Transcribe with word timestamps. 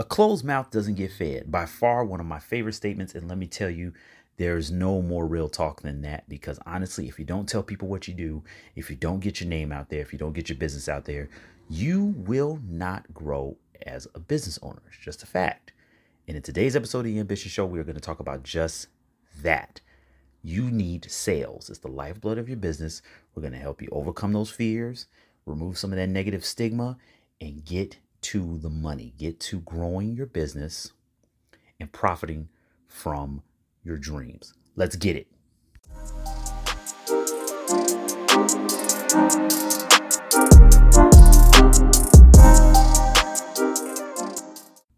A 0.00 0.04
closed 0.04 0.46
mouth 0.46 0.70
doesn't 0.70 0.94
get 0.94 1.12
fed. 1.12 1.52
By 1.52 1.66
far, 1.66 2.06
one 2.06 2.20
of 2.20 2.26
my 2.26 2.38
favorite 2.38 2.72
statements. 2.72 3.14
And 3.14 3.28
let 3.28 3.36
me 3.36 3.46
tell 3.46 3.68
you, 3.68 3.92
there's 4.38 4.70
no 4.70 5.02
more 5.02 5.26
real 5.26 5.50
talk 5.50 5.82
than 5.82 6.00
that 6.00 6.26
because 6.26 6.58
honestly, 6.64 7.06
if 7.06 7.18
you 7.18 7.26
don't 7.26 7.46
tell 7.46 7.62
people 7.62 7.86
what 7.86 8.08
you 8.08 8.14
do, 8.14 8.42
if 8.74 8.88
you 8.88 8.96
don't 8.96 9.20
get 9.20 9.42
your 9.42 9.50
name 9.50 9.72
out 9.72 9.90
there, 9.90 10.00
if 10.00 10.10
you 10.10 10.18
don't 10.18 10.32
get 10.32 10.48
your 10.48 10.56
business 10.56 10.88
out 10.88 11.04
there, 11.04 11.28
you 11.68 12.14
will 12.16 12.58
not 12.66 13.12
grow 13.12 13.58
as 13.84 14.08
a 14.14 14.20
business 14.20 14.58
owner. 14.62 14.80
It's 14.88 14.96
just 14.96 15.22
a 15.22 15.26
fact. 15.26 15.74
And 16.26 16.34
in 16.34 16.42
today's 16.42 16.76
episode 16.76 17.00
of 17.00 17.04
the 17.04 17.18
Ambition 17.18 17.50
Show, 17.50 17.66
we 17.66 17.78
are 17.78 17.84
going 17.84 17.94
to 17.94 18.00
talk 18.00 18.20
about 18.20 18.42
just 18.42 18.86
that. 19.42 19.82
You 20.42 20.70
need 20.70 21.10
sales. 21.10 21.68
It's 21.68 21.80
the 21.80 21.88
lifeblood 21.88 22.38
of 22.38 22.48
your 22.48 22.56
business. 22.56 23.02
We're 23.34 23.42
going 23.42 23.52
to 23.52 23.58
help 23.58 23.82
you 23.82 23.88
overcome 23.92 24.32
those 24.32 24.50
fears, 24.50 25.08
remove 25.44 25.76
some 25.76 25.92
of 25.92 25.98
that 25.98 26.08
negative 26.08 26.46
stigma, 26.46 26.96
and 27.38 27.62
get 27.66 27.98
to 28.22 28.58
the 28.58 28.70
money. 28.70 29.14
Get 29.18 29.40
to 29.40 29.60
growing 29.60 30.14
your 30.14 30.26
business 30.26 30.92
and 31.78 31.90
profiting 31.92 32.48
from 32.86 33.42
your 33.82 33.96
dreams. 33.96 34.54
Let's 34.76 34.96
get 34.96 35.16
it. 35.16 35.26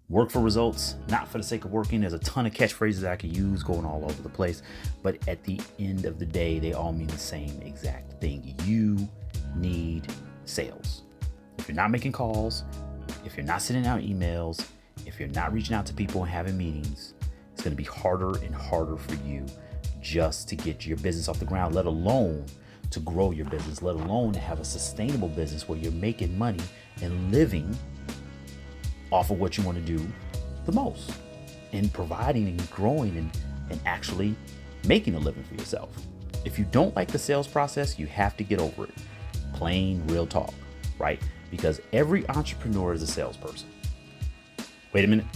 Work 0.08 0.30
for 0.30 0.40
results, 0.40 0.96
not 1.08 1.26
for 1.26 1.38
the 1.38 1.44
sake 1.44 1.64
of 1.64 1.72
working. 1.72 2.02
There's 2.02 2.12
a 2.12 2.18
ton 2.18 2.44
of 2.44 2.52
catchphrases 2.52 3.08
I 3.08 3.16
could 3.16 3.34
use 3.34 3.62
going 3.62 3.86
all 3.86 4.04
over 4.04 4.22
the 4.22 4.28
place, 4.28 4.62
but 5.02 5.16
at 5.26 5.42
the 5.44 5.58
end 5.78 6.04
of 6.04 6.18
the 6.18 6.26
day, 6.26 6.58
they 6.58 6.74
all 6.74 6.92
mean 6.92 7.06
the 7.06 7.16
same 7.16 7.62
exact 7.62 8.20
thing. 8.20 8.54
You 8.64 9.08
need 9.56 10.12
sales. 10.44 11.02
If 11.56 11.66
you're 11.66 11.76
not 11.76 11.90
making 11.90 12.12
calls, 12.12 12.64
if 13.24 13.36
you're 13.36 13.46
not 13.46 13.62
sending 13.62 13.86
out 13.86 14.00
emails, 14.00 14.66
if 15.06 15.18
you're 15.18 15.28
not 15.28 15.52
reaching 15.52 15.74
out 15.74 15.86
to 15.86 15.94
people 15.94 16.22
and 16.22 16.30
having 16.30 16.56
meetings, 16.56 17.14
it's 17.52 17.62
going 17.62 17.76
to 17.76 17.76
be 17.76 17.84
harder 17.84 18.38
and 18.38 18.54
harder 18.54 18.96
for 18.96 19.14
you 19.26 19.44
just 20.00 20.48
to 20.48 20.56
get 20.56 20.86
your 20.86 20.96
business 20.98 21.28
off 21.28 21.38
the 21.38 21.44
ground, 21.44 21.74
let 21.74 21.86
alone 21.86 22.44
to 22.90 23.00
grow 23.00 23.30
your 23.30 23.46
business, 23.46 23.82
let 23.82 23.94
alone 23.94 24.32
to 24.32 24.40
have 24.40 24.60
a 24.60 24.64
sustainable 24.64 25.28
business 25.28 25.68
where 25.68 25.78
you're 25.78 25.92
making 25.92 26.36
money 26.36 26.62
and 27.00 27.32
living 27.32 27.76
off 29.10 29.30
of 29.30 29.38
what 29.38 29.56
you 29.56 29.64
want 29.64 29.78
to 29.78 29.84
do 29.84 30.04
the 30.66 30.72
most 30.72 31.12
and 31.72 31.92
providing 31.92 32.48
and 32.48 32.70
growing 32.70 33.16
and, 33.16 33.30
and 33.70 33.80
actually 33.86 34.34
making 34.86 35.14
a 35.14 35.18
living 35.18 35.42
for 35.44 35.54
yourself. 35.54 35.90
If 36.44 36.58
you 36.58 36.64
don't 36.66 36.94
like 36.96 37.08
the 37.08 37.18
sales 37.18 37.46
process, 37.46 37.98
you 37.98 38.06
have 38.06 38.36
to 38.36 38.44
get 38.44 38.60
over 38.60 38.84
it. 38.84 38.94
Plain 39.54 40.02
real 40.08 40.26
talk, 40.26 40.52
right? 40.98 41.20
Because 41.52 41.82
every 41.92 42.26
entrepreneur 42.30 42.94
is 42.94 43.02
a 43.02 43.06
salesperson. 43.06 43.68
Wait 44.94 45.04
a 45.04 45.06
minute. 45.06 45.26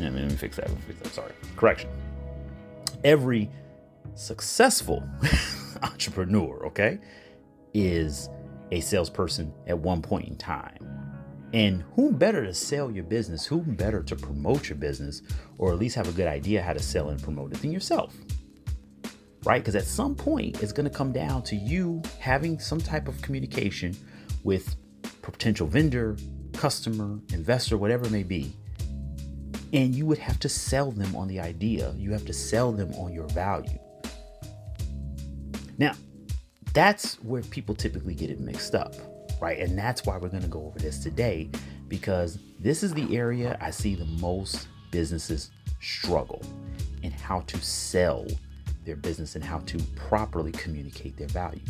Let 0.00 0.12
me, 0.12 0.22
let 0.22 0.30
me 0.30 0.36
fix 0.36 0.56
that. 0.56 0.66
Let 0.68 0.76
me 0.76 0.82
fix 0.88 0.98
that. 0.98 1.14
Sorry. 1.14 1.32
Correction. 1.54 1.88
Every 3.04 3.48
successful 4.16 5.08
entrepreneur, 5.84 6.66
okay, 6.66 6.98
is 7.74 8.28
a 8.72 8.80
salesperson 8.80 9.54
at 9.68 9.78
one 9.78 10.02
point 10.02 10.26
in 10.26 10.36
time. 10.36 10.84
And 11.54 11.84
who 11.94 12.10
better 12.10 12.44
to 12.44 12.52
sell 12.52 12.90
your 12.90 13.04
business? 13.04 13.46
Who 13.46 13.60
better 13.60 14.02
to 14.02 14.16
promote 14.16 14.68
your 14.68 14.78
business 14.78 15.22
or 15.58 15.72
at 15.72 15.78
least 15.78 15.94
have 15.94 16.08
a 16.08 16.12
good 16.12 16.26
idea 16.26 16.60
how 16.60 16.72
to 16.72 16.82
sell 16.82 17.10
and 17.10 17.22
promote 17.22 17.52
it 17.52 17.62
than 17.62 17.70
yourself? 17.70 18.16
Right? 19.44 19.62
Because 19.62 19.76
at 19.76 19.84
some 19.84 20.16
point, 20.16 20.60
it's 20.60 20.72
going 20.72 20.90
to 20.90 20.94
come 20.94 21.12
down 21.12 21.44
to 21.44 21.54
you 21.54 22.02
having 22.18 22.58
some 22.58 22.80
type 22.80 23.06
of 23.06 23.22
communication 23.22 23.96
with 24.42 24.76
potential 25.32 25.66
vendor, 25.66 26.16
customer, 26.52 27.18
investor, 27.32 27.76
whatever 27.76 28.06
it 28.06 28.12
may 28.12 28.22
be. 28.22 28.52
And 29.72 29.94
you 29.94 30.06
would 30.06 30.18
have 30.18 30.38
to 30.40 30.48
sell 30.48 30.90
them 30.90 31.14
on 31.14 31.28
the 31.28 31.40
idea, 31.40 31.92
you 31.96 32.12
have 32.12 32.24
to 32.26 32.32
sell 32.32 32.72
them 32.72 32.92
on 32.94 33.12
your 33.12 33.26
value. 33.28 33.78
Now, 35.76 35.94
that's 36.72 37.16
where 37.16 37.42
people 37.42 37.74
typically 37.74 38.14
get 38.14 38.30
it 38.30 38.40
mixed 38.40 38.74
up 38.74 38.94
right? 39.40 39.58
And 39.58 39.78
that's 39.78 40.04
why 40.04 40.16
we're 40.16 40.28
going 40.28 40.42
to 40.42 40.48
go 40.48 40.66
over 40.66 40.78
this 40.78 40.98
today 40.98 41.48
because 41.88 42.38
this 42.58 42.82
is 42.82 42.92
the 42.92 43.16
area 43.16 43.56
I 43.60 43.70
see 43.70 43.94
the 43.94 44.04
most 44.04 44.68
businesses 44.90 45.50
struggle 45.80 46.42
in 47.02 47.12
how 47.12 47.40
to 47.40 47.60
sell 47.60 48.26
their 48.84 48.96
business 48.96 49.36
and 49.36 49.44
how 49.44 49.58
to 49.60 49.78
properly 49.96 50.52
communicate 50.52 51.16
their 51.16 51.28
value. 51.28 51.60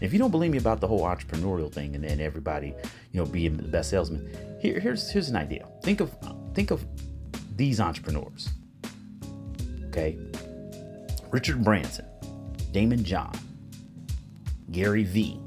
And 0.00 0.06
if 0.06 0.12
you 0.12 0.18
don't 0.20 0.30
believe 0.30 0.52
me 0.52 0.58
about 0.58 0.80
the 0.80 0.86
whole 0.86 1.02
entrepreneurial 1.02 1.72
thing 1.72 1.96
and 1.96 2.04
then 2.04 2.20
everybody, 2.20 2.68
you 3.12 3.20
know, 3.20 3.26
being 3.26 3.56
the 3.56 3.64
best 3.64 3.90
salesman, 3.90 4.30
here, 4.60 4.78
here's 4.78 5.10
here's 5.10 5.28
an 5.28 5.36
idea. 5.36 5.66
Think 5.82 6.00
of 6.00 6.14
think 6.54 6.70
of 6.70 6.86
these 7.56 7.80
entrepreneurs. 7.80 8.50
Okay. 9.88 10.16
Richard 11.30 11.64
Branson, 11.64 12.06
Daymond 12.72 13.02
John, 13.02 13.36
Gary 14.70 15.02
Vee, 15.02 15.40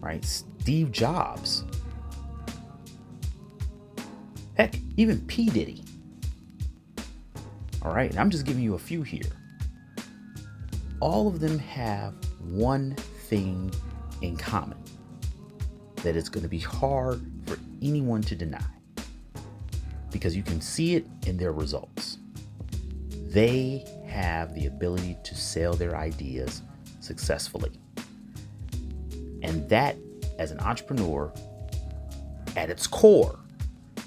right? 0.00 0.24
Steve 0.24 0.90
Jobs. 0.90 1.64
Heck, 4.54 4.74
even 4.96 5.20
P. 5.26 5.50
Diddy. 5.50 5.84
All 7.82 7.94
right, 7.94 8.16
I'm 8.16 8.30
just 8.30 8.46
giving 8.46 8.62
you 8.62 8.74
a 8.74 8.78
few 8.78 9.02
here. 9.02 9.22
All 11.00 11.26
of 11.28 11.40
them 11.40 11.58
have 11.58 12.14
one 12.44 12.94
thing 13.28 13.72
in 14.20 14.36
common 14.36 14.78
that 15.96 16.16
it's 16.16 16.28
going 16.28 16.42
to 16.42 16.48
be 16.48 16.58
hard 16.58 17.24
for 17.46 17.58
anyone 17.80 18.22
to 18.22 18.34
deny 18.34 18.62
because 20.10 20.36
you 20.36 20.42
can 20.42 20.60
see 20.60 20.94
it 20.94 21.06
in 21.26 21.36
their 21.36 21.52
results. 21.52 22.18
They 23.10 23.84
have 24.06 24.54
the 24.54 24.66
ability 24.66 25.16
to 25.24 25.34
sell 25.34 25.74
their 25.74 25.96
ideas 25.96 26.62
successfully. 27.00 27.70
And 29.42 29.68
that, 29.70 29.96
as 30.38 30.50
an 30.50 30.60
entrepreneur, 30.60 31.32
at 32.56 32.68
its 32.68 32.86
core, 32.86 33.38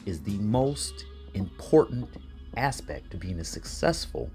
is 0.06 0.22
the 0.22 0.38
most 0.38 1.06
important 1.34 2.08
aspect 2.56 3.12
to 3.12 3.18
being 3.18 3.40
a 3.40 3.44
successful 3.44 4.30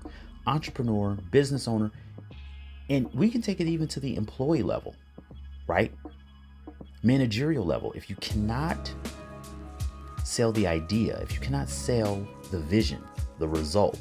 entrepreneur, 0.47 1.15
business 1.31 1.69
owner. 1.69 1.91
And 2.91 3.09
we 3.15 3.31
can 3.31 3.41
take 3.41 3.61
it 3.61 3.69
even 3.69 3.87
to 3.89 4.01
the 4.01 4.17
employee 4.17 4.65
level, 4.65 4.97
right? 5.69 5.93
Managerial 7.05 7.65
level. 7.65 7.93
If 7.93 8.11
you 8.11 8.17
cannot 8.17 8.93
sell 10.25 10.51
the 10.51 10.67
idea, 10.67 11.19
if 11.21 11.33
you 11.33 11.39
cannot 11.39 11.69
sell 11.69 12.27
the 12.51 12.59
vision, 12.59 13.03
the 13.39 13.47
result, 13.47 13.99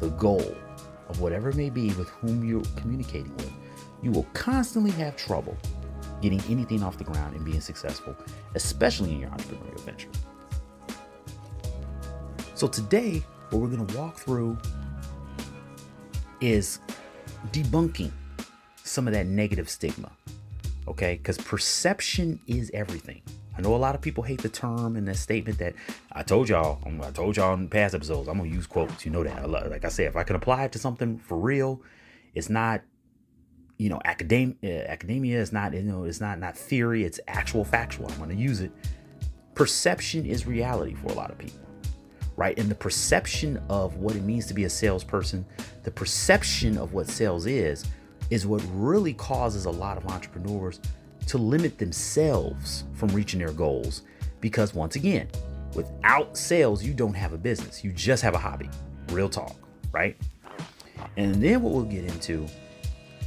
the 0.00 0.08
goal 0.08 0.56
of 1.10 1.20
whatever 1.20 1.50
it 1.50 1.56
may 1.56 1.68
be 1.68 1.92
with 1.92 2.08
whom 2.08 2.48
you're 2.48 2.64
communicating 2.76 3.36
with, 3.36 3.52
you 4.02 4.10
will 4.10 4.26
constantly 4.32 4.90
have 4.92 5.16
trouble 5.16 5.56
getting 6.22 6.40
anything 6.48 6.82
off 6.82 6.96
the 6.96 7.04
ground 7.04 7.36
and 7.36 7.44
being 7.44 7.60
successful, 7.60 8.16
especially 8.54 9.12
in 9.12 9.20
your 9.20 9.30
entrepreneurial 9.30 9.80
venture. 9.80 10.08
So, 12.54 12.66
today, 12.68 13.22
what 13.50 13.60
we're 13.60 13.68
going 13.68 13.86
to 13.86 13.98
walk 13.98 14.16
through 14.16 14.56
is 16.40 16.78
debunking 17.52 18.12
some 18.82 19.06
of 19.06 19.14
that 19.14 19.26
negative 19.26 19.68
stigma, 19.68 20.10
okay? 20.88 21.16
Because 21.16 21.38
perception 21.38 22.40
is 22.46 22.70
everything. 22.74 23.22
I 23.56 23.60
know 23.60 23.74
a 23.74 23.76
lot 23.76 23.94
of 23.94 24.00
people 24.00 24.24
hate 24.24 24.42
the 24.42 24.48
term 24.48 24.96
and 24.96 25.06
the 25.06 25.14
statement 25.14 25.58
that 25.58 25.74
I 26.12 26.22
told 26.22 26.48
y'all. 26.48 26.80
I 27.02 27.10
told 27.10 27.36
y'all 27.36 27.54
in 27.54 27.68
past 27.68 27.94
episodes. 27.94 28.28
I'm 28.28 28.38
gonna 28.38 28.50
use 28.50 28.66
quotes. 28.66 29.04
You 29.04 29.12
know 29.12 29.22
that. 29.22 29.48
Like 29.48 29.84
I 29.84 29.88
said, 29.88 30.06
if 30.08 30.16
I 30.16 30.24
can 30.24 30.34
apply 30.34 30.64
it 30.64 30.72
to 30.72 30.78
something 30.78 31.18
for 31.18 31.38
real, 31.38 31.80
it's 32.34 32.50
not 32.50 32.82
you 33.78 33.88
know, 33.88 34.00
academia, 34.04 34.54
uh, 34.62 34.90
academia 34.90 35.40
is 35.40 35.52
not, 35.52 35.74
you 35.74 35.82
know, 35.82 36.04
it's 36.04 36.20
not 36.20 36.38
not 36.38 36.56
theory, 36.56 37.04
it's 37.04 37.18
actual 37.26 37.64
factual. 37.64 38.10
I'm 38.12 38.28
to 38.28 38.34
use 38.34 38.60
it. 38.60 38.70
Perception 39.54 40.26
is 40.26 40.46
reality 40.46 40.94
for 40.94 41.08
a 41.08 41.14
lot 41.14 41.30
of 41.30 41.38
people, 41.38 41.60
right? 42.36 42.58
And 42.58 42.68
the 42.68 42.74
perception 42.74 43.60
of 43.68 43.96
what 43.96 44.16
it 44.16 44.22
means 44.22 44.46
to 44.46 44.54
be 44.54 44.64
a 44.64 44.70
salesperson, 44.70 45.44
the 45.82 45.90
perception 45.90 46.78
of 46.78 46.92
what 46.92 47.08
sales 47.08 47.46
is, 47.46 47.86
is 48.30 48.46
what 48.46 48.62
really 48.72 49.12
causes 49.12 49.66
a 49.66 49.70
lot 49.70 49.96
of 49.96 50.06
entrepreneurs 50.06 50.80
to 51.26 51.38
limit 51.38 51.78
themselves 51.78 52.84
from 52.94 53.08
reaching 53.10 53.38
their 53.38 53.52
goals. 53.52 54.02
Because 54.40 54.74
once 54.74 54.96
again, 54.96 55.28
without 55.74 56.36
sales, 56.36 56.82
you 56.82 56.92
don't 56.92 57.14
have 57.14 57.32
a 57.32 57.38
business. 57.38 57.84
You 57.84 57.92
just 57.92 58.22
have 58.22 58.34
a 58.34 58.38
hobby. 58.38 58.68
Real 59.10 59.28
talk, 59.28 59.56
right? 59.92 60.16
And 61.16 61.34
then 61.36 61.62
what 61.62 61.72
we'll 61.72 61.84
get 61.84 62.04
into 62.04 62.46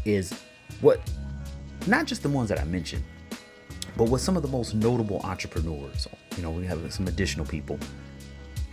is 0.05 0.33
what 0.81 0.99
not 1.85 2.05
just 2.05 2.23
the 2.23 2.29
ones 2.29 2.49
that 2.49 2.59
I 2.59 2.65
mentioned, 2.65 3.03
but 3.95 4.09
what 4.09 4.21
some 4.21 4.35
of 4.35 4.43
the 4.43 4.49
most 4.49 4.75
notable 4.75 5.19
entrepreneurs, 5.23 6.07
you 6.35 6.43
know, 6.43 6.51
we 6.51 6.65
have 6.65 6.91
some 6.93 7.07
additional 7.07 7.45
people, 7.45 7.79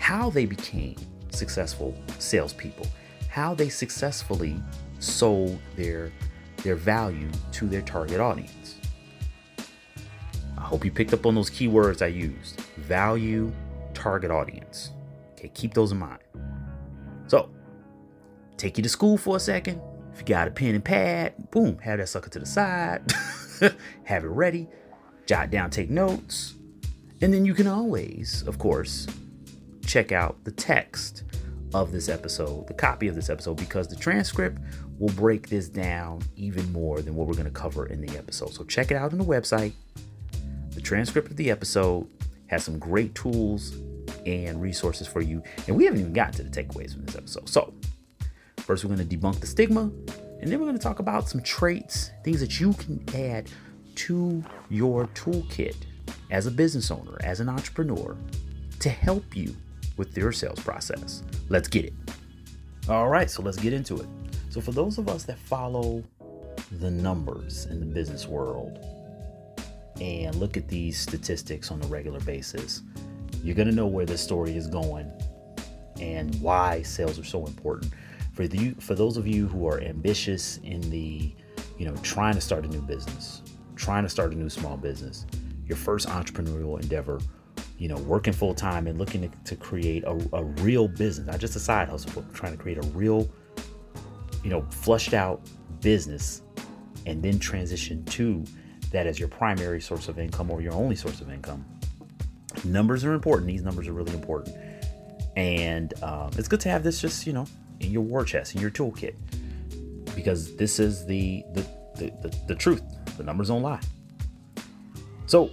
how 0.04 0.28
they 0.28 0.44
became 0.44 0.96
successful 1.30 1.96
salespeople, 2.18 2.86
how 3.30 3.54
they 3.54 3.70
successfully 3.70 4.54
sold 4.98 5.58
their 5.76 6.12
their 6.62 6.76
value 6.76 7.30
to 7.52 7.66
their 7.66 7.80
target 7.80 8.20
audience. 8.20 8.76
I 10.58 10.60
hope 10.60 10.84
you 10.84 10.90
picked 10.90 11.14
up 11.14 11.24
on 11.24 11.34
those 11.34 11.48
keywords 11.48 12.02
I 12.02 12.08
used: 12.08 12.60
value, 12.76 13.50
target 13.94 14.30
audience. 14.30 14.90
Okay, 15.32 15.48
keep 15.54 15.72
those 15.72 15.90
in 15.90 15.98
mind. 16.00 16.20
So, 17.26 17.48
take 18.58 18.76
you 18.76 18.82
to 18.82 18.90
school 18.90 19.16
for 19.16 19.38
a 19.38 19.40
second. 19.40 19.80
If 20.12 20.18
you 20.18 20.26
got 20.26 20.48
a 20.48 20.50
pen 20.50 20.74
and 20.74 20.84
pad, 20.84 21.50
boom, 21.50 21.78
have 21.78 21.98
that 21.98 22.10
sucker 22.10 22.28
to 22.28 22.40
the 22.40 22.46
side, 22.46 23.10
have 24.04 24.22
it 24.22 24.28
ready, 24.28 24.68
jot 25.24 25.50
down, 25.50 25.70
take 25.70 25.88
notes, 25.88 26.56
and 27.22 27.32
then 27.32 27.46
you 27.46 27.54
can 27.54 27.66
always, 27.66 28.42
of 28.46 28.58
course, 28.58 29.06
check 29.94 30.10
out 30.10 30.42
the 30.42 30.50
text 30.50 31.22
of 31.72 31.92
this 31.92 32.08
episode, 32.08 32.66
the 32.66 32.74
copy 32.74 33.06
of 33.06 33.14
this 33.14 33.30
episode, 33.30 33.56
because 33.56 33.86
the 33.86 33.94
transcript 33.94 34.58
will 34.98 35.12
break 35.14 35.48
this 35.48 35.68
down 35.68 36.20
even 36.34 36.72
more 36.72 37.00
than 37.00 37.14
what 37.14 37.28
we're 37.28 37.34
going 37.34 37.44
to 37.44 37.50
cover 37.52 37.86
in 37.86 38.04
the 38.04 38.18
episode. 38.18 38.52
So 38.52 38.64
check 38.64 38.90
it 38.90 38.96
out 38.96 39.12
on 39.12 39.18
the 39.18 39.24
website. 39.24 39.72
The 40.70 40.80
transcript 40.80 41.30
of 41.30 41.36
the 41.36 41.48
episode 41.48 42.08
has 42.48 42.64
some 42.64 42.76
great 42.76 43.14
tools 43.14 43.76
and 44.26 44.60
resources 44.60 45.06
for 45.06 45.20
you. 45.20 45.44
And 45.68 45.76
we 45.76 45.84
haven't 45.84 46.00
even 46.00 46.12
gotten 46.12 46.34
to 46.38 46.42
the 46.42 46.50
takeaways 46.50 46.94
from 46.94 47.06
this 47.06 47.14
episode. 47.14 47.48
So, 47.48 47.72
first, 48.56 48.84
we're 48.84 48.96
going 48.96 49.08
to 49.08 49.16
debunk 49.16 49.38
the 49.38 49.46
stigma, 49.46 49.92
and 50.40 50.50
then 50.50 50.58
we're 50.58 50.66
going 50.66 50.76
to 50.76 50.82
talk 50.82 50.98
about 50.98 51.28
some 51.28 51.40
traits, 51.40 52.10
things 52.24 52.40
that 52.40 52.58
you 52.58 52.72
can 52.72 53.00
add 53.14 53.48
to 53.94 54.42
your 54.70 55.06
toolkit 55.14 55.76
as 56.32 56.46
a 56.46 56.50
business 56.50 56.90
owner, 56.90 57.16
as 57.20 57.38
an 57.38 57.48
entrepreneur, 57.48 58.16
to 58.80 58.88
help 58.88 59.36
you 59.36 59.54
with 59.96 60.16
your 60.16 60.32
sales 60.32 60.60
process. 60.60 61.22
Let's 61.48 61.68
get 61.68 61.86
it. 61.86 61.92
All 62.88 63.08
right, 63.08 63.30
so 63.30 63.42
let's 63.42 63.58
get 63.58 63.72
into 63.72 63.96
it. 63.96 64.06
So, 64.50 64.60
for 64.60 64.72
those 64.72 64.98
of 64.98 65.08
us 65.08 65.24
that 65.24 65.38
follow 65.38 66.04
the 66.72 66.90
numbers 66.90 67.66
in 67.66 67.80
the 67.80 67.86
business 67.86 68.26
world 68.26 68.84
and 70.00 70.34
look 70.36 70.56
at 70.56 70.68
these 70.68 70.98
statistics 70.98 71.70
on 71.70 71.82
a 71.82 71.86
regular 71.86 72.20
basis, 72.20 72.82
you're 73.42 73.54
going 73.54 73.68
to 73.68 73.74
know 73.74 73.86
where 73.86 74.06
this 74.06 74.20
story 74.20 74.56
is 74.56 74.66
going 74.66 75.10
and 76.00 76.34
why 76.40 76.82
sales 76.82 77.18
are 77.18 77.24
so 77.24 77.46
important. 77.46 77.92
For 78.32 78.48
the 78.48 78.70
for 78.80 78.94
those 78.94 79.16
of 79.16 79.26
you 79.26 79.46
who 79.46 79.66
are 79.68 79.80
ambitious 79.80 80.58
in 80.58 80.80
the, 80.90 81.32
you 81.78 81.86
know, 81.86 81.94
trying 82.02 82.34
to 82.34 82.40
start 82.40 82.64
a 82.64 82.68
new 82.68 82.82
business, 82.82 83.42
trying 83.76 84.02
to 84.02 84.08
start 84.08 84.32
a 84.32 84.34
new 84.34 84.48
small 84.48 84.76
business, 84.76 85.26
your 85.66 85.76
first 85.76 86.08
entrepreneurial 86.08 86.80
endeavor, 86.80 87.20
you 87.84 87.88
know, 87.88 87.96
working 87.96 88.32
full 88.32 88.54
time 88.54 88.86
and 88.86 88.98
looking 88.98 89.28
to, 89.28 89.36
to 89.44 89.54
create 89.56 90.04
a, 90.04 90.28
a, 90.32 90.42
real 90.42 90.88
business, 90.88 91.26
not 91.26 91.38
just 91.38 91.54
a 91.54 91.60
side 91.60 91.86
hustle, 91.86 92.10
but 92.14 92.32
trying 92.32 92.52
to 92.52 92.56
create 92.56 92.78
a 92.78 92.86
real, 92.94 93.30
you 94.42 94.48
know, 94.48 94.62
flushed 94.70 95.12
out 95.12 95.42
business 95.82 96.40
and 97.04 97.22
then 97.22 97.38
transition 97.38 98.02
to 98.06 98.42
that 98.90 99.06
as 99.06 99.18
your 99.18 99.28
primary 99.28 99.82
source 99.82 100.08
of 100.08 100.18
income 100.18 100.50
or 100.50 100.62
your 100.62 100.72
only 100.72 100.96
source 100.96 101.20
of 101.20 101.30
income. 101.30 101.62
Numbers 102.64 103.04
are 103.04 103.12
important. 103.12 103.48
These 103.48 103.60
numbers 103.60 103.86
are 103.86 103.92
really 103.92 104.14
important. 104.14 104.56
And 105.36 105.92
um, 106.02 106.30
it's 106.38 106.48
good 106.48 106.60
to 106.60 106.70
have 106.70 106.82
this 106.82 107.02
just, 107.02 107.26
you 107.26 107.34
know, 107.34 107.46
in 107.80 107.90
your 107.90 108.00
war 108.00 108.24
chest, 108.24 108.54
in 108.54 108.62
your 108.62 108.70
toolkit, 108.70 109.14
because 110.14 110.56
this 110.56 110.80
is 110.80 111.04
the, 111.04 111.44
the, 111.52 111.60
the, 111.96 112.06
the, 112.22 112.38
the 112.48 112.54
truth. 112.54 112.82
The 113.18 113.24
numbers 113.24 113.48
don't 113.48 113.60
lie. 113.60 113.80
So, 115.26 115.50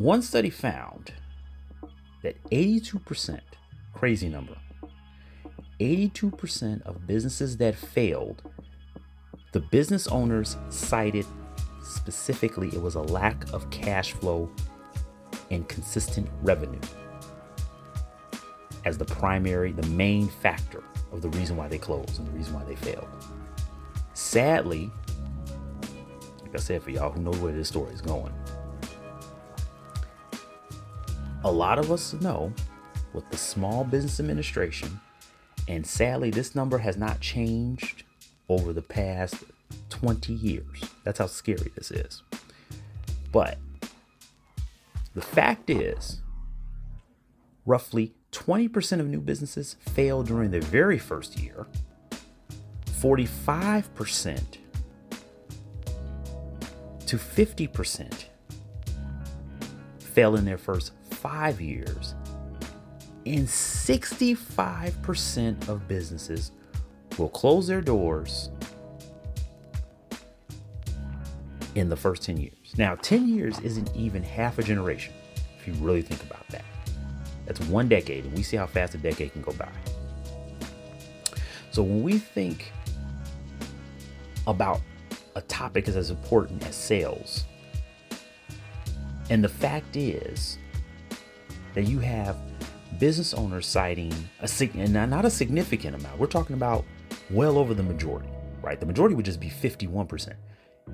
one 0.00 0.22
study 0.22 0.48
found 0.48 1.12
that 2.22 2.42
82%, 2.44 3.38
crazy 3.92 4.30
number, 4.30 4.56
82% 5.78 6.80
of 6.86 7.06
businesses 7.06 7.58
that 7.58 7.74
failed, 7.74 8.42
the 9.52 9.60
business 9.60 10.06
owners 10.06 10.56
cited 10.70 11.26
specifically 11.82 12.68
it 12.68 12.80
was 12.80 12.94
a 12.94 13.02
lack 13.02 13.52
of 13.52 13.68
cash 13.70 14.12
flow 14.12 14.50
and 15.50 15.68
consistent 15.68 16.26
revenue 16.40 16.80
as 18.86 18.96
the 18.96 19.04
primary, 19.04 19.72
the 19.72 19.86
main 19.88 20.28
factor 20.28 20.82
of 21.12 21.20
the 21.20 21.28
reason 21.28 21.58
why 21.58 21.68
they 21.68 21.76
closed 21.76 22.18
and 22.18 22.26
the 22.26 22.32
reason 22.32 22.54
why 22.54 22.64
they 22.64 22.76
failed. 22.76 23.08
Sadly, 24.14 24.90
like 26.40 26.54
I 26.54 26.58
said, 26.58 26.82
for 26.82 26.90
y'all 26.90 27.12
who 27.12 27.20
know 27.20 27.32
where 27.32 27.52
this 27.52 27.68
story 27.68 27.92
is 27.92 28.00
going, 28.00 28.32
a 31.44 31.50
lot 31.50 31.78
of 31.78 31.90
us 31.90 32.12
know 32.14 32.52
with 33.12 33.28
the 33.30 33.36
Small 33.36 33.84
Business 33.84 34.20
Administration, 34.20 35.00
and 35.68 35.86
sadly, 35.86 36.30
this 36.30 36.54
number 36.54 36.78
has 36.78 36.96
not 36.96 37.20
changed 37.20 38.04
over 38.48 38.72
the 38.72 38.82
past 38.82 39.36
20 39.88 40.32
years. 40.32 40.84
That's 41.04 41.18
how 41.18 41.26
scary 41.26 41.70
this 41.74 41.90
is. 41.90 42.22
But 43.32 43.58
the 45.14 45.22
fact 45.22 45.70
is, 45.70 46.20
roughly 47.64 48.14
20% 48.32 49.00
of 49.00 49.06
new 49.06 49.20
businesses 49.20 49.76
fail 49.80 50.22
during 50.22 50.50
their 50.50 50.60
very 50.60 50.98
first 50.98 51.38
year, 51.38 51.66
45% 52.86 54.40
to 57.06 57.16
50% 57.16 58.24
fail 59.98 60.36
in 60.36 60.44
their 60.44 60.58
first 60.58 60.92
five 61.20 61.60
years, 61.60 62.14
and 63.26 63.46
65% 63.46 65.68
of 65.68 65.86
businesses 65.86 66.52
will 67.18 67.28
close 67.28 67.66
their 67.66 67.82
doors 67.82 68.48
in 71.74 71.88
the 71.88 71.96
first 71.96 72.22
10 72.22 72.36
years. 72.38 72.54
Now, 72.76 72.94
10 72.96 73.28
years 73.28 73.58
isn't 73.60 73.94
even 73.94 74.22
half 74.22 74.58
a 74.58 74.62
generation 74.62 75.12
if 75.58 75.68
you 75.68 75.74
really 75.74 76.02
think 76.02 76.22
about 76.22 76.46
that. 76.48 76.64
That's 77.44 77.60
one 77.60 77.88
decade, 77.88 78.24
and 78.24 78.34
we 78.34 78.42
see 78.42 78.56
how 78.56 78.66
fast 78.66 78.94
a 78.94 78.98
decade 78.98 79.32
can 79.32 79.42
go 79.42 79.52
by. 79.52 79.68
So, 81.72 81.82
when 81.82 82.02
we 82.02 82.18
think 82.18 82.72
about 84.46 84.80
a 85.36 85.42
topic 85.42 85.88
as 85.88 86.10
important 86.10 86.66
as 86.66 86.74
sales, 86.74 87.44
and 89.28 89.44
the 89.44 89.48
fact 89.48 89.96
is 89.96 90.58
that 91.74 91.84
you 91.84 91.98
have 91.98 92.36
business 92.98 93.32
owners 93.34 93.66
citing 93.66 94.12
a 94.40 94.48
and 94.74 94.92
not 94.92 95.24
a 95.24 95.30
significant 95.30 95.96
amount. 95.96 96.18
We're 96.18 96.26
talking 96.26 96.54
about 96.54 96.84
well 97.30 97.58
over 97.58 97.74
the 97.74 97.82
majority, 97.82 98.28
right? 98.62 98.78
The 98.78 98.86
majority 98.86 99.14
would 99.14 99.24
just 99.24 99.40
be 99.40 99.48
51%. 99.48 100.34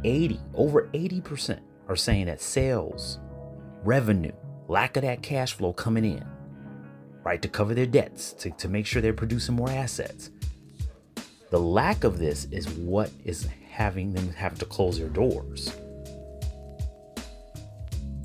80, 0.04 0.40
over 0.54 0.88
80% 0.92 1.60
are 1.88 1.96
saying 1.96 2.26
that 2.26 2.40
sales, 2.40 3.18
revenue, 3.82 4.32
lack 4.68 4.96
of 4.96 5.02
that 5.02 5.22
cash 5.22 5.54
flow 5.54 5.72
coming 5.72 6.04
in, 6.04 6.24
right, 7.24 7.40
to 7.40 7.48
cover 7.48 7.74
their 7.74 7.86
debts, 7.86 8.32
to, 8.34 8.50
to 8.52 8.68
make 8.68 8.86
sure 8.86 9.00
they're 9.00 9.12
producing 9.12 9.54
more 9.54 9.70
assets. 9.70 10.30
The 11.50 11.60
lack 11.60 12.04
of 12.04 12.18
this 12.18 12.46
is 12.50 12.68
what 12.68 13.10
is 13.24 13.48
having 13.70 14.12
them 14.12 14.32
have 14.32 14.58
to 14.58 14.64
close 14.64 14.98
their 14.98 15.08
doors 15.08 15.72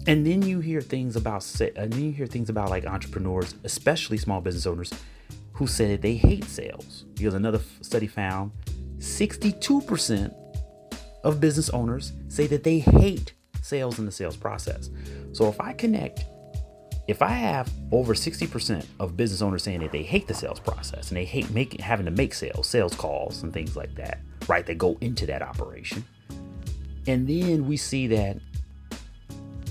and 0.08 0.26
then 0.26 0.42
you 0.42 0.60
hear 0.60 0.82
things 0.82 1.16
about 1.16 1.44
and 1.62 1.94
then 1.94 2.04
you 2.04 2.12
hear 2.12 2.26
things 2.26 2.50
about 2.50 2.70
like 2.70 2.86
entrepreneurs 2.86 3.56
especially 3.64 4.18
small 4.18 4.42
business 4.42 4.66
owners 4.66 4.92
who 5.54 5.68
say 5.68 5.88
that 5.90 6.02
they 6.02 6.16
hate 6.16 6.46
sales. 6.46 7.06
Because 7.16 7.34
another 7.34 7.62
study 7.82 8.08
found 8.08 8.52
62% 8.98 10.34
of 11.24 11.40
business 11.40 11.70
owners 11.70 12.14
say 12.30 12.48
that 12.48 12.64
they 12.64 12.80
hate 12.80 13.34
sales 13.62 14.00
in 14.00 14.06
the 14.06 14.12
sales 14.12 14.36
process. 14.36 14.90
So 15.34 15.48
if 15.48 15.62
i 15.62 15.74
connect 15.74 16.26
if 17.08 17.22
i 17.22 17.30
have 17.30 17.72
over 17.92 18.14
60% 18.14 18.86
of 19.00 19.18
business 19.18 19.42
owners 19.42 19.64
saying 19.64 19.80
that 19.82 19.92
they 19.92 20.04
hate 20.04 20.28
the 20.28 20.34
sales 20.34 20.60
process 20.60 21.10
and 21.10 21.18
they 21.18 21.26
hate 21.26 21.50
making 21.52 21.82
having 21.82 22.06
to 22.06 22.12
make 22.12 22.34
sales 22.34 22.68
sales 22.68 22.94
calls 22.96 23.44
and 23.44 23.54
things 23.54 23.76
like 23.76 23.94
that 23.96 24.20
right 24.48 24.66
They 24.66 24.76
go 24.76 24.98
into 25.02 25.26
that 25.28 25.42
operation. 25.42 26.04
And 27.08 27.28
then 27.28 27.68
we 27.68 27.78
see 27.78 28.08
that 28.08 28.38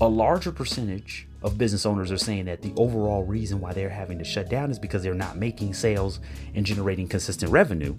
a 0.01 0.09
larger 0.09 0.51
percentage 0.51 1.27
of 1.43 1.59
business 1.59 1.85
owners 1.85 2.11
are 2.11 2.17
saying 2.17 2.45
that 2.45 2.63
the 2.63 2.73
overall 2.75 3.23
reason 3.23 3.61
why 3.61 3.71
they're 3.71 3.87
having 3.87 4.17
to 4.17 4.23
shut 4.23 4.49
down 4.49 4.71
is 4.71 4.79
because 4.79 5.03
they're 5.03 5.13
not 5.13 5.37
making 5.37 5.75
sales 5.75 6.19
and 6.55 6.65
generating 6.65 7.07
consistent 7.07 7.51
revenue. 7.51 7.95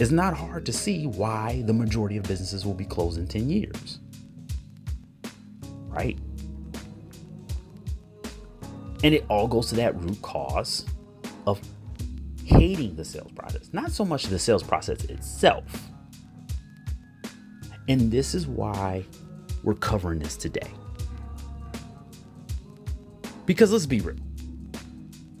It's 0.00 0.10
not 0.10 0.34
hard 0.34 0.64
to 0.64 0.72
see 0.72 1.06
why 1.06 1.62
the 1.66 1.74
majority 1.74 2.16
of 2.16 2.24
businesses 2.24 2.64
will 2.64 2.74
be 2.74 2.86
closed 2.86 3.18
in 3.18 3.28
10 3.28 3.50
years. 3.50 4.00
Right? 5.88 6.18
And 9.04 9.14
it 9.14 9.26
all 9.28 9.46
goes 9.46 9.68
to 9.68 9.74
that 9.76 9.94
root 10.00 10.20
cause 10.22 10.86
of 11.46 11.60
hating 12.46 12.96
the 12.96 13.04
sales 13.04 13.30
process, 13.32 13.68
not 13.74 13.92
so 13.92 14.06
much 14.06 14.24
the 14.24 14.38
sales 14.38 14.62
process 14.62 15.04
itself. 15.04 15.90
And 17.88 18.10
this 18.10 18.34
is 18.34 18.46
why 18.46 19.04
we're 19.62 19.74
covering 19.74 20.18
this 20.18 20.38
today. 20.38 20.72
Because 23.46 23.72
let's 23.72 23.86
be 23.86 24.00
real. 24.00 24.16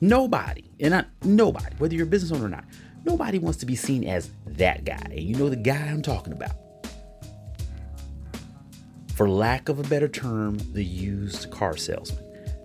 Nobody, 0.00 0.64
and 0.80 0.94
I, 0.94 1.04
nobody, 1.22 1.74
whether 1.78 1.94
you're 1.94 2.04
a 2.04 2.08
business 2.08 2.32
owner 2.32 2.46
or 2.46 2.50
not, 2.50 2.64
nobody 3.04 3.38
wants 3.38 3.58
to 3.60 3.66
be 3.66 3.76
seen 3.76 4.04
as 4.04 4.30
that 4.46 4.84
guy. 4.84 5.00
And 5.04 5.20
you 5.20 5.36
know 5.36 5.48
the 5.48 5.56
guy 5.56 5.76
I'm 5.76 6.02
talking 6.02 6.32
about. 6.32 6.52
For 9.14 9.28
lack 9.28 9.68
of 9.68 9.78
a 9.78 9.84
better 9.84 10.08
term, 10.08 10.58
the 10.72 10.84
used 10.84 11.50
car 11.50 11.76
salesman. 11.76 12.22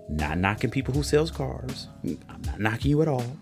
Not 0.09 0.39
knocking 0.39 0.71
people 0.71 0.93
who 0.93 1.03
sells 1.03 1.29
cars. 1.29 1.87
I'm 2.03 2.41
not 2.45 2.59
knocking 2.59 2.89
you 2.89 3.01
at 3.03 3.07
all. 3.07 3.37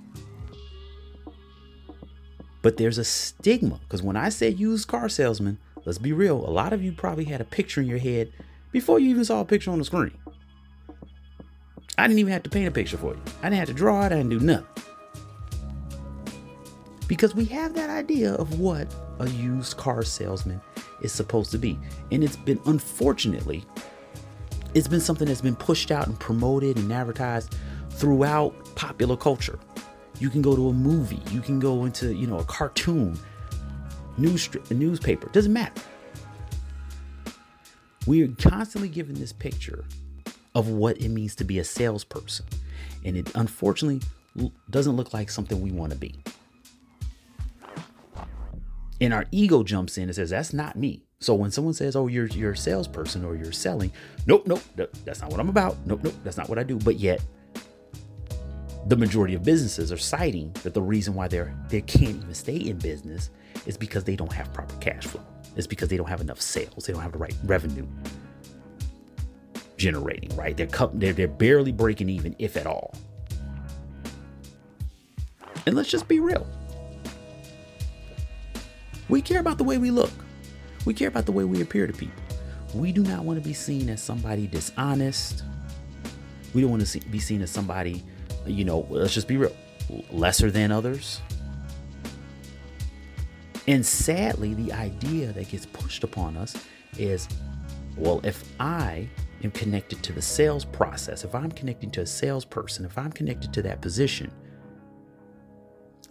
But 2.61 2.75
there's 2.75 2.97
a 2.97 3.05
stigma 3.05 3.79
because 3.83 4.03
when 4.03 4.17
I 4.17 4.27
say 4.27 4.49
used 4.49 4.89
car 4.89 5.07
salesman, 5.07 5.57
let's 5.85 5.97
be 5.97 6.11
real, 6.11 6.35
a 6.45 6.51
lot 6.51 6.73
of 6.73 6.83
you 6.83 6.91
probably 6.91 7.23
had 7.23 7.39
a 7.39 7.45
picture 7.45 7.79
in 7.79 7.87
your 7.87 7.97
head 7.97 8.33
before 8.73 8.99
you 8.99 9.09
even 9.09 9.23
saw 9.23 9.39
a 9.39 9.45
picture 9.45 9.71
on 9.71 9.79
the 9.79 9.85
screen. 9.85 10.11
I 11.97 12.07
didn't 12.07 12.19
even 12.19 12.33
have 12.33 12.43
to 12.43 12.49
paint 12.49 12.67
a 12.67 12.71
picture 12.71 12.97
for 12.97 13.13
you. 13.13 13.21
I 13.41 13.49
didn't 13.49 13.59
have 13.59 13.67
to 13.69 13.73
draw 13.73 14.03
it, 14.03 14.11
I 14.11 14.17
didn't 14.17 14.29
do 14.29 14.39
nothing. 14.39 14.67
Because 17.07 17.33
we 17.33 17.45
have 17.45 17.73
that 17.73 17.89
idea 17.89 18.33
of 18.33 18.59
what 18.59 18.93
a 19.19 19.29
used 19.29 19.77
car 19.77 20.03
salesman 20.03 20.61
is 21.01 21.11
supposed 21.11 21.51
to 21.51 21.57
be. 21.57 21.79
And 22.11 22.23
it's 22.23 22.35
been, 22.35 22.59
unfortunately, 22.65 23.65
it's 24.73 24.87
been 24.87 24.99
something 24.99 25.27
that's 25.27 25.41
been 25.41 25.55
pushed 25.55 25.89
out 25.89 26.07
and 26.07 26.19
promoted 26.19 26.77
and 26.77 26.91
advertised 26.91 27.55
throughout 27.91 28.53
popular 28.75 29.17
culture. 29.17 29.57
You 30.19 30.29
can 30.29 30.41
go 30.41 30.55
to 30.55 30.69
a 30.69 30.73
movie, 30.73 31.21
you 31.31 31.41
can 31.41 31.59
go 31.59 31.85
into, 31.85 32.13
you 32.13 32.27
know, 32.27 32.39
a 32.39 32.43
cartoon, 32.43 33.17
news 34.17 34.49
newspaper, 34.69 35.29
doesn't 35.29 35.53
matter. 35.53 35.81
We 38.05 38.23
are 38.23 38.27
constantly 38.27 38.89
given 38.89 39.15
this 39.15 39.33
picture 39.33 39.85
of 40.57 40.69
what 40.69 40.97
it 40.97 41.09
means 41.09 41.35
to 41.35 41.43
be 41.43 41.59
a 41.59 41.63
salesperson. 41.63 42.47
And 43.05 43.15
it 43.15 43.31
unfortunately 43.35 44.01
doesn't 44.71 44.95
look 44.95 45.13
like 45.13 45.29
something 45.29 45.61
we 45.61 45.71
want 45.71 45.91
to 45.91 45.97
be. 45.99 46.15
And 48.99 49.13
our 49.13 49.25
ego 49.29 49.61
jumps 49.61 49.99
in 49.99 50.05
and 50.05 50.15
says, 50.15 50.31
That's 50.31 50.53
not 50.53 50.75
me. 50.75 51.03
So 51.19 51.35
when 51.35 51.51
someone 51.51 51.73
says, 51.73 51.95
"Oh, 51.95 52.05
you're 52.05 52.27
you're 52.27 52.51
a 52.51 52.57
salesperson 52.57 53.25
or 53.25 53.35
you're 53.35 53.51
selling," 53.51 53.91
nope, 54.27 54.45
nope, 54.45 54.61
that's 55.03 55.19
not 55.19 55.31
what 55.31 55.39
I'm 55.39 55.49
about. 55.49 55.75
Nope, 55.87 56.01
nope, 56.03 56.13
that's 56.23 56.37
not 56.37 56.47
what 56.47 56.59
I 56.59 56.63
do. 56.63 56.77
But 56.77 56.97
yet, 56.97 57.21
the 58.85 58.95
majority 58.95 59.33
of 59.33 59.43
businesses 59.43 59.91
are 59.91 59.97
citing 59.97 60.51
that 60.61 60.75
the 60.75 60.81
reason 60.81 61.15
why 61.15 61.27
they're 61.27 61.55
they 61.69 61.81
can't 61.81 62.17
even 62.17 62.35
stay 62.35 62.57
in 62.57 62.77
business 62.77 63.31
is 63.65 63.77
because 63.77 64.03
they 64.03 64.15
don't 64.15 64.31
have 64.31 64.53
proper 64.53 64.75
cash 64.75 65.05
flow. 65.05 65.23
It's 65.55 65.65
because 65.65 65.89
they 65.89 65.97
don't 65.97 66.09
have 66.09 66.21
enough 66.21 66.39
sales. 66.39 66.85
They 66.85 66.93
don't 66.93 67.01
have 67.01 67.13
the 67.13 67.17
right 67.17 67.35
revenue 67.45 67.87
generating. 69.77 70.35
Right? 70.35 70.55
They're 70.55 70.67
they're 70.93 71.13
they're 71.13 71.27
barely 71.27 71.71
breaking 71.71 72.09
even, 72.09 72.35
if 72.39 72.57
at 72.57 72.67
all. 72.67 72.93
And 75.65 75.75
let's 75.75 75.89
just 75.89 76.07
be 76.07 76.19
real. 76.19 76.47
We 79.09 79.21
care 79.21 79.39
about 79.39 79.57
the 79.57 79.63
way 79.63 79.77
we 79.77 79.91
look. 79.91 80.11
We 80.85 80.93
care 80.93 81.07
about 81.07 81.25
the 81.25 81.31
way 81.31 81.43
we 81.43 81.61
appear 81.61 81.87
to 81.87 81.93
people. 81.93 82.23
We 82.73 82.91
do 82.91 83.03
not 83.03 83.23
want 83.23 83.41
to 83.41 83.47
be 83.47 83.53
seen 83.53 83.89
as 83.89 84.01
somebody 84.01 84.47
dishonest. 84.47 85.43
We 86.53 86.61
don't 86.61 86.69
want 86.69 86.81
to 86.81 86.85
see, 86.85 86.99
be 86.99 87.19
seen 87.19 87.41
as 87.41 87.51
somebody, 87.51 88.03
you 88.45 88.65
know, 88.65 88.87
let's 88.89 89.13
just 89.13 89.27
be 89.27 89.37
real, 89.37 89.55
lesser 90.11 90.51
than 90.51 90.71
others. 90.71 91.21
And 93.67 93.85
sadly, 93.85 94.53
the 94.53 94.71
idea 94.71 95.33
that 95.33 95.49
gets 95.49 95.65
pushed 95.65 96.03
upon 96.03 96.37
us 96.37 96.55
is 96.97 97.27
well, 97.97 98.21
if 98.23 98.43
I 98.59 99.09
am 99.43 99.51
connected 99.51 100.01
to 100.03 100.13
the 100.13 100.21
sales 100.21 100.65
process, 100.65 101.23
if 101.23 101.35
I'm 101.35 101.51
connected 101.51 101.93
to 101.93 102.01
a 102.01 102.05
salesperson, 102.05 102.85
if 102.85 102.97
I'm 102.97 103.11
connected 103.11 103.53
to 103.53 103.61
that 103.63 103.81
position, 103.81 104.31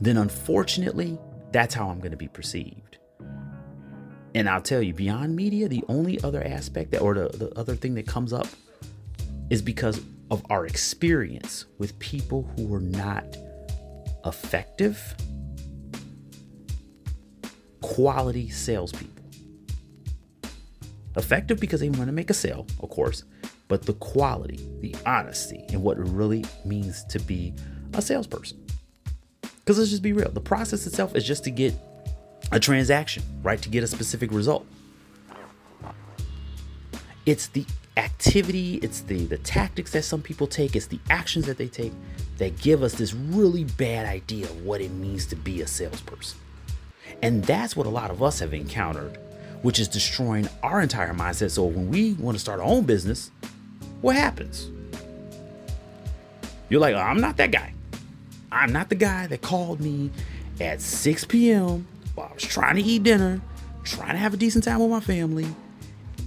then 0.01 0.19
unfortunately, 0.19 1.19
that's 1.53 1.75
how 1.75 1.89
I'm 1.89 1.99
going 1.99 2.11
to 2.11 2.17
be 2.17 2.29
perceived. 2.29 2.99
And 4.35 4.49
I'll 4.49 4.61
tell 4.61 4.83
you, 4.83 4.93
beyond 4.93 5.35
media, 5.35 5.69
the 5.69 5.83
only 5.89 6.23
other 6.23 6.45
aspect 6.45 6.91
that, 6.91 7.01
or 7.01 7.15
the, 7.15 7.29
the 7.29 7.59
other 7.59 7.75
thing 7.75 7.95
that 7.95 8.07
comes 8.07 8.33
up 8.33 8.47
is 9.49 9.63
because 9.63 10.01
of 10.31 10.45
our 10.51 10.67
experience 10.67 11.67
with 11.79 11.99
people 11.99 12.51
who 12.57 12.67
were 12.67 12.81
not 12.81 13.37
effective, 14.27 15.15
quality 17.81 18.51
salespeople. 18.51 19.16
Effective 21.17 21.59
because 21.59 21.81
they 21.81 21.89
want 21.89 22.07
to 22.07 22.13
make 22.13 22.31
a 22.31 22.35
sale, 22.35 22.67
of 22.81 22.91
course, 22.91 23.25
but 23.69 23.83
the 23.83 23.95
quality, 23.95 24.61
the 24.81 24.95
honesty, 25.07 25.65
and 25.71 25.83
what 25.83 25.99
it 25.99 26.07
really 26.07 26.45
means 26.65 27.05
to 27.05 27.19
be 27.19 27.55
a 27.95 28.03
salesperson. 28.03 28.65
Because 29.43 29.79
let's 29.79 29.91
just 29.91 30.03
be 30.03 30.13
real 30.13 30.31
the 30.31 30.41
process 30.41 30.87
itself 30.87 31.17
is 31.17 31.25
just 31.25 31.43
to 31.45 31.51
get 31.51 31.75
a 32.53 32.61
transaction, 32.61 33.23
right? 33.43 33.61
To 33.63 33.69
get 33.69 33.83
a 33.83 33.87
specific 33.87 34.31
result. 34.31 34.67
It's 37.25 37.49
the 37.49 37.65
activity, 37.97 38.77
it's 38.83 39.01
the 39.01 39.25
the 39.25 39.39
tactics 39.39 39.91
that 39.93 40.03
some 40.03 40.23
people 40.23 40.47
take, 40.47 40.77
it's 40.77 40.87
the 40.87 41.01
actions 41.11 41.47
that 41.47 41.59
they 41.59 41.67
take 41.67 41.93
that 42.39 42.61
give 42.61 42.83
us 42.83 42.95
this 42.95 43.15
really 43.15 43.65
bad 43.65 44.07
idea 44.07 44.45
of 44.45 44.65
what 44.65 44.81
it 44.81 44.91
means 44.91 45.27
to 45.27 45.37
be 45.37 45.63
a 45.63 45.67
salesperson. 45.67 46.39
And 47.23 47.43
that's 47.45 47.75
what 47.75 47.87
a 47.87 47.91
lot 47.91 48.11
of 48.11 48.23
us 48.23 48.39
have 48.41 48.53
encountered, 48.53 49.19
which 49.67 49.81
is 49.81 49.89
destroying 49.89 50.49
our 50.63 50.81
entire 50.81 51.13
mindset. 51.13 51.51
So 51.51 51.65
when 51.65 51.91
we 51.91 52.13
want 52.13 52.37
to 52.37 52.41
start 52.41 52.61
our 52.61 52.67
own 52.67 52.85
business, 52.85 53.33
what 54.01 54.15
happens? 54.15 54.71
You're 56.69 56.81
like, 56.81 56.95
oh, 56.95 57.01
I'm 57.01 57.21
not 57.21 57.37
that 57.39 57.51
guy. 57.51 57.75
I'm 58.53 58.73
not 58.73 58.89
the 58.89 58.95
guy 58.95 59.27
that 59.27 59.43
called 59.43 59.81
me 59.81 60.13
at 60.61 60.81
6 60.81 61.25
p.m 61.25 61.85
while 62.15 62.29
I 62.31 62.35
was 62.35 62.45
trying 62.45 62.77
to 62.77 62.83
eat 62.83 63.03
dinner, 63.03 63.41
trying 63.83 64.13
to 64.13 64.19
have 64.19 64.35
a 64.35 64.37
decent 64.37 64.63
time 64.63 64.79
with 64.79 64.91
my 64.91 65.01
family, 65.01 65.47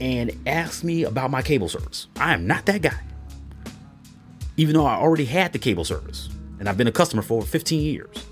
and 0.01 0.37
asked 0.45 0.83
me 0.83 1.03
about 1.03 1.31
my 1.31 1.41
cable 1.41 1.69
service. 1.69 2.07
I 2.17 2.33
am 2.33 2.45
not 2.45 2.65
that 2.65 2.81
guy. 2.81 2.99
Even 4.57 4.75
though 4.75 4.85
I 4.85 4.95
already 4.95 5.23
had 5.23 5.53
the 5.53 5.59
cable 5.59 5.85
service 5.85 6.27
and 6.59 6.67
I've 6.67 6.77
been 6.77 6.87
a 6.87 6.91
customer 6.91 7.21
for 7.21 7.41
15 7.41 7.81
years. 7.81 8.25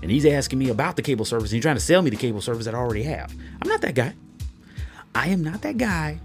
And 0.00 0.12
he's 0.12 0.24
asking 0.24 0.60
me 0.60 0.68
about 0.68 0.94
the 0.94 1.02
cable 1.02 1.24
service 1.24 1.50
and 1.50 1.56
he's 1.56 1.62
trying 1.62 1.74
to 1.76 1.80
sell 1.80 2.02
me 2.02 2.10
the 2.10 2.16
cable 2.16 2.40
service 2.40 2.64
that 2.66 2.74
I 2.74 2.78
already 2.78 3.02
have. 3.02 3.34
I'm 3.60 3.68
not 3.68 3.80
that 3.80 3.94
guy. 3.94 4.14
I 5.14 5.28
am 5.28 5.42
not 5.42 5.62
that 5.62 5.78
guy 5.78 6.20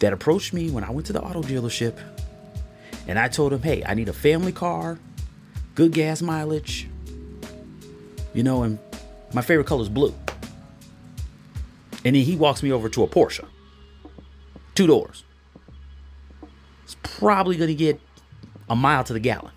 that 0.00 0.12
approached 0.12 0.52
me 0.52 0.70
when 0.70 0.84
I 0.84 0.90
went 0.90 1.06
to 1.06 1.12
the 1.12 1.22
auto 1.22 1.42
dealership 1.42 1.98
and 3.08 3.18
I 3.18 3.28
told 3.28 3.52
him, 3.52 3.62
hey, 3.62 3.82
I 3.84 3.94
need 3.94 4.08
a 4.08 4.12
family 4.12 4.52
car, 4.52 4.98
good 5.74 5.92
gas 5.92 6.22
mileage, 6.22 6.88
you 8.34 8.42
know, 8.42 8.62
and 8.62 8.78
my 9.32 9.42
favorite 9.42 9.66
color 9.66 9.82
is 9.82 9.88
blue. 9.88 10.14
And 12.04 12.14
then 12.14 12.22
he 12.22 12.36
walks 12.36 12.62
me 12.62 12.72
over 12.72 12.88
to 12.90 13.02
a 13.02 13.08
Porsche, 13.08 13.44
two 14.74 14.86
doors. 14.86 15.24
It's 16.84 16.96
probably 17.02 17.56
going 17.56 17.68
to 17.68 17.74
get 17.74 18.00
a 18.68 18.76
mile 18.76 19.04
to 19.04 19.12
the 19.12 19.20
gallon. 19.20 19.52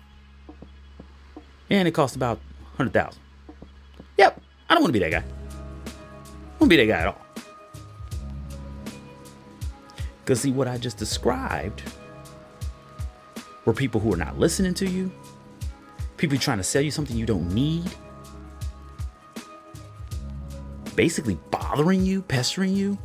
And 1.68 1.86
it 1.86 1.92
costs 1.92 2.16
about 2.16 2.40
100000 2.76 3.20
Yep, 4.18 4.40
I 4.68 4.74
don't 4.74 4.82
want 4.82 4.92
to 4.94 5.00
be 5.00 5.04
that 5.04 5.12
guy. 5.12 5.39
I 6.60 6.64
don't 6.64 6.68
be 6.68 6.76
that 6.76 6.86
guy 6.86 7.00
at 7.00 7.06
all. 7.06 7.20
Because, 10.22 10.42
see, 10.42 10.52
what 10.52 10.68
I 10.68 10.76
just 10.76 10.98
described 10.98 11.82
were 13.64 13.72
people 13.72 14.00
who 14.00 14.12
are 14.12 14.18
not 14.18 14.38
listening 14.38 14.74
to 14.74 14.86
you, 14.86 15.10
people 16.18 16.36
trying 16.36 16.58
to 16.58 16.64
sell 16.64 16.82
you 16.82 16.90
something 16.90 17.16
you 17.16 17.26
don't 17.26 17.52
need 17.52 17.90
basically 21.00 21.38
bothering 21.50 22.04
you, 22.04 22.20
pestering 22.20 22.76
you. 22.76 22.98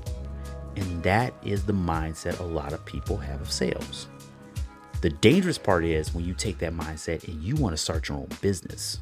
And 0.75 1.01
that 1.03 1.33
is 1.43 1.65
the 1.65 1.71
mindset 1.71 2.41
a 2.41 2.43
lot 2.43 2.73
of 2.73 2.83
people 2.85 3.15
have 3.15 3.39
of 3.39 3.49
sales. 3.49 4.09
The 4.99 5.11
dangerous 5.11 5.57
part 5.57 5.85
is 5.85 6.13
when 6.13 6.25
you 6.25 6.33
take 6.33 6.57
that 6.57 6.73
mindset 6.73 7.25
and 7.25 7.41
you 7.41 7.55
want 7.55 7.71
to 7.71 7.77
start 7.77 8.09
your 8.09 8.17
own 8.17 8.27
business. 8.41 8.99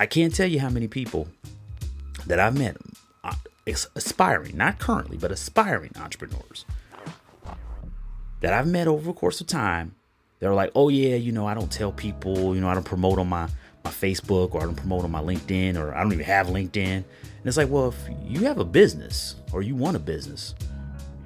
I 0.00 0.06
can't 0.06 0.34
tell 0.34 0.48
you 0.48 0.58
how 0.58 0.68
many 0.68 0.88
people 0.88 1.28
that 2.26 2.40
I've 2.40 2.58
met, 2.58 2.76
aspiring, 3.70 4.56
not 4.56 4.78
currently, 4.78 5.16
but 5.16 5.30
aspiring 5.30 5.92
entrepreneurs 5.96 6.64
that 8.40 8.52
I've 8.52 8.66
met 8.66 8.88
over 8.88 9.04
the 9.04 9.12
course 9.12 9.40
of 9.40 9.46
time. 9.46 9.94
They're 10.38 10.54
like, 10.54 10.72
oh, 10.74 10.88
yeah, 10.88 11.16
you 11.16 11.32
know, 11.32 11.46
I 11.46 11.54
don't 11.54 11.70
tell 11.70 11.92
people, 11.92 12.54
you 12.54 12.60
know, 12.60 12.68
I 12.68 12.74
don't 12.74 12.84
promote 12.84 13.18
on 13.18 13.28
my, 13.28 13.48
my 13.84 13.90
Facebook 13.90 14.54
or 14.54 14.62
I 14.62 14.64
don't 14.64 14.74
promote 14.74 15.04
on 15.04 15.10
my 15.10 15.20
LinkedIn 15.20 15.76
or 15.78 15.94
I 15.94 16.02
don't 16.02 16.12
even 16.12 16.24
have 16.24 16.46
LinkedIn. 16.46 16.86
And 16.86 17.04
it's 17.44 17.56
like, 17.56 17.68
well, 17.68 17.88
if 17.88 17.96
you 18.24 18.40
have 18.46 18.58
a 18.58 18.64
business 18.64 19.36
or 19.52 19.62
you 19.62 19.74
want 19.74 19.96
a 19.96 20.00
business 20.00 20.54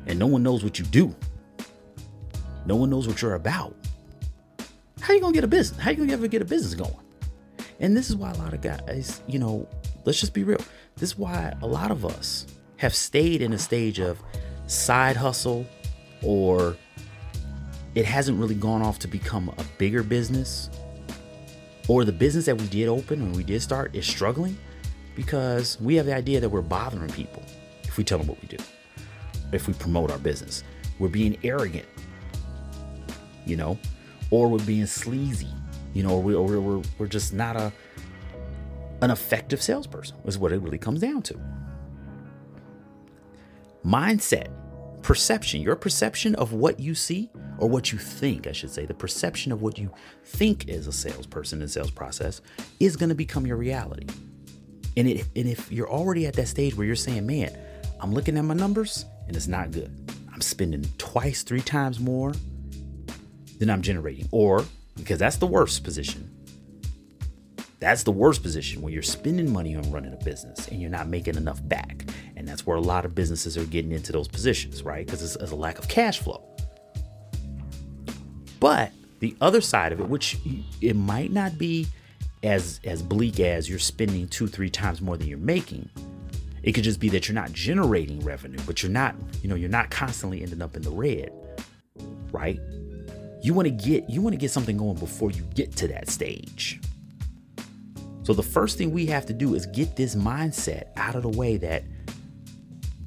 and 0.06 0.18
no 0.18 0.26
one 0.26 0.42
knows 0.42 0.64
what 0.64 0.78
you 0.78 0.84
do, 0.84 1.14
no 2.66 2.74
one 2.76 2.90
knows 2.90 3.06
what 3.06 3.22
you're 3.22 3.34
about, 3.34 3.76
how 5.00 5.12
you 5.12 5.20
gonna 5.20 5.32
get 5.32 5.44
a 5.44 5.48
business? 5.48 5.78
How 5.78 5.90
you 5.90 5.98
gonna 5.98 6.12
ever 6.12 6.26
get 6.26 6.42
a 6.42 6.46
business 6.46 6.74
going? 6.74 6.96
And 7.78 7.96
this 7.96 8.08
is 8.08 8.16
why 8.16 8.30
a 8.30 8.36
lot 8.38 8.54
of 8.54 8.62
guys, 8.62 9.20
you 9.26 9.38
know, 9.38 9.68
let's 10.04 10.18
just 10.18 10.32
be 10.32 10.44
real. 10.44 10.60
This 10.96 11.10
is 11.10 11.18
why 11.18 11.54
a 11.62 11.66
lot 11.66 11.90
of 11.90 12.04
us 12.04 12.46
have 12.76 12.94
stayed 12.94 13.42
in 13.42 13.52
a 13.52 13.58
stage 13.58 13.98
of 13.98 14.22
side 14.66 15.16
hustle 15.16 15.66
or 16.22 16.76
it 17.94 18.04
hasn't 18.04 18.38
really 18.38 18.54
gone 18.54 18.82
off 18.82 18.98
to 19.00 19.08
become 19.08 19.48
a 19.50 19.64
bigger 19.78 20.02
business 20.02 20.70
or 21.88 22.04
the 22.04 22.12
business 22.12 22.46
that 22.46 22.60
we 22.60 22.66
did 22.68 22.88
open 22.88 23.20
when 23.22 23.32
we 23.32 23.44
did 23.44 23.60
start 23.60 23.94
is 23.94 24.06
struggling 24.06 24.56
because 25.14 25.80
we 25.80 25.94
have 25.96 26.06
the 26.06 26.14
idea 26.14 26.40
that 26.40 26.48
we're 26.48 26.62
bothering 26.62 27.10
people 27.10 27.42
if 27.82 27.96
we 27.98 28.04
tell 28.04 28.18
them 28.18 28.26
what 28.26 28.40
we 28.40 28.48
do, 28.48 28.56
if 29.52 29.68
we 29.68 29.74
promote 29.74 30.10
our 30.10 30.18
business. 30.18 30.64
We're 30.98 31.08
being 31.08 31.36
arrogant 31.44 31.86
you 33.46 33.56
know, 33.56 33.78
or 34.30 34.48
we're 34.48 34.64
being 34.64 34.86
sleazy, 34.86 35.48
you 35.92 36.02
know, 36.02 36.10
or 36.10 36.22
we, 36.22 36.34
or 36.34 36.60
we're, 36.60 36.82
we're 36.98 37.06
just 37.06 37.32
not 37.32 37.56
a 37.56 37.72
an 39.04 39.10
effective 39.10 39.62
salesperson. 39.62 40.16
Is 40.24 40.38
what 40.38 40.50
it 40.50 40.60
really 40.62 40.78
comes 40.78 41.00
down 41.00 41.22
to. 41.22 41.38
Mindset, 43.84 44.48
perception, 45.02 45.60
your 45.60 45.76
perception 45.76 46.34
of 46.36 46.54
what 46.54 46.80
you 46.80 46.94
see 46.94 47.30
or 47.58 47.68
what 47.68 47.92
you 47.92 47.98
think, 47.98 48.46
I 48.46 48.52
should 48.52 48.70
say, 48.70 48.86
the 48.86 48.94
perception 48.94 49.52
of 49.52 49.60
what 49.60 49.78
you 49.78 49.90
think 50.24 50.68
is 50.68 50.86
a 50.86 50.92
salesperson 50.92 51.60
in 51.60 51.68
sales 51.68 51.90
process 51.90 52.40
is 52.80 52.96
going 52.96 53.10
to 53.10 53.14
become 53.14 53.46
your 53.46 53.58
reality. 53.58 54.06
And, 54.96 55.06
it, 55.06 55.26
and 55.36 55.46
if 55.46 55.70
you're 55.70 55.90
already 55.90 56.26
at 56.26 56.34
that 56.34 56.48
stage 56.48 56.74
where 56.74 56.86
you're 56.86 56.96
saying, 56.96 57.26
man, 57.26 57.56
I'm 58.00 58.14
looking 58.14 58.38
at 58.38 58.44
my 58.44 58.54
numbers 58.54 59.04
and 59.26 59.36
it's 59.36 59.48
not 59.48 59.70
good. 59.70 59.92
I'm 60.32 60.40
spending 60.40 60.84
twice, 60.96 61.42
three 61.42 61.60
times 61.60 62.00
more 62.00 62.32
than 63.58 63.68
I'm 63.68 63.82
generating. 63.82 64.28
Or 64.30 64.64
because 64.96 65.18
that's 65.18 65.36
the 65.36 65.46
worst 65.46 65.84
position. 65.84 66.33
That's 67.84 68.02
the 68.02 68.12
worst 68.12 68.42
position 68.42 68.80
when 68.80 68.94
you're 68.94 69.02
spending 69.02 69.52
money 69.52 69.76
on 69.76 69.92
running 69.92 70.14
a 70.14 70.24
business 70.24 70.68
and 70.68 70.80
you're 70.80 70.88
not 70.88 71.06
making 71.06 71.36
enough 71.36 71.60
back. 71.68 72.06
And 72.34 72.48
that's 72.48 72.64
where 72.64 72.78
a 72.78 72.80
lot 72.80 73.04
of 73.04 73.14
businesses 73.14 73.58
are 73.58 73.64
getting 73.66 73.92
into 73.92 74.10
those 74.10 74.26
positions, 74.26 74.82
right? 74.82 75.04
Because 75.04 75.22
it's, 75.22 75.52
a 75.52 75.54
lack 75.54 75.78
of 75.78 75.86
cash 75.86 76.18
flow. 76.18 76.42
But 78.58 78.90
the 79.20 79.36
other 79.42 79.60
side 79.60 79.92
of 79.92 80.00
it, 80.00 80.08
which 80.08 80.38
it 80.80 80.96
might 80.96 81.30
not 81.30 81.58
be 81.58 81.86
as 82.42 82.80
as 82.84 83.02
bleak 83.02 83.38
as 83.38 83.68
you're 83.68 83.78
spending 83.78 84.28
two, 84.28 84.46
three 84.46 84.70
times 84.70 85.02
more 85.02 85.18
than 85.18 85.28
you're 85.28 85.36
making. 85.36 85.86
It 86.62 86.72
could 86.72 86.84
just 86.84 87.00
be 87.00 87.10
that 87.10 87.28
you're 87.28 87.34
not 87.34 87.52
generating 87.52 88.20
revenue, 88.20 88.60
but 88.66 88.82
you're 88.82 88.92
not, 88.92 89.14
you 89.42 89.50
know, 89.50 89.56
you're 89.56 89.68
not 89.68 89.90
constantly 89.90 90.40
ending 90.40 90.62
up 90.62 90.74
in 90.74 90.80
the 90.80 90.90
red, 90.90 91.34
right? 92.32 92.58
You 93.42 93.52
want 93.52 93.66
to 93.66 93.70
get 93.72 94.08
you 94.08 94.22
want 94.22 94.32
to 94.32 94.38
get 94.38 94.50
something 94.50 94.78
going 94.78 94.96
before 94.96 95.30
you 95.30 95.42
get 95.54 95.76
to 95.76 95.88
that 95.88 96.08
stage. 96.08 96.80
So 98.24 98.32
the 98.34 98.42
first 98.42 98.76
thing 98.78 98.90
we 98.90 99.06
have 99.06 99.26
to 99.26 99.32
do 99.32 99.54
is 99.54 99.66
get 99.66 99.96
this 99.96 100.14
mindset 100.14 100.88
out 100.96 101.14
of 101.14 101.22
the 101.22 101.28
way 101.28 101.56
that 101.58 101.84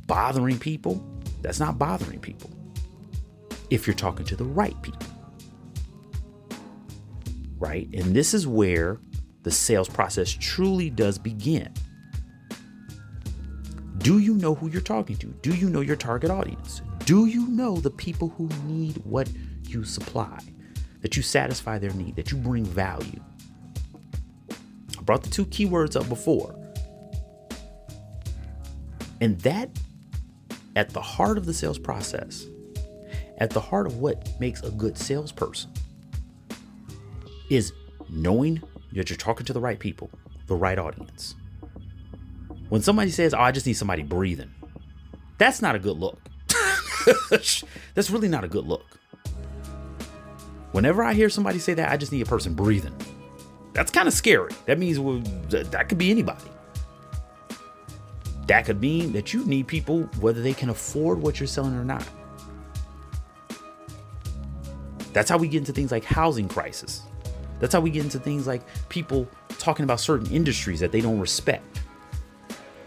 bothering 0.05 0.59
people, 0.59 1.03
that's 1.41 1.59
not 1.59 1.77
bothering 1.77 2.19
people. 2.19 2.49
If 3.69 3.85
you're 3.85 3.95
talking 3.95 4.25
to 4.27 4.35
the 4.35 4.45
right 4.45 4.79
people 4.81 5.07
right? 7.59 7.87
And 7.93 8.15
this 8.15 8.33
is 8.33 8.47
where 8.47 8.99
the 9.43 9.51
sales 9.51 9.89
process 9.89 10.31
truly 10.31 10.89
does 10.89 11.17
begin. 11.17 11.73
Do 13.99 14.19
you 14.19 14.35
know 14.35 14.55
who 14.55 14.69
you're 14.69 14.81
talking 14.81 15.17
to? 15.17 15.27
Do 15.41 15.55
you 15.55 15.69
know 15.69 15.81
your 15.81 15.95
target 15.95 16.31
audience? 16.31 16.81
Do 17.05 17.25
you 17.25 17.47
know 17.47 17.77
the 17.77 17.89
people 17.89 18.29
who 18.29 18.49
need 18.65 18.97
what 19.03 19.29
you 19.63 19.83
supply? 19.83 20.39
That 21.01 21.15
you 21.15 21.23
satisfy 21.23 21.77
their 21.77 21.93
need, 21.93 22.15
that 22.15 22.31
you 22.31 22.37
bring 22.37 22.65
value? 22.65 23.21
Brought 25.07 25.23
the 25.23 25.29
two 25.29 25.45
keywords 25.45 25.99
up 25.99 26.07
before. 26.09 26.53
And 29.21 29.39
that, 29.39 29.69
at 30.75 30.89
the 30.89 31.01
heart 31.01 31.37
of 31.37 31.45
the 31.45 31.53
sales 31.53 31.79
process, 31.79 32.45
at 33.37 33.49
the 33.49 33.61
heart 33.61 33.87
of 33.87 33.99
what 33.99 34.29
makes 34.39 34.61
a 34.61 34.69
good 34.69 34.97
salesperson, 34.97 35.71
is 37.49 37.71
knowing 38.09 38.61
that 38.91 39.09
you're 39.09 39.17
talking 39.17 39.45
to 39.45 39.53
the 39.53 39.61
right 39.61 39.79
people, 39.79 40.09
the 40.47 40.55
right 40.55 40.77
audience. 40.77 41.35
When 42.67 42.81
somebody 42.81 43.09
says, 43.09 43.33
Oh, 43.33 43.39
I 43.39 43.53
just 43.53 43.65
need 43.65 43.73
somebody 43.73 44.03
breathing, 44.03 44.53
that's 45.37 45.61
not 45.61 45.73
a 45.73 45.79
good 45.79 45.97
look. 45.97 46.19
that's 47.29 48.09
really 48.09 48.27
not 48.27 48.43
a 48.43 48.49
good 48.49 48.65
look. 48.65 48.99
Whenever 50.73 51.01
I 51.01 51.13
hear 51.13 51.29
somebody 51.29 51.59
say 51.59 51.73
that, 51.75 51.89
I 51.89 51.95
just 51.95 52.11
need 52.11 52.21
a 52.21 52.25
person 52.25 52.53
breathing. 52.53 52.93
That's 53.77 53.91
kind 53.91 54.07
of 54.07 54.13
scary. 54.15 54.49
That 54.65 54.79
means 54.79 54.99
well, 54.99 55.19
that 55.49 55.87
could 55.87 55.99
be 55.99 56.09
anybody. 56.09 56.49
That 58.47 58.65
could 58.65 58.81
mean 58.81 59.11
that 59.11 59.35
you 59.35 59.45
need 59.45 59.67
people 59.67 60.09
whether 60.19 60.41
they 60.41 60.55
can 60.55 60.71
afford 60.71 61.21
what 61.21 61.39
you're 61.39 61.45
selling 61.45 61.75
or 61.75 61.85
not. 61.85 62.03
That's 65.13 65.29
how 65.29 65.37
we 65.37 65.47
get 65.47 65.59
into 65.59 65.73
things 65.73 65.91
like 65.91 66.03
housing 66.03 66.47
crisis. 66.47 67.03
That's 67.59 67.71
how 67.71 67.79
we 67.79 67.91
get 67.91 68.03
into 68.03 68.17
things 68.17 68.47
like 68.47 68.63
people 68.89 69.27
talking 69.59 69.83
about 69.83 69.99
certain 69.99 70.31
industries 70.31 70.79
that 70.79 70.91
they 70.91 70.99
don't 70.99 71.19
respect. 71.19 71.81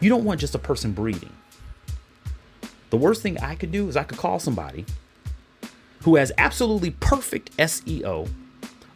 You 0.00 0.08
don't 0.08 0.24
want 0.24 0.40
just 0.40 0.56
a 0.56 0.58
person 0.58 0.90
breathing. 0.90 1.32
The 2.90 2.96
worst 2.96 3.22
thing 3.22 3.38
I 3.38 3.54
could 3.54 3.70
do 3.70 3.88
is 3.88 3.96
I 3.96 4.02
could 4.02 4.18
call 4.18 4.40
somebody 4.40 4.86
who 6.02 6.16
has 6.16 6.32
absolutely 6.36 6.90
perfect 6.90 7.56
SEO, 7.58 8.28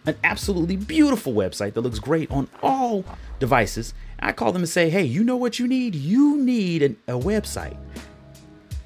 an 0.06 0.16
absolutely 0.24 0.76
beautiful 0.76 1.32
website 1.32 1.74
that 1.74 1.80
looks 1.80 1.98
great 1.98 2.30
on 2.30 2.48
all 2.62 3.04
devices. 3.38 3.94
I 4.18 4.32
call 4.32 4.52
them 4.52 4.62
and 4.62 4.68
say, 4.68 4.90
hey, 4.90 5.04
you 5.04 5.24
know 5.24 5.36
what 5.36 5.58
you 5.58 5.66
need? 5.66 5.94
You 5.94 6.36
need 6.36 6.82
an, 6.82 6.96
a 7.08 7.12
website 7.12 7.76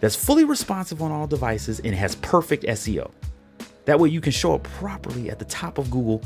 that's 0.01 0.17
fully 0.17 0.45
responsive 0.45 1.03
on 1.03 1.11
all 1.11 1.27
devices 1.27 1.81
and 1.81 1.95
has 1.95 2.15
perfect 2.17 2.65
SEO. 2.65 3.11
That 3.85 3.99
way 3.99 4.09
you 4.09 4.21
can 4.21 4.33
show 4.33 4.55
up 4.55 4.63
properly 4.65 5.31
at 5.31 5.39
the 5.39 5.45
top 5.47 5.79
of 5.79 5.91
Google 5.91 6.23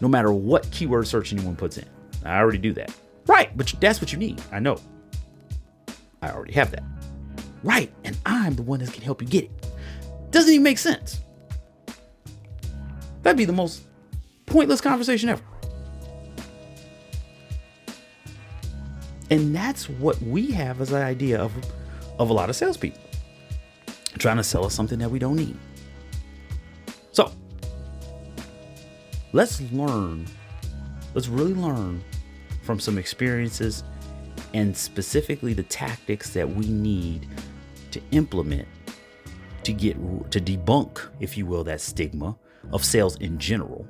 no 0.00 0.08
matter 0.08 0.32
what 0.32 0.70
keyword 0.70 1.06
search 1.06 1.32
anyone 1.32 1.56
puts 1.56 1.78
in. 1.78 1.86
I 2.24 2.38
already 2.38 2.58
do 2.58 2.72
that. 2.74 2.92
Right, 3.26 3.56
but 3.56 3.72
that's 3.80 4.00
what 4.00 4.12
you 4.12 4.18
need. 4.18 4.40
I 4.52 4.58
know. 4.58 4.78
I 6.22 6.30
already 6.30 6.52
have 6.52 6.70
that. 6.72 6.84
Right, 7.62 7.92
and 8.04 8.16
I'm 8.26 8.54
the 8.54 8.62
one 8.62 8.80
that 8.80 8.92
can 8.92 9.02
help 9.02 9.22
you 9.22 9.28
get 9.28 9.44
it. 9.44 9.50
Doesn't 10.30 10.52
even 10.52 10.62
make 10.62 10.78
sense. 10.78 11.20
That'd 13.22 13.36
be 13.36 13.44
the 13.44 13.52
most 13.52 13.82
pointless 14.46 14.80
conversation 14.80 15.28
ever. 15.28 15.42
And 19.30 19.54
that's 19.54 19.88
what 19.88 20.20
we 20.22 20.52
have 20.52 20.80
as 20.80 20.92
an 20.92 21.02
idea 21.02 21.40
of, 21.40 21.52
of 22.18 22.30
a 22.30 22.32
lot 22.32 22.48
of 22.48 22.56
salespeople 22.56 23.00
trying 24.18 24.36
to 24.36 24.44
sell 24.44 24.64
us 24.64 24.74
something 24.74 24.98
that 24.98 25.10
we 25.10 25.18
don't 25.18 25.36
need. 25.36 25.56
So, 27.12 27.30
let's 29.32 29.60
learn, 29.72 30.26
let's 31.14 31.28
really 31.28 31.54
learn 31.54 32.02
from 32.62 32.80
some 32.80 32.98
experiences 32.98 33.84
and 34.54 34.76
specifically 34.76 35.52
the 35.52 35.62
tactics 35.64 36.30
that 36.30 36.48
we 36.48 36.66
need 36.66 37.28
to 37.90 38.00
implement 38.12 38.66
to 39.64 39.72
get 39.72 39.96
to 40.30 40.40
debunk, 40.40 41.00
if 41.20 41.36
you 41.36 41.44
will, 41.44 41.64
that 41.64 41.80
stigma 41.80 42.36
of 42.72 42.84
sales 42.84 43.16
in 43.16 43.38
general. 43.38 43.86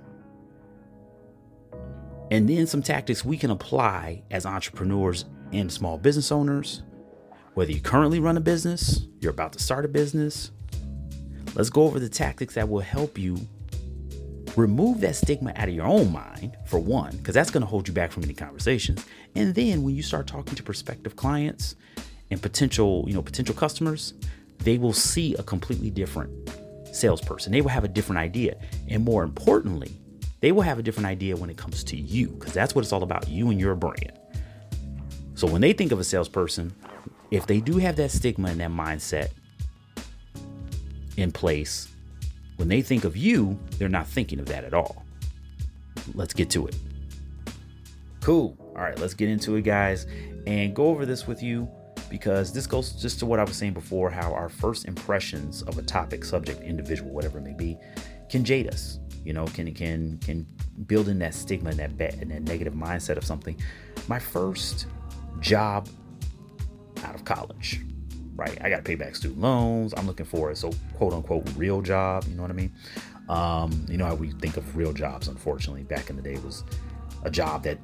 And 2.31 2.49
then 2.49 2.67
some 2.67 2.83
tactics 2.83 3.25
we 3.25 3.37
can 3.37 3.51
apply 3.51 4.23
as 4.31 4.47
entrepreneurs 4.47 5.27
and 5.53 5.71
small 5.71 5.97
business 5.97 6.33
owners, 6.33 6.83
whether 7.55 7.71
you 7.71 7.81
currently 7.81 8.19
run 8.19 8.37
a 8.37 8.41
business, 8.41 9.07
you're 9.21 9.31
about 9.31 9.53
to 9.53 9.59
start 9.59 9.85
a 9.85 9.89
business. 9.89 10.51
Let's 11.55 11.71
go 11.71 11.85
over 11.85 12.01
the 12.01 12.09
tactics 12.09 12.55
that 12.55 12.69
will 12.69 12.81
help 12.81 13.17
you 13.17 13.39
remove 14.57 15.01
that 15.01 15.15
stigma 15.15 15.53
out 15.57 15.69
of 15.69 15.75
your 15.75 15.87
own 15.87 16.11
mind, 16.13 16.57
for 16.67 16.79
one, 16.79 17.17
because 17.17 17.35
that's 17.35 17.51
going 17.51 17.61
to 17.61 17.67
hold 17.67 17.87
you 17.87 17.95
back 17.95 18.11
from 18.11 18.25
any 18.25 18.35
conversations. 18.35 19.05
And 19.35 19.55
then 19.55 19.83
when 19.83 19.95
you 19.95 20.03
start 20.03 20.27
talking 20.27 20.55
to 20.55 20.63
prospective 20.63 21.15
clients 21.15 21.77
and 22.31 22.43
potential, 22.43 23.05
you 23.07 23.15
know, 23.15 23.23
potential 23.23 23.55
customers, 23.55 24.15
they 24.59 24.79
will 24.79 24.93
see 24.93 25.35
a 25.35 25.43
completely 25.43 25.91
different 25.91 26.31
salesperson. 26.91 27.53
They 27.53 27.61
will 27.61 27.69
have 27.69 27.85
a 27.85 27.89
different 27.89 28.19
idea. 28.19 28.57
And 28.89 29.05
more 29.05 29.23
importantly, 29.23 29.93
they 30.41 30.53
will 30.53 30.63
have 30.63 30.79
a 30.79 30.83
different 30.83 31.07
idea 31.07 31.37
when 31.37 31.51
it 31.51 31.57
comes 31.57 31.83
to 31.85 31.97
you, 31.97 32.29
because 32.29 32.53
that's 32.53 32.75
what 32.75 32.85
it's 32.85 32.93
all 32.93 33.03
about 33.03 33.29
you 33.29 33.51
and 33.51 33.61
your 33.61 33.75
brand. 33.75 34.13
So 35.35 35.47
when 35.47 35.61
they 35.61 35.73
think 35.73 35.93
of 35.93 36.01
a 36.01 36.05
salesperson, 36.05 36.75
if 37.31 37.47
they 37.47 37.61
do 37.61 37.79
have 37.79 37.97
that 37.97 38.11
stigma 38.11 38.49
and 38.49 38.61
that 38.61 38.71
mindset 38.71 39.31
in 41.17 41.33
place, 41.33 41.89
when 42.57 42.69
they 42.69 42.83
think 42.83 43.05
of 43.05 43.17
you, 43.17 43.59
they're 43.79 43.89
not 43.89 44.07
thinking 44.07 44.39
of 44.39 44.47
that 44.47 44.65
at 44.65 44.73
all. 44.73 45.05
Let's 46.15 46.33
get 46.33 46.51
to 46.51 46.67
it. 46.67 46.77
Cool. 48.21 48.57
All 48.75 48.83
right, 48.83 48.99
let's 48.99 49.15
get 49.15 49.29
into 49.29 49.57
it, 49.57 49.63
guys, 49.63 50.07
and 50.47 50.75
go 50.75 50.87
over 50.89 51.07
this 51.07 51.27
with 51.27 51.43
you 51.43 51.69
because 52.11 52.53
this 52.53 52.67
goes 52.67 52.93
just 52.93 53.19
to 53.19 53.27
what 53.27 53.41
I 53.41 53.45
was 53.45 53.57
saying 53.57 53.73
before 53.73 54.11
how 54.11 54.33
our 54.33 54.49
first 54.49 54.87
impressions 54.87 55.63
of 55.63 55.79
a 55.79 55.83
topic, 55.83 56.25
subject, 56.25 56.63
individual, 56.63 57.11
whatever 57.11 57.39
it 57.39 57.45
may 57.45 57.55
be, 57.55 57.77
can 58.31 58.45
jade 58.45 58.69
us. 58.69 59.01
You 59.27 59.33
know, 59.33 59.47
can 59.47 59.73
can 59.75 60.19
can 60.19 60.47
build 60.87 61.09
in 61.09 61.19
that 61.19 61.35
stigma 61.35 61.71
and 61.71 61.79
that 61.79 61.99
bad 61.99 62.15
and 62.15 62.31
that 62.31 62.43
negative 62.43 62.75
mindset 62.75 63.17
of 63.17 63.25
something. 63.25 63.57
My 64.09 64.19
first 64.19 64.87
job 65.41 65.89
out 67.05 67.15
of 67.15 67.25
college 67.25 67.81
right? 68.37 68.59
I 68.63 68.69
got 68.69 68.77
to 68.77 68.83
pay 68.83 68.95
back 68.95 69.17
student 69.17 69.41
loans. 69.41 69.95
I'm 69.97 70.07
looking 70.07 70.27
for 70.27 70.51
a 70.51 70.57
so 70.57 70.71
quote 70.95 71.13
unquote 71.13 71.49
real 71.57 71.81
job. 71.81 72.25
You 72.29 72.35
know 72.35 72.43
what 72.43 72.51
I 72.51 72.55
mean? 72.55 72.73
Um, 73.29 73.87
you 73.89 73.97
know 73.97 74.05
how 74.05 74.15
we 74.15 74.31
think 74.33 74.57
of 74.57 74.77
real 74.77 74.93
jobs. 74.93 75.29
Unfortunately, 75.29 75.83
back 75.83 76.11
in 76.11 76.17
the 76.17 76.23
day 76.23 76.37
was 76.45 76.63
a 77.25 77.31
job 77.31 77.65
that 77.65 77.79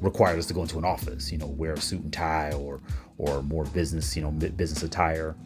required 0.00 0.38
us 0.38 0.46
to 0.46 0.54
go 0.54 0.62
into 0.62 0.78
an 0.78 0.84
office. 0.84 1.30
You 1.30 1.38
know, 1.38 1.46
wear 1.46 1.74
a 1.74 1.80
suit 1.80 2.02
and 2.02 2.12
tie 2.12 2.52
or 2.52 2.80
or 3.18 3.42
more 3.42 3.64
business. 3.64 4.16
You 4.16 4.22
know, 4.22 4.30
business 4.30 4.82
attire. 4.82 5.36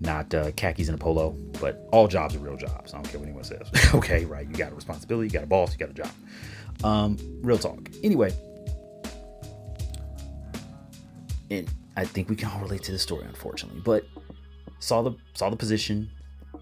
Not 0.00 0.34
uh, 0.34 0.50
khakis 0.52 0.88
and 0.88 1.00
a 1.00 1.02
polo, 1.02 1.30
but 1.60 1.86
all 1.92 2.08
jobs 2.08 2.34
are 2.34 2.38
real 2.38 2.56
jobs. 2.56 2.92
I 2.92 2.96
don't 2.96 3.08
care 3.08 3.18
what 3.18 3.26
anyone 3.26 3.44
says. 3.44 3.68
okay, 3.94 4.24
right? 4.24 4.46
You 4.46 4.54
got 4.54 4.72
a 4.72 4.74
responsibility, 4.74 5.28
you 5.28 5.32
got 5.32 5.44
a 5.44 5.46
boss, 5.46 5.72
you 5.72 5.78
got 5.78 5.90
a 5.90 5.94
job. 5.94 6.10
Um, 6.82 7.16
real 7.42 7.58
talk. 7.58 7.88
Anyway, 8.02 8.32
and 11.50 11.70
I 11.96 12.04
think 12.04 12.28
we 12.28 12.36
can 12.36 12.48
all 12.48 12.60
relate 12.60 12.82
to 12.84 12.92
this 12.92 13.02
story, 13.02 13.24
unfortunately. 13.24 13.80
But 13.84 14.06
saw 14.80 15.02
the 15.02 15.12
saw 15.34 15.50
the 15.50 15.56
position. 15.56 16.10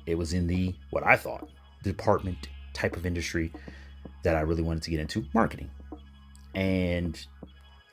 It 0.07 0.17
was 0.17 0.33
in 0.33 0.47
the 0.47 0.75
what 0.91 1.07
I 1.07 1.17
thought 1.17 1.49
department 1.83 2.49
type 2.73 2.97
of 2.97 3.07
industry 3.07 3.53
that 4.23 4.37
I 4.37 4.41
really 4.41 4.63
wanted 4.63 4.83
to 4.85 4.91
get 4.91 5.01
into, 5.01 5.25
marketing. 5.35 5.71
And 6.55 7.25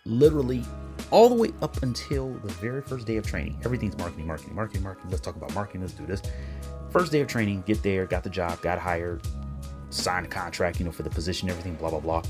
literally 0.10 0.63
all 1.12 1.30
the 1.30 1.36
way 1.36 1.52
up 1.62 1.82
until 1.82 2.34
the 2.43 2.52
very 2.54 2.82
first 2.82 3.08
day 3.08 3.17
of 3.17 3.26
training, 3.26 3.58
everything's 3.63 3.98
marketing, 3.98 4.28
marketing, 4.28 4.56
marketing, 4.56 4.84
marketing. 4.84 5.10
Let's 5.10 5.22
talk 5.22 5.36
about 5.36 5.54
marketing. 5.54 5.82
Let's 5.82 5.93
do 5.93 6.06
this. 6.06 6.22
First 6.91 7.12
day 7.12 7.22
of 7.22 7.28
training, 7.28 7.63
get 7.65 7.82
there, 7.84 8.06
got 8.06 8.24
the 8.24 8.30
job, 8.30 8.62
got 8.62 8.80
hired, 8.80 9.22
signed 9.89 10.26
a 10.26 10.30
contract, 10.30 10.80
you 10.80 10.86
know, 10.86 10.91
for 10.91 11.04
the 11.04 11.10
position, 11.10 11.50
everything, 11.50 11.76
blah, 11.76 11.89
blah, 11.89 12.00
blah. 12.00 12.24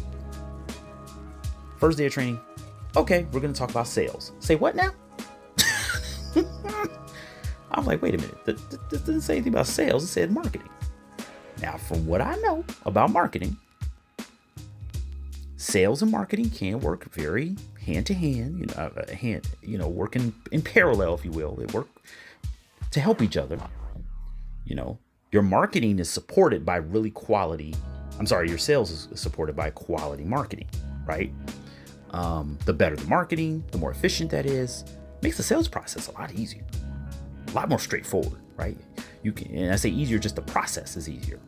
First 1.78 1.98
day 1.98 2.06
of 2.06 2.13
training, 2.13 2.39
okay, 2.96 3.26
we're 3.32 3.39
going 3.39 3.54
to 3.54 3.58
talk 3.60 3.70
about 3.70 3.88
sales. 3.88 4.34
Say 4.39 4.56
what 4.56 4.76
now? 4.76 4.92
I'm 7.72 7.86
like, 7.86 8.02
wait 8.02 8.15
a 8.15 8.18
minute. 8.18 8.46
This 8.46 8.62
doesn't 9.02 9.22
say 9.22 9.36
anything 9.36 9.54
about 9.54 9.68
sales. 9.68 10.04
It 10.04 10.08
said 10.08 10.32
marketing. 10.32 10.70
Now, 11.62 11.78
from 11.78 12.06
what 12.06 12.22
I 12.22 12.36
know 12.38 12.63
about 12.86 13.12
marketing, 13.12 13.58
sales 15.70 16.02
and 16.02 16.12
marketing 16.12 16.50
can 16.50 16.80
work 16.80 17.14
very 17.14 17.56
hand 17.86 18.06
to 18.08 18.14
hand, 18.14 18.60
you 18.60 18.66
know, 18.66 18.74
uh, 18.74 19.16
hand, 19.16 19.48
you 19.62 19.78
know, 19.78 19.88
working 19.88 20.34
in 20.52 20.62
parallel, 20.62 21.14
if 21.14 21.24
you 21.24 21.32
will. 21.32 21.56
They 21.56 21.66
work 21.66 21.88
to 22.92 23.00
help 23.00 23.22
each 23.22 23.38
other. 23.38 23.60
You 24.66 24.76
know, 24.76 24.98
your 25.32 25.44
marketing 25.44 26.00
is 26.00 26.10
supported 26.10 26.66
by 26.66 26.78
really 26.78 27.12
quality. 27.12 27.76
I'm 28.20 28.26
sorry, 28.26 28.50
your 28.50 28.58
sales 28.58 28.92
is 28.92 29.20
supported 29.20 29.56
by 29.56 29.70
quality 29.70 30.24
marketing, 30.24 30.68
right? 31.06 31.32
Um, 32.12 32.58
the 32.66 32.74
better 32.74 32.96
the 32.96 33.08
marketing, 33.08 33.64
the 33.72 33.78
more 33.78 33.92
efficient 33.92 34.32
that 34.32 34.46
is, 34.46 34.84
makes 35.22 35.38
the 35.38 35.44
sales 35.44 35.68
process 35.68 36.08
a 36.08 36.12
lot 36.14 36.34
easier, 36.34 36.64
a 37.48 37.52
lot 37.52 37.70
more 37.70 37.80
straightforward, 37.80 38.40
right? 38.58 38.78
You 39.22 39.32
can, 39.32 39.56
and 39.56 39.72
I 39.72 39.76
say 39.76 39.90
easier, 39.90 40.18
just 40.18 40.36
the 40.36 40.42
process 40.42 40.98
is 40.98 41.08
easier 41.08 41.40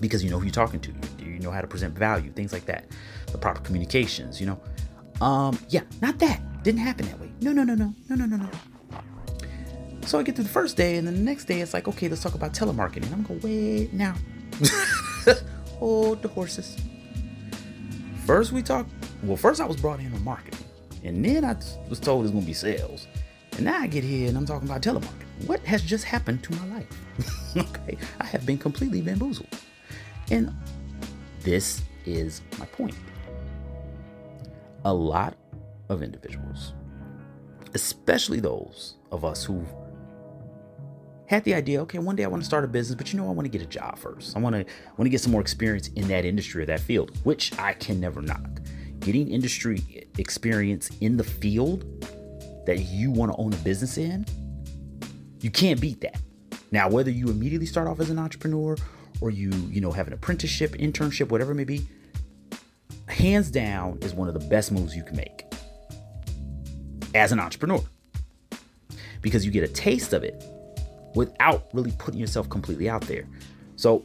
because 0.00 0.22
you 0.24 0.30
know 0.30 0.38
who 0.38 0.44
you're 0.44 0.52
talking 0.52 0.80
to, 0.80 0.92
you 1.24 1.38
know 1.38 1.50
how 1.50 1.60
to 1.60 1.66
present 1.66 1.96
value, 1.96 2.30
things 2.30 2.52
like 2.52 2.66
that, 2.66 2.86
the 3.34 3.38
proper 3.38 3.60
communications, 3.60 4.40
you 4.40 4.46
know. 4.46 4.60
Um, 5.20 5.58
yeah, 5.68 5.82
not 6.00 6.18
that. 6.20 6.40
Didn't 6.62 6.80
happen 6.80 7.06
that 7.06 7.20
way. 7.20 7.30
No, 7.40 7.52
no, 7.52 7.64
no, 7.64 7.74
no, 7.74 7.92
no, 8.08 8.14
no, 8.14 8.24
no, 8.24 8.36
no. 8.36 8.50
So 10.06 10.18
I 10.18 10.22
get 10.22 10.36
to 10.36 10.42
the 10.42 10.48
first 10.48 10.76
day, 10.76 10.96
and 10.96 11.06
then 11.06 11.14
the 11.14 11.20
next 11.20 11.46
day 11.46 11.60
it's 11.60 11.74
like, 11.74 11.88
okay, 11.88 12.08
let's 12.08 12.22
talk 12.22 12.34
about 12.34 12.52
telemarketing. 12.52 13.12
I'm 13.12 13.22
going, 13.22 13.40
wait 13.40 13.92
now. 13.92 14.14
Hold 15.78 16.22
the 16.22 16.28
horses. 16.28 16.76
First 18.24 18.52
we 18.52 18.62
talk. 18.62 18.86
Well, 19.24 19.36
first 19.36 19.60
I 19.60 19.66
was 19.66 19.76
brought 19.76 19.98
in 19.98 20.14
on 20.14 20.22
marketing, 20.22 20.64
and 21.02 21.24
then 21.24 21.44
I 21.44 21.56
was 21.88 21.98
told 21.98 22.24
it's 22.24 22.32
gonna 22.32 22.46
be 22.46 22.52
sales, 22.52 23.08
and 23.56 23.64
now 23.64 23.80
I 23.80 23.88
get 23.88 24.04
here 24.04 24.28
and 24.28 24.36
I'm 24.36 24.46
talking 24.46 24.68
about 24.68 24.82
telemarketing. 24.82 25.46
What 25.46 25.60
has 25.60 25.82
just 25.82 26.04
happened 26.04 26.42
to 26.44 26.54
my 26.54 26.76
life? 26.76 27.56
okay, 27.56 27.98
I 28.20 28.26
have 28.26 28.46
been 28.46 28.58
completely 28.58 29.00
bamboozled. 29.00 29.48
And 30.30 30.54
this 31.42 31.82
is 32.06 32.40
my 32.58 32.66
point. 32.66 32.94
A 34.84 34.92
lot 34.92 35.36
of 35.88 36.02
individuals, 36.02 36.74
especially 37.74 38.40
those 38.40 38.96
of 39.10 39.24
us 39.24 39.44
who 39.44 39.64
had 41.26 41.42
the 41.44 41.54
idea, 41.54 41.80
okay, 41.82 41.98
one 41.98 42.16
day 42.16 42.24
I 42.24 42.26
want 42.26 42.42
to 42.42 42.46
start 42.46 42.64
a 42.64 42.68
business, 42.68 42.96
but 42.96 43.12
you 43.12 43.18
know, 43.18 43.26
I 43.28 43.32
want 43.32 43.46
to 43.46 43.50
get 43.50 43.62
a 43.62 43.66
job 43.66 43.98
first. 43.98 44.36
I 44.36 44.40
want 44.40 44.54
to 44.54 44.64
want 44.96 45.06
to 45.06 45.08
get 45.08 45.20
some 45.20 45.32
more 45.32 45.40
experience 45.40 45.88
in 45.88 46.06
that 46.08 46.24
industry 46.24 46.62
or 46.62 46.66
that 46.66 46.80
field, 46.80 47.16
which 47.24 47.58
I 47.58 47.72
can 47.72 47.98
never 47.98 48.20
knock. 48.20 48.60
Getting 49.00 49.28
industry 49.28 50.06
experience 50.18 50.90
in 51.00 51.16
the 51.16 51.24
field 51.24 51.84
that 52.66 52.80
you 52.80 53.10
want 53.10 53.32
to 53.32 53.38
own 53.38 53.52
a 53.52 53.56
business 53.58 53.96
in, 53.98 54.26
you 55.40 55.50
can't 55.50 55.80
beat 55.80 56.00
that. 56.02 56.20
Now, 56.72 56.88
whether 56.90 57.10
you 57.10 57.28
immediately 57.28 57.66
start 57.66 57.88
off 57.88 58.00
as 58.00 58.10
an 58.10 58.18
entrepreneur 58.18 58.76
or 59.20 59.30
you, 59.30 59.50
you 59.70 59.80
know, 59.80 59.92
have 59.92 60.06
an 60.06 60.12
apprenticeship, 60.12 60.72
internship, 60.72 61.30
whatever 61.30 61.52
it 61.52 61.56
may 61.56 61.64
be, 61.64 61.86
hands 63.08 63.50
down 63.50 63.98
is 64.00 64.14
one 64.14 64.28
of 64.28 64.34
the 64.34 64.46
best 64.48 64.72
moves 64.72 64.96
you 64.96 65.02
can 65.02 65.16
make 65.16 65.44
as 67.14 67.32
an 67.32 67.40
entrepreneur. 67.40 67.82
Because 69.20 69.46
you 69.46 69.50
get 69.50 69.64
a 69.64 69.72
taste 69.72 70.12
of 70.12 70.22
it 70.22 70.44
without 71.14 71.68
really 71.72 71.92
putting 71.98 72.20
yourself 72.20 72.48
completely 72.50 72.88
out 72.88 73.02
there. 73.02 73.26
So 73.76 74.04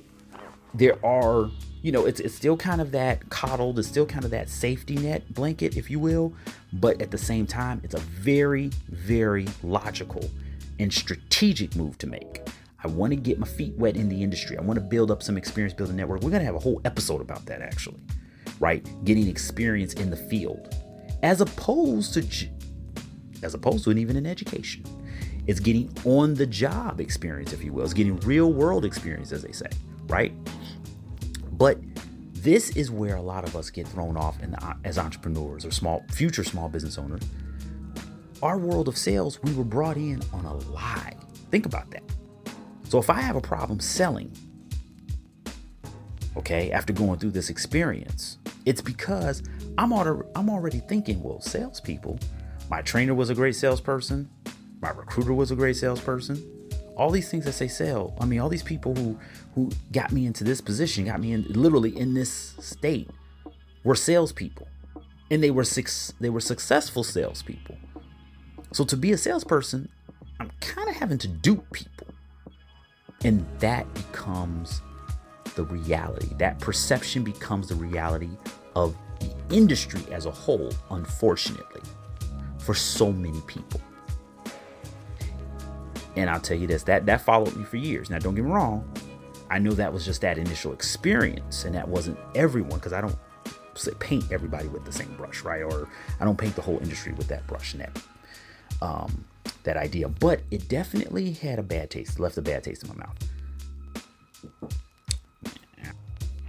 there 0.74 1.04
are, 1.06 1.50
you 1.82 1.92
know, 1.92 2.06
it's 2.06 2.20
it's 2.20 2.36
still 2.36 2.56
kind 2.56 2.80
of 2.80 2.92
that 2.92 3.30
coddled, 3.30 3.80
it's 3.80 3.88
still 3.88 4.06
kind 4.06 4.24
of 4.24 4.32
that 4.32 4.50
safety 4.50 4.96
net 4.96 5.34
blanket, 5.34 5.76
if 5.76 5.90
you 5.90 6.00
will, 6.00 6.34
but 6.74 7.02
at 7.02 7.12
the 7.12 7.18
same 7.18 7.46
time, 7.46 7.82
it's 7.84 7.96
a 7.96 8.00
very, 8.00 8.68
very 8.90 9.48
logical 9.64 10.30
and 10.80 10.94
strategic 10.94 11.76
move 11.76 11.98
to 11.98 12.08
make. 12.08 12.42
I 12.82 12.88
want 12.88 13.12
to 13.12 13.18
get 13.18 13.40
my 13.40 13.48
feet 13.48 13.74
wet 13.76 13.98
in 13.98 14.08
the 14.08 14.24
industry. 14.24 14.58
I 14.58 14.62
want 14.62 14.80
to 14.80 14.86
build 14.86 15.12
up 15.12 15.22
some 15.22 15.36
experience 15.36 15.74
building 15.74 15.98
network. 15.98 16.22
We're 16.22 16.30
going 16.30 16.42
to 16.42 16.46
have 16.46 16.56
a 16.56 16.60
whole 16.60 16.80
episode 16.86 17.20
about 17.20 17.46
that 17.48 17.62
actually, 17.62 18.00
right? 18.60 18.86
Getting 19.06 19.28
experience 19.28 19.94
in 19.94 20.10
the 20.10 20.18
field 20.18 20.76
as 21.24 21.42
opposed 21.42 22.14
to 22.14 22.50
as 23.44 23.54
opposed 23.54 23.86
to 23.86 23.92
even 23.92 24.16
in 24.16 24.26
education. 24.26 24.84
It's 25.48 25.60
getting 25.60 25.92
on 26.06 26.34
the 26.34 26.46
job 26.46 27.00
experience, 27.00 27.54
if 27.54 27.64
you 27.64 27.74
will. 27.74 27.84
It's 27.84 27.94
getting 27.94 28.20
real 28.20 28.54
world 28.54 28.86
experience, 28.86 29.32
as 29.32 29.42
they 29.42 29.52
say, 29.52 29.70
right? 30.08 30.34
But 31.54 31.80
this 32.34 32.70
is 32.72 32.92
where 32.92 33.16
a 33.16 33.22
lot 33.22 33.44
of 33.46 33.56
us 33.56 33.70
get 33.70 33.88
thrown 33.88 34.16
off 34.16 34.40
the, 34.40 34.76
as 34.84 34.98
entrepreneurs 34.98 35.66
or 35.66 35.72
small 35.72 36.04
future 36.12 36.44
small 36.44 36.70
business 36.70 36.98
owners. 36.98 37.24
Our 38.42 38.58
world 38.58 38.88
of 38.88 38.98
sales, 38.98 39.42
we 39.44 39.54
were 39.54 39.64
brought 39.64 39.98
in 39.98 40.22
on 40.34 40.46
a 40.46 40.54
lie. 40.72 41.18
Think 41.52 41.66
about 41.66 41.90
that. 41.92 42.04
So 42.84 42.98
if 42.98 43.10
I 43.10 43.22
have 43.22 43.36
a 43.36 43.42
problem 43.42 43.80
selling, 43.80 44.32
okay, 46.38 46.72
after 46.72 46.94
going 46.94 47.20
through 47.20 47.32
this 47.32 47.50
experience, 47.50 48.38
it's 48.70 48.82
because 48.82 49.42
I'm 49.80 49.92
already 49.92 50.30
I'm 50.36 50.48
already 50.48 50.80
thinking, 50.80 51.24
well, 51.24 51.42
salespeople. 51.42 52.20
My 52.70 52.84
trainer 52.84 53.16
was 53.16 53.32
a 53.32 53.36
great 53.36 53.56
salesperson. 53.56 54.30
My 54.80 54.92
recruiter 54.92 55.34
was 55.34 55.50
a 55.50 55.56
great 55.56 55.76
salesperson. 55.76 56.38
All 56.96 57.10
these 57.10 57.32
things 57.32 57.46
that 57.46 57.54
say 57.54 57.68
sell, 57.68 58.16
I 58.22 58.26
mean, 58.26 58.40
all 58.40 58.48
these 58.48 58.62
people 58.62 58.94
who 58.94 59.18
who 59.56 59.72
got 59.92 60.12
me 60.12 60.28
into 60.28 60.44
this 60.44 60.62
position, 60.62 61.06
got 61.06 61.20
me 61.20 61.32
in 61.32 61.46
literally 61.50 61.98
in 61.98 62.14
this 62.14 62.32
state, 62.60 63.10
were 63.84 63.96
salespeople, 63.96 64.68
and 65.32 65.42
they 65.42 65.50
were 65.50 65.64
six 65.64 66.14
they 66.20 66.30
were 66.30 66.40
successful 66.40 67.04
salespeople. 67.04 67.76
So 68.72 68.84
to 68.84 68.96
be 68.96 69.14
a 69.14 69.18
salesperson, 69.18 69.90
I'm 70.40 70.52
kind 70.62 70.90
of 70.90 70.96
having 70.96 71.18
to 71.18 71.28
dupe 71.28 71.66
people. 71.72 72.08
And 73.24 73.44
that 73.60 73.92
becomes 73.96 74.84
the 75.56 75.64
reality. 75.64 76.30
That 76.38 76.60
perception 76.60 77.24
becomes 77.24 77.68
the 77.68 77.76
reality 77.76 78.30
of 78.76 78.96
the 79.20 79.56
industry 79.56 80.02
as 80.12 80.26
a 80.26 80.32
whole, 80.32 80.72
unfortunately, 80.92 81.82
for 82.58 82.74
so 82.74 83.12
many 83.12 83.42
people. 83.42 83.82
And 86.16 86.30
I'll 86.30 86.40
tell 86.40 86.58
you 86.58 86.68
this, 86.68 86.84
that 86.84 87.06
that 87.06 87.22
followed 87.22 87.56
me 87.56 87.64
for 87.64 87.78
years. 87.78 88.10
Now 88.10 88.20
don't 88.20 88.36
get 88.36 88.44
me 88.44 88.52
wrong, 88.52 88.90
I 89.50 89.60
knew 89.60 89.72
that 89.72 89.92
was 89.92 90.06
just 90.06 90.22
that 90.22 90.38
initial 90.38 90.74
experience, 90.74 91.66
and 91.66 91.74
that 91.76 91.88
wasn't 91.88 92.18
everyone, 92.36 92.80
because 92.80 92.94
I 92.94 93.02
don't 93.02 93.16
paint 94.00 94.26
everybody 94.32 94.68
with 94.68 94.84
the 94.84 94.92
same 94.92 95.16
brush, 95.16 95.42
right? 95.44 95.64
Or 95.64 95.88
I 96.20 96.26
don't 96.26 96.38
paint 96.38 96.56
the 96.56 96.62
whole 96.62 96.80
industry 96.80 97.14
with 97.14 97.28
that 97.30 97.48
brush 97.48 97.74
that 97.74 98.02
um, 98.82 99.26
that 99.64 99.78
idea, 99.78 100.10
but 100.10 100.42
it 100.52 100.68
definitely 100.68 101.32
had 101.32 101.60
a 101.60 101.64
bad 101.64 101.90
taste, 101.90 102.20
left 102.20 102.38
a 102.38 102.42
bad 102.42 102.64
taste 102.64 102.84
in 102.84 102.90
my 102.90 102.96
mouth. 102.96 103.18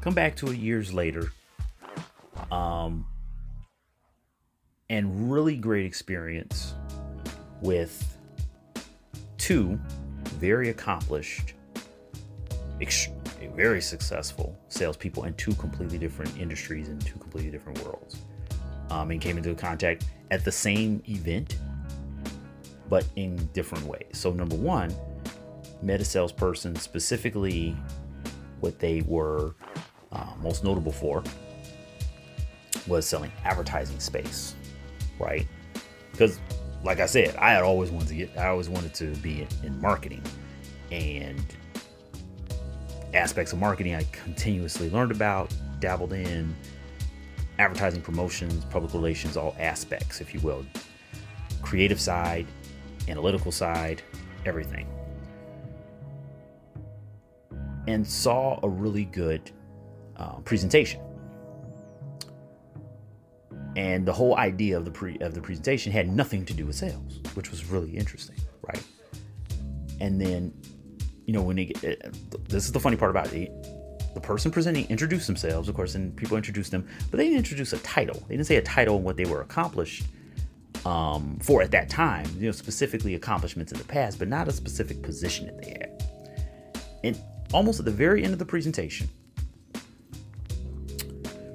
Come 0.01 0.15
back 0.15 0.35
to 0.37 0.49
it 0.49 0.57
years 0.57 0.93
later, 0.93 1.33
um, 2.51 3.07
and 4.89 5.31
really 5.33 5.57
great 5.57 5.87
experience 5.87 6.75
with 7.63 8.17
two 9.39 9.79
very 10.39 10.71
accomplished, 10.71 11.55
ex- 12.81 13.09
very 13.55 13.81
successful 13.81 14.59
salespeople 14.69 15.25
in 15.25 15.35
two 15.35 15.55
completely 15.55 15.99
different 15.99 16.37
industries 16.39 16.89
and 16.89 17.05
two 17.05 17.19
completely 17.19 17.51
different 17.51 17.83
worlds. 17.85 18.17
Um, 18.91 19.13
and 19.13 19.21
came 19.21 19.37
into 19.37 19.55
contact 19.55 20.07
at 20.33 20.45
the 20.45 20.51
same 20.51 21.01
event 21.09 21.57
but 22.91 23.07
in 23.17 23.37
different 23.55 23.87
ways. 23.87 24.05
So, 24.13 24.33
number 24.33 24.57
one, 24.57 24.95
met 25.81 26.01
a 26.01 26.05
salesperson 26.05 26.77
specifically 26.77 27.75
what 28.59 28.79
they 28.79 29.01
were 29.03 29.55
uh, 30.13 30.27
most 30.43 30.65
notable 30.65 30.93
for 30.93 31.23
was 32.87 33.07
selling 33.07 33.33
advertising 33.45 34.01
space, 34.01 34.55
right? 35.19 35.47
Because 36.13 36.41
like 36.83 37.01
I 37.01 37.07
said, 37.07 37.37
I 37.37 37.51
had 37.51 37.63
always 37.63 37.91
wanted 37.91 38.09
to 38.09 38.15
get, 38.15 38.39
I 38.39 38.49
always 38.49 38.69
wanted 38.69 38.95
to 38.95 39.07
be 39.17 39.43
in, 39.43 39.49
in 39.65 39.81
marketing 39.81 40.23
and 40.91 41.45
aspects 43.15 43.53
of 43.53 43.59
marketing 43.59 43.95
I 43.95 44.05
continuously 44.13 44.91
learned 44.91 45.11
about, 45.11 45.55
dabbled 45.81 46.13
in, 46.13 46.55
advertising, 47.59 48.01
promotions, 48.01 48.65
public 48.67 48.95
relations, 48.95 49.37
all 49.37 49.55
aspects, 49.59 50.21
if 50.21 50.33
you 50.33 50.41
will. 50.41 50.65
Creative 51.63 52.01
side, 52.01 52.47
analytical 53.09 53.53
side, 53.53 54.03
everything. 54.47 54.89
And 57.87 58.07
saw 58.07 58.61
a 58.63 58.69
really 58.69 59.05
good 59.05 59.51
uh, 60.17 60.39
presentation. 60.41 61.03
And 63.77 64.07
the 64.07 64.13
whole 64.13 64.37
idea 64.37 64.77
of 64.77 64.85
the 64.85 64.91
pre 64.91 65.19
of 65.19 65.35
the 65.35 65.41
presentation 65.41 65.93
had 65.93 66.09
nothing 66.09 66.45
to 66.47 66.53
do 66.53 66.67
with 66.67 66.77
sales, 66.77 67.21
which 67.35 67.51
was 67.51 67.67
really 67.67 67.97
interesting, 67.97 68.37
right? 68.63 68.83
And 70.01 70.21
then, 70.21 70.53
you 71.27 71.33
know, 71.33 71.43
when 71.43 71.57
they 71.57 71.67
get, 71.67 72.05
uh, 72.05 72.11
this 72.49 72.65
is 72.65 72.73
the 72.73 72.81
funny 72.81 72.97
part 72.97 73.11
about 73.11 73.33
it 73.33 73.53
the 74.15 74.21
person 74.21 74.51
presenting 74.51 74.87
introduced 74.89 75.27
themselves, 75.27 75.69
of 75.69 75.75
course, 75.75 75.95
and 75.95 76.15
people 76.17 76.37
introduced 76.37 76.71
them, 76.71 76.87
but 77.11 77.19
they 77.19 77.25
didn't 77.25 77.39
introduce 77.39 77.73
a 77.73 77.79
title. 77.79 78.21
They 78.29 78.37
didn't 78.37 78.47
say 78.47 78.57
a 78.57 78.63
title 78.63 78.97
and 78.97 79.05
what 79.05 79.17
they 79.17 79.25
were 79.25 79.41
accomplished 79.41 80.05
um, 80.85 81.39
for 81.41 81.63
at 81.63 81.71
that 81.73 81.89
time, 81.89 82.27
you 82.37 82.47
know, 82.47 82.53
specifically 82.53 83.15
accomplishments 83.15 83.73
in 83.73 83.79
the 83.79 83.85
past, 83.85 84.19
but 84.19 84.29
not 84.29 84.49
a 84.49 84.53
specific 84.53 85.03
position 85.03 85.47
that 85.47 85.63
they 85.63 85.71
had. 85.71 86.05
And 87.05 87.23
almost 87.53 87.79
at 87.79 87.85
the 87.85 87.93
very 87.93 88.25
end 88.25 88.33
of 88.33 88.39
the 88.39 88.45
presentation, 88.45 89.09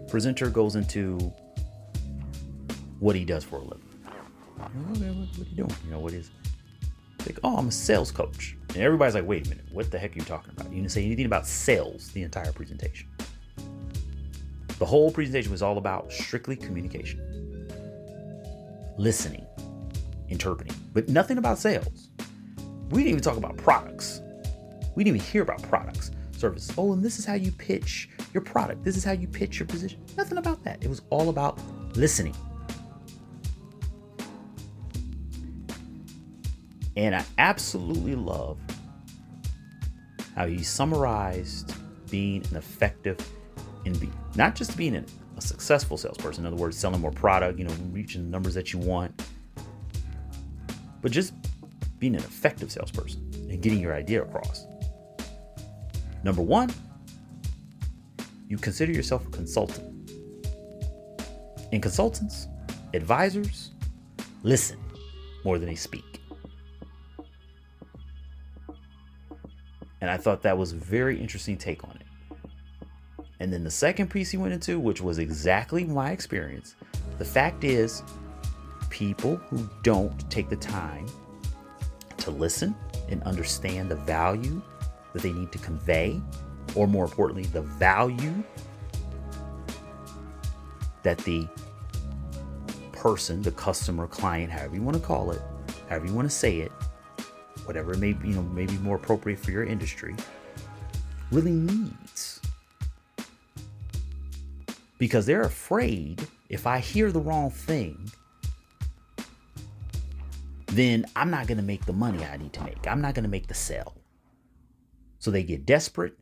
presenter 0.08 0.50
goes 0.50 0.76
into 0.76 1.34
what 3.00 3.16
he 3.16 3.26
does 3.26 3.44
for 3.44 3.58
a 3.58 3.64
living. 3.64 3.82
What 4.58 4.70
are 4.70 5.50
you 5.50 5.56
doing? 5.56 5.76
You 5.86 5.92
know, 5.92 6.00
what 6.00 6.14
is 6.14 6.32
like, 7.26 7.40
oh, 7.44 7.58
I'm 7.58 7.68
a 7.68 7.72
sales 7.72 8.12
coach. 8.12 8.56
And 8.70 8.78
everybody's 8.78 9.16
like, 9.16 9.26
wait 9.26 9.48
a 9.48 9.50
minute, 9.50 9.66
what 9.72 9.90
the 9.90 9.98
heck 9.98 10.12
are 10.16 10.20
you 10.20 10.26
talking 10.26 10.52
about? 10.52 10.70
You 10.70 10.78
didn't 10.78 10.92
say 10.92 11.06
anything 11.06 11.26
about 11.26 11.48
sales 11.48 12.10
the 12.12 12.24
entire 12.24 12.52
presentation. 12.52 13.08
The 14.78 14.86
whole 14.86 15.10
presentation 15.10 15.52
was 15.52 15.62
all 15.62 15.78
about 15.78 16.12
strictly 16.12 16.56
communication, 16.56 17.68
listening, 18.98 19.46
interpreting, 20.30 20.76
but 20.94 21.08
nothing 21.10 21.38
about 21.38 21.58
sales. 21.58 22.10
We 22.90 23.02
didn't 23.02 23.12
even 23.12 23.24
talk 23.24 23.38
about 23.38 23.58
products. 23.58 24.22
We 24.96 25.04
didn't 25.04 25.18
even 25.18 25.32
hear 25.32 25.42
about 25.42 25.62
products, 25.64 26.12
services. 26.38 26.76
Oh, 26.78 26.94
and 26.94 27.04
this 27.04 27.18
is 27.18 27.26
how 27.26 27.34
you 27.34 27.52
pitch 27.54 28.10
your 28.34 28.44
product. 28.44 28.84
This 28.84 28.98
is 28.98 29.04
how 29.04 29.14
you 29.14 29.28
pitch 29.28 29.60
your 29.60 29.68
position. 29.68 30.02
Nothing 30.18 30.38
about 30.38 30.64
that. 30.66 30.84
It 30.84 30.90
was 30.90 31.02
all 31.10 31.30
about 31.30 31.60
listening. 31.96 32.36
And 36.96 37.16
I 37.16 37.26
absolutely 37.38 38.16
love 38.16 38.58
how 40.36 40.48
he 40.48 40.64
summarized 40.64 41.74
being 42.10 42.46
an 42.52 42.58
effective 42.58 43.18
in 43.86 43.98
be 43.98 44.10
not 44.36 44.56
just 44.56 44.76
being 44.76 44.96
a, 44.96 45.04
a 45.38 45.42
successful 45.42 45.98
salesperson, 45.98 46.46
in 46.46 46.54
other 46.54 46.62
words, 46.62 46.78
selling 46.78 47.02
more 47.02 47.12
product, 47.12 47.58
you 47.60 47.66
know, 47.66 47.74
reaching 47.92 48.24
the 48.24 48.30
numbers 48.30 48.54
that 48.54 48.74
you 48.74 48.80
want, 48.80 49.24
but 51.02 51.12
just 51.12 51.34
being 52.00 52.16
an 52.16 52.22
effective 52.22 52.72
salesperson 52.72 53.22
and 53.50 53.62
getting 53.62 53.80
your 53.80 53.94
idea 53.94 54.22
across. 54.22 54.66
Number 56.24 56.42
one, 56.42 56.74
you 58.48 58.58
consider 58.58 58.92
yourself 58.92 59.26
a 59.28 59.30
consultant. 59.30 59.92
And 61.72 61.82
consultants, 61.82 62.48
advisors, 62.94 63.72
listen 64.44 64.80
more 65.44 65.58
than 65.58 65.68
they 65.68 65.76
speak. 65.76 66.15
And 70.02 70.10
I 70.10 70.18
thought 70.18 70.42
that 70.44 70.58
was 70.58 70.74
a 70.74 70.76
very 70.76 71.20
interesting 71.20 71.58
take 71.58 71.84
on 71.84 71.98
it. 72.00 72.06
And 73.40 73.52
then 73.52 73.64
the 73.64 73.72
second 73.72 74.10
piece 74.10 74.32
he 74.32 74.38
went 74.38 74.54
into, 74.54 74.80
which 74.80 75.02
was 75.02 75.20
exactly 75.20 75.84
my 75.84 76.12
experience, 76.12 76.76
the 77.18 77.26
fact 77.26 77.64
is, 77.64 78.04
people 78.90 79.36
who 79.36 79.70
don't 79.84 80.30
take 80.32 80.50
the 80.50 80.56
time 80.56 81.06
to 82.18 82.32
listen 82.32 82.76
and 83.10 83.22
understand 83.24 83.90
the 83.90 83.96
value 83.96 84.62
that 85.14 85.22
they 85.22 85.32
need 85.32 85.52
to 85.52 85.58
convey, 85.60 86.22
or 86.76 86.88
more 86.88 87.06
importantly, 87.06 87.46
the 87.46 87.62
value 87.62 88.44
that 91.04 91.18
the 91.20 91.48
person, 92.92 93.42
the 93.42 93.52
customer, 93.52 94.08
client, 94.08 94.52
however 94.52 94.76
you 94.76 94.82
want 94.82 94.98
to 94.98 95.04
call 95.04 95.32
it, 95.32 95.42
however 95.90 96.08
you 96.08 96.14
want 96.14 96.28
to 96.28 96.36
say 96.36 96.58
it, 96.58 96.72
whatever 97.66 97.94
may 97.96 98.14
be, 98.14 98.30
you 98.30 98.36
know, 98.36 98.42
maybe 98.42 98.74
more 98.78 98.96
appropriate 98.96 99.40
for 99.40 99.52
your 99.52 99.64
industry, 99.64 100.16
really 101.32 101.52
needs. 101.52 102.42
Because 104.98 105.26
they're 105.26 105.42
afraid 105.42 106.26
if 106.50 106.68
I 106.68 106.80
hear 106.80 107.12
the 107.12 107.20
wrong 107.20 107.50
thing, 107.50 108.12
then 110.68 111.06
I'm 111.16 111.30
not 111.30 111.48
going 111.48 111.58
to 111.58 111.64
make 111.64 111.86
the 111.86 111.94
money 111.94 112.24
I 112.24 112.38
need 112.38 112.54
to 112.54 112.64
make. 112.64 112.88
I'm 112.88 113.02
not 113.02 113.14
going 113.14 113.24
to 113.24 113.30
make 113.30 113.48
the 113.48 113.54
sale. 113.54 113.94
So 115.20 115.32
they 115.32 115.44
get 115.44 115.66
desperate 115.66 116.18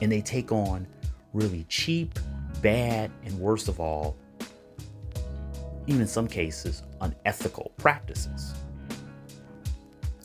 and 0.00 0.10
they 0.10 0.20
take 0.20 0.52
on 0.52 0.86
really 1.32 1.64
cheap, 1.68 2.18
bad, 2.62 3.10
and 3.24 3.38
worst 3.38 3.68
of 3.68 3.80
all, 3.80 4.16
even 5.86 6.02
in 6.02 6.08
some 6.08 6.28
cases, 6.28 6.82
unethical 7.00 7.72
practices. 7.76 8.54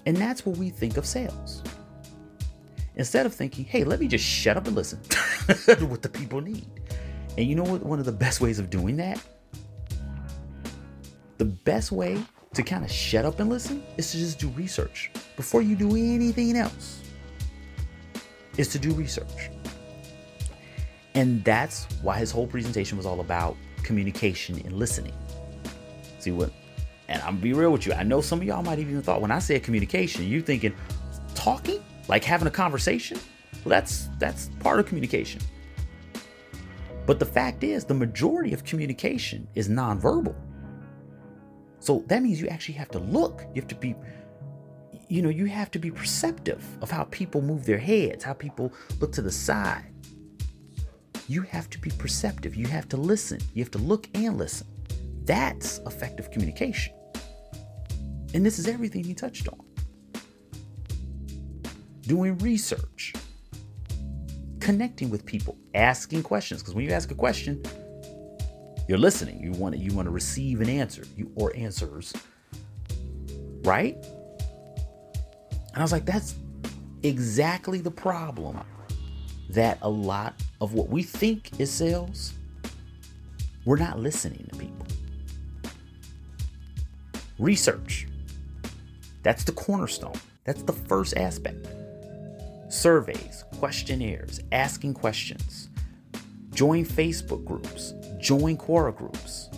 And 0.06 0.18
that's 0.18 0.46
what 0.46 0.58
we 0.58 0.70
think 0.70 0.98
of 0.98 1.06
sales. 1.06 1.64
Instead 2.96 3.26
of 3.26 3.34
thinking, 3.34 3.66
hey, 3.66 3.84
let 3.84 4.00
me 4.00 4.08
just 4.08 4.24
shut 4.24 4.58
up 4.58 4.68
and 4.68 4.76
listen 4.76 5.02
to 5.66 5.86
what 5.86 6.02
the 6.02 6.10
people 6.10 6.42
need. 6.42 6.68
And 7.38 7.48
you 7.48 7.56
know 7.56 7.64
what? 7.64 7.84
One 7.84 8.00
of 8.00 8.06
the 8.06 8.12
best 8.12 8.42
ways 8.42 8.60
of 8.60 8.70
doing 8.70 8.98
that? 8.98 9.20
The 11.38 11.46
best 11.46 11.92
way 11.92 12.24
to 12.54 12.62
kind 12.62 12.84
of 12.86 12.92
shut 12.92 13.26
up 13.26 13.40
and 13.40 13.50
listen 13.50 13.84
is 13.98 14.12
to 14.12 14.18
just 14.18 14.40
do 14.40 14.50
research 14.50 15.12
before 15.36 15.62
you 15.62 15.76
do 15.76 15.96
anything 15.96 16.56
else. 16.56 17.02
Is 18.58 18.68
to 18.70 18.80
do 18.80 18.92
research. 18.92 19.50
And 21.16 21.44
that's 21.44 21.86
why 22.02 22.18
his 22.20 22.32
whole 22.32 22.46
presentation 22.46 22.98
was 22.98 23.08
all 23.08 23.20
about 23.20 23.58
communication 23.82 24.62
and 24.64 24.74
listening. 24.74 25.14
See 26.20 26.32
what 26.32 26.52
I'm 27.26 27.38
be 27.38 27.54
real 27.54 27.72
with 27.72 27.86
you. 27.86 27.94
I 27.94 28.04
know 28.04 28.22
some 28.22 28.40
of 28.40 28.46
y'all 28.46 28.64
might 28.64 28.80
even 28.80 29.02
thought 29.02 29.22
when 29.22 29.32
I 29.32 29.40
said 29.40 29.64
communication, 29.64 30.28
you're 30.28 30.42
thinking 30.42 30.74
talking, 31.36 31.84
like 32.08 32.24
having 32.24 32.48
a 32.48 32.52
conversation. 32.52 33.18
Well, 33.64 33.70
that's 33.70 34.10
that's 34.20 34.50
part 34.60 34.80
of 34.80 34.86
communication. 34.86 35.42
But 37.06 37.20
the 37.20 37.26
fact 37.26 37.64
is, 37.64 37.84
the 37.86 37.94
majority 37.94 38.54
of 38.54 38.64
communication 38.64 39.48
is 39.56 39.68
nonverbal. 39.68 40.36
So 41.80 42.04
that 42.08 42.24
means 42.24 42.40
you 42.40 42.48
actually 42.48 42.76
have 42.76 42.90
to 42.92 43.00
look. 43.00 43.44
You 43.54 43.62
have 43.62 43.68
to 43.68 43.76
be, 43.76 43.94
you 45.10 45.22
know, 45.22 45.30
you 45.30 45.46
have 45.46 45.70
to 45.72 45.80
be 45.80 45.92
perceptive 45.92 46.66
of 46.82 46.90
how 46.90 47.04
people 47.06 47.42
move 47.42 47.66
their 47.66 47.78
heads, 47.78 48.24
how 48.24 48.34
people 48.34 48.72
look 49.02 49.12
to 49.14 49.22
the 49.22 49.32
side. 49.32 49.94
You 51.28 51.42
have 51.42 51.70
to 51.72 51.80
be 51.80 51.90
perceptive. 51.98 52.56
You 52.56 52.68
have 52.68 52.88
to 52.90 52.98
listen. 52.98 53.40
You 53.54 53.64
have 53.64 53.72
to 53.72 53.80
look 53.80 54.08
and 54.14 54.38
listen. 54.38 54.68
That's 55.26 55.80
effective 55.86 56.32
communication. 56.32 56.94
And 58.34 58.46
this 58.46 58.60
is 58.60 58.68
everything 58.68 59.04
he 59.04 59.14
touched 59.14 59.48
on 59.48 59.60
doing 62.02 62.38
research, 62.40 63.14
connecting 64.60 65.10
with 65.10 65.26
people, 65.26 65.58
asking 65.74 66.24
questions. 66.24 66.62
Because 66.62 66.76
when 66.76 66.86
you 66.86 66.92
ask 66.92 67.12
a 67.12 67.16
question, 67.16 67.62
you're 68.88 68.98
listening. 68.98 69.42
You 69.42 69.52
want 69.54 69.76
to 69.76 69.80
you 69.80 69.94
want 69.94 70.08
to 70.08 70.12
receive 70.12 70.62
an 70.62 70.70
answer, 70.70 71.04
you 71.16 71.32
or 71.36 71.56
answers, 71.56 72.14
right? 73.64 73.96
And 75.74 75.78
I 75.78 75.82
was 75.82 75.92
like, 75.92 76.06
that's 76.06 76.36
exactly 77.04 77.80
the 77.80 77.92
problem 77.92 78.60
that 79.50 79.78
a 79.82 79.90
lot 79.90 80.42
of 80.62 80.74
what 80.74 80.90
we 80.90 81.04
think 81.04 81.60
is 81.60 81.72
sales, 81.72 82.34
we're 83.66 83.78
not 83.78 84.00
listening 84.00 84.48
to 84.52 84.58
people. 84.58 84.86
Research. 87.40 88.08
That's 89.24 89.44
the 89.44 89.54
cornerstone. 89.54 90.20
That's 90.44 90.62
the 90.64 90.74
first 90.74 91.18
aspect. 91.18 91.68
Surveys, 92.70 93.46
questionnaires, 93.60 94.42
asking 94.52 94.94
questions. 94.94 95.70
Join 96.54 96.86
Facebook 96.86 97.44
groups, 97.46 97.94
join 98.20 98.58
Quora 98.58 98.96
groups, 98.96 99.50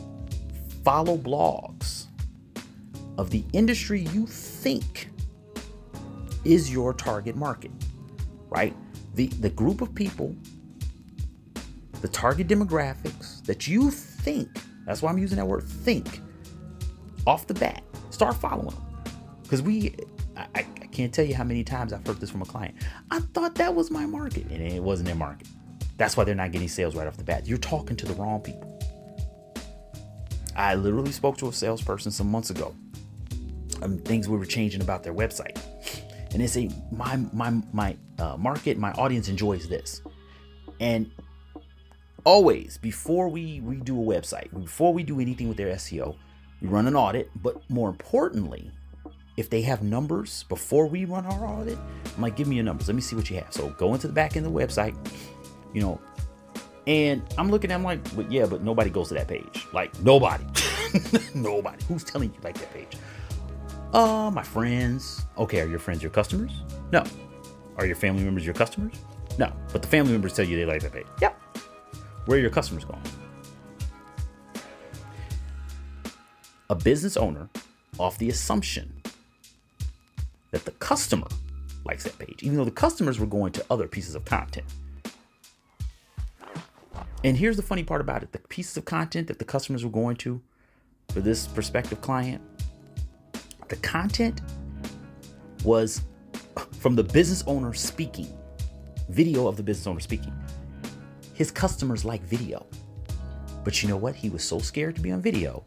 follow 0.84 1.18
blogs 1.18 2.06
of 3.18 3.32
the 3.32 3.44
industry 3.54 4.02
you 4.14 4.26
think 4.26 5.10
is 6.46 6.72
your 6.72 6.94
target 6.94 7.36
market, 7.36 7.72
right? 8.50 8.74
The, 9.16 9.28
the 9.28 9.50
group 9.50 9.82
of 9.82 9.94
people, 9.96 10.36
the 12.02 12.08
target 12.08 12.48
demographics 12.48 13.44
that 13.46 13.68
you 13.68 13.90
think, 13.92 14.50
that's 14.86 15.02
why 15.02 15.10
I'm 15.10 15.18
using 15.18 15.38
that 15.38 15.46
word 15.46 15.64
think, 15.64 16.22
off 17.26 17.48
the 17.48 17.56
bat. 17.56 17.84
Start 18.12 18.36
following 18.36 18.70
them. 18.70 18.85
Because 19.46 19.62
we, 19.62 19.96
I, 20.36 20.48
I 20.56 20.64
can't 20.92 21.14
tell 21.14 21.26
you 21.26 21.36
how 21.36 21.44
many 21.44 21.64
times 21.64 21.94
I've 21.94 22.06
heard 22.06 22.20
this 22.20 22.32
from 22.32 22.42
a 22.42 22.46
client. 22.46 22.76
I 23.12 23.20
thought 23.20 23.56
that 23.56 23.74
was 23.74 23.92
my 23.92 24.06
market, 24.06 24.46
and 24.48 24.62
it 24.62 24.82
wasn't 24.82 25.08
their 25.08 25.16
market. 25.16 25.48
That's 25.98 26.18
why 26.18 26.24
they're 26.24 26.36
not 26.36 26.52
getting 26.52 26.68
sales 26.68 26.96
right 26.96 27.08
off 27.08 27.16
the 27.18 27.24
bat. 27.24 27.48
You're 27.48 27.58
talking 27.58 27.96
to 27.98 28.06
the 28.06 28.14
wrong 28.16 28.42
people. 28.42 28.76
I 30.56 30.76
literally 30.76 31.12
spoke 31.12 31.38
to 31.38 31.50
a 31.50 31.54
salesperson 31.54 32.12
some 32.12 32.32
months 32.32 32.50
ago. 32.50 32.76
Um, 33.82 34.00
things 34.00 34.28
we 34.28 34.38
were 34.38 34.46
changing 34.46 34.82
about 34.82 35.04
their 35.04 35.14
website, 35.14 35.60
and 36.32 36.42
they 36.42 36.48
say 36.48 36.70
my 36.92 37.18
my 37.34 37.62
my 37.74 37.96
uh, 38.18 38.38
market, 38.38 38.78
my 38.78 38.94
audience 38.94 39.28
enjoys 39.28 39.68
this, 39.68 40.02
and 40.80 41.12
always 42.24 42.78
before 42.78 43.28
we 43.28 43.60
redo 43.62 43.90
a 43.90 44.22
website, 44.22 44.50
before 44.64 44.94
we 44.94 45.04
do 45.04 45.20
anything 45.20 45.50
with 45.50 45.58
their 45.58 45.76
SEO, 45.76 46.16
we 46.62 46.70
run 46.70 46.88
an 46.88 46.96
audit. 46.96 47.30
But 47.44 47.70
more 47.70 47.90
importantly, 47.90 48.72
if 49.38 49.50
they 49.50 49.62
have 49.62 49.84
numbers 49.84 50.44
before 50.44 50.88
we 50.88 51.06
run 51.06 51.26
our 51.26 51.46
audit, 51.46 51.78
I'm 52.16 52.22
like, 52.22 52.36
give 52.36 52.48
me 52.48 52.56
your 52.56 52.64
numbers. 52.64 52.88
Let 52.88 52.96
me 52.96 53.02
see 53.02 53.16
what 53.16 53.30
you 53.30 53.38
have. 53.38 53.52
So 53.52 53.70
go 53.72 53.94
into 53.94 54.08
the 54.08 54.14
back 54.14 54.38
end 54.38 54.46
of 54.46 54.54
the 54.54 54.60
website, 54.60 54.96
you 55.74 55.82
know, 55.82 56.00
and 56.88 57.22
I'm 57.38 57.50
looking 57.50 57.72
at, 57.72 57.76
I'm 57.76 57.84
like, 57.84 58.16
but 58.16 58.32
yeah, 58.32 58.46
but 58.46 58.62
nobody 58.64 58.90
goes 58.90 59.10
to 59.10 59.16
that 59.16 59.28
page. 59.28 59.68
Like 59.74 59.98
nobody, 60.02 60.46
nobody. 61.36 61.84
Who's 61.86 62.04
telling 62.04 62.32
you 62.34 62.40
like 62.44 62.58
that 62.60 62.74
page? 62.74 62.98
Uh, 63.94 64.32
my 64.34 64.44
friends. 64.44 65.26
Okay, 65.38 65.62
are 65.62 65.68
your 65.68 65.80
friends 65.80 66.02
your 66.02 66.12
customers? 66.12 66.52
No. 66.92 67.04
Are 67.78 67.86
your 67.86 67.96
family 67.96 68.24
members 68.24 68.46
your 68.46 68.54
customers? 68.54 68.94
No. 69.38 69.52
But 69.74 69.82
the 69.82 69.88
family 69.88 70.12
members 70.12 70.34
tell 70.34 70.46
you 70.46 70.56
they 70.58 70.66
like 70.66 70.82
that 70.82 70.94
page. 70.94 71.08
Yep. 71.22 71.42
Where 72.26 72.38
are 72.38 72.42
your 72.42 72.50
customers 72.50 72.86
going? 72.86 73.02
A 76.70 76.76
business 76.76 77.18
owner, 77.18 77.50
off 78.00 78.18
the 78.18 78.30
assumption 78.30 79.02
that 80.56 80.64
the 80.64 80.72
customer 80.72 81.28
likes 81.84 82.06
that 82.06 82.18
page, 82.18 82.42
even 82.42 82.56
though 82.56 82.64
the 82.64 82.72
customers 82.72 83.20
were 83.20 83.26
going 83.26 83.52
to 83.52 83.66
other 83.70 83.90
pieces 83.90 84.16
of 84.16 84.24
content. 84.24 84.66
And 87.26 87.36
here's 87.36 87.58
the 87.58 87.62
funny 87.62 87.84
part 87.84 88.00
about 88.00 88.24
it 88.24 88.32
the 88.32 88.40
pieces 88.40 88.78
of 88.78 88.86
content 88.86 89.28
that 89.28 89.38
the 89.38 89.44
customers 89.44 89.84
were 89.84 89.92
going 89.92 90.16
to 90.18 90.42
for 91.10 91.20
this 91.20 91.46
prospective 91.46 92.00
client, 92.00 92.42
the 93.68 93.76
content 93.78 94.40
was 95.66 96.04
from 96.80 96.96
the 96.96 97.04
business 97.04 97.44
owner 97.48 97.74
speaking, 97.74 98.30
video 99.10 99.48
of 99.48 99.58
the 99.58 99.64
business 99.64 99.88
owner 99.88 100.00
speaking. 100.00 100.34
His 101.34 101.52
customers 101.52 102.06
like 102.06 102.22
video. 102.22 102.66
But 103.66 103.84
you 103.84 103.90
know 103.90 103.98
what? 103.98 104.16
He 104.16 104.30
was 104.30 104.42
so 104.42 104.60
scared 104.60 104.96
to 104.96 105.02
be 105.02 105.12
on 105.12 105.22
video. 105.22 105.66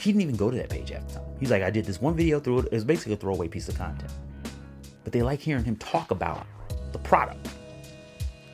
He 0.00 0.12
didn't 0.12 0.22
even 0.22 0.36
go 0.36 0.50
to 0.50 0.56
that 0.56 0.70
page 0.70 0.92
after 0.92 1.16
time. 1.16 1.25
He's 1.38 1.50
like, 1.50 1.62
I 1.62 1.70
did 1.70 1.84
this 1.84 2.00
one 2.00 2.16
video 2.16 2.40
through 2.40 2.60
it. 2.60 2.66
It 2.66 2.72
was 2.72 2.84
basically 2.84 3.14
a 3.14 3.16
throwaway 3.16 3.48
piece 3.48 3.68
of 3.68 3.76
content. 3.76 4.12
But 5.04 5.12
they 5.12 5.22
like 5.22 5.40
hearing 5.40 5.64
him 5.64 5.76
talk 5.76 6.10
about 6.10 6.46
the 6.92 6.98
product 6.98 7.48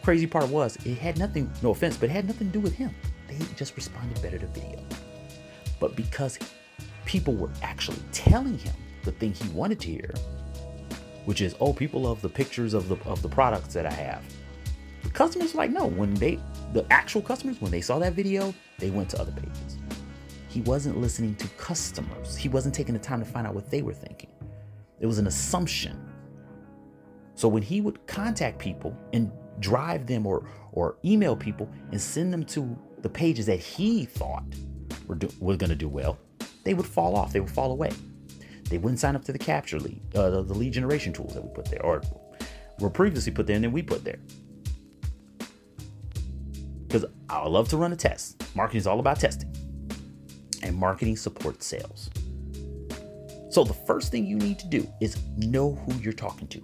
crazy 0.03 0.27
part 0.27 0.49
was 0.49 0.77
it 0.85 0.99
had 0.99 1.19
nothing, 1.19 1.51
no 1.63 1.71
offense, 1.71 1.97
but 1.97 2.11
it 2.11 2.13
had 2.13 2.27
nothing 2.27 2.49
to 2.49 2.53
do 2.53 2.61
with 2.61 2.75
him. 2.75 2.95
They 3.29 3.39
just 3.57 3.75
responded 3.77 4.21
better 4.21 4.39
to 4.39 4.47
video. 4.47 4.85
But 5.81 5.97
because 5.97 6.39
people 7.05 7.35
were 7.35 7.51
actually 7.63 8.03
telling 8.13 8.59
him 8.59 8.75
the 9.05 9.13
thing 9.13 9.33
he 9.33 9.49
wanted 9.51 9.81
to 9.81 9.89
hear, 9.89 10.13
which 11.25 11.41
is, 11.41 11.55
oh, 11.61 11.73
people 11.73 12.03
love 12.03 12.21
the 12.21 12.29
pictures 12.29 12.75
of 12.75 12.89
the 12.89 12.97
of 13.05 13.23
the 13.23 13.29
products 13.29 13.75
that 13.75 13.87
I 13.87 13.93
have. 13.93 14.25
The 15.03 15.11
customers 15.11 15.55
like, 15.55 15.71
no, 15.71 15.87
when 15.87 16.15
they 16.15 16.39
the 16.73 16.85
actual 16.93 17.23
customers, 17.23 17.61
when 17.61 17.71
they 17.71 17.81
saw 17.81 17.99
that 18.01 18.15
video, 18.15 18.55
they 18.79 18.91
went 18.91 19.09
to 19.11 19.21
other 19.21 19.33
pages. 19.33 19.79
He 20.53 20.61
wasn't 20.61 21.01
listening 21.01 21.35
to 21.37 21.49
customers. 21.57 22.37
He 22.37 22.51
wasn't 22.51 22.75
taking 22.75 22.93
the 22.93 23.01
time 23.01 23.21
to 23.21 23.25
find 23.25 23.47
out 23.47 23.55
what 23.55 23.71
they 23.71 23.81
were 23.81 23.95
thinking. 23.95 24.31
It 25.01 25.07
was 25.07 25.17
an 25.17 25.27
assumption. 25.27 25.99
So 27.35 27.49
when 27.49 27.63
he 27.63 27.81
would 27.81 28.07
contact 28.07 28.59
people 28.59 28.95
and 29.15 29.33
drive 29.61 30.07
them 30.07 30.27
or 30.27 30.47
or 30.73 30.97
email 31.05 31.35
people 31.35 31.71
and 31.91 31.99
send 31.99 32.33
them 32.33 32.45
to 32.45 32.79
the 33.01 33.09
pages 33.09 33.47
that 33.47 33.61
he 33.61 34.05
thought 34.05 34.45
were 35.07 35.15
do, 35.15 35.29
were 35.41 35.57
going 35.57 35.71
to 35.71 35.77
do 35.77 35.89
well, 35.89 36.19
they 36.65 36.75
would 36.75 36.87
fall 36.87 37.17
off. 37.17 37.33
They 37.33 37.41
would 37.41 37.51
fall 37.51 37.73
away. 37.73 37.91
They 38.65 38.77
wouldn't 38.77 39.01
sign 39.01 39.17
up 39.17 39.25
to 39.25 39.33
the 39.33 39.39
capture 39.39 39.81
lead, 39.81 40.03
uh, 40.15 40.29
the, 40.29 40.43
the 40.43 40.55
lead 40.55 40.75
generation 40.75 41.15
tools 41.15 41.33
that 41.33 41.43
we 41.43 41.51
put 41.55 41.65
there, 41.67 41.85
or 41.85 42.03
were 42.79 42.91
previously 42.91 43.33
put 43.33 43.47
there 43.47 43.57
and 43.57 43.65
then 43.65 43.73
we 43.73 43.83
put 43.83 44.05
there. 44.05 44.19
Because 46.87 47.07
I 47.31 47.43
would 47.43 47.53
love 47.53 47.69
to 47.71 47.79
run 47.79 47.93
a 47.93 47.97
test. 47.97 48.43
Marketing 48.55 48.81
is 48.81 48.87
all 48.87 49.01
about 49.01 49.19
testing, 49.19 49.51
and 50.63 50.77
marketing 50.77 51.17
supports 51.17 51.67
sales. 51.67 52.11
So 53.51 53.65
the 53.65 53.75
first 53.75 54.11
thing 54.11 54.27
you 54.27 54.39
need 54.39 54.59
to 54.61 54.67
do 54.67 54.89
is 55.01 55.19
know 55.37 55.75
who 55.75 55.95
you're 56.01 56.13
talking 56.15 56.49
to. 56.49 56.63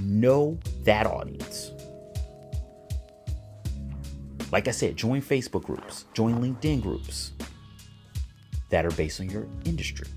Know 0.00 0.58
that 0.84 1.06
audience. 1.06 1.70
Like 4.50 4.68
I 4.68 4.72
said, 4.72 4.96
join 4.96 5.22
Facebook 5.22 5.62
groups, 5.62 6.06
join 6.12 6.42
LinkedIn 6.42 6.82
groups 6.82 7.32
that 8.70 8.84
are 8.84 8.90
based 8.90 9.20
on 9.20 9.30
your 9.30 9.46
industry. 9.64 10.08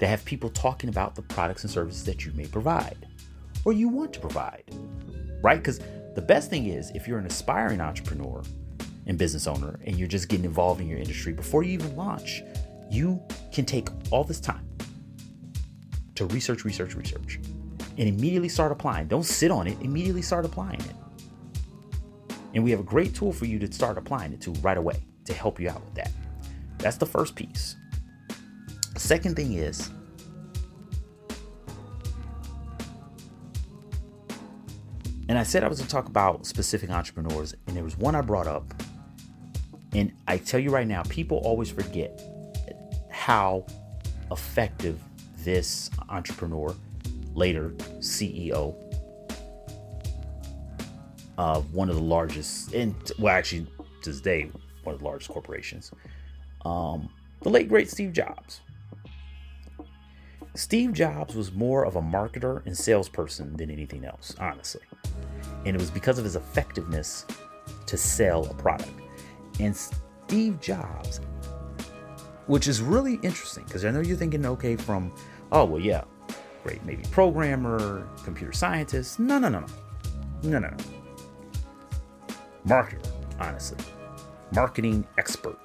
That 0.00 0.08
have 0.08 0.24
people 0.24 0.50
talking 0.50 0.90
about 0.90 1.14
the 1.14 1.22
products 1.22 1.62
and 1.62 1.70
services 1.70 2.04
that 2.04 2.26
you 2.26 2.32
may 2.32 2.46
provide 2.46 3.06
or 3.64 3.72
you 3.72 3.88
want 3.88 4.12
to 4.14 4.20
provide, 4.20 4.64
right? 5.42 5.58
Because 5.58 5.78
the 6.14 6.22
best 6.22 6.50
thing 6.50 6.66
is 6.66 6.90
if 6.90 7.06
you're 7.06 7.18
an 7.18 7.26
aspiring 7.26 7.80
entrepreneur 7.80 8.42
and 9.06 9.18
business 9.18 9.46
owner 9.46 9.78
and 9.84 9.98
you're 9.98 10.08
just 10.08 10.28
getting 10.28 10.44
involved 10.44 10.80
in 10.80 10.88
your 10.88 10.98
industry 10.98 11.32
before 11.32 11.62
you 11.62 11.72
even 11.72 11.96
launch, 11.96 12.42
you 12.90 13.22
can 13.52 13.64
take 13.64 13.88
all 14.10 14.24
this 14.24 14.40
time 14.40 14.68
to 16.14 16.26
research, 16.26 16.64
research, 16.64 16.94
research 16.94 17.40
and 17.98 18.08
immediately 18.08 18.48
start 18.48 18.72
applying. 18.72 19.06
Don't 19.06 19.24
sit 19.24 19.50
on 19.50 19.66
it, 19.66 19.76
immediately 19.80 20.22
start 20.22 20.44
applying 20.44 20.80
it. 20.80 20.94
And 22.54 22.62
we 22.62 22.70
have 22.70 22.80
a 22.80 22.84
great 22.84 23.14
tool 23.14 23.32
for 23.32 23.46
you 23.46 23.58
to 23.58 23.72
start 23.72 23.98
applying 23.98 24.32
it 24.32 24.40
to 24.42 24.50
right 24.54 24.76
away 24.76 25.04
to 25.24 25.34
help 25.34 25.60
you 25.60 25.68
out 25.68 25.82
with 25.84 25.94
that. 25.94 26.10
That's 26.78 26.96
the 26.96 27.06
first 27.06 27.34
piece. 27.34 27.76
Second 28.96 29.36
thing 29.36 29.54
is, 29.54 29.90
and 35.28 35.38
I 35.38 35.42
said 35.42 35.64
I 35.64 35.68
was 35.68 35.78
going 35.78 35.88
to 35.88 35.92
talk 35.92 36.06
about 36.06 36.46
specific 36.46 36.90
entrepreneurs, 36.90 37.54
and 37.66 37.76
there 37.76 37.84
was 37.84 37.96
one 37.96 38.14
I 38.14 38.20
brought 38.20 38.46
up. 38.46 38.81
And 39.92 40.12
I 40.26 40.38
tell 40.38 40.60
you 40.60 40.70
right 40.70 40.86
now, 40.86 41.02
people 41.04 41.38
always 41.38 41.70
forget 41.70 42.22
how 43.10 43.66
effective 44.30 44.98
this 45.38 45.90
entrepreneur 46.08 46.74
later 47.34 47.70
CEO 47.98 48.74
of 51.38 51.72
one 51.74 51.88
of 51.88 51.96
the 51.96 52.02
largest, 52.02 52.72
and 52.74 52.94
well, 53.18 53.34
actually 53.34 53.66
to 54.02 54.10
this 54.10 54.20
day, 54.20 54.50
one 54.84 54.94
of 54.94 55.00
the 55.00 55.04
largest 55.04 55.30
corporations. 55.30 55.92
Um, 56.64 57.08
the 57.42 57.50
late 57.50 57.68
great 57.68 57.90
Steve 57.90 58.12
Jobs. 58.12 58.60
Steve 60.54 60.92
Jobs 60.92 61.34
was 61.34 61.52
more 61.52 61.84
of 61.84 61.96
a 61.96 62.02
marketer 62.02 62.64
and 62.66 62.76
salesperson 62.76 63.56
than 63.56 63.70
anything 63.70 64.04
else, 64.04 64.34
honestly. 64.38 64.82
And 65.64 65.74
it 65.74 65.80
was 65.80 65.90
because 65.90 66.18
of 66.18 66.24
his 66.24 66.36
effectiveness 66.36 67.24
to 67.86 67.96
sell 67.96 68.44
a 68.46 68.54
product. 68.54 68.90
And 69.62 69.76
Steve 69.76 70.60
Jobs, 70.60 71.20
which 72.48 72.66
is 72.66 72.82
really 72.82 73.20
interesting 73.22 73.62
because 73.62 73.84
I 73.84 73.92
know 73.92 74.00
you're 74.00 74.16
thinking, 74.16 74.44
okay, 74.44 74.74
from, 74.74 75.14
oh, 75.52 75.64
well, 75.64 75.80
yeah, 75.80 76.02
great, 76.64 76.84
maybe 76.84 77.04
programmer, 77.12 78.08
computer 78.24 78.52
scientist. 78.52 79.20
No, 79.20 79.38
no, 79.38 79.48
no, 79.48 79.60
no. 79.60 79.66
No, 80.42 80.58
no, 80.58 80.68
no. 80.68 80.76
Marketer, 82.66 83.06
honestly. 83.38 83.78
Marketing 84.52 85.06
expert. 85.16 85.56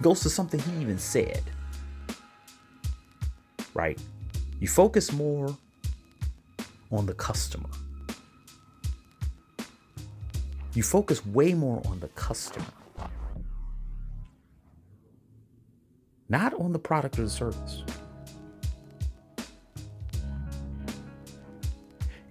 Goes 0.00 0.20
to 0.20 0.30
something 0.30 0.60
he 0.60 0.80
even 0.80 0.98
said. 0.98 1.42
Right? 3.74 4.00
You 4.60 4.68
focus 4.68 5.12
more 5.12 5.54
on 6.90 7.04
the 7.04 7.14
customer. 7.14 7.68
You 10.74 10.82
focus 10.82 11.24
way 11.26 11.52
more 11.54 11.82
on 11.86 12.00
the 12.00 12.08
customer, 12.08 12.64
not 16.28 16.54
on 16.54 16.72
the 16.72 16.78
product 16.78 17.18
or 17.18 17.22
the 17.24 17.30
service. 17.30 17.82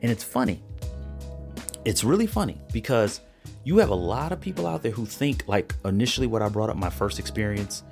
And 0.02 0.12
it's 0.12 0.24
funny. 0.24 0.64
It's 1.86 2.04
really 2.04 2.26
funny 2.26 2.60
because 2.74 3.22
you 3.64 3.78
have 3.78 3.90
a 3.90 3.96
lot 3.96 4.32
of 4.32 4.42
people 4.42 4.66
out 4.66 4.82
there 4.82 4.92
who 4.92 5.06
think, 5.06 5.44
like 5.48 5.76
initially, 5.86 6.26
what 6.26 6.42
I 6.42 6.50
brought 6.50 6.72
up 6.72 6.78
my 6.78 6.90
first 6.90 7.20
experience 7.20 7.84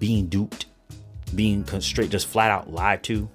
being 0.00 0.26
duped, 0.26 0.66
being 1.36 1.64
straight, 1.80 2.10
just 2.10 2.26
flat 2.26 2.50
out 2.50 2.72
lied 2.72 3.04
to. 3.04 3.28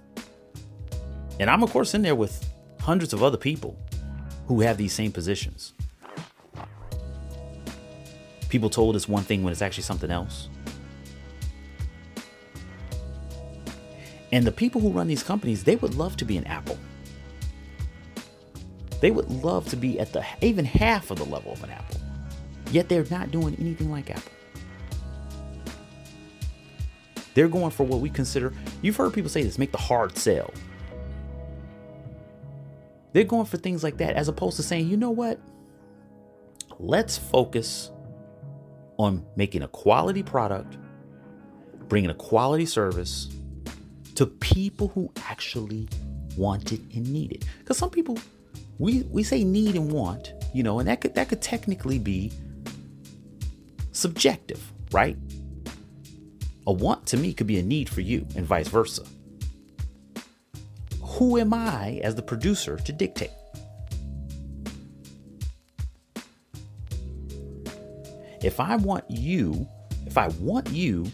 And 1.40 1.50
I'm, 1.50 1.64
of 1.64 1.72
course, 1.72 1.94
in 1.94 2.02
there 2.02 2.16
with 2.16 2.46
hundreds 2.82 3.14
of 3.14 3.24
other 3.24 3.38
people 3.38 3.78
who 4.48 4.60
have 4.60 4.76
these 4.76 4.94
same 4.94 5.14
positions. 5.14 5.72
People 8.52 8.70
told 8.70 8.98
us 8.98 9.08
one 9.08 9.24
thing 9.24 9.44
when 9.44 9.54
it's 9.54 9.62
actually 9.62 9.84
something 9.84 10.12
else. 10.12 10.50
And 14.34 14.46
the 14.46 14.52
people 14.52 14.82
who 14.82 14.90
run 14.90 15.08
these 15.08 15.24
companies, 15.24 15.64
they 15.64 15.78
would 15.78 15.96
love 15.96 16.18
to 16.18 16.26
be 16.26 16.36
an 16.36 16.46
Apple. 16.48 16.78
They 19.00 19.10
would 19.10 19.30
love 19.30 19.70
to 19.70 19.78
be 19.78 20.02
at 20.02 20.12
the 20.12 20.26
even 20.42 20.66
half 20.66 21.12
of 21.12 21.18
the 21.18 21.24
level 21.24 21.54
of 21.54 21.64
an 21.64 21.70
Apple. 21.70 22.02
Yet 22.72 22.90
they're 22.90 23.06
not 23.10 23.32
doing 23.32 23.56
anything 23.58 23.90
like 23.90 24.10
Apple. 24.10 24.34
They're 27.34 27.48
going 27.48 27.72
for 27.72 27.86
what 27.86 28.02
we 28.02 28.10
consider, 28.10 28.54
you've 28.82 28.98
heard 28.98 29.14
people 29.14 29.30
say 29.30 29.44
this, 29.44 29.58
make 29.58 29.72
the 29.72 29.78
hard 29.78 30.18
sell. 30.18 30.54
They're 33.14 33.24
going 33.24 33.46
for 33.46 33.56
things 33.56 33.82
like 33.82 33.96
that 34.00 34.18
as 34.18 34.28
opposed 34.28 34.58
to 34.58 34.64
saying, 34.64 34.90
you 34.90 34.98
know 34.98 35.12
what? 35.12 35.40
Let's 36.80 37.18
focus 37.18 37.92
on 39.02 39.26
making 39.36 39.64
a 39.64 39.68
quality 39.68 40.24
product, 40.24 40.78
bringing 41.88 42.10
a 42.10 42.16
quality 42.16 42.66
service 42.66 43.30
to 44.16 44.26
people 44.26 44.90
who 44.90 45.12
actually 45.28 45.88
want 46.38 46.72
it 46.72 46.82
and 46.94 47.12
need 47.12 47.32
it. 47.32 47.46
Because 47.60 47.78
some 47.78 47.90
people, 47.90 48.18
we, 48.78 49.02
we 49.04 49.24
say 49.24 49.44
need 49.44 49.76
and 49.76 49.92
want, 49.92 50.34
you 50.54 50.64
know, 50.64 50.80
and 50.80 50.88
that 50.88 51.02
could 51.02 51.16
that 51.16 51.30
could 51.30 51.42
technically 51.42 52.00
be 52.00 52.32
subjective, 53.92 54.72
right? 54.92 55.18
A 56.68 56.72
want 56.72 57.06
to 57.08 57.18
me 57.18 57.34
could 57.34 57.48
be 57.48 57.60
a 57.60 57.64
need 57.64 57.90
for 57.90 58.02
you, 58.02 58.28
and 58.36 58.46
vice 58.46 58.68
versa. 58.68 59.04
Who 61.02 61.38
am 61.38 61.54
I 61.54 62.00
as 62.04 62.16
the 62.16 62.22
producer 62.22 62.78
to 62.78 62.92
dictate? 62.92 63.32
If 68.44 68.60
I 68.60 68.76
want 68.76 69.06
you, 69.10 69.68
if 70.06 70.18
I 70.18 70.30
want 70.40 70.70
you 70.70 71.06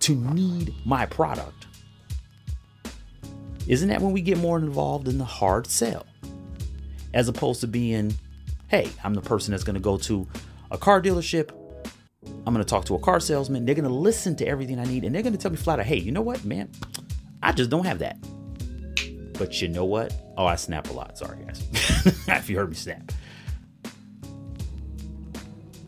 to 0.00 0.14
need 0.14 0.74
my 0.84 1.06
product, 1.06 1.66
isn't 3.66 3.88
that 3.88 4.00
when 4.00 4.12
we 4.12 4.20
get 4.20 4.38
more 4.38 4.58
involved 4.58 5.06
in 5.06 5.18
the 5.18 5.24
hard 5.24 5.66
sell? 5.66 6.06
As 7.12 7.28
opposed 7.28 7.60
to 7.60 7.66
being, 7.66 8.14
hey, 8.68 8.88
I'm 9.04 9.14
the 9.14 9.20
person 9.20 9.52
that's 9.52 9.64
going 9.64 9.74
to 9.74 9.80
go 9.80 9.96
to 9.98 10.26
a 10.70 10.78
car 10.78 11.00
dealership. 11.00 11.50
I'm 12.46 12.54
going 12.54 12.64
to 12.64 12.64
talk 12.64 12.84
to 12.86 12.94
a 12.94 12.98
car 12.98 13.20
salesman. 13.20 13.64
They're 13.64 13.74
going 13.74 13.88
to 13.88 13.94
listen 13.94 14.36
to 14.36 14.46
everything 14.46 14.78
I 14.78 14.84
need 14.84 15.04
and 15.04 15.14
they're 15.14 15.22
going 15.22 15.32
to 15.32 15.38
tell 15.38 15.50
me 15.50 15.56
flat 15.56 15.80
out, 15.80 15.86
hey, 15.86 15.96
you 15.96 16.12
know 16.12 16.20
what, 16.20 16.44
man? 16.44 16.70
I 17.42 17.52
just 17.52 17.70
don't 17.70 17.86
have 17.86 18.00
that. 18.00 18.18
But 19.38 19.62
you 19.62 19.68
know 19.68 19.84
what? 19.84 20.14
Oh, 20.36 20.46
I 20.46 20.56
snap 20.56 20.90
a 20.90 20.92
lot. 20.92 21.16
Sorry, 21.16 21.38
guys. 21.44 21.66
if 22.28 22.50
you 22.50 22.56
heard 22.56 22.68
me 22.68 22.76
snap. 22.76 23.12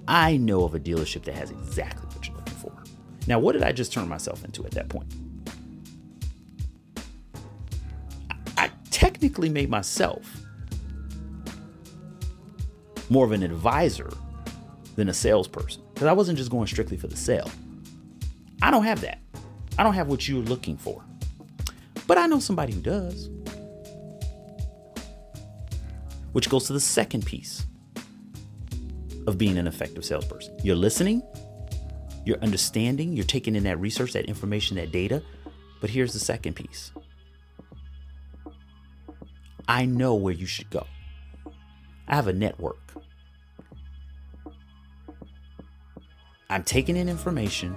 I 0.08 0.36
know 0.36 0.64
of 0.64 0.74
a 0.74 0.80
dealership 0.80 1.24
that 1.24 1.34
has 1.34 1.50
exactly 1.50 2.06
what 2.06 2.26
you're 2.26 2.36
looking 2.36 2.54
for. 2.54 2.72
Now, 3.26 3.38
what 3.38 3.52
did 3.52 3.62
I 3.62 3.72
just 3.72 3.92
turn 3.92 4.08
myself 4.08 4.44
into 4.44 4.64
at 4.64 4.72
that 4.72 4.88
point? 4.88 5.12
I 8.56 8.70
technically 8.90 9.48
made 9.48 9.70
myself 9.70 10.24
more 13.10 13.24
of 13.24 13.32
an 13.32 13.42
advisor 13.42 14.10
than 14.96 15.08
a 15.08 15.14
salesperson 15.14 15.82
because 15.94 16.08
I 16.08 16.12
wasn't 16.12 16.38
just 16.38 16.50
going 16.50 16.66
strictly 16.66 16.96
for 16.96 17.06
the 17.06 17.16
sale. 17.16 17.50
I 18.60 18.70
don't 18.70 18.84
have 18.84 19.00
that. 19.02 19.20
I 19.78 19.82
don't 19.82 19.94
have 19.94 20.08
what 20.08 20.28
you're 20.28 20.42
looking 20.42 20.76
for. 20.76 21.02
But 22.06 22.18
I 22.18 22.26
know 22.26 22.40
somebody 22.40 22.72
who 22.72 22.80
does. 22.80 23.30
Which 26.32 26.48
goes 26.48 26.66
to 26.66 26.72
the 26.72 26.80
second 26.80 27.26
piece 27.26 27.66
of 29.26 29.38
being 29.38 29.58
an 29.58 29.66
effective 29.66 30.04
salesperson. 30.04 30.56
You're 30.62 30.76
listening, 30.76 31.22
you're 32.24 32.38
understanding, 32.38 33.12
you're 33.12 33.24
taking 33.24 33.56
in 33.56 33.64
that 33.64 33.78
research, 33.78 34.12
that 34.12 34.26
information, 34.26 34.76
that 34.76 34.92
data. 34.92 35.22
But 35.80 35.90
here's 35.90 36.12
the 36.12 36.18
second 36.18 36.54
piece 36.54 36.92
I 39.68 39.86
know 39.86 40.14
where 40.14 40.34
you 40.34 40.46
should 40.46 40.70
go, 40.70 40.86
I 42.08 42.16
have 42.16 42.28
a 42.28 42.32
network. 42.32 42.78
I'm 46.50 46.64
taking 46.64 46.96
in 46.96 47.08
information. 47.08 47.74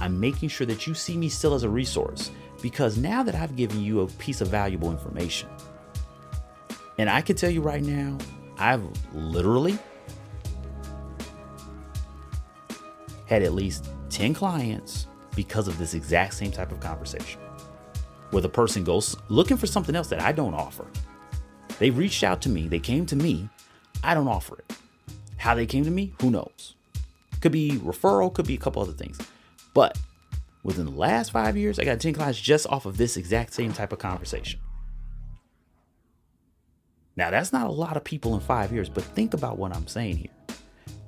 I'm 0.00 0.18
making 0.18 0.48
sure 0.48 0.66
that 0.66 0.86
you 0.86 0.94
see 0.94 1.16
me 1.16 1.28
still 1.28 1.54
as 1.54 1.62
a 1.62 1.68
resource 1.68 2.30
because 2.60 2.98
now 2.98 3.22
that 3.22 3.34
I've 3.34 3.54
given 3.54 3.80
you 3.80 4.00
a 4.00 4.08
piece 4.08 4.40
of 4.40 4.48
valuable 4.48 4.90
information, 4.90 5.48
and 6.98 7.08
I 7.08 7.20
can 7.20 7.36
tell 7.36 7.50
you 7.50 7.60
right 7.60 7.82
now, 7.82 8.18
I've 8.58 8.82
literally 9.14 9.78
had 13.26 13.42
at 13.42 13.52
least 13.52 13.88
10 14.10 14.34
clients 14.34 15.06
because 15.34 15.68
of 15.68 15.78
this 15.78 15.94
exact 15.94 16.34
same 16.34 16.50
type 16.50 16.72
of 16.72 16.80
conversation. 16.80 17.40
Where 18.30 18.42
the 18.42 18.48
person 18.48 18.84
goes 18.84 19.16
looking 19.28 19.56
for 19.56 19.66
something 19.66 19.94
else 19.94 20.08
that 20.08 20.22
I 20.22 20.32
don't 20.32 20.54
offer. 20.54 20.86
They 21.78 21.90
reached 21.90 22.24
out 22.24 22.40
to 22.42 22.48
me, 22.48 22.68
they 22.68 22.78
came 22.78 23.06
to 23.06 23.16
me, 23.16 23.48
I 24.02 24.14
don't 24.14 24.28
offer 24.28 24.58
it. 24.58 24.76
How 25.36 25.54
they 25.54 25.66
came 25.66 25.84
to 25.84 25.90
me, 25.90 26.14
who 26.20 26.30
knows? 26.30 26.74
Could 27.40 27.52
be 27.52 27.72
referral, 27.72 28.32
could 28.32 28.46
be 28.46 28.54
a 28.54 28.58
couple 28.58 28.82
other 28.82 28.92
things. 28.92 29.18
But 29.74 29.98
within 30.62 30.86
the 30.86 30.92
last 30.92 31.30
five 31.30 31.56
years, 31.56 31.78
I 31.78 31.84
got 31.84 32.00
10 32.00 32.14
clients 32.14 32.40
just 32.40 32.66
off 32.68 32.86
of 32.86 32.96
this 32.96 33.16
exact 33.16 33.52
same 33.52 33.72
type 33.72 33.92
of 33.92 33.98
conversation. 33.98 34.58
Now, 37.16 37.30
that's 37.30 37.52
not 37.52 37.66
a 37.66 37.72
lot 37.72 37.96
of 37.96 38.04
people 38.04 38.34
in 38.34 38.40
five 38.40 38.72
years, 38.72 38.88
but 38.88 39.04
think 39.04 39.34
about 39.34 39.58
what 39.58 39.74
I'm 39.74 39.86
saying 39.86 40.16
here. 40.16 40.30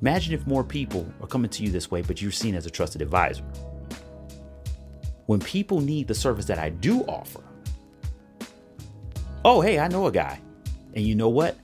Imagine 0.00 0.34
if 0.34 0.46
more 0.46 0.62
people 0.62 1.06
are 1.20 1.26
coming 1.26 1.50
to 1.50 1.62
you 1.62 1.70
this 1.70 1.90
way, 1.90 2.02
but 2.02 2.22
you're 2.22 2.30
seen 2.30 2.54
as 2.54 2.66
a 2.66 2.70
trusted 2.70 3.02
advisor. 3.02 3.42
When 5.26 5.40
people 5.40 5.80
need 5.80 6.06
the 6.06 6.14
service 6.14 6.46
that 6.46 6.58
I 6.58 6.70
do 6.70 7.02
offer, 7.02 7.42
oh, 9.44 9.60
hey, 9.60 9.78
I 9.78 9.88
know 9.88 10.06
a 10.06 10.12
guy. 10.12 10.40
And 10.94 11.04
you 11.04 11.14
know 11.14 11.28
what? 11.28 11.56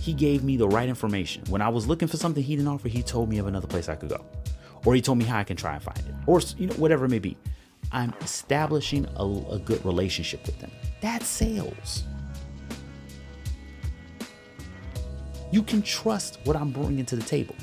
He 0.00 0.12
gave 0.12 0.42
me 0.42 0.56
the 0.56 0.68
right 0.68 0.88
information. 0.88 1.44
When 1.48 1.62
I 1.62 1.68
was 1.68 1.86
looking 1.86 2.08
for 2.08 2.16
something 2.16 2.42
he 2.42 2.56
didn't 2.56 2.68
offer, 2.68 2.88
he 2.88 3.02
told 3.02 3.28
me 3.28 3.38
of 3.38 3.46
another 3.46 3.66
place 3.66 3.88
I 3.88 3.94
could 3.94 4.08
go. 4.08 4.24
Or 4.84 4.94
he 4.94 5.00
told 5.00 5.18
me 5.18 5.24
how 5.24 5.38
I 5.38 5.44
can 5.44 5.56
try 5.56 5.74
and 5.74 5.82
find 5.82 5.98
it. 5.98 6.14
Or, 6.26 6.40
you 6.56 6.66
know, 6.66 6.74
whatever 6.74 7.04
it 7.04 7.10
may 7.10 7.18
be. 7.18 7.36
I'm 7.92 8.12
establishing 8.20 9.06
a, 9.16 9.24
a 9.50 9.58
good 9.58 9.84
relationship 9.84 10.44
with 10.46 10.58
them. 10.58 10.70
That's 11.00 11.26
sales. 11.26 12.04
You 15.50 15.62
can 15.62 15.82
trust 15.82 16.38
what 16.44 16.56
I'm 16.56 16.70
bringing 16.70 17.04
to 17.06 17.16
the 17.16 17.22
table. 17.22 17.54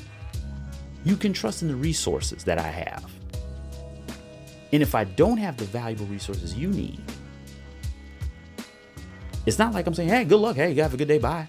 You 1.04 1.16
can 1.16 1.32
trust 1.32 1.62
in 1.62 1.68
the 1.68 1.76
resources 1.76 2.42
that 2.44 2.58
I 2.58 2.68
have. 2.68 3.10
And 4.72 4.82
if 4.82 4.94
I 4.94 5.04
don't 5.04 5.38
have 5.38 5.56
the 5.56 5.64
valuable 5.66 6.06
resources 6.06 6.54
you 6.54 6.68
need, 6.68 7.00
it's 9.46 9.58
not 9.58 9.72
like 9.72 9.86
I'm 9.86 9.94
saying, 9.94 10.08
hey, 10.08 10.24
good 10.24 10.40
luck. 10.40 10.56
Hey, 10.56 10.72
you 10.72 10.82
have 10.82 10.92
a 10.92 10.96
good 10.96 11.06
day. 11.06 11.18
Bye. 11.18 11.48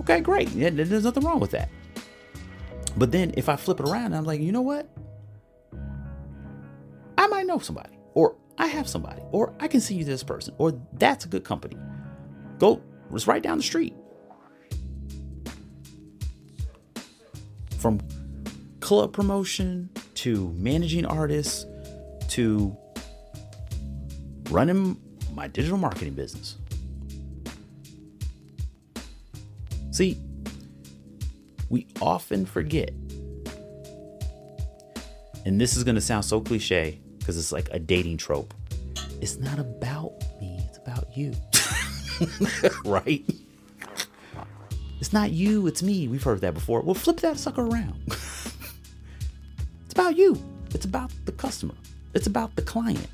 Okay, 0.00 0.20
great. 0.20 0.50
There's 0.54 1.04
nothing 1.04 1.24
wrong 1.24 1.40
with 1.40 1.52
that. 1.52 1.70
But 2.96 3.10
then 3.10 3.32
if 3.38 3.48
I 3.48 3.56
flip 3.56 3.80
it 3.80 3.88
around, 3.88 4.14
I'm 4.14 4.24
like, 4.24 4.42
you 4.42 4.52
know 4.52 4.60
what? 4.60 4.88
I 7.16 7.26
might 7.28 7.46
know 7.46 7.58
somebody, 7.58 7.96
or 8.12 8.36
I 8.58 8.66
have 8.66 8.86
somebody, 8.86 9.22
or 9.32 9.54
I 9.58 9.68
can 9.68 9.80
see 9.80 9.94
you 9.94 10.04
this 10.04 10.22
person, 10.22 10.54
or 10.58 10.78
that's 10.92 11.24
a 11.24 11.28
good 11.28 11.44
company. 11.44 11.78
Go, 12.58 12.82
it's 13.12 13.26
right 13.26 13.42
down 13.42 13.56
the 13.56 13.64
street. 13.64 13.94
From 17.84 18.00
club 18.80 19.12
promotion 19.12 19.90
to 20.14 20.48
managing 20.56 21.04
artists 21.04 21.66
to 22.28 22.74
running 24.48 24.98
my 25.34 25.48
digital 25.48 25.76
marketing 25.76 26.14
business. 26.14 26.56
See, 29.90 30.18
we 31.68 31.86
often 32.00 32.46
forget, 32.46 32.88
and 35.44 35.60
this 35.60 35.76
is 35.76 35.84
going 35.84 35.96
to 35.96 36.00
sound 36.00 36.24
so 36.24 36.40
cliche 36.40 36.98
because 37.18 37.36
it's 37.36 37.52
like 37.52 37.68
a 37.70 37.78
dating 37.78 38.16
trope. 38.16 38.54
It's 39.20 39.36
not 39.36 39.58
about 39.58 40.14
me, 40.40 40.58
it's 40.70 40.78
about 40.78 41.14
you. 41.14 41.34
right? 42.86 43.22
It's 45.04 45.12
not 45.12 45.32
you, 45.32 45.66
it's 45.66 45.82
me. 45.82 46.08
We've 46.08 46.22
heard 46.22 46.40
that 46.40 46.54
before. 46.54 46.80
Well, 46.80 46.94
flip 46.94 47.18
that 47.18 47.36
sucker 47.36 47.60
around. 47.60 48.00
it's 48.06 49.92
about 49.92 50.16
you, 50.16 50.42
it's 50.70 50.86
about 50.86 51.12
the 51.26 51.32
customer, 51.32 51.74
it's 52.14 52.26
about 52.26 52.56
the 52.56 52.62
client, 52.62 53.06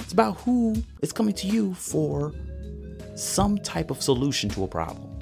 it's 0.00 0.12
about 0.12 0.38
who 0.38 0.74
is 1.00 1.12
coming 1.12 1.32
to 1.34 1.46
you 1.46 1.74
for 1.74 2.34
some 3.14 3.58
type 3.58 3.92
of 3.92 4.02
solution 4.02 4.50
to 4.50 4.64
a 4.64 4.66
problem. 4.66 5.20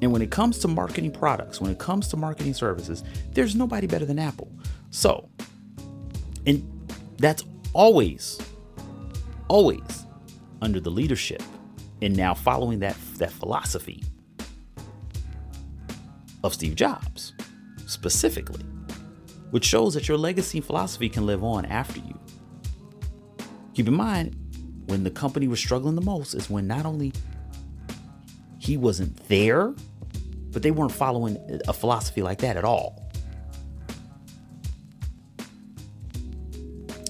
And 0.00 0.10
when 0.10 0.22
it 0.22 0.30
comes 0.30 0.58
to 0.60 0.68
marketing 0.68 1.10
products, 1.10 1.60
when 1.60 1.70
it 1.70 1.78
comes 1.78 2.08
to 2.08 2.16
marketing 2.16 2.54
services, 2.54 3.04
there's 3.32 3.56
nobody 3.56 3.86
better 3.86 4.06
than 4.06 4.18
Apple. 4.18 4.50
So, 4.88 5.28
and 6.46 6.66
that's 7.18 7.44
always, 7.74 8.40
always 9.48 10.06
under 10.62 10.80
the 10.80 10.90
leadership 10.90 11.42
and 12.00 12.16
now 12.16 12.34
following 12.34 12.78
that, 12.80 12.96
that 13.16 13.32
philosophy 13.32 14.02
of 16.44 16.54
Steve 16.54 16.74
Jobs, 16.74 17.32
specifically, 17.86 18.64
which 19.50 19.64
shows 19.64 19.94
that 19.94 20.08
your 20.08 20.18
legacy 20.18 20.60
philosophy 20.60 21.08
can 21.08 21.26
live 21.26 21.42
on 21.42 21.64
after 21.64 22.00
you. 22.00 22.18
Keep 23.74 23.88
in 23.88 23.94
mind, 23.94 24.36
when 24.86 25.04
the 25.04 25.10
company 25.10 25.48
was 25.48 25.60
struggling 25.60 25.94
the 25.94 26.00
most 26.00 26.34
is 26.34 26.48
when 26.48 26.66
not 26.66 26.86
only 26.86 27.12
he 28.58 28.76
wasn't 28.76 29.16
there, 29.28 29.74
but 30.50 30.62
they 30.62 30.70
weren't 30.70 30.92
following 30.92 31.60
a 31.68 31.72
philosophy 31.72 32.22
like 32.22 32.38
that 32.38 32.56
at 32.56 32.64
all. 32.64 33.04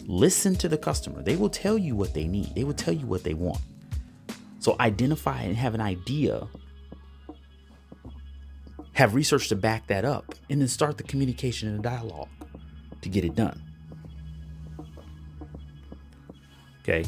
Listen 0.07 0.57
to 0.57 0.69
the 0.69 0.79
customer. 0.79 1.23
They 1.23 1.37
will 1.37 1.51
tell 1.51 1.79
you 1.79 1.95
what 1.95 2.15
they 2.15 2.27
need, 2.27 2.55
they 2.55 2.65
will 2.65 2.75
tell 2.75 2.95
you 2.95 3.07
what 3.07 3.25
they 3.25 3.35
want. 3.35 3.61
So 4.59 4.77
identify 4.81 5.43
and 5.43 5.57
have 5.57 5.75
an 5.75 5.81
idea. 5.81 6.49
Have 8.93 9.15
research 9.15 9.49
to 9.49 9.57
back 9.57 9.87
that 9.87 10.05
up, 10.05 10.35
and 10.51 10.61
then 10.61 10.69
start 10.69 10.97
the 10.97 11.05
communication 11.05 11.69
and 11.69 11.79
the 11.79 11.83
dialogue 11.83 12.29
to 13.03 13.09
get 13.09 13.25
it 13.25 13.37
done. 13.37 13.63
Okay. 16.83 17.05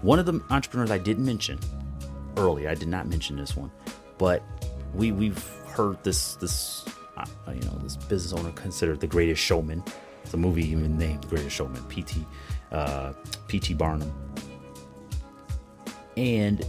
One 0.00 0.18
of 0.18 0.26
the 0.26 0.40
entrepreneurs 0.50 0.90
I 0.90 0.98
didn't 0.98 1.24
mention 1.24 1.58
earlier, 2.36 2.70
I 2.70 2.74
did 2.74 2.88
not 2.88 3.06
mention 3.06 3.36
this 3.36 3.56
one, 3.56 3.70
but 4.16 4.42
we 4.94 5.12
we've 5.12 5.44
heard 5.66 6.02
this 6.04 6.36
this 6.36 6.86
uh, 7.18 7.26
you 7.48 7.60
know 7.62 7.78
this 7.82 7.96
business 7.96 8.38
owner 8.38 8.52
considered 8.52 9.00
the 9.00 9.06
greatest 9.06 9.42
showman 9.42 9.82
it's 10.26 10.34
a 10.34 10.36
movie 10.36 10.66
even 10.66 10.98
named 10.98 11.22
The 11.22 11.28
Greatest 11.28 11.54
Showman, 11.54 11.84
P.T. 11.84 12.26
Uh, 12.72 13.12
P.T. 13.46 13.74
Barnum. 13.74 14.12
And 16.16 16.64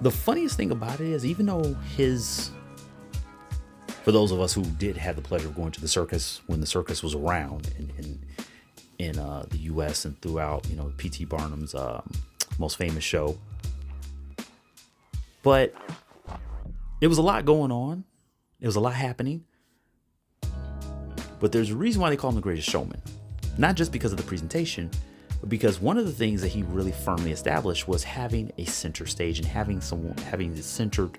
the 0.00 0.10
funniest 0.10 0.56
thing 0.56 0.70
about 0.70 1.00
it 1.00 1.08
is, 1.08 1.24
even 1.24 1.46
though 1.46 1.74
his, 1.96 2.50
for 4.02 4.12
those 4.12 4.32
of 4.32 4.40
us 4.40 4.52
who 4.52 4.62
did 4.62 4.96
have 4.96 5.16
the 5.16 5.22
pleasure 5.22 5.48
of 5.48 5.54
going 5.54 5.72
to 5.72 5.80
the 5.80 5.88
circus 5.88 6.40
when 6.46 6.60
the 6.60 6.66
circus 6.66 7.02
was 7.02 7.14
around 7.14 7.72
in 7.78 7.90
in, 7.98 8.20
in 8.98 9.18
uh, 9.18 9.44
the 9.50 9.58
U.S. 9.58 10.04
and 10.04 10.20
throughout, 10.20 10.68
you 10.68 10.76
know, 10.76 10.92
P.T. 10.96 11.24
Barnum's 11.26 11.74
um, 11.74 12.10
most 12.58 12.76
famous 12.76 13.04
show, 13.04 13.38
but 15.42 15.72
it 17.00 17.06
was 17.06 17.18
a 17.18 17.22
lot 17.22 17.44
going 17.44 17.70
on. 17.70 18.04
It 18.60 18.66
was 18.66 18.76
a 18.76 18.80
lot 18.80 18.94
happening. 18.94 19.44
But 21.40 21.52
there's 21.52 21.70
a 21.70 21.76
reason 21.76 22.02
why 22.02 22.10
they 22.10 22.16
call 22.16 22.30
him 22.30 22.36
the 22.36 22.42
greatest 22.42 22.68
showman. 22.68 23.00
Not 23.56 23.76
just 23.76 23.92
because 23.92 24.10
of 24.12 24.18
the 24.18 24.24
presentation, 24.24 24.90
because 25.46 25.80
one 25.80 25.98
of 25.98 26.06
the 26.06 26.12
things 26.12 26.40
that 26.42 26.48
he 26.48 26.62
really 26.64 26.92
firmly 26.92 27.30
established 27.30 27.86
was 27.86 28.02
having 28.02 28.50
a 28.58 28.64
center 28.64 29.06
stage 29.06 29.38
and 29.38 29.46
having 29.46 29.80
someone 29.80 30.16
having 30.18 30.52
it 30.56 30.64
centered 30.64 31.18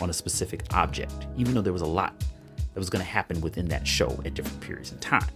on 0.00 0.10
a 0.10 0.12
specific 0.12 0.62
object, 0.72 1.26
even 1.36 1.54
though 1.54 1.62
there 1.62 1.72
was 1.72 1.82
a 1.82 1.86
lot 1.86 2.14
that 2.20 2.80
was 2.80 2.90
going 2.90 3.04
to 3.04 3.10
happen 3.10 3.40
within 3.40 3.66
that 3.68 3.86
show 3.86 4.20
at 4.24 4.34
different 4.34 4.60
periods 4.60 4.92
in 4.92 4.98
time. 4.98 5.26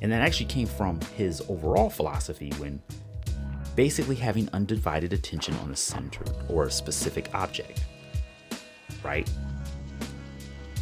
And 0.00 0.10
that 0.10 0.22
actually 0.22 0.46
came 0.46 0.66
from 0.66 0.98
his 1.16 1.42
overall 1.48 1.88
philosophy 1.88 2.50
when 2.58 2.82
basically 3.76 4.16
having 4.16 4.48
undivided 4.52 5.12
attention 5.12 5.54
on 5.56 5.70
a 5.70 5.76
center 5.76 6.24
or 6.48 6.64
a 6.64 6.70
specific 6.70 7.32
object, 7.34 7.84
right? 9.04 9.30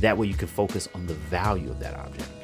That 0.01 0.17
way 0.17 0.27
you 0.27 0.35
can 0.35 0.49
focus 0.49 0.89
on 0.95 1.07
the 1.07 1.15
value 1.15 1.71
of 1.71 1.79
that 1.81 1.95
object. 1.97 2.40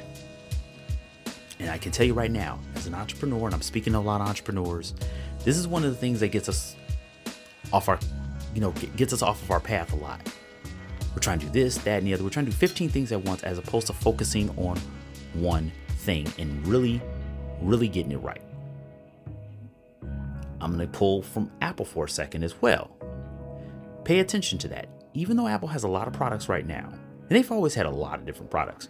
And 1.59 1.69
I 1.69 1.77
can 1.77 1.91
tell 1.91 2.05
you 2.05 2.13
right 2.13 2.31
now, 2.31 2.59
as 2.75 2.87
an 2.87 2.93
entrepreneur, 2.93 3.45
and 3.45 3.55
I'm 3.55 3.61
speaking 3.61 3.93
to 3.93 3.99
a 3.99 4.01
lot 4.01 4.21
of 4.21 4.27
entrepreneurs, 4.27 4.93
this 5.43 5.57
is 5.57 5.67
one 5.67 5.83
of 5.83 5.89
the 5.89 5.97
things 5.97 6.19
that 6.19 6.29
gets 6.29 6.47
us 6.47 6.75
off 7.73 7.89
our, 7.89 7.99
you 8.53 8.61
know, 8.61 8.71
gets 8.95 9.13
us 9.13 9.21
off 9.21 9.41
of 9.41 9.51
our 9.51 9.59
path 9.59 9.91
a 9.93 9.95
lot. 9.95 10.21
We're 11.15 11.21
trying 11.21 11.39
to 11.39 11.47
do 11.47 11.51
this, 11.51 11.79
that, 11.79 11.97
and 11.97 12.07
the 12.07 12.13
other. 12.13 12.23
We're 12.23 12.29
trying 12.29 12.45
to 12.45 12.51
do 12.51 12.57
15 12.57 12.89
things 12.89 13.11
at 13.11 13.23
once 13.23 13.43
as 13.43 13.57
opposed 13.57 13.87
to 13.87 13.93
focusing 13.93 14.49
on 14.57 14.79
one 15.33 15.71
thing 15.99 16.27
and 16.37 16.65
really, 16.67 17.01
really 17.61 17.87
getting 17.87 18.11
it 18.11 18.17
right. 18.17 18.41
I'm 20.61 20.75
going 20.75 20.79
to 20.79 20.97
pull 20.97 21.23
from 21.23 21.51
Apple 21.61 21.85
for 21.85 22.05
a 22.05 22.09
second 22.09 22.43
as 22.43 22.61
well. 22.61 22.91
Pay 24.03 24.19
attention 24.19 24.57
to 24.59 24.67
that. 24.69 24.89
Even 25.13 25.37
though 25.37 25.47
Apple 25.47 25.67
has 25.69 25.83
a 25.83 25.87
lot 25.87 26.07
of 26.07 26.13
products 26.13 26.49
right 26.49 26.65
now, 26.65 26.87
and 27.29 27.29
they've 27.29 27.51
always 27.51 27.73
had 27.73 27.85
a 27.85 27.91
lot 27.91 28.19
of 28.19 28.25
different 28.25 28.49
products. 28.51 28.87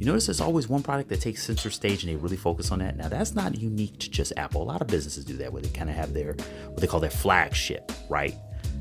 You 0.00 0.06
notice 0.06 0.26
there's 0.26 0.40
always 0.40 0.66
one 0.66 0.82
product 0.82 1.10
that 1.10 1.20
takes 1.20 1.44
center 1.44 1.68
stage 1.68 2.02
and 2.02 2.10
they 2.10 2.16
really 2.16 2.38
focus 2.38 2.70
on 2.70 2.78
that. 2.78 2.96
Now 2.96 3.10
that's 3.10 3.34
not 3.34 3.58
unique 3.58 3.98
to 3.98 4.10
just 4.10 4.32
Apple. 4.38 4.62
A 4.62 4.64
lot 4.64 4.80
of 4.80 4.86
businesses 4.86 5.26
do 5.26 5.36
that 5.36 5.52
where 5.52 5.60
they 5.60 5.68
kind 5.68 5.90
of 5.90 5.96
have 5.96 6.14
their 6.14 6.32
what 6.68 6.78
they 6.78 6.86
call 6.86 7.00
their 7.00 7.10
flagship, 7.10 7.92
right? 8.08 8.34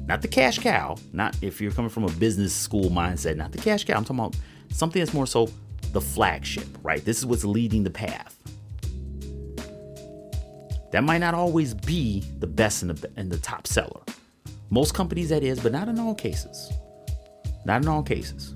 Not 0.07 0.21
the 0.21 0.29
cash 0.29 0.59
cow, 0.59 0.95
not 1.11 1.35
if 1.41 1.59
you're 1.59 1.73
coming 1.73 1.89
from 1.89 2.05
a 2.05 2.11
business 2.11 2.53
school 2.53 2.89
mindset, 2.89 3.35
not 3.35 3.51
the 3.51 3.57
cash 3.57 3.83
cow. 3.83 3.97
I'm 3.97 4.05
talking 4.05 4.19
about 4.19 4.37
something 4.69 5.01
that's 5.01 5.13
more 5.13 5.27
so 5.27 5.49
the 5.91 5.99
flagship, 5.99 6.67
right? 6.83 7.03
This 7.03 7.17
is 7.17 7.25
what's 7.25 7.43
leading 7.43 7.83
the 7.83 7.89
path. 7.89 8.37
That 10.93 11.03
might 11.03 11.17
not 11.17 11.33
always 11.33 11.73
be 11.73 12.23
the 12.39 12.47
best 12.47 12.81
and 12.81 12.91
the, 12.91 13.11
and 13.17 13.29
the 13.29 13.39
top 13.39 13.67
seller. 13.67 14.01
Most 14.69 14.93
companies 14.93 15.27
that 15.29 15.43
is, 15.43 15.59
but 15.59 15.73
not 15.73 15.89
in 15.89 15.99
all 15.99 16.15
cases. 16.15 16.71
Not 17.65 17.81
in 17.81 17.89
all 17.89 18.03
cases 18.03 18.55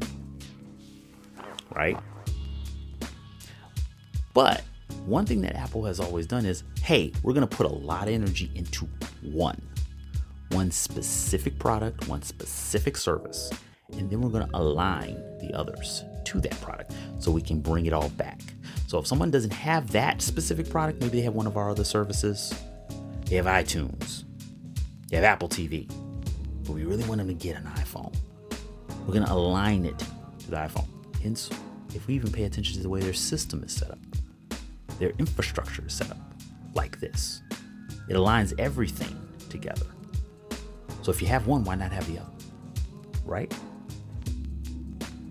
right? 1.76 1.97
But 4.34 4.63
one 5.05 5.25
thing 5.25 5.41
that 5.41 5.55
Apple 5.55 5.86
has 5.86 5.99
always 5.99 6.27
done 6.27 6.45
is 6.45 6.63
hey, 6.81 7.11
we're 7.23 7.34
going 7.34 7.47
to 7.47 7.55
put 7.55 7.65
a 7.65 7.73
lot 7.73 8.07
of 8.07 8.13
energy 8.13 8.51
into 8.55 8.88
one, 9.21 9.61
one 10.51 10.71
specific 10.71 11.57
product, 11.59 12.07
one 12.07 12.21
specific 12.21 12.97
service, 12.97 13.51
and 13.93 14.09
then 14.09 14.21
we're 14.21 14.29
going 14.29 14.47
to 14.47 14.57
align 14.57 15.15
the 15.39 15.53
others 15.53 16.03
to 16.25 16.39
that 16.41 16.59
product 16.61 16.93
so 17.19 17.31
we 17.31 17.41
can 17.41 17.59
bring 17.59 17.86
it 17.86 17.93
all 17.93 18.09
back. 18.09 18.41
So 18.88 18.99
if 18.99 19.07
someone 19.07 19.31
doesn't 19.31 19.53
have 19.53 19.91
that 19.91 20.21
specific 20.21 20.69
product, 20.69 21.01
maybe 21.01 21.17
they 21.17 21.23
have 21.23 21.36
one 21.36 21.47
of 21.47 21.57
our 21.57 21.69
other 21.69 21.84
services, 21.84 22.53
they 23.25 23.36
have 23.36 23.45
iTunes, 23.45 24.23
they 25.09 25.15
have 25.15 25.25
Apple 25.25 25.49
TV, 25.49 25.88
but 26.63 26.73
we 26.73 26.86
really 26.86 27.03
want 27.05 27.19
them 27.19 27.27
to 27.27 27.34
get 27.34 27.55
an 27.55 27.65
iPhone. 27.75 28.13
We're 29.05 29.13
going 29.13 29.25
to 29.25 29.34
align 29.34 29.86
it 29.86 29.99
to 29.99 30.51
the 30.51 30.57
iPhone. 30.57 30.88
Hence, 31.21 31.49
if 31.93 32.07
we 32.07 32.15
even 32.15 32.31
pay 32.31 32.43
attention 32.43 32.75
to 32.77 32.81
the 32.81 32.89
way 32.89 32.99
their 32.99 33.13
system 33.13 33.63
is 33.63 33.73
set 33.73 33.91
up, 33.91 33.99
their 34.99 35.11
infrastructure 35.19 35.85
is 35.85 35.93
set 35.93 36.11
up 36.11 36.17
like 36.73 36.99
this, 36.99 37.41
it 38.09 38.13
aligns 38.13 38.53
everything 38.59 39.19
together. 39.49 39.85
So 41.01 41.11
if 41.11 41.21
you 41.21 41.27
have 41.27 41.47
one, 41.47 41.63
why 41.63 41.75
not 41.75 41.91
have 41.91 42.07
the 42.07 42.19
other? 42.19 42.31
Right? 43.25 43.53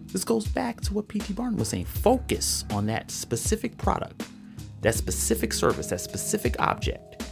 This 0.07 0.25
goes 0.25 0.47
back 0.47 0.81
to 0.83 0.95
what 0.95 1.09
P.T. 1.09 1.33
Barnum 1.33 1.59
was 1.59 1.69
saying. 1.69 1.87
Focus 1.87 2.65
on 2.71 2.87
that 2.87 3.11
specific 3.11 3.79
product, 3.79 4.29
that 4.83 4.95
specific 4.95 5.55
service, 5.55 5.87
that 5.87 6.01
specific 6.03 6.61
object, 6.61 7.25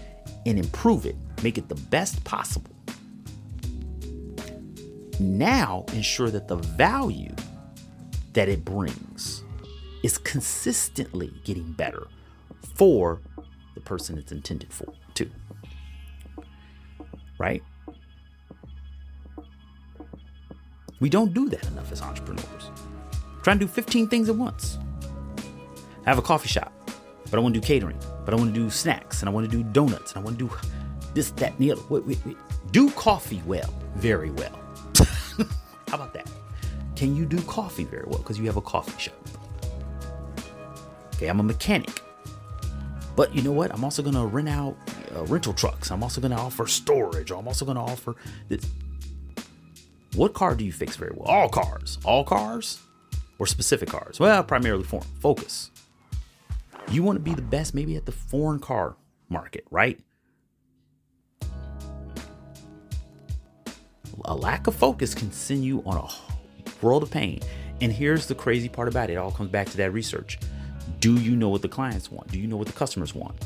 and 0.47 0.59
improve 0.59 1.05
it. 1.05 1.17
Make 1.43 1.59
it 1.59 1.69
the 1.69 1.75
best 1.75 2.25
possible. 2.25 2.75
Now 5.19 5.85
ensure 5.93 6.31
that 6.31 6.49
the 6.49 6.57
value 6.57 7.35
that 8.33 8.49
it 8.49 8.65
brings 8.65 9.45
is 10.03 10.17
consistently 10.17 11.31
getting 11.45 11.73
better 11.73 12.07
for 12.81 13.21
the 13.75 13.81
person 13.83 14.17
it's 14.17 14.33
intended 14.33 14.73
for, 14.73 14.91
too. 15.13 15.31
Right? 17.37 17.63
We 20.99 21.11
don't 21.11 21.35
do 21.35 21.51
that 21.51 21.63
enough 21.67 21.93
as 21.93 22.01
entrepreneurs. 22.01 22.71
Trying 23.43 23.59
to 23.59 23.67
do 23.67 23.71
15 23.71 24.09
things 24.09 24.31
at 24.31 24.35
once. 24.35 24.79
I 26.07 26.09
have 26.09 26.17
a 26.17 26.23
coffee 26.23 26.49
shop, 26.49 26.73
but 27.31 27.35
I 27.35 27.41
want 27.41 27.55
to 27.55 27.61
do 27.61 27.67
catering, 27.67 27.99
but 28.25 28.33
I 28.33 28.39
want 28.39 28.55
to 28.55 28.59
do 28.59 28.71
snacks, 28.71 29.21
and 29.21 29.29
I 29.29 29.33
want 29.33 29.45
to 29.45 29.55
do 29.55 29.63
donuts, 29.63 30.13
and 30.13 30.23
I 30.23 30.25
want 30.25 30.39
to 30.39 30.49
do 30.49 30.57
this, 31.13 31.33
that, 31.33 31.51
and 31.51 31.59
the 31.59 31.73
other. 31.73 31.83
Wait, 31.91 32.07
wait, 32.07 32.19
wait. 32.25 32.39
Do 32.71 32.91
coffee 32.93 33.43
well, 33.45 33.75
very 33.97 34.31
well. 34.31 34.59
How 35.89 35.97
about 35.97 36.15
that? 36.15 36.31
Can 36.97 37.15
you 37.15 37.27
do 37.27 37.43
coffee 37.43 37.85
very 37.85 38.05
well? 38.07 38.21
Because 38.21 38.39
you 38.39 38.47
have 38.47 38.57
a 38.57 38.63
coffee 38.63 38.99
shop. 38.99 39.29
Okay, 41.17 41.27
I'm 41.27 41.41
a 41.41 41.43
mechanic. 41.43 42.01
But 43.21 43.35
you 43.35 43.43
know 43.43 43.53
what? 43.53 43.71
I'm 43.71 43.85
also 43.85 44.03
going 44.03 44.15
to 44.15 44.25
rent 44.25 44.49
out 44.49 44.79
uh, 45.15 45.27
rental 45.27 45.53
trucks. 45.53 45.91
I'm 45.91 46.03
also 46.03 46.23
going 46.23 46.31
to 46.31 46.39
offer 46.39 46.67
storage. 46.67 47.31
I'm 47.31 47.47
also 47.47 47.67
going 47.67 47.75
to 47.75 47.83
offer 47.83 48.15
this. 48.49 48.67
What 50.15 50.33
car 50.33 50.55
do 50.55 50.65
you 50.65 50.73
fix 50.73 50.97
very 50.97 51.13
well? 51.15 51.29
All 51.29 51.51
cars. 51.51 51.99
All 52.03 52.25
cars? 52.25 52.79
Or 53.39 53.47
specific 53.47 53.91
cars? 53.91 54.19
Well, 54.19 54.43
primarily 54.43 54.85
foreign. 54.85 55.07
Focus. 55.21 55.71
You 56.91 57.03
want 57.03 57.17
to 57.17 57.21
be 57.21 57.35
the 57.35 57.43
best 57.43 57.75
maybe 57.75 57.95
at 57.95 58.07
the 58.07 58.13
foreign 58.13 58.59
car 58.59 58.97
market, 59.29 59.67
right? 59.71 60.01
A 64.25 64.35
lack 64.35 64.67
of 64.67 64.75
focus 64.75 65.15
can 65.15 65.31
send 65.31 65.63
you 65.63 65.83
on 65.85 65.99
a 65.99 66.09
world 66.83 67.03
of 67.03 67.11
pain. 67.11 67.41
And 67.83 67.93
here's 67.93 68.29
the 68.29 68.35
crazy 68.35 68.71
part 68.71 68.89
about 68.89 69.11
it. 69.11 69.13
It 69.13 69.17
all 69.17 69.31
comes 69.31 69.51
back 69.51 69.69
to 69.69 69.77
that 69.77 69.93
research. 69.93 70.39
Do 71.01 71.15
you 71.15 71.35
know 71.35 71.49
what 71.49 71.63
the 71.63 71.69
clients 71.69 72.11
want? 72.11 72.31
Do 72.31 72.39
you 72.39 72.47
know 72.47 72.57
what 72.57 72.67
the 72.67 72.73
customers 72.73 73.15
want? 73.15 73.37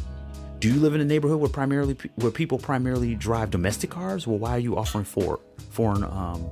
Do 0.59 0.73
you 0.73 0.81
live 0.81 0.95
in 0.95 1.01
a 1.01 1.05
neighborhood 1.05 1.41
where 1.41 1.51
primarily 1.51 1.97
where 2.17 2.31
people 2.31 2.59
primarily 2.59 3.15
drive 3.15 3.51
domestic 3.51 3.91
cars? 3.91 4.27
Well, 4.27 4.39
why 4.39 4.51
are 4.53 4.59
you 4.59 4.77
offering 4.77 5.05
for 5.05 5.41
foreign 5.71 6.05
um, 6.05 6.51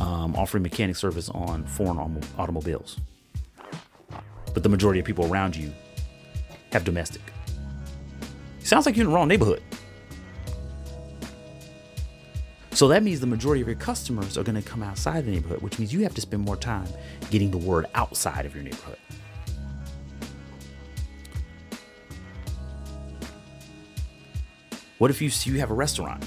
um, 0.00 0.34
offering 0.36 0.62
mechanic 0.62 0.96
service 0.96 1.28
on 1.30 1.64
foreign 1.64 1.98
automobiles. 2.38 2.98
But 4.52 4.62
the 4.62 4.68
majority 4.68 5.00
of 5.00 5.06
people 5.06 5.30
around 5.30 5.56
you 5.56 5.72
have 6.72 6.84
domestic. 6.84 7.22
Sounds 8.60 8.86
like 8.86 8.96
you're 8.96 9.04
in 9.04 9.10
the 9.10 9.16
wrong 9.16 9.28
neighborhood. 9.28 9.62
So 12.72 12.88
that 12.88 13.02
means 13.02 13.20
the 13.20 13.26
majority 13.26 13.62
of 13.62 13.68
your 13.68 13.76
customers 13.76 14.36
are 14.36 14.42
going 14.42 14.60
to 14.60 14.68
come 14.68 14.82
outside 14.82 15.24
the 15.24 15.30
neighborhood, 15.30 15.62
which 15.62 15.78
means 15.78 15.94
you 15.94 16.02
have 16.02 16.14
to 16.14 16.20
spend 16.20 16.42
more 16.42 16.56
time 16.56 16.86
getting 17.30 17.50
the 17.50 17.56
word 17.56 17.86
outside 17.94 18.44
of 18.44 18.54
your 18.54 18.64
neighborhood. 18.64 18.98
What 24.98 25.10
if 25.10 25.20
you 25.20 25.30
you 25.44 25.58
have 25.60 25.70
a 25.70 25.74
restaurant 25.74 26.24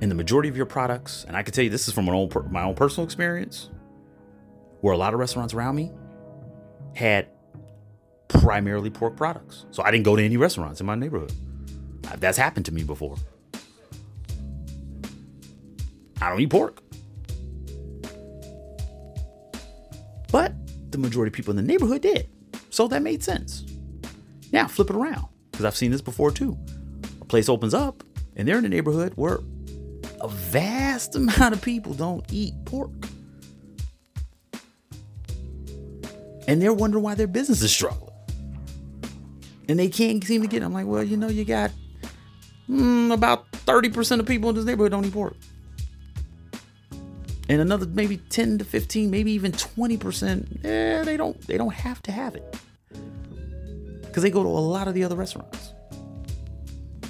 and 0.00 0.10
the 0.10 0.14
majority 0.14 0.48
of 0.48 0.56
your 0.56 0.66
products, 0.66 1.24
and 1.26 1.36
I 1.36 1.42
can 1.42 1.52
tell 1.52 1.64
you 1.64 1.70
this 1.70 1.88
is 1.88 1.94
from 1.94 2.06
my 2.06 2.12
own 2.12 2.30
my 2.50 2.62
own 2.62 2.74
personal 2.74 3.04
experience, 3.04 3.70
where 4.80 4.92
a 4.92 4.96
lot 4.96 5.14
of 5.14 5.20
restaurants 5.20 5.54
around 5.54 5.76
me 5.76 5.92
had 6.94 7.28
primarily 8.28 8.90
pork 8.90 9.16
products. 9.16 9.66
So 9.70 9.82
I 9.82 9.90
didn't 9.90 10.04
go 10.04 10.16
to 10.16 10.22
any 10.22 10.36
restaurants 10.36 10.80
in 10.80 10.86
my 10.86 10.94
neighborhood. 10.94 11.32
That's 12.18 12.38
happened 12.38 12.66
to 12.66 12.72
me 12.72 12.82
before. 12.82 13.16
I 16.20 16.30
don't 16.30 16.40
eat 16.40 16.50
pork. 16.50 16.82
But 20.32 20.52
the 20.90 20.98
majority 20.98 21.28
of 21.28 21.34
people 21.34 21.52
in 21.52 21.56
the 21.56 21.62
neighborhood 21.62 22.02
did. 22.02 22.28
So 22.70 22.88
that 22.88 23.02
made 23.02 23.22
sense. 23.22 23.64
Now 24.52 24.66
flip 24.66 24.90
it 24.90 24.96
around, 24.96 25.27
because 25.58 25.66
I've 25.66 25.76
seen 25.76 25.90
this 25.90 26.00
before 26.00 26.30
too. 26.30 26.56
A 27.20 27.24
place 27.24 27.48
opens 27.48 27.74
up 27.74 28.04
and 28.36 28.46
they're 28.46 28.58
in 28.58 28.64
a 28.64 28.68
neighborhood 28.68 29.12
where 29.16 29.40
a 30.20 30.28
vast 30.28 31.16
amount 31.16 31.52
of 31.52 31.60
people 31.60 31.94
don't 31.94 32.24
eat 32.32 32.54
pork. 32.64 32.92
And 36.46 36.62
they're 36.62 36.72
wondering 36.72 37.02
why 37.02 37.16
their 37.16 37.26
business 37.26 37.60
is 37.60 37.72
struggling. 37.72 38.14
And 39.68 39.80
they 39.80 39.88
can't 39.88 40.22
seem 40.22 40.42
to 40.42 40.48
get. 40.48 40.62
I'm 40.62 40.72
like, 40.72 40.86
well, 40.86 41.02
you 41.02 41.16
know, 41.16 41.26
you 41.26 41.44
got 41.44 41.72
mm, 42.70 43.12
about 43.12 43.50
30% 43.50 44.20
of 44.20 44.26
people 44.26 44.50
in 44.50 44.54
this 44.54 44.64
neighborhood 44.64 44.92
don't 44.92 45.04
eat 45.06 45.12
pork 45.12 45.34
and 47.48 47.60
another 47.60 47.86
maybe 47.86 48.18
10 48.18 48.58
to 48.58 48.64
15 48.64 49.10
maybe 49.10 49.32
even 49.32 49.52
20% 49.52 50.64
eh, 50.64 51.02
they 51.02 51.16
don't 51.16 51.40
they 51.46 51.56
don't 51.56 51.72
have 51.72 52.02
to 52.02 52.12
have 52.12 52.34
it 52.34 52.56
because 54.18 54.24
they 54.24 54.30
go 54.30 54.42
to 54.42 54.48
a 54.48 54.66
lot 54.74 54.88
of 54.88 54.94
the 54.94 55.04
other 55.04 55.14
restaurants. 55.14 55.74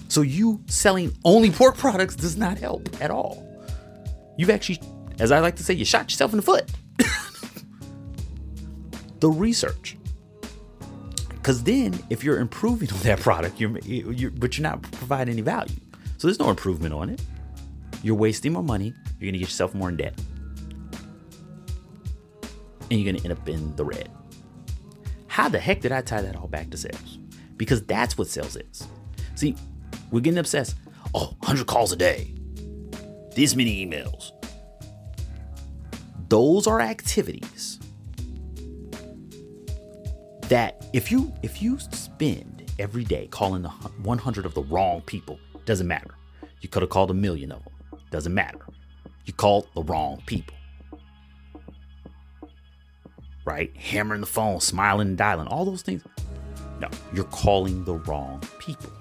So 0.09 0.21
you 0.21 0.63
selling 0.67 1.17
only 1.25 1.51
pork 1.51 1.79
products 1.79 2.15
does 2.15 2.37
not 2.37 2.59
help 2.59 2.87
at 3.01 3.11
all. 3.11 3.47
You've 4.37 4.51
actually 4.51 4.83
as 5.19 5.33
i 5.33 5.41
like 5.41 5.57
to 5.57 5.65
say 5.65 5.73
you 5.73 5.87
shot 5.87 6.11
yourself 6.11 6.35
in 6.35 6.37
the 6.37 6.43
foot. 6.43 6.71
The 9.21 9.31
research. 9.31 9.97
Because 11.31 11.65
then 11.65 11.99
if 12.11 12.23
you're 12.23 12.39
improving 12.39 12.93
on 12.93 12.99
that 13.01 13.19
product 13.21 13.59
you're, 13.59 13.77
you're 13.81 14.31
but 14.31 14.59
you're 14.59 14.63
not 14.63 14.83
providing 14.83 15.33
any 15.33 15.43
value. 15.43 15.75
So 16.19 16.29
there's 16.29 16.39
no 16.39 16.51
improvement 16.51 16.93
on 16.93 17.09
it. 17.09 17.23
You're 18.03 18.17
wasting 18.17 18.53
more 18.53 18.63
money. 18.63 18.93
You're 19.19 19.31
going 19.31 19.33
to 19.33 19.39
get 19.39 19.49
yourself 19.49 19.75
more 19.75 19.89
in 19.89 19.97
debt. 19.97 20.15
And 22.91 23.01
you're 23.01 23.11
going 23.11 23.17
to 23.17 23.25
end 23.29 23.33
up 23.33 23.49
in 23.49 23.75
the 23.77 23.85
red. 23.85 24.11
How 25.39 25.49
the 25.49 25.61
heck 25.61 25.83
did 25.83 25.93
I 25.93 26.01
tie 26.01 26.21
that 26.21 26.35
all 26.35 26.49
back 26.49 26.69
to 26.71 26.77
sales? 26.77 27.21
Because 27.57 27.81
that's 27.85 28.19
what 28.19 28.27
sales 28.27 28.57
is. 28.57 28.89
See, 29.37 29.55
we're 30.11 30.19
getting 30.19 30.41
obsessed. 30.41 30.75
Oh, 31.15 31.37
100 31.39 31.65
calls 31.65 31.93
a 31.93 31.97
day, 31.97 32.35
this 33.37 33.55
many 33.55 33.87
emails. 33.87 34.33
Those 36.29 36.67
are 36.67 36.81
activities 36.81 37.79
that 40.49 40.85
if 40.93 41.13
you 41.13 41.33
if 41.45 41.63
you 41.63 41.79
spend 41.79 42.73
every 42.81 43.05
day 43.05 43.29
calling 43.29 43.63
the 43.63 43.69
100 43.69 44.45
of 44.45 44.55
the 44.55 44.65
wrong 44.65 45.03
people, 45.03 45.39
doesn't 45.67 45.87
matter. 45.87 46.17
You 46.63 46.69
could 46.69 46.83
have 46.83 46.91
called 46.91 47.13
a 47.13 47.15
million 47.15 47.53
of 47.53 47.63
them. 47.63 48.01
Doesn't 48.11 48.35
matter. 48.35 48.67
You 49.25 49.33
called 49.35 49.69
the 49.77 49.85
wrong 49.85 50.21
people. 50.27 50.58
Right? 53.49 53.75
Hammering 53.75 54.21
the 54.21 54.27
phone, 54.27 54.61
smiling 54.61 55.09
and 55.09 55.17
dialing, 55.17 55.49
all 55.49 55.65
those 55.65 55.81
things. 55.81 56.03
No, 56.81 56.89
you're 57.15 57.25
calling 57.25 57.83
the 57.83 57.95
wrong 57.95 58.43
people. 58.59 58.93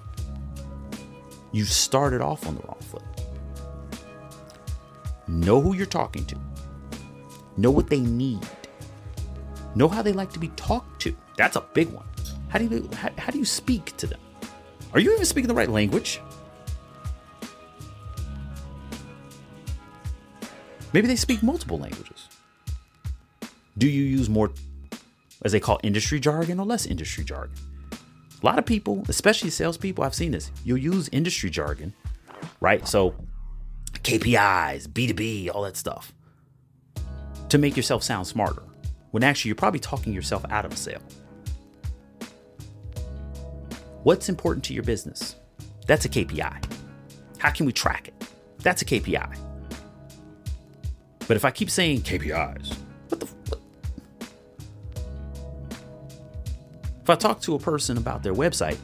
You 1.52 1.66
started 1.66 2.22
off 2.22 2.46
on 2.46 2.54
the 2.54 2.62
wrong 2.62 2.78
foot. 2.80 3.02
Know 5.28 5.60
who 5.60 5.74
you're 5.74 5.84
talking 5.84 6.24
to. 6.24 6.36
Know 7.58 7.70
what 7.70 7.90
they 7.90 8.00
need. 8.00 8.40
Know 9.74 9.86
how 9.86 10.00
they 10.00 10.14
like 10.14 10.32
to 10.32 10.38
be 10.38 10.48
talked 10.56 11.02
to. 11.02 11.14
That's 11.36 11.56
a 11.56 11.64
big 11.74 11.90
one. 11.90 12.06
How 12.48 12.58
do 12.58 12.64
you 12.64 12.88
how, 12.94 13.10
how 13.18 13.30
do 13.30 13.38
you 13.38 13.44
speak 13.44 13.98
to 13.98 14.06
them? 14.06 14.20
Are 14.94 14.98
you 14.98 15.12
even 15.12 15.26
speaking 15.26 15.48
the 15.48 15.54
right 15.54 15.68
language? 15.68 16.22
Maybe 20.94 21.06
they 21.06 21.16
speak 21.16 21.42
multiple 21.42 21.78
languages. 21.78 22.27
Do 23.78 23.88
you 23.88 24.02
use 24.02 24.28
more, 24.28 24.50
as 25.44 25.52
they 25.52 25.60
call 25.60 25.78
industry 25.84 26.18
jargon, 26.18 26.58
or 26.58 26.66
less 26.66 26.84
industry 26.84 27.24
jargon? 27.24 27.56
A 28.42 28.46
lot 28.46 28.58
of 28.58 28.66
people, 28.66 29.04
especially 29.08 29.50
salespeople, 29.50 30.02
I've 30.04 30.14
seen 30.14 30.32
this. 30.32 30.50
You'll 30.64 30.78
use 30.78 31.08
industry 31.10 31.48
jargon, 31.48 31.94
right? 32.60 32.86
So 32.86 33.14
KPIs, 33.92 34.88
B2B, 34.88 35.50
all 35.54 35.62
that 35.62 35.76
stuff 35.76 36.12
to 37.48 37.58
make 37.58 37.76
yourself 37.76 38.02
sound 38.02 38.26
smarter. 38.26 38.62
When 39.12 39.22
actually 39.22 39.50
you're 39.50 39.56
probably 39.56 39.80
talking 39.80 40.12
yourself 40.12 40.44
out 40.50 40.64
of 40.64 40.72
a 40.72 40.76
sale. 40.76 41.02
What's 44.02 44.28
important 44.28 44.64
to 44.66 44.74
your 44.74 44.82
business? 44.82 45.36
That's 45.86 46.04
a 46.04 46.08
KPI. 46.08 46.64
How 47.38 47.50
can 47.50 47.64
we 47.64 47.72
track 47.72 48.08
it? 48.08 48.14
That's 48.58 48.82
a 48.82 48.84
KPI. 48.84 49.38
But 51.26 51.36
if 51.36 51.44
I 51.44 51.50
keep 51.50 51.70
saying 51.70 52.02
KPIs, 52.02 52.76
If 57.08 57.12
I 57.12 57.16
talk 57.16 57.40
to 57.40 57.54
a 57.54 57.58
person 57.58 57.96
about 57.96 58.22
their 58.22 58.34
website, 58.34 58.76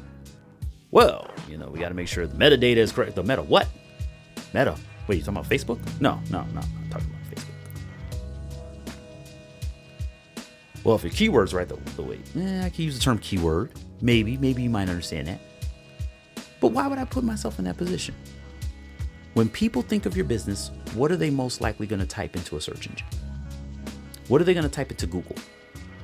well, 0.90 1.30
you 1.46 1.58
know, 1.58 1.68
we 1.68 1.78
got 1.78 1.90
to 1.90 1.94
make 1.94 2.08
sure 2.08 2.26
the 2.26 2.34
metadata 2.34 2.78
is 2.78 2.90
correct. 2.90 3.16
The 3.16 3.22
meta 3.22 3.42
what? 3.42 3.68
Meta. 4.54 4.78
Wait, 5.06 5.16
you 5.16 5.22
talking 5.22 5.36
about 5.36 5.50
Facebook? 5.50 5.78
No, 6.00 6.18
no, 6.30 6.42
no. 6.54 6.60
I'm 6.62 6.88
talking 6.88 7.06
about 7.06 7.20
Facebook. 7.28 7.52
Well, 10.84 10.96
if 10.96 11.02
your 11.02 11.12
keywords 11.12 11.52
right 11.52 11.68
the, 11.68 11.76
the 11.96 12.02
way, 12.02 12.18
eh, 12.38 12.64
I 12.64 12.70
can 12.70 12.86
use 12.86 12.96
the 12.96 13.02
term 13.02 13.18
keyword. 13.18 13.72
Maybe, 14.00 14.38
maybe 14.38 14.62
you 14.62 14.70
might 14.70 14.88
understand 14.88 15.28
that. 15.28 15.40
But 16.60 16.68
why 16.68 16.86
would 16.86 16.98
I 16.98 17.04
put 17.04 17.24
myself 17.24 17.58
in 17.58 17.66
that 17.66 17.76
position? 17.76 18.14
When 19.34 19.50
people 19.50 19.82
think 19.82 20.06
of 20.06 20.16
your 20.16 20.24
business, 20.24 20.70
what 20.94 21.12
are 21.12 21.18
they 21.18 21.28
most 21.28 21.60
likely 21.60 21.86
going 21.86 22.00
to 22.00 22.06
type 22.06 22.36
into 22.36 22.56
a 22.56 22.60
search 22.62 22.88
engine? 22.88 23.06
What 24.28 24.40
are 24.40 24.44
they 24.44 24.54
going 24.54 24.64
to 24.64 24.70
type 24.70 24.90
into 24.90 25.06
Google? 25.06 25.36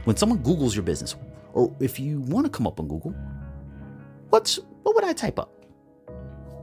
When 0.05 0.19
someone 0.19 0.41
Googles 0.41 0.75
your 0.75 0.83
business, 0.83 1.15
or 1.53 1.75
if 1.81 1.99
you 1.99 2.21
want 2.23 2.47
to 2.47 2.51
come 2.51 2.67
up 2.67 2.81
on 2.81 2.89
Google, 2.89 3.15
what's 4.31 4.59
what 4.83 4.95
would 4.95 5.05
I 5.05 5.13
type 5.13 5.39
up? 5.39 5.53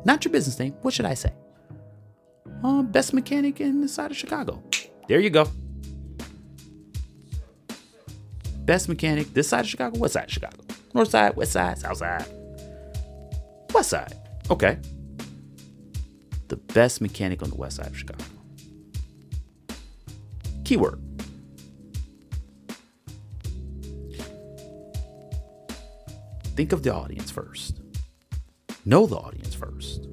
Not 0.05 0.23
your 0.23 0.31
business 0.31 0.57
name. 0.59 0.73
What 0.81 0.93
should 0.93 1.05
I 1.05 1.13
say? 1.13 1.33
Uh, 2.63 2.81
best 2.81 3.13
mechanic 3.13 3.61
in 3.61 3.81
the 3.81 3.87
side 3.87 4.11
of 4.11 4.17
Chicago. 4.17 4.63
There 5.07 5.19
you 5.19 5.29
go. 5.29 5.47
Best 8.65 8.89
mechanic 8.89 9.33
this 9.33 9.49
side 9.49 9.61
of 9.61 9.67
Chicago. 9.67 9.97
What 9.97 10.11
side 10.11 10.25
of 10.25 10.31
Chicago? 10.31 10.57
North 10.93 11.09
side, 11.09 11.35
west 11.35 11.51
side, 11.51 11.77
south 11.77 11.97
side, 11.97 12.25
west 13.73 13.89
side. 13.89 14.13
Okay 14.49 14.77
the 16.47 16.57
best 16.57 17.01
mechanic 17.01 17.43
on 17.43 17.49
the 17.49 17.55
west 17.55 17.77
side 17.77 17.87
of 17.87 17.97
Chicago. 17.97 18.23
Keyword. 20.63 21.01
Think 26.57 26.73
of 26.73 26.81
the 26.81 26.93
audience 26.93 27.29
first. 27.29 27.79
Know 28.83 29.05
the 29.05 29.15
audience 29.15 29.53
first. 29.53 30.07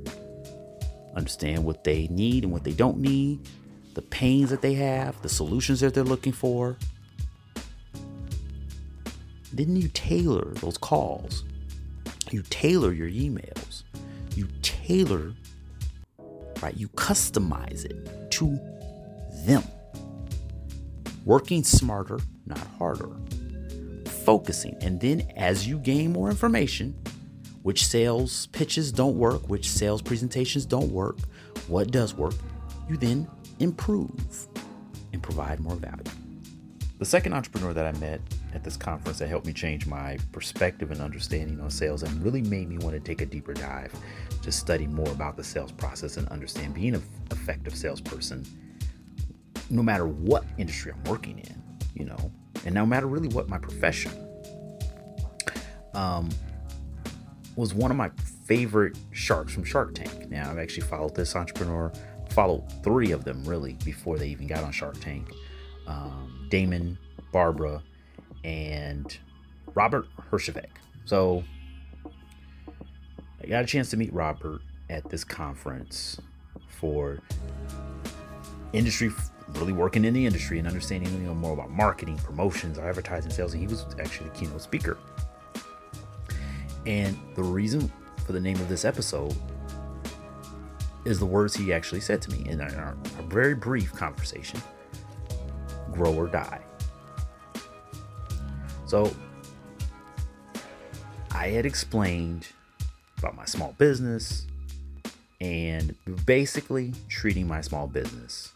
Understand 1.17 1.65
what 1.65 1.85
they 1.85 2.07
need 2.09 2.45
and 2.45 2.53
what 2.53 2.65
they 2.65 2.73
don't 2.73 2.99
need, 2.99 3.49
the 3.95 4.03
pains 4.03 4.51
that 4.51 4.61
they 4.61 4.75
have, 4.75 5.21
the 5.23 5.29
solutions 5.29 5.81
that 5.81 5.95
they're 5.95 6.05
looking 6.05 6.33
for. 6.33 6.77
Then 9.55 9.75
you 9.75 9.89
tailor 9.89 10.53
those 10.57 10.77
calls. 10.77 11.45
You 12.31 12.43
tailor 12.51 12.93
your 12.93 13.09
emails. 13.09 13.85
You 14.37 14.47
tailor 14.61 15.33
right? 16.65 16.77
You 16.77 16.89
customize 16.89 17.85
it 17.85 18.31
to 18.33 18.59
them. 19.47 19.63
Working 21.25 21.65
smarter, 21.65 22.19
not 22.47 22.67
harder. 22.79 23.11
Focusing. 24.25 24.77
And 24.81 25.01
then 25.01 25.31
as 25.37 25.67
you 25.67 25.79
gain 25.79 26.13
more 26.13 26.31
information, 26.31 26.95
which 27.63 27.87
sales 27.87 28.47
pitches 28.49 28.93
don't 28.93 29.17
work, 29.17 29.49
which 29.49 29.69
sales 29.69 30.03
presentations 30.03 30.67
don't 30.67 30.91
work, 30.91 31.19
what 31.69 31.91
does 31.91 32.15
work, 32.15 32.35
you 32.89 32.97
then 32.97 33.29
improve 33.59 34.49
and 35.13 35.23
provide 35.23 35.61
more 35.61 35.77
value. 35.77 36.03
The 36.99 37.05
second 37.05 37.33
entrepreneur 37.35 37.73
that 37.73 37.87
I 37.87 37.99
met 37.99 38.21
at 38.55 38.63
this 38.63 38.77
conference 38.77 39.19
that 39.19 39.29
helped 39.29 39.47
me 39.47 39.53
change 39.53 39.87
my 39.87 40.19
perspective 40.33 40.91
and 40.91 41.01
understanding 41.01 41.61
on 41.61 41.71
sales 41.71 42.03
and 42.03 42.23
really 42.23 42.43
made 42.43 42.69
me 42.69 42.79
want 42.79 42.95
to 42.95 43.01
take 43.01 43.21
a 43.21 43.27
deeper 43.27 43.53
dive 43.53 43.93
to 44.43 44.53
study 44.53 44.87
more 44.87 45.09
about 45.11 45.37
the 45.37 45.45
sales 45.45 45.73
process 45.73 46.17
and 46.17 46.29
understand 46.29 46.75
being 46.75 46.95
an 46.95 47.03
effective 47.31 47.75
salesperson 47.75 48.45
no 49.71 49.83
matter 49.83 50.07
what 50.07 50.45
industry 50.59 50.93
I'm 50.93 51.03
working 51.11 51.39
in, 51.39 51.63
you 51.95 52.05
know, 52.05 52.31
and 52.65 52.75
no 52.75 52.85
matter 52.87 53.07
really 53.07 53.29
what 53.29 53.49
my 53.49 53.59
profession. 53.59 54.13
Um, 55.95 56.29
was 57.57 57.73
one 57.73 57.91
of 57.91 57.97
my 57.97 58.11
favorite 58.47 58.97
sharks 59.13 59.53
from 59.53 59.65
Shark 59.65 59.95
Tank. 59.95 60.29
Now, 60.29 60.51
I've 60.51 60.59
actually 60.59 60.87
followed 60.87 61.15
this 61.15 61.37
entrepreneur, 61.37 61.93
followed 62.31 62.65
three 62.83 63.13
of 63.13 63.25
them 63.25 63.45
really 63.45 63.75
before 63.85 64.19
they 64.19 64.29
even 64.29 64.47
got 64.47 64.65
on 64.65 64.73
Shark 64.73 65.01
Tank 65.01 65.31
um, 65.87 66.49
Daymond, 66.51 66.97
Barbara, 67.33 67.83
and 68.43 69.17
Robert 69.75 70.07
Herjavec. 70.31 70.67
So, 71.05 71.45
I 73.43 73.47
got 73.47 73.63
a 73.63 73.67
chance 73.67 73.91
to 73.91 73.97
meet 73.97 74.13
Robert 74.13 74.63
at 74.91 75.09
this 75.11 75.23
conference 75.23 76.21
for 76.69 77.21
industry 78.73 79.11
really 79.55 79.73
working 79.73 80.05
in 80.05 80.15
the 80.15 80.27
industry 80.27 80.59
and 80.59 80.67
understanding 80.67 81.13
you 81.15 81.27
know 81.27 81.35
more 81.35 81.53
about 81.53 81.71
marketing 81.71 82.17
promotions 82.19 82.79
advertising 82.79 83.31
sales 83.31 83.53
and 83.53 83.61
he 83.61 83.67
was 83.67 83.87
actually 84.01 84.29
the 84.29 84.35
keynote 84.37 84.61
speaker 84.63 84.99
and 86.87 87.17
the 87.35 87.43
reason 87.43 87.91
for 88.25 88.33
the 88.33 88.41
name 88.41 88.57
of 88.57 88.69
this 88.69 88.85
episode 88.85 89.35
is 91.05 91.19
the 91.19 91.27
words 91.27 91.55
he 91.55 91.73
actually 91.73 92.01
said 92.01 92.21
to 92.23 92.31
me 92.31 92.49
in 92.49 92.61
our, 92.61 92.97
our 93.17 93.23
very 93.29 93.55
brief 93.55 93.93
conversation 93.93 94.61
grow 95.93 96.13
or 96.15 96.27
die. 96.27 96.61
So 98.87 99.15
I 101.31 101.49
had 101.49 101.67
explained 101.67 102.49
about 103.19 103.37
my 103.37 103.45
small 103.45 103.75
business 103.79 104.47
and 105.41 105.95
basically 106.27 106.93
treating 107.09 107.47
my 107.47 107.61
small 107.61 107.87
business 107.87 108.53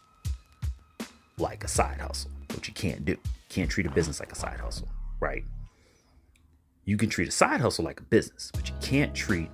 like 1.39 1.63
a 1.63 1.67
side 1.67 1.99
hustle, 1.99 2.31
which 2.55 2.67
you 2.67 2.73
can't 2.73 3.05
do. 3.05 3.13
You 3.13 3.19
can't 3.49 3.69
treat 3.69 3.85
a 3.85 3.91
business 3.91 4.19
like 4.19 4.31
a 4.31 4.35
side 4.35 4.59
hustle, 4.59 4.87
right? 5.19 5.43
You 6.85 6.97
can 6.97 7.09
treat 7.09 7.27
a 7.27 7.31
side 7.31 7.61
hustle 7.61 7.85
like 7.85 7.99
a 7.99 8.03
business, 8.03 8.51
but 8.53 8.67
you 8.69 8.75
can't 8.81 9.13
treat 9.13 9.49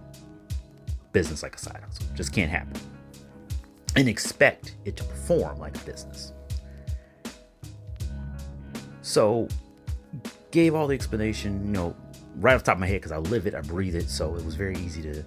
business 1.11 1.43
like 1.43 1.55
a 1.55 1.59
side 1.59 1.81
hustle. 1.83 2.05
Just 2.13 2.33
can't 2.33 2.49
happen. 2.49 2.79
And 3.95 4.07
expect 4.09 4.75
it 4.85 4.97
to 4.97 5.03
perform 5.03 5.59
like 5.59 5.75
a 5.75 5.79
business. 5.85 6.33
So, 9.01 9.47
gave 10.51 10.75
all 10.75 10.87
the 10.87 10.95
explanation, 10.95 11.65
you 11.65 11.71
know, 11.71 11.95
right 12.37 12.53
off 12.53 12.61
the 12.61 12.65
top 12.65 12.75
of 12.75 12.79
my 12.81 12.87
head 12.87 13.01
because 13.01 13.11
I 13.11 13.17
live 13.17 13.47
it, 13.47 13.55
I 13.55 13.61
breathe 13.61 13.95
it. 13.95 14.09
So 14.09 14.35
it 14.35 14.43
was 14.43 14.55
very 14.55 14.77
easy 14.77 15.01
to, 15.03 15.15
you 15.15 15.25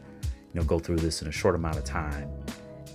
know, 0.54 0.64
go 0.64 0.78
through 0.78 0.96
this 0.96 1.22
in 1.22 1.28
a 1.28 1.32
short 1.32 1.54
amount 1.54 1.76
of 1.76 1.84
time 1.84 2.30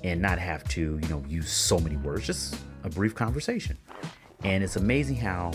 and 0.03 0.21
not 0.21 0.37
have 0.39 0.63
to, 0.69 0.99
you 1.01 1.07
know, 1.09 1.23
use 1.27 1.51
so 1.51 1.79
many 1.79 1.97
words, 1.97 2.25
just 2.25 2.57
a 2.83 2.89
brief 2.89 3.15
conversation. 3.15 3.77
And 4.43 4.63
it's 4.63 4.75
amazing 4.75 5.15
how 5.17 5.51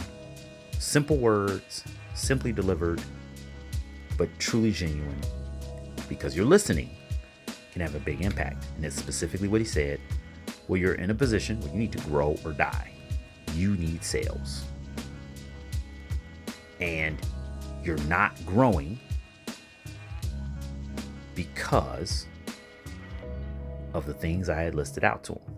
simple 0.79 1.16
words, 1.16 1.85
simply 2.14 2.53
delivered, 2.53 3.03
but 4.16 4.29
truly 4.39 4.72
genuine 4.72 5.20
because 6.09 6.35
you're 6.35 6.47
listening 6.47 6.91
can 7.72 7.83
have 7.83 7.95
a 7.95 8.01
big 8.01 8.22
impact. 8.22 8.64
And 8.76 8.85
it's 8.85 8.97
specifically 8.97 9.49
what 9.49 9.61
he 9.61 9.66
said 9.66 10.01
well, 10.66 10.79
you're 10.79 10.95
in 10.95 11.11
a 11.11 11.14
position 11.14 11.61
where 11.61 11.72
you 11.72 11.79
need 11.79 11.93
to 11.93 12.05
grow 12.05 12.37
or 12.45 12.53
die. 12.53 12.93
You 13.55 13.74
need 13.76 14.05
sales. 14.05 14.64
And 16.79 17.18
you're 17.83 17.97
not 18.05 18.35
growing 18.45 18.99
because 21.35 22.26
of 23.95 24.05
the 24.05 24.12
things 24.12 24.51
I 24.51 24.61
had 24.61 24.74
listed 24.74 25.05
out 25.05 25.24
to 25.24 25.33
him. 25.33 25.55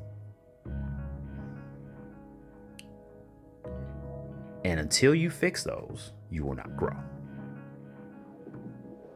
And 4.65 4.81
until 4.81 5.15
you 5.15 5.31
fix 5.31 5.65
those, 5.65 6.13
you 6.31 6.45
will 6.45 6.55
not 6.55 6.77
grow 6.77 6.97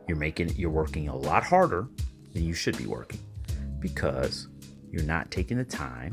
you're 0.07 0.17
making 0.17 0.51
you're 0.57 0.71
working 0.71 1.09
a 1.09 1.17
lot 1.17 1.43
harder 1.43 1.89
than 2.33 2.45
you 2.45 2.55
should 2.55 2.77
be 2.77 2.87
working 2.87 3.21
because 3.81 4.49
you're 4.91 5.03
not 5.03 5.31
taking 5.31 5.57
the 5.57 5.65
time 5.65 6.13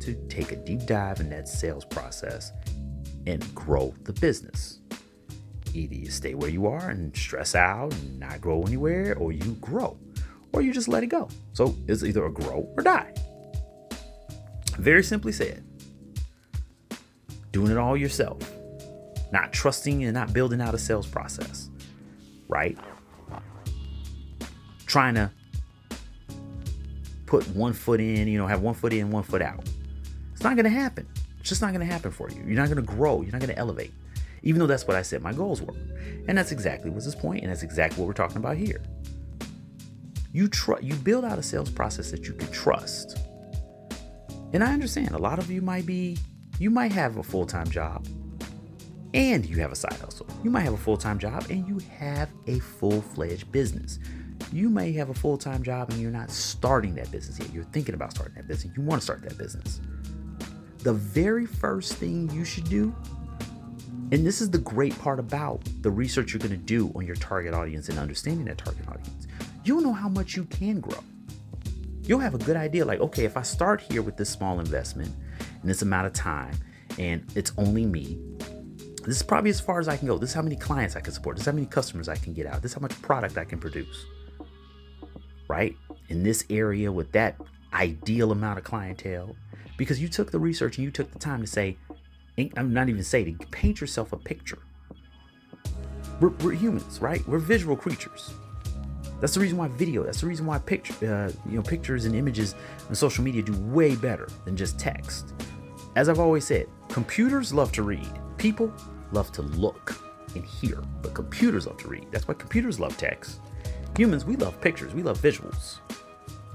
to 0.00 0.14
take 0.28 0.52
a 0.52 0.56
deep 0.56 0.84
dive 0.86 1.20
in 1.20 1.30
that 1.30 1.48
sales 1.48 1.84
process 1.84 2.52
and 3.26 3.54
grow 3.54 3.94
the 4.02 4.12
business. 4.14 4.80
Either 5.74 5.94
you 5.94 6.10
stay 6.10 6.34
where 6.34 6.50
you 6.50 6.66
are 6.66 6.90
and 6.90 7.16
stress 7.16 7.54
out 7.54 7.92
and 7.94 8.20
not 8.20 8.40
grow 8.40 8.62
anywhere, 8.62 9.16
or 9.16 9.32
you 9.32 9.56
grow, 9.60 9.96
or 10.52 10.60
you 10.60 10.72
just 10.72 10.88
let 10.88 11.02
it 11.02 11.06
go. 11.06 11.28
So 11.52 11.74
it's 11.86 12.02
either 12.02 12.26
a 12.26 12.30
grow 12.30 12.68
or 12.76 12.82
die. 12.82 13.14
Very 14.76 15.02
simply 15.02 15.32
said, 15.32 15.64
doing 17.52 17.70
it 17.70 17.78
all 17.78 17.96
yourself, 17.96 18.51
not 19.32 19.52
trusting 19.52 20.04
and 20.04 20.14
not 20.14 20.32
building 20.32 20.60
out 20.60 20.74
a 20.74 20.78
sales 20.78 21.06
process, 21.06 21.70
right? 22.48 22.78
trying 24.92 25.14
to 25.14 25.30
put 27.24 27.48
one 27.56 27.72
foot 27.72 27.98
in, 27.98 28.28
you 28.28 28.36
know, 28.36 28.46
have 28.46 28.60
one 28.60 28.74
foot 28.74 28.92
in, 28.92 29.10
one 29.10 29.22
foot 29.22 29.40
out. 29.40 29.64
It's 30.32 30.42
not 30.42 30.54
going 30.54 30.64
to 30.64 30.70
happen. 30.70 31.08
It's 31.40 31.48
just 31.48 31.62
not 31.62 31.72
going 31.72 31.80
to 31.80 31.90
happen 31.90 32.10
for 32.10 32.28
you. 32.28 32.42
You're 32.46 32.56
not 32.56 32.66
going 32.68 32.76
to 32.76 32.82
grow. 32.82 33.22
You're 33.22 33.32
not 33.32 33.40
going 33.40 33.54
to 33.54 33.58
elevate. 33.58 33.90
Even 34.42 34.58
though 34.58 34.66
that's 34.66 34.86
what 34.86 34.96
I 34.96 35.02
said 35.02 35.22
my 35.22 35.32
goals 35.32 35.62
were. 35.62 35.74
And 36.28 36.36
that's 36.36 36.52
exactly 36.52 36.90
what's 36.90 37.06
his 37.06 37.14
point, 37.14 37.42
and 37.42 37.50
that's 37.50 37.62
exactly 37.62 38.00
what 38.00 38.06
we're 38.06 38.12
talking 38.12 38.36
about 38.36 38.58
here. 38.58 38.82
You 40.30 40.48
tr- 40.48 40.80
you 40.82 40.94
build 40.96 41.24
out 41.24 41.38
a 41.38 41.42
sales 41.42 41.70
process 41.70 42.10
that 42.10 42.26
you 42.26 42.34
can 42.34 42.50
trust. 42.52 43.18
And 44.52 44.62
I 44.62 44.74
understand 44.74 45.12
a 45.12 45.18
lot 45.18 45.38
of 45.38 45.50
you 45.50 45.62
might 45.62 45.86
be 45.86 46.18
you 46.58 46.68
might 46.68 46.92
have 46.92 47.16
a 47.16 47.22
full-time 47.22 47.70
job 47.70 48.06
and 49.14 49.44
you 49.44 49.56
have 49.56 49.72
a 49.72 49.76
side 49.76 49.98
hustle. 50.00 50.26
You 50.42 50.50
might 50.50 50.62
have 50.62 50.74
a 50.74 50.78
full-time 50.78 51.18
job 51.18 51.46
and 51.50 51.66
you 51.66 51.78
have 51.98 52.30
a 52.46 52.58
full-fledged 52.58 53.50
business. 53.52 53.98
You 54.52 54.68
may 54.68 54.92
have 54.92 55.10
a 55.10 55.14
full 55.14 55.38
time 55.38 55.62
job 55.62 55.90
and 55.90 56.00
you're 56.00 56.10
not 56.10 56.30
starting 56.30 56.94
that 56.96 57.10
business 57.10 57.38
yet. 57.38 57.52
You're 57.52 57.64
thinking 57.64 57.94
about 57.94 58.12
starting 58.12 58.34
that 58.36 58.48
business. 58.48 58.74
You 58.76 58.82
want 58.82 59.00
to 59.00 59.04
start 59.04 59.22
that 59.22 59.38
business. 59.38 59.80
The 60.78 60.92
very 60.92 61.46
first 61.46 61.94
thing 61.94 62.30
you 62.30 62.44
should 62.44 62.68
do, 62.68 62.94
and 64.10 64.26
this 64.26 64.40
is 64.40 64.50
the 64.50 64.58
great 64.58 64.98
part 64.98 65.18
about 65.18 65.62
the 65.80 65.90
research 65.90 66.32
you're 66.32 66.40
going 66.40 66.50
to 66.50 66.56
do 66.56 66.92
on 66.94 67.06
your 67.06 67.16
target 67.16 67.54
audience 67.54 67.88
and 67.88 67.98
understanding 67.98 68.44
that 68.46 68.58
target 68.58 68.86
audience, 68.88 69.26
you'll 69.64 69.80
know 69.80 69.92
how 69.92 70.08
much 70.08 70.34
you 70.36 70.44
can 70.44 70.80
grow. 70.80 70.98
You'll 72.02 72.18
have 72.18 72.34
a 72.34 72.38
good 72.38 72.56
idea 72.56 72.84
like, 72.84 73.00
okay, 73.00 73.24
if 73.24 73.36
I 73.36 73.42
start 73.42 73.80
here 73.80 74.02
with 74.02 74.16
this 74.16 74.28
small 74.28 74.58
investment 74.58 75.14
and 75.60 75.70
this 75.70 75.82
amount 75.82 76.08
of 76.08 76.12
time, 76.12 76.52
and 76.98 77.24
it's 77.36 77.52
only 77.56 77.86
me, 77.86 78.18
this 79.04 79.16
is 79.16 79.22
probably 79.22 79.50
as 79.50 79.60
far 79.60 79.80
as 79.80 79.88
I 79.88 79.96
can 79.96 80.06
go. 80.06 80.18
This 80.18 80.30
is 80.30 80.34
how 80.34 80.42
many 80.42 80.56
clients 80.56 80.96
I 80.96 81.00
can 81.00 81.12
support. 81.12 81.36
This 81.36 81.42
is 81.42 81.46
how 81.46 81.52
many 81.52 81.66
customers 81.66 82.08
I 82.08 82.16
can 82.16 82.32
get 82.32 82.46
out. 82.46 82.62
This 82.62 82.72
is 82.72 82.74
how 82.74 82.80
much 82.80 83.00
product 83.02 83.36
I 83.38 83.44
can 83.44 83.58
produce 83.58 84.06
right? 85.52 85.76
In 86.08 86.22
this 86.22 86.46
area 86.48 86.90
with 86.90 87.12
that 87.12 87.36
ideal 87.74 88.32
amount 88.32 88.58
of 88.58 88.64
clientele, 88.64 89.36
because 89.76 90.00
you 90.00 90.08
took 90.08 90.30
the 90.30 90.38
research 90.38 90.78
and 90.78 90.84
you 90.84 90.90
took 90.90 91.12
the 91.12 91.18
time 91.18 91.42
to 91.42 91.46
say, 91.46 91.76
I'm 92.56 92.72
not 92.72 92.88
even 92.88 93.04
saying 93.04 93.36
to 93.36 93.46
paint 93.48 93.78
yourself 93.78 94.14
a 94.14 94.16
picture. 94.16 94.58
We're, 96.20 96.30
we're, 96.40 96.52
humans, 96.52 97.00
right? 97.00 97.26
We're 97.28 97.38
visual 97.38 97.76
creatures. 97.76 98.32
That's 99.20 99.34
the 99.34 99.40
reason 99.40 99.58
why 99.58 99.68
video. 99.68 100.02
That's 100.04 100.22
the 100.22 100.26
reason 100.26 100.46
why 100.46 100.58
picture, 100.58 100.94
uh, 101.04 101.32
you 101.48 101.56
know, 101.56 101.62
pictures 101.62 102.06
and 102.06 102.14
images 102.14 102.54
on 102.88 102.94
social 102.94 103.22
media 103.22 103.42
do 103.42 103.52
way 103.66 103.94
better 103.94 104.28
than 104.46 104.56
just 104.56 104.78
text. 104.78 105.34
As 105.96 106.08
I've 106.08 106.18
always 106.18 106.46
said, 106.46 106.66
computers 106.88 107.52
love 107.52 107.72
to 107.72 107.82
read. 107.82 108.08
People 108.38 108.72
love 109.12 109.32
to 109.32 109.42
look 109.42 109.96
and 110.34 110.44
hear, 110.44 110.82
but 111.02 111.14
computers 111.14 111.66
love 111.66 111.78
to 111.78 111.88
read. 111.88 112.06
That's 112.10 112.26
why 112.26 112.34
computers 112.34 112.80
love 112.80 112.96
text. 112.96 113.40
Humans, 113.96 114.24
we 114.24 114.36
love 114.36 114.60
pictures, 114.60 114.94
we 114.94 115.02
love 115.02 115.18
visuals, 115.20 115.78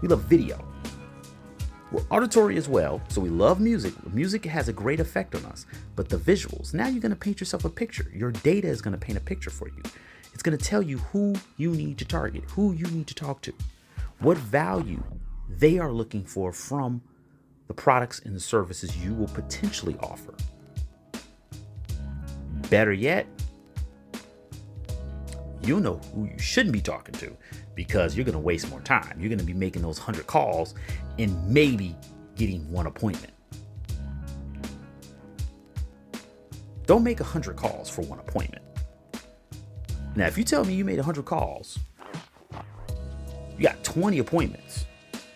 we 0.02 0.08
love 0.08 0.22
video. 0.22 0.64
We're 1.92 2.04
auditory 2.10 2.58
as 2.58 2.68
well, 2.68 3.02
so 3.08 3.22
we 3.22 3.30
love 3.30 3.62
music. 3.62 3.94
Music 4.14 4.44
has 4.46 4.68
a 4.68 4.74
great 4.74 5.00
effect 5.00 5.36
on 5.36 5.46
us, 5.46 5.66
but 5.96 6.10
the 6.10 6.18
visuals, 6.18 6.74
now 6.74 6.88
you're 6.88 7.02
gonna 7.02 7.16
paint 7.16 7.40
yourself 7.40 7.64
a 7.64 7.70
picture. 7.70 8.12
Your 8.14 8.32
data 8.32 8.68
is 8.68 8.82
gonna 8.82 8.98
paint 8.98 9.18
a 9.18 9.22
picture 9.22 9.50
for 9.50 9.68
you. 9.70 9.82
It's 10.34 10.44
gonna 10.44 10.58
tell 10.58 10.82
you 10.82 10.98
who 10.98 11.36
you 11.56 11.72
need 11.72 11.98
to 12.00 12.06
target, 12.06 12.44
who 12.52 12.74
you 12.74 12.88
need 12.88 13.08
to 13.08 13.16
talk 13.16 13.42
to, 13.44 13.54
what 14.20 14.38
value 14.38 15.02
they 15.50 15.80
are 15.80 15.92
looking 15.92 16.26
for 16.26 16.52
from 16.52 17.02
the 17.68 17.74
products 17.74 18.22
and 18.26 18.36
the 18.36 18.40
services 18.40 18.98
you 18.98 19.14
will 19.14 19.28
potentially 19.28 19.96
offer. 20.02 20.34
Better 22.70 22.94
yet, 22.94 23.28
you'll 25.62 25.80
know 25.80 26.00
who 26.14 26.26
you 26.26 26.40
shouldn't 26.40 26.74
be 26.74 26.82
talking 26.82 27.14
to 27.16 27.36
because 27.76 28.16
you're 28.16 28.26
going 28.26 28.34
to 28.34 28.40
waste 28.40 28.70
more 28.70 28.82
time. 28.82 29.18
You're 29.20 29.30
going 29.30 29.40
to 29.40 29.46
be 29.46 29.54
making 29.54 29.82
those 29.82 30.00
100 30.00 30.28
calls 30.28 30.76
and 31.20 31.48
maybe 31.48 31.96
getting 32.36 32.70
one 32.72 32.88
appointment. 32.88 33.34
Don't 36.86 37.04
make 37.04 37.20
100 37.20 37.56
calls 37.56 37.90
for 37.90 38.02
one 38.04 38.20
appointment. 38.20 38.64
Now, 40.16 40.26
if 40.26 40.38
you 40.38 40.44
tell 40.44 40.64
me 40.64 40.74
you 40.74 40.86
made 40.86 40.98
100 40.98 41.26
calls, 41.26 41.78
you 43.58 43.64
got 43.64 43.84
20 43.84 44.20
appointments, 44.20 44.86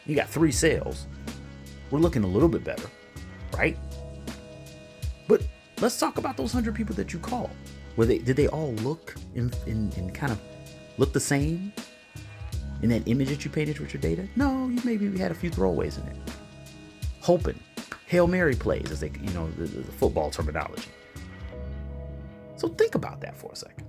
you 0.06 0.16
got 0.16 0.30
three 0.30 0.52
sales, 0.52 1.08
we're 1.92 2.00
looking 2.00 2.24
a 2.24 2.28
little 2.28 2.50
bit 2.50 2.64
better, 2.64 2.90
right? 3.58 3.78
Let's 5.82 5.98
talk 5.98 6.20
about 6.20 6.38
those 6.38 6.54
100 6.54 6.76
people 6.76 6.94
that 6.96 7.12
you 7.12 7.18
called. 7.18 7.50
Were 7.96 8.06
they, 8.06 8.20
did 8.20 8.36
they 8.36 8.48
all 8.48 8.72
look 8.76 9.16
and, 9.36 9.52
and 9.66 10.14
kind 10.14 10.32
of 10.32 10.40
look 11.00 11.12
the 11.12 11.20
same 11.20 11.74
in 12.84 12.90
that 12.90 13.08
image 13.08 13.30
that 13.30 13.44
you 13.44 13.50
painted 13.50 13.80
with 13.80 13.92
your 13.92 14.00
data? 14.00 14.28
No, 14.36 14.68
you 14.68 14.80
maybe 14.86 15.18
had 15.18 15.32
a 15.32 15.34
few 15.34 15.50
throwaways 15.50 16.00
in 16.00 16.08
it. 16.08 16.18
Hoping, 17.22 17.60
Hail 18.06 18.28
Mary 18.28 18.56
plays, 18.56 18.92
as 18.92 19.00
they, 19.00 19.12
you 19.22 19.32
know, 19.32 19.50
the, 19.52 19.64
the 19.66 19.92
football 19.94 20.30
terminology. 20.30 20.90
So 22.58 22.68
think 22.68 22.94
about 22.94 23.20
that 23.22 23.36
for 23.36 23.52
a 23.52 23.56
second. 23.56 23.88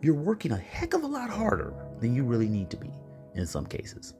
You're 0.00 0.14
working 0.14 0.52
a 0.52 0.56
heck 0.56 0.94
of 0.94 1.02
a 1.02 1.06
lot 1.06 1.28
harder 1.28 1.74
than 2.00 2.14
you 2.14 2.24
really 2.24 2.48
need 2.48 2.70
to 2.70 2.78
be 2.78 2.90
in 3.34 3.46
some 3.46 3.66
cases. 3.66 4.14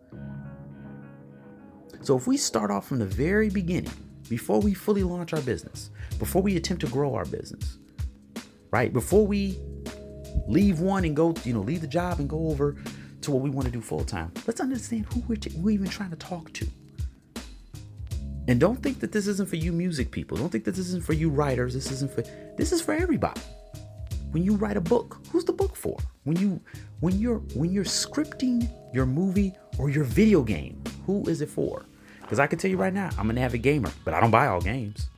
So 2.03 2.15
if 2.15 2.27
we 2.27 2.37
start 2.37 2.71
off 2.71 2.87
from 2.87 2.99
the 2.99 3.07
very 3.07 3.49
beginning, 3.49 3.93
before 4.31 4.61
we 4.61 4.73
fully 4.73 5.03
launch 5.03 5.35
our 5.35 5.41
business, 5.43 5.91
before 6.21 6.41
we 6.41 6.57
attempt 6.57 6.81
to 6.83 6.87
grow 6.89 7.15
our 7.15 7.25
business, 7.27 7.79
right? 8.71 8.93
Before 8.93 9.27
we 9.27 9.59
leave 10.47 10.79
one 10.79 11.05
and 11.05 11.17
go, 11.17 11.35
you 11.45 11.53
know, 11.53 11.61
leave 11.61 11.81
the 11.81 11.89
job 11.89 12.21
and 12.21 12.31
go 12.31 12.49
over 12.49 12.77
to 13.23 13.31
what 13.33 13.43
we 13.43 13.51
want 13.51 13.67
to 13.67 13.73
do 13.73 13.81
full 13.81 14.05
time, 14.05 14.33
let's 14.47 14.61
understand 14.61 15.05
who 15.13 15.21
we're, 15.27 15.35
t- 15.35 15.51
we're 15.57 15.73
even 15.73 15.89
trying 15.89 16.11
to 16.11 16.17
talk 16.17 16.53
to. 16.55 16.67
And 18.47 18.61
don't 18.61 18.81
think 18.81 19.01
that 19.01 19.11
this 19.11 19.27
isn't 19.27 19.49
for 19.49 19.57
you 19.57 19.73
music 19.73 20.13
people. 20.13 20.37
Don't 20.37 20.49
think 20.49 20.65
that 20.65 20.77
this 20.77 20.87
isn't 20.87 21.05
for 21.05 21.13
you 21.13 21.29
writers. 21.29 21.75
This 21.75 21.91
isn't 21.91 22.11
for 22.13 22.23
this 22.57 22.73
is 22.73 22.81
for 22.81 22.95
everybody. 22.95 23.41
When 24.31 24.43
you 24.43 24.55
write 24.57 24.77
a 24.77 24.81
book, 24.81 25.19
who's 25.31 25.45
the 25.45 25.53
book 25.53 25.77
for? 25.77 25.99
When 26.25 26.37
you 26.37 26.61
when 27.01 27.19
you're 27.19 27.39
when 27.55 27.71
you're 27.71 27.85
scripting 27.85 28.69
your 28.95 29.07
movie 29.07 29.53
or 29.79 29.91
your 29.91 30.05
video 30.05 30.43
game, 30.43 30.83
who 31.07 31.29
is 31.29 31.43
it 31.43 31.49
for? 31.49 31.85
Because 32.31 32.39
I 32.39 32.47
can 32.47 32.61
tell 32.61 32.71
you 32.71 32.77
right 32.77 32.95
now, 32.95 33.11
I'm 33.19 33.29
an 33.29 33.39
avid 33.39 33.61
gamer, 33.61 33.91
but 34.05 34.15
I 34.15 34.21
don't 34.21 34.31
buy 34.31 34.47
all 34.47 34.61
games. 34.61 35.09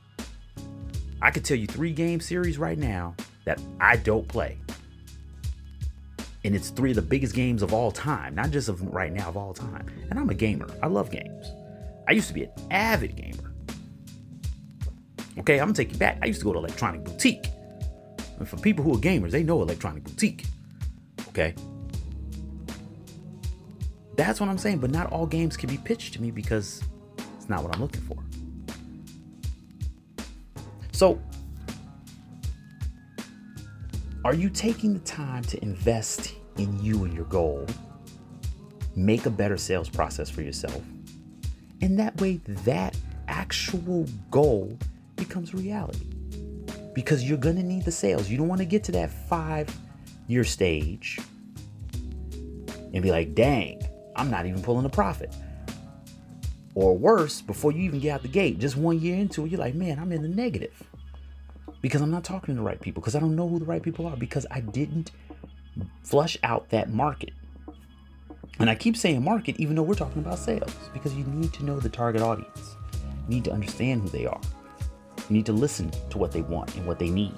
I 1.21 1.29
could 1.29 1.45
tell 1.45 1.55
you 1.55 1.67
three 1.67 1.93
game 1.93 2.19
series 2.19 2.57
right 2.57 2.75
now 2.75 3.13
that 3.45 3.61
I 3.79 3.97
don't 3.97 4.27
play. 4.27 4.57
And 6.43 6.55
it's 6.55 6.71
three 6.71 6.89
of 6.89 6.95
the 6.95 7.03
biggest 7.03 7.35
games 7.35 7.61
of 7.61 7.71
all 7.71 7.91
time, 7.91 8.33
not 8.33 8.49
just 8.49 8.67
of 8.67 8.81
right 8.91 9.13
now, 9.13 9.29
of 9.29 9.37
all 9.37 9.53
time. 9.53 9.85
And 10.09 10.17
I'm 10.17 10.31
a 10.31 10.33
gamer. 10.33 10.67
I 10.81 10.87
love 10.87 11.11
games. 11.11 11.51
I 12.07 12.13
used 12.13 12.29
to 12.29 12.33
be 12.33 12.45
an 12.45 12.51
avid 12.71 13.15
gamer. 13.15 13.53
Okay, 15.37 15.59
I'm 15.59 15.67
gonna 15.67 15.75
take 15.75 15.91
you 15.91 15.99
back. 15.99 16.17
I 16.23 16.25
used 16.25 16.39
to 16.39 16.45
go 16.45 16.53
to 16.53 16.57
Electronic 16.57 17.03
Boutique. 17.03 17.45
And 18.39 18.49
for 18.49 18.57
people 18.57 18.83
who 18.83 18.95
are 18.95 18.99
gamers, 18.99 19.29
they 19.29 19.43
know 19.43 19.61
Electronic 19.61 20.03
Boutique. 20.03 20.47
Okay. 21.27 21.53
That's 24.15 24.39
what 24.39 24.49
I'm 24.49 24.57
saying, 24.57 24.79
but 24.79 24.89
not 24.89 25.11
all 25.11 25.27
games 25.27 25.55
can 25.55 25.69
be 25.69 25.77
pitched 25.77 26.15
to 26.15 26.21
me 26.21 26.31
because 26.31 26.81
it's 27.43 27.49
not 27.49 27.63
what 27.63 27.75
I'm 27.75 27.81
looking 27.81 28.01
for. 28.01 28.17
So, 30.91 31.21
are 34.25 34.33
you 34.33 34.49
taking 34.49 34.93
the 34.93 34.99
time 35.01 35.43
to 35.43 35.61
invest 35.61 36.33
in 36.57 36.81
you 36.83 37.03
and 37.03 37.13
your 37.13 37.25
goal? 37.25 37.67
Make 38.95 39.25
a 39.25 39.29
better 39.29 39.57
sales 39.57 39.89
process 39.89 40.29
for 40.29 40.41
yourself 40.41 40.81
and 41.83 41.99
that 41.99 42.19
way, 42.21 42.37
that 42.63 42.95
actual 43.27 44.05
goal 44.31 44.77
becomes 45.17 45.53
reality 45.53 46.07
because 46.93 47.25
you're 47.25 47.37
going 47.37 47.57
to 47.57 47.63
need 47.63 47.83
the 47.83 47.91
sales. 47.91 48.29
You 48.29 48.37
don't 48.37 48.47
want 48.47 48.59
to 48.59 48.65
get 48.65 48.85
to 48.85 48.93
that 48.93 49.11
five 49.27 49.67
year 50.27 50.45
stage 50.45 51.19
and 52.93 53.03
be 53.03 53.11
like, 53.11 53.35
dang, 53.35 53.81
I'm 54.15 54.31
not 54.31 54.45
even 54.45 54.61
pulling 54.61 54.85
a 54.85 54.89
profit. 54.89 55.35
Or 56.75 56.97
worse, 56.97 57.41
before 57.41 57.71
you 57.71 57.83
even 57.83 57.99
get 57.99 58.11
out 58.11 58.21
the 58.23 58.27
gate, 58.27 58.59
just 58.59 58.75
one 58.75 58.99
year 58.99 59.15
into 59.15 59.45
it, 59.45 59.51
you're 59.51 59.59
like, 59.59 59.75
man, 59.75 59.99
I'm 59.99 60.11
in 60.11 60.23
the 60.23 60.27
negative 60.27 60.83
because 61.81 62.01
I'm 62.01 62.11
not 62.11 62.23
talking 62.23 62.55
to 62.55 62.59
the 62.59 62.65
right 62.65 62.79
people, 62.79 63.01
because 63.01 63.15
I 63.15 63.19
don't 63.19 63.35
know 63.35 63.47
who 63.47 63.59
the 63.59 63.65
right 63.65 63.83
people 63.83 64.07
are, 64.07 64.15
because 64.15 64.45
I 64.49 64.61
didn't 64.61 65.11
flush 66.01 66.37
out 66.41 66.69
that 66.69 66.89
market. 66.91 67.31
And 68.59 68.69
I 68.69 68.75
keep 68.75 68.95
saying 68.95 69.23
market, 69.23 69.59
even 69.59 69.75
though 69.75 69.83
we're 69.83 69.93
talking 69.93 70.21
about 70.21 70.39
sales, 70.39 70.73
because 70.93 71.13
you 71.13 71.25
need 71.25 71.51
to 71.53 71.65
know 71.65 71.79
the 71.79 71.89
target 71.89 72.21
audience. 72.21 72.75
You 73.27 73.35
need 73.35 73.43
to 73.45 73.51
understand 73.51 74.01
who 74.01 74.09
they 74.09 74.25
are. 74.25 74.41
You 75.29 75.35
need 75.35 75.45
to 75.45 75.53
listen 75.53 75.91
to 76.09 76.17
what 76.17 76.31
they 76.31 76.41
want 76.41 76.75
and 76.75 76.85
what 76.85 76.99
they 76.99 77.09
need, 77.09 77.35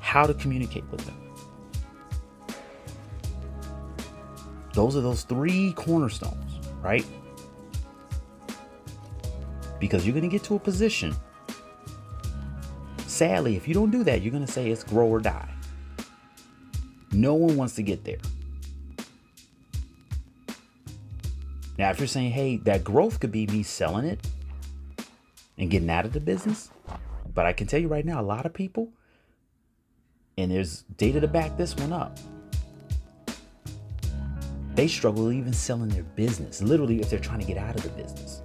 how 0.00 0.26
to 0.26 0.34
communicate 0.34 0.84
with 0.90 1.04
them. 1.04 1.16
Those 4.72 4.96
are 4.96 5.00
those 5.00 5.22
three 5.22 5.72
cornerstones, 5.74 6.58
right? 6.82 7.06
Because 9.84 10.06
you're 10.06 10.14
going 10.14 10.22
to 10.22 10.30
get 10.30 10.42
to 10.44 10.54
a 10.54 10.58
position. 10.58 11.14
Sadly, 13.06 13.54
if 13.54 13.68
you 13.68 13.74
don't 13.74 13.90
do 13.90 14.02
that, 14.04 14.22
you're 14.22 14.32
going 14.32 14.46
to 14.46 14.50
say 14.50 14.70
it's 14.70 14.82
grow 14.82 15.06
or 15.06 15.20
die. 15.20 15.50
No 17.12 17.34
one 17.34 17.54
wants 17.58 17.74
to 17.74 17.82
get 17.82 18.02
there. 18.02 18.16
Now, 21.76 21.90
if 21.90 21.98
you're 21.98 22.08
saying, 22.08 22.30
hey, 22.30 22.56
that 22.64 22.82
growth 22.82 23.20
could 23.20 23.30
be 23.30 23.46
me 23.46 23.62
selling 23.62 24.06
it 24.06 24.26
and 25.58 25.70
getting 25.70 25.90
out 25.90 26.06
of 26.06 26.14
the 26.14 26.20
business, 26.20 26.70
but 27.34 27.44
I 27.44 27.52
can 27.52 27.66
tell 27.66 27.78
you 27.78 27.88
right 27.88 28.06
now, 28.06 28.22
a 28.22 28.24
lot 28.24 28.46
of 28.46 28.54
people, 28.54 28.88
and 30.38 30.50
there's 30.50 30.84
data 30.96 31.20
to 31.20 31.28
back 31.28 31.58
this 31.58 31.76
one 31.76 31.92
up, 31.92 32.18
they 34.76 34.88
struggle 34.88 35.30
even 35.30 35.52
selling 35.52 35.90
their 35.90 36.04
business, 36.04 36.62
literally, 36.62 37.02
if 37.02 37.10
they're 37.10 37.18
trying 37.18 37.40
to 37.40 37.46
get 37.46 37.58
out 37.58 37.76
of 37.76 37.82
the 37.82 37.90
business. 37.90 38.40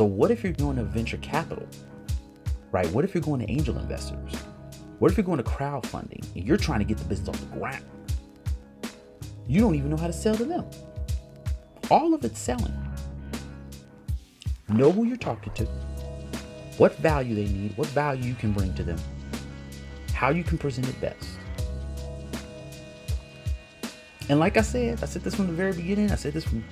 So, 0.00 0.06
what 0.06 0.30
if 0.30 0.42
you're 0.42 0.54
going 0.54 0.76
to 0.76 0.82
venture 0.82 1.18
capital, 1.18 1.68
right? 2.72 2.90
What 2.90 3.04
if 3.04 3.14
you're 3.14 3.20
going 3.20 3.40
to 3.40 3.50
angel 3.50 3.76
investors? 3.76 4.32
What 4.98 5.10
if 5.10 5.18
you're 5.18 5.26
going 5.26 5.36
to 5.36 5.44
crowdfunding 5.44 6.24
and 6.34 6.42
you're 6.42 6.56
trying 6.56 6.78
to 6.78 6.86
get 6.86 6.96
the 6.96 7.04
business 7.04 7.28
off 7.28 7.38
the 7.38 7.58
ground? 7.58 7.84
You 9.46 9.60
don't 9.60 9.74
even 9.74 9.90
know 9.90 9.98
how 9.98 10.06
to 10.06 10.12
sell 10.14 10.34
to 10.36 10.44
them. 10.46 10.64
All 11.90 12.14
of 12.14 12.24
it's 12.24 12.38
selling. 12.38 12.72
Know 14.70 14.90
who 14.90 15.04
you're 15.04 15.18
talking 15.18 15.52
to, 15.52 15.66
what 16.78 16.96
value 16.96 17.34
they 17.34 17.52
need, 17.52 17.76
what 17.76 17.88
value 17.88 18.24
you 18.24 18.34
can 18.34 18.54
bring 18.54 18.72
to 18.76 18.82
them, 18.82 18.98
how 20.14 20.30
you 20.30 20.42
can 20.42 20.56
present 20.56 20.88
it 20.88 20.98
best. 21.02 21.28
And 24.30 24.40
like 24.40 24.56
I 24.56 24.62
said, 24.62 25.02
I 25.02 25.06
said 25.06 25.24
this 25.24 25.34
from 25.34 25.48
the 25.48 25.52
very 25.52 25.74
beginning, 25.74 26.10
I 26.10 26.14
said 26.14 26.32
this 26.32 26.44
from 26.44 26.64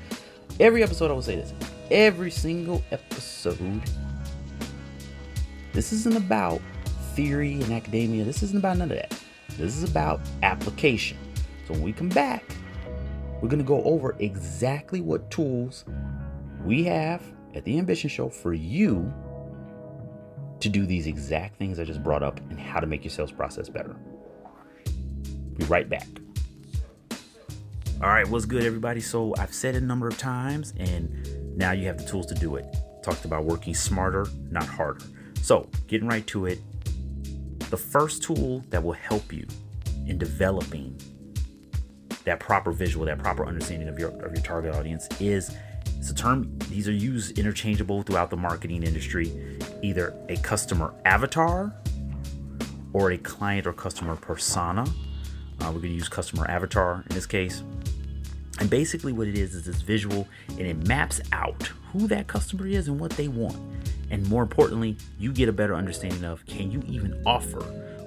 every 0.58 0.82
episode, 0.82 1.10
I 1.10 1.12
will 1.12 1.20
say 1.20 1.36
this. 1.36 1.52
Every 1.90 2.30
single 2.30 2.82
episode. 2.90 3.82
This 5.72 5.92
isn't 5.92 6.16
about 6.16 6.60
theory 7.14 7.54
and 7.54 7.72
academia. 7.72 8.24
This 8.24 8.42
isn't 8.42 8.58
about 8.58 8.76
none 8.76 8.90
of 8.90 8.98
that. 8.98 9.18
This 9.56 9.76
is 9.76 9.88
about 9.88 10.20
application. 10.42 11.16
So 11.66 11.72
when 11.72 11.82
we 11.82 11.92
come 11.92 12.10
back, 12.10 12.44
we're 13.40 13.48
going 13.48 13.58
to 13.58 13.64
go 13.64 13.82
over 13.84 14.16
exactly 14.18 15.00
what 15.00 15.30
tools 15.30 15.84
we 16.64 16.84
have 16.84 17.22
at 17.54 17.64
the 17.64 17.78
Ambition 17.78 18.10
Show 18.10 18.28
for 18.28 18.52
you 18.52 19.12
to 20.60 20.68
do 20.68 20.84
these 20.84 21.06
exact 21.06 21.56
things 21.58 21.78
I 21.78 21.84
just 21.84 22.02
brought 22.02 22.22
up 22.22 22.38
and 22.50 22.58
how 22.58 22.80
to 22.80 22.86
make 22.86 23.04
your 23.04 23.10
sales 23.10 23.32
process 23.32 23.68
better. 23.68 23.96
Be 25.56 25.64
right 25.66 25.88
back. 25.88 26.06
All 28.02 28.08
right, 28.08 28.28
what's 28.28 28.44
good, 28.44 28.64
everybody? 28.64 29.00
So 29.00 29.34
I've 29.38 29.54
said 29.54 29.74
it 29.74 29.82
a 29.82 29.86
number 29.86 30.06
of 30.06 30.18
times, 30.18 30.74
and 30.78 31.47
now 31.58 31.72
you 31.72 31.86
have 31.86 31.98
the 31.98 32.04
tools 32.04 32.26
to 32.26 32.34
do 32.34 32.54
it. 32.54 32.64
Talked 33.02 33.24
about 33.24 33.44
working 33.44 33.74
smarter, 33.74 34.26
not 34.50 34.64
harder. 34.64 35.04
So, 35.42 35.68
getting 35.88 36.08
right 36.08 36.26
to 36.28 36.46
it, 36.46 36.60
the 37.70 37.76
first 37.76 38.22
tool 38.22 38.64
that 38.70 38.82
will 38.82 38.92
help 38.92 39.32
you 39.32 39.44
in 40.06 40.18
developing 40.18 40.98
that 42.24 42.38
proper 42.38 42.70
visual, 42.70 43.04
that 43.06 43.18
proper 43.18 43.44
understanding 43.44 43.88
of 43.88 43.98
your 43.98 44.10
of 44.24 44.32
your 44.32 44.42
target 44.42 44.74
audience 44.74 45.08
is 45.18 45.54
it's 45.98 46.10
a 46.10 46.14
term 46.14 46.56
these 46.68 46.86
are 46.86 46.92
used 46.92 47.38
interchangeable 47.38 48.02
throughout 48.02 48.30
the 48.30 48.36
marketing 48.36 48.84
industry, 48.84 49.58
either 49.82 50.14
a 50.28 50.36
customer 50.36 50.94
avatar 51.04 51.74
or 52.92 53.10
a 53.10 53.18
client 53.18 53.66
or 53.66 53.72
customer 53.72 54.14
persona. 54.14 54.82
Uh, 54.82 55.64
we're 55.64 55.80
going 55.80 55.82
to 55.82 55.88
use 55.88 56.08
customer 56.08 56.48
avatar 56.48 57.04
in 57.10 57.14
this 57.16 57.26
case. 57.26 57.64
And 58.58 58.68
basically, 58.68 59.12
what 59.12 59.28
it 59.28 59.38
is 59.38 59.54
is 59.54 59.66
this 59.66 59.82
visual 59.82 60.26
and 60.50 60.60
it 60.60 60.86
maps 60.86 61.20
out 61.32 61.70
who 61.92 62.06
that 62.08 62.26
customer 62.26 62.66
is 62.66 62.88
and 62.88 62.98
what 62.98 63.12
they 63.12 63.28
want. 63.28 63.56
And 64.10 64.28
more 64.28 64.42
importantly, 64.42 64.96
you 65.18 65.32
get 65.32 65.48
a 65.48 65.52
better 65.52 65.74
understanding 65.74 66.24
of 66.24 66.44
can 66.46 66.70
you 66.70 66.82
even 66.86 67.22
offer 67.26 67.60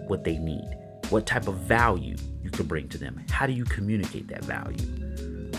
what 0.07 0.23
they 0.23 0.37
need? 0.37 0.77
What 1.09 1.25
type 1.25 1.47
of 1.47 1.55
value 1.57 2.15
you 2.43 2.49
can 2.49 2.65
bring 2.65 2.87
to 2.89 2.97
them? 2.97 3.23
How 3.29 3.45
do 3.45 3.53
you 3.53 3.63
communicate 3.65 4.27
that 4.27 4.43
value? 4.43 4.85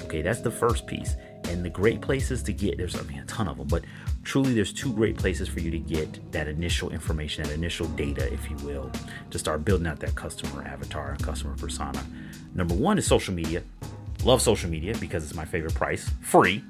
Okay, 0.04 0.22
that's 0.22 0.40
the 0.40 0.50
first 0.50 0.86
piece. 0.86 1.16
And 1.48 1.64
the 1.64 1.70
great 1.70 2.00
places 2.00 2.42
to 2.44 2.52
get 2.52 2.78
there's 2.78 2.94
I 2.96 3.02
mean 3.02 3.18
a 3.18 3.24
ton 3.24 3.48
of 3.48 3.58
them, 3.58 3.66
but 3.66 3.84
truly 4.24 4.54
there's 4.54 4.72
two 4.72 4.92
great 4.92 5.16
places 5.16 5.48
for 5.48 5.60
you 5.60 5.70
to 5.70 5.78
get 5.78 6.32
that 6.32 6.48
initial 6.48 6.90
information, 6.90 7.44
that 7.44 7.52
initial 7.52 7.86
data, 7.88 8.32
if 8.32 8.48
you 8.50 8.56
will, 8.56 8.90
to 9.30 9.38
start 9.38 9.64
building 9.64 9.86
out 9.86 10.00
that 10.00 10.14
customer 10.14 10.62
avatar 10.64 11.12
and 11.12 11.22
customer 11.22 11.56
persona. 11.56 12.04
Number 12.54 12.74
one 12.74 12.98
is 12.98 13.06
social 13.06 13.34
media. 13.34 13.62
Love 14.24 14.40
social 14.40 14.70
media 14.70 14.94
because 15.00 15.24
it's 15.24 15.34
my 15.34 15.44
favorite 15.44 15.74
price, 15.74 16.10
free. 16.20 16.62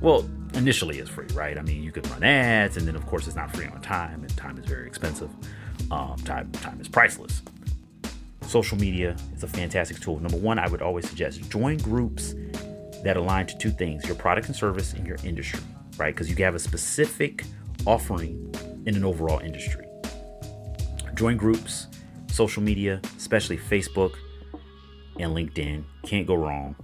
Well, 0.00 0.28
initially 0.54 0.98
it's 0.98 1.08
free, 1.08 1.28
right? 1.32 1.56
I 1.56 1.62
mean, 1.62 1.82
you 1.82 1.92
can 1.92 2.02
run 2.10 2.24
ads, 2.24 2.76
and 2.76 2.86
then 2.86 2.96
of 2.96 3.06
course 3.06 3.26
it's 3.26 3.36
not 3.36 3.54
free 3.54 3.66
on 3.66 3.80
time, 3.80 4.22
and 4.22 4.36
time 4.36 4.58
is 4.58 4.64
very 4.64 4.86
expensive. 4.86 5.30
Um, 5.90 6.16
time 6.24 6.50
time 6.52 6.80
is 6.80 6.88
priceless. 6.88 7.42
Social 8.42 8.76
media 8.78 9.16
is 9.34 9.44
a 9.44 9.48
fantastic 9.48 10.00
tool. 10.00 10.18
Number 10.18 10.38
one, 10.38 10.58
I 10.58 10.68
would 10.68 10.82
always 10.82 11.08
suggest 11.08 11.48
join 11.48 11.76
groups 11.78 12.34
that 13.04 13.16
align 13.16 13.46
to 13.46 13.58
two 13.58 13.70
things: 13.70 14.04
your 14.04 14.16
product 14.16 14.48
and 14.48 14.56
service, 14.56 14.92
and 14.92 15.06
your 15.06 15.18
industry, 15.24 15.60
right? 15.98 16.12
Because 16.14 16.28
you 16.28 16.44
have 16.44 16.56
a 16.56 16.58
specific 16.58 17.44
offering 17.86 18.52
in 18.86 18.96
an 18.96 19.04
overall 19.04 19.38
industry. 19.38 19.86
Join 21.14 21.36
groups, 21.36 21.86
social 22.26 22.62
media, 22.62 23.00
especially 23.16 23.56
Facebook 23.56 24.14
and 25.18 25.34
LinkedIn. 25.34 25.84
Can't 26.02 26.26
go 26.26 26.34
wrong. 26.34 26.76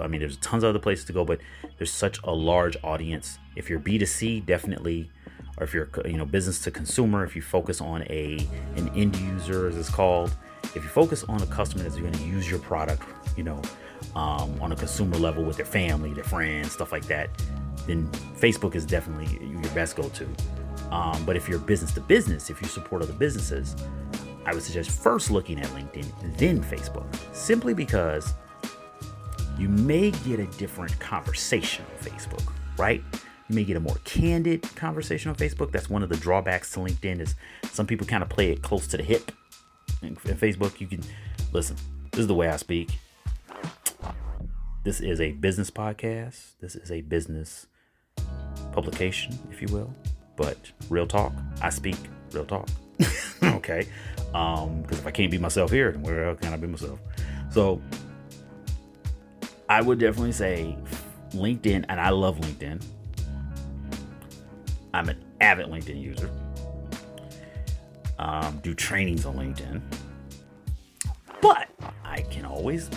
I 0.00 0.06
mean, 0.06 0.20
there's 0.20 0.38
tons 0.38 0.64
of 0.64 0.70
other 0.70 0.78
places 0.78 1.04
to 1.06 1.12
go, 1.12 1.24
but 1.24 1.40
there's 1.78 1.92
such 1.92 2.18
a 2.24 2.32
large 2.32 2.76
audience. 2.82 3.38
If 3.56 3.68
you're 3.68 3.80
B2C, 3.80 4.46
definitely, 4.46 5.10
or 5.58 5.64
if 5.64 5.74
you're 5.74 5.88
you 6.06 6.16
know 6.16 6.24
business 6.24 6.60
to 6.60 6.70
consumer, 6.70 7.24
if 7.24 7.36
you 7.36 7.42
focus 7.42 7.80
on 7.80 8.02
a 8.02 8.46
an 8.76 8.88
end 8.94 9.16
user, 9.16 9.68
as 9.68 9.76
it's 9.76 9.90
called, 9.90 10.34
if 10.74 10.76
you 10.76 10.88
focus 10.88 11.24
on 11.24 11.42
a 11.42 11.46
customer 11.46 11.82
that's 11.82 11.96
going 11.96 12.12
to 12.12 12.24
use 12.24 12.50
your 12.50 12.60
product, 12.60 13.02
you 13.36 13.44
know, 13.44 13.60
um, 14.16 14.58
on 14.60 14.72
a 14.72 14.76
consumer 14.76 15.16
level 15.16 15.44
with 15.44 15.56
their 15.56 15.66
family, 15.66 16.12
their 16.14 16.24
friends, 16.24 16.72
stuff 16.72 16.92
like 16.92 17.06
that, 17.06 17.28
then 17.86 18.08
Facebook 18.38 18.74
is 18.74 18.86
definitely 18.86 19.46
your 19.46 19.60
best 19.74 19.96
go-to. 19.96 20.26
Um, 20.90 21.24
but 21.24 21.36
if 21.36 21.48
you're 21.48 21.58
business 21.58 21.92
to 21.92 22.00
business, 22.00 22.50
if 22.50 22.60
you 22.60 22.68
support 22.68 23.02
other 23.02 23.14
businesses, 23.14 23.76
I 24.44 24.52
would 24.52 24.62
suggest 24.62 24.90
first 24.90 25.30
looking 25.30 25.60
at 25.60 25.66
LinkedIn, 25.68 26.36
then 26.36 26.62
Facebook, 26.62 27.06
simply 27.34 27.74
because 27.74 28.34
you 29.58 29.68
may 29.68 30.10
get 30.10 30.40
a 30.40 30.46
different 30.58 30.98
conversation 30.98 31.84
on 31.84 32.04
Facebook, 32.04 32.52
right? 32.76 33.02
You 33.48 33.54
may 33.54 33.64
get 33.64 33.76
a 33.76 33.80
more 33.80 33.96
candid 34.04 34.62
conversation 34.74 35.28
on 35.30 35.36
Facebook. 35.36 35.72
That's 35.72 35.90
one 35.90 36.02
of 36.02 36.08
the 36.08 36.16
drawbacks 36.16 36.72
to 36.72 36.80
LinkedIn 36.80 37.20
is 37.20 37.34
some 37.70 37.86
people 37.86 38.06
kind 38.06 38.22
of 38.22 38.28
play 38.28 38.50
it 38.50 38.62
close 38.62 38.86
to 38.88 38.96
the 38.96 39.02
hip. 39.02 39.30
In 40.02 40.16
Facebook, 40.16 40.80
you 40.80 40.86
can 40.86 41.02
listen. 41.52 41.76
This 42.10 42.20
is 42.20 42.26
the 42.26 42.34
way 42.34 42.48
I 42.48 42.56
speak. 42.56 42.98
This 44.84 45.00
is 45.00 45.20
a 45.20 45.32
business 45.32 45.70
podcast. 45.70 46.54
This 46.60 46.74
is 46.74 46.90
a 46.90 47.02
business 47.02 47.66
publication, 48.72 49.38
if 49.50 49.62
you 49.62 49.68
will. 49.68 49.94
But 50.36 50.72
real 50.88 51.06
talk, 51.06 51.32
I 51.60 51.70
speak 51.70 51.96
real 52.34 52.44
talk. 52.44 52.68
okay, 53.42 53.86
because 54.16 54.64
um, 54.64 54.84
if 54.90 55.06
I 55.06 55.10
can't 55.10 55.30
be 55.30 55.38
myself 55.38 55.70
here, 55.70 55.92
then 55.92 56.02
where 56.02 56.28
else 56.28 56.40
can 56.40 56.52
I 56.52 56.56
be 56.56 56.66
myself? 56.66 56.98
So 57.50 57.80
I 59.68 59.80
would 59.80 59.98
definitely 59.98 60.32
say 60.32 60.76
LinkedIn, 61.30 61.86
and 61.88 62.00
I 62.00 62.10
love 62.10 62.38
LinkedIn. 62.38 62.82
I'm 64.94 65.08
an 65.08 65.22
avid 65.40 65.66
LinkedIn 65.66 66.00
user. 66.00 66.30
Um, 68.18 68.60
do 68.62 68.74
trainings 68.74 69.26
on 69.26 69.36
LinkedIn. 69.36 69.80
But 71.40 71.68
I 72.04 72.20
can 72.22 72.44
always, 72.44 72.88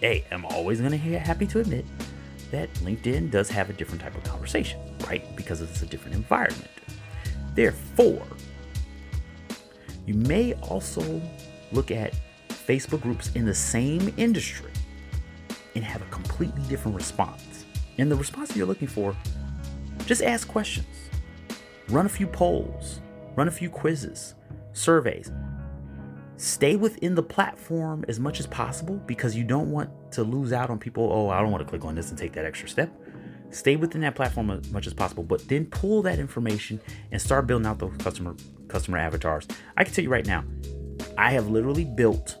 hey, 0.00 0.24
I'm 0.30 0.44
always 0.44 0.80
going 0.80 0.92
to 0.92 0.98
be 0.98 1.14
happy 1.14 1.46
to 1.48 1.60
admit 1.60 1.84
that 2.50 2.72
LinkedIn 2.74 3.30
does 3.30 3.48
have 3.50 3.70
a 3.70 3.72
different 3.72 4.02
type 4.02 4.14
of 4.14 4.22
conversation, 4.24 4.80
right? 5.06 5.24
Because 5.36 5.60
it's 5.60 5.82
a 5.82 5.86
different 5.86 6.14
environment. 6.14 6.70
Therefore, 7.54 8.26
you 10.06 10.14
may 10.14 10.54
also 10.54 11.20
look 11.72 11.90
at 11.90 12.14
Facebook 12.48 13.00
groups 13.00 13.30
in 13.34 13.44
the 13.44 13.54
same 13.54 14.12
industry 14.16 14.70
and 15.74 15.84
have 15.84 16.02
a 16.02 16.06
completely 16.06 16.62
different 16.68 16.96
response. 16.96 17.64
And 17.98 18.10
the 18.10 18.16
response 18.16 18.56
you're 18.56 18.66
looking 18.66 18.88
for, 18.88 19.14
just 20.06 20.22
ask 20.22 20.48
questions, 20.48 21.10
run 21.88 22.06
a 22.06 22.08
few 22.08 22.26
polls, 22.26 23.00
run 23.36 23.48
a 23.48 23.50
few 23.50 23.68
quizzes, 23.70 24.34
surveys. 24.72 25.30
Stay 26.36 26.74
within 26.76 27.14
the 27.14 27.22
platform 27.22 28.04
as 28.08 28.18
much 28.18 28.40
as 28.40 28.46
possible 28.46 28.96
because 29.06 29.36
you 29.36 29.44
don't 29.44 29.70
want 29.70 29.90
to 30.12 30.22
lose 30.24 30.52
out 30.52 30.70
on 30.70 30.78
people. 30.78 31.12
Oh, 31.12 31.28
I 31.28 31.40
don't 31.42 31.50
want 31.50 31.62
to 31.62 31.68
click 31.68 31.84
on 31.84 31.94
this 31.94 32.08
and 32.08 32.18
take 32.18 32.32
that 32.32 32.46
extra 32.46 32.68
step. 32.68 32.90
Stay 33.50 33.76
within 33.76 34.00
that 34.02 34.14
platform 34.14 34.50
as 34.50 34.70
much 34.70 34.86
as 34.86 34.94
possible, 34.94 35.22
but 35.22 35.46
then 35.48 35.66
pull 35.66 36.02
that 36.02 36.18
information 36.18 36.80
and 37.10 37.20
start 37.20 37.46
building 37.46 37.66
out 37.66 37.78
those 37.78 37.96
customer 37.98 38.34
customer 38.68 38.98
avatars. 38.98 39.46
I 39.76 39.84
can 39.84 39.92
tell 39.92 40.04
you 40.04 40.10
right 40.10 40.26
now, 40.26 40.44
I 41.18 41.32
have 41.32 41.48
literally 41.48 41.84
built 41.84 42.36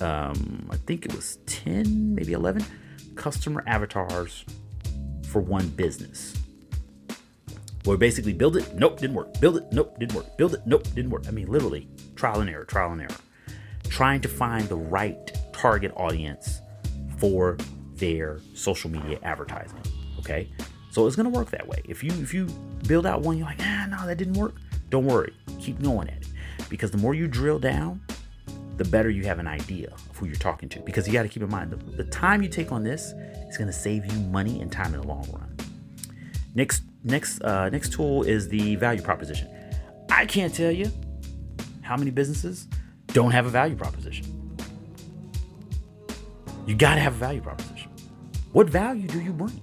um, 0.00 0.66
I 0.70 0.76
think 0.76 1.04
it 1.04 1.14
was 1.14 1.38
10, 1.46 2.14
maybe 2.14 2.32
11 2.32 2.64
customer 3.16 3.62
avatars 3.66 4.44
for 5.26 5.40
one 5.40 5.68
business. 5.70 6.36
Where 7.84 7.96
basically 7.96 8.32
build 8.32 8.56
it, 8.56 8.74
nope, 8.74 8.98
didn't 8.98 9.16
work. 9.16 9.40
Build 9.40 9.56
it, 9.56 9.64
nope, 9.72 9.98
didn't 9.98 10.14
work. 10.14 10.36
Build 10.36 10.54
it, 10.54 10.60
nope, 10.66 10.84
didn't 10.94 11.10
work. 11.10 11.24
I 11.28 11.30
mean, 11.30 11.48
literally, 11.48 11.88
trial 12.14 12.40
and 12.40 12.50
error, 12.50 12.64
trial 12.64 12.92
and 12.92 13.00
error. 13.00 13.16
Trying 13.88 14.20
to 14.22 14.28
find 14.28 14.68
the 14.68 14.76
right 14.76 15.32
target 15.52 15.92
audience 15.96 16.60
for 17.18 17.56
their 18.00 18.40
social 18.54 18.90
media 18.90 19.18
advertising. 19.22 19.80
Okay. 20.18 20.48
So 20.90 21.06
it's 21.06 21.14
gonna 21.14 21.30
work 21.30 21.50
that 21.50 21.66
way. 21.68 21.82
If 21.84 22.02
you 22.02 22.10
if 22.14 22.34
you 22.34 22.46
build 22.88 23.06
out 23.06 23.20
one, 23.20 23.38
you're 23.38 23.46
like, 23.46 23.60
ah 23.60 23.86
no, 23.88 24.06
that 24.06 24.16
didn't 24.18 24.34
work. 24.34 24.56
Don't 24.88 25.06
worry. 25.06 25.32
Keep 25.60 25.82
going 25.82 26.08
at 26.08 26.16
it. 26.16 26.28
Because 26.68 26.90
the 26.90 26.98
more 26.98 27.14
you 27.14 27.28
drill 27.28 27.60
down, 27.60 28.00
the 28.76 28.84
better 28.84 29.10
you 29.10 29.24
have 29.24 29.38
an 29.38 29.46
idea 29.46 29.88
of 29.88 30.16
who 30.16 30.26
you're 30.26 30.34
talking 30.34 30.68
to. 30.70 30.80
Because 30.80 31.06
you 31.06 31.12
got 31.12 31.22
to 31.22 31.28
keep 31.28 31.42
in 31.42 31.50
mind 31.50 31.70
the, 31.70 31.76
the 32.02 32.04
time 32.04 32.42
you 32.42 32.48
take 32.48 32.72
on 32.72 32.82
this 32.82 33.12
is 33.48 33.56
to 33.58 33.72
save 33.72 34.10
you 34.10 34.18
money 34.20 34.60
and 34.60 34.72
time 34.72 34.94
in 34.94 35.00
the 35.00 35.06
long 35.06 35.30
run. 35.32 35.56
Next, 36.54 36.82
next, 37.04 37.42
uh, 37.42 37.68
next 37.68 37.92
tool 37.92 38.22
is 38.22 38.48
the 38.48 38.76
value 38.76 39.02
proposition. 39.02 39.48
I 40.10 40.26
can't 40.26 40.54
tell 40.54 40.70
you 40.70 40.90
how 41.82 41.96
many 41.96 42.10
businesses 42.10 42.66
don't 43.08 43.30
have 43.30 43.46
a 43.46 43.50
value 43.50 43.76
proposition. 43.76 44.26
You 46.66 46.74
got 46.74 46.94
to 46.94 47.00
have 47.00 47.14
a 47.14 47.18
value 47.18 47.40
proposition. 47.40 47.79
What 48.52 48.68
value 48.68 49.06
do 49.06 49.20
you 49.20 49.32
bring? 49.32 49.60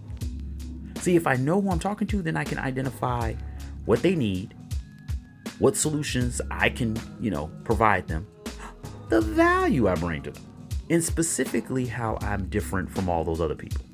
See, 0.98 1.16
if 1.16 1.28
I 1.28 1.36
know 1.36 1.62
who 1.62 1.70
I'm 1.70 1.80
talking 1.80 2.08
to, 2.08 2.22
then 2.22 2.38
I 2.38 2.44
can 2.44 2.58
identify 2.58 3.34
what 3.86 4.02
they 4.02 4.16
need, 4.16 4.54
what 5.60 5.76
solutions 5.76 6.42
I 6.50 6.70
can, 6.70 6.98
you 7.20 7.30
know, 7.30 7.52
provide 7.64 8.08
them, 8.08 8.28
the 9.10 9.22
value 9.22 9.88
I 9.88 9.96
bring 9.96 10.22
to 10.24 10.32
them, 10.32 10.44
and 10.90 11.04
specifically 11.04 11.86
how 11.86 12.18
I'm 12.22 12.48
different 12.50 12.90
from 12.90 13.10
all 13.10 13.24
those 13.24 13.42
other 13.42 13.56
people. 13.56 13.86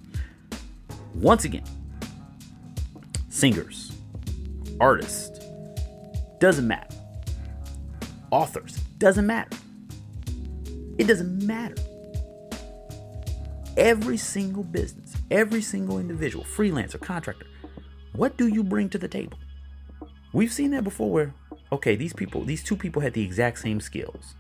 Once 1.16 1.46
again, 1.46 1.66
singers, 3.30 3.92
artists, 4.80 5.40
doesn't 6.40 6.68
matter. 6.68 6.96
Authors, 8.32 8.78
doesn't 8.98 9.26
matter. 9.26 9.58
It 10.98 11.06
doesn't 11.06 11.46
matter. 11.46 11.76
Every 13.78 14.18
single 14.18 14.64
business, 14.64 15.16
every 15.32 15.62
single 15.62 15.98
individual, 15.98 16.46
freelancer, 16.46 17.00
contractor, 17.00 17.48
what 18.14 18.38
do 18.38 18.48
you 18.48 18.64
bring 18.64 18.88
to 18.90 19.00
the 19.00 19.08
table? 19.08 19.40
We've 20.32 20.52
seen 20.52 20.72
that 20.72 20.84
before 20.84 21.10
where, 21.10 21.34
okay, 21.72 21.96
these 21.96 22.14
people, 22.14 22.44
these 22.44 22.64
two 22.64 22.76
people 22.76 23.02
had 23.02 23.14
the 23.14 23.24
exact 23.24 23.60
same 23.60 23.82
skills. 23.82 24.36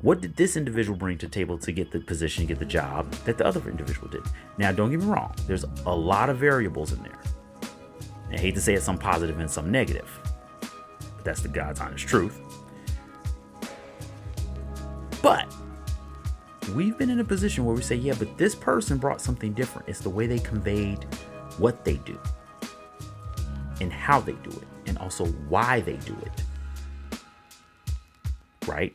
What 0.00 0.22
did 0.22 0.36
this 0.36 0.56
individual 0.56 0.96
bring 0.96 1.18
to 1.18 1.26
the 1.26 1.32
table 1.32 1.58
to 1.58 1.72
get 1.72 1.90
the 1.90 2.00
position, 2.00 2.46
get 2.46 2.58
the 2.58 2.64
job 2.64 3.10
that 3.26 3.36
the 3.36 3.46
other 3.46 3.68
individual 3.68 4.08
did? 4.08 4.22
Now, 4.56 4.72
don't 4.72 4.90
get 4.90 5.00
me 5.00 5.06
wrong, 5.06 5.34
there's 5.46 5.64
a 5.84 5.94
lot 5.94 6.30
of 6.30 6.38
variables 6.38 6.92
in 6.92 7.02
there. 7.02 7.18
I 8.30 8.38
hate 8.38 8.54
to 8.54 8.60
say 8.62 8.74
it's 8.74 8.84
some 8.84 8.98
positive 8.98 9.38
and 9.38 9.50
some 9.50 9.70
negative, 9.70 10.08
but 10.60 11.24
that's 11.24 11.42
the 11.42 11.48
God's 11.48 11.80
honest 11.80 12.06
truth. 12.08 12.38
But 15.22 15.54
we've 16.74 16.98
been 16.98 17.10
in 17.10 17.20
a 17.20 17.24
position 17.24 17.64
where 17.64 17.74
we 17.74 17.82
say, 17.82 17.94
yeah, 17.94 18.14
but 18.18 18.36
this 18.36 18.54
person 18.54 18.98
brought 18.98 19.20
something 19.20 19.52
different. 19.52 19.88
It's 19.88 20.00
the 20.00 20.10
way 20.10 20.26
they 20.26 20.38
conveyed 20.38 21.04
what 21.58 21.84
they 21.84 21.96
do 21.98 22.18
and 23.80 23.92
how 23.92 24.20
they 24.20 24.32
do 24.32 24.50
it, 24.50 24.66
and 24.86 24.98
also 24.98 25.26
why 25.48 25.80
they 25.80 25.96
do 25.96 26.16
it. 26.22 27.18
Right? 28.66 28.94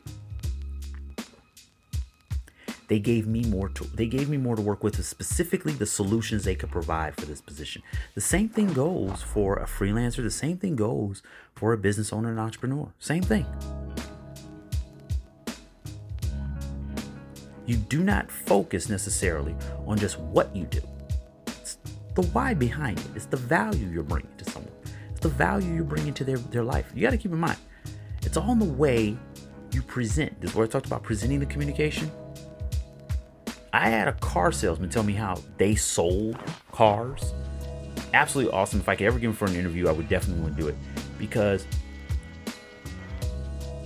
they 2.90 2.98
gave 2.98 3.24
me 3.24 3.44
more 3.44 3.68
to 3.68 3.84
they 3.94 4.06
gave 4.06 4.28
me 4.28 4.36
more 4.36 4.56
to 4.56 4.62
work 4.62 4.82
with 4.82 5.02
specifically 5.04 5.72
the 5.72 5.86
solutions 5.86 6.42
they 6.42 6.56
could 6.56 6.72
provide 6.72 7.14
for 7.14 7.24
this 7.24 7.40
position 7.40 7.80
the 8.16 8.20
same 8.20 8.48
thing 8.48 8.66
goes 8.72 9.22
for 9.22 9.54
a 9.58 9.64
freelancer 9.64 10.24
the 10.24 10.30
same 10.30 10.58
thing 10.58 10.74
goes 10.74 11.22
for 11.54 11.72
a 11.72 11.78
business 11.78 12.12
owner 12.12 12.30
and 12.30 12.40
entrepreneur 12.40 12.92
same 12.98 13.22
thing 13.22 13.46
You 17.70 17.76
do 17.76 18.02
not 18.02 18.28
focus 18.28 18.88
necessarily 18.88 19.54
on 19.86 19.96
just 19.96 20.18
what 20.18 20.56
you 20.56 20.64
do. 20.64 20.80
It's 21.46 21.78
the 22.16 22.22
why 22.32 22.52
behind 22.52 22.98
it. 22.98 23.06
It's 23.14 23.26
the 23.26 23.36
value 23.36 23.86
you're 23.86 24.02
bringing 24.02 24.36
to 24.38 24.44
someone. 24.50 24.72
It's 25.12 25.20
the 25.20 25.28
value 25.28 25.72
you're 25.72 25.84
bringing 25.84 26.12
to 26.14 26.24
their, 26.24 26.38
their 26.38 26.64
life. 26.64 26.90
You 26.92 27.02
got 27.02 27.10
to 27.10 27.16
keep 27.16 27.30
in 27.30 27.38
mind, 27.38 27.58
it's 28.22 28.36
all 28.36 28.50
in 28.50 28.58
the 28.58 28.64
way 28.64 29.16
you 29.70 29.82
present. 29.82 30.40
This 30.40 30.50
is 30.50 30.56
where 30.56 30.66
I 30.66 30.68
talked 30.68 30.86
about 30.86 31.04
presenting 31.04 31.38
the 31.38 31.46
communication. 31.46 32.10
I 33.72 33.88
had 33.88 34.08
a 34.08 34.14
car 34.14 34.50
salesman 34.50 34.90
tell 34.90 35.04
me 35.04 35.12
how 35.12 35.38
they 35.56 35.76
sold 35.76 36.38
cars. 36.72 37.32
Absolutely 38.14 38.52
awesome. 38.52 38.80
If 38.80 38.88
I 38.88 38.96
could 38.96 39.06
ever 39.06 39.20
get 39.20 39.28
him 39.28 39.32
for 39.32 39.44
an 39.44 39.54
interview, 39.54 39.86
I 39.86 39.92
would 39.92 40.08
definitely 40.08 40.42
want 40.42 40.56
to 40.56 40.62
do 40.62 40.66
it 40.66 40.74
because 41.20 41.64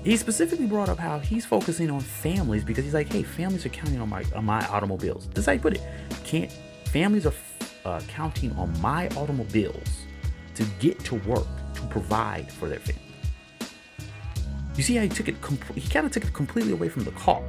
he 0.04 0.16
specifically 0.18 0.66
brought 0.66 0.90
up 0.90 0.98
how 0.98 1.18
he's 1.18 1.46
focusing 1.46 1.90
on 1.90 2.00
families 2.00 2.62
because 2.62 2.84
he's 2.84 2.92
like, 2.92 3.10
hey, 3.10 3.22
families 3.22 3.64
are 3.64 3.70
counting 3.70 4.00
on 4.00 4.08
my 4.10 4.22
on 4.34 4.44
my 4.44 4.64
automobiles. 4.68 5.28
This 5.28 5.38
is 5.38 5.46
how 5.46 5.52
he 5.52 5.58
put 5.58 5.74
it. 5.74 5.82
Can't 6.24 6.52
families 6.86 7.26
are 7.26 7.32
uh, 7.86 8.00
counting 8.06 8.52
on 8.52 8.78
my 8.80 9.08
automobiles 9.16 10.06
to 10.54 10.64
get 10.78 11.00
to 11.00 11.14
work 11.16 11.46
to 11.74 11.80
provide 11.88 12.52
for 12.52 12.68
their 12.68 12.78
family. 12.78 13.00
You 14.76 14.82
see 14.82 14.96
how 14.96 15.02
he 15.02 15.08
took 15.08 15.28
it? 15.28 15.40
Com- 15.40 15.58
he 15.74 15.88
kind 15.88 16.04
of 16.04 16.12
took 16.12 16.24
it 16.24 16.34
completely 16.34 16.72
away 16.72 16.88
from 16.88 17.04
the 17.04 17.12
car 17.12 17.42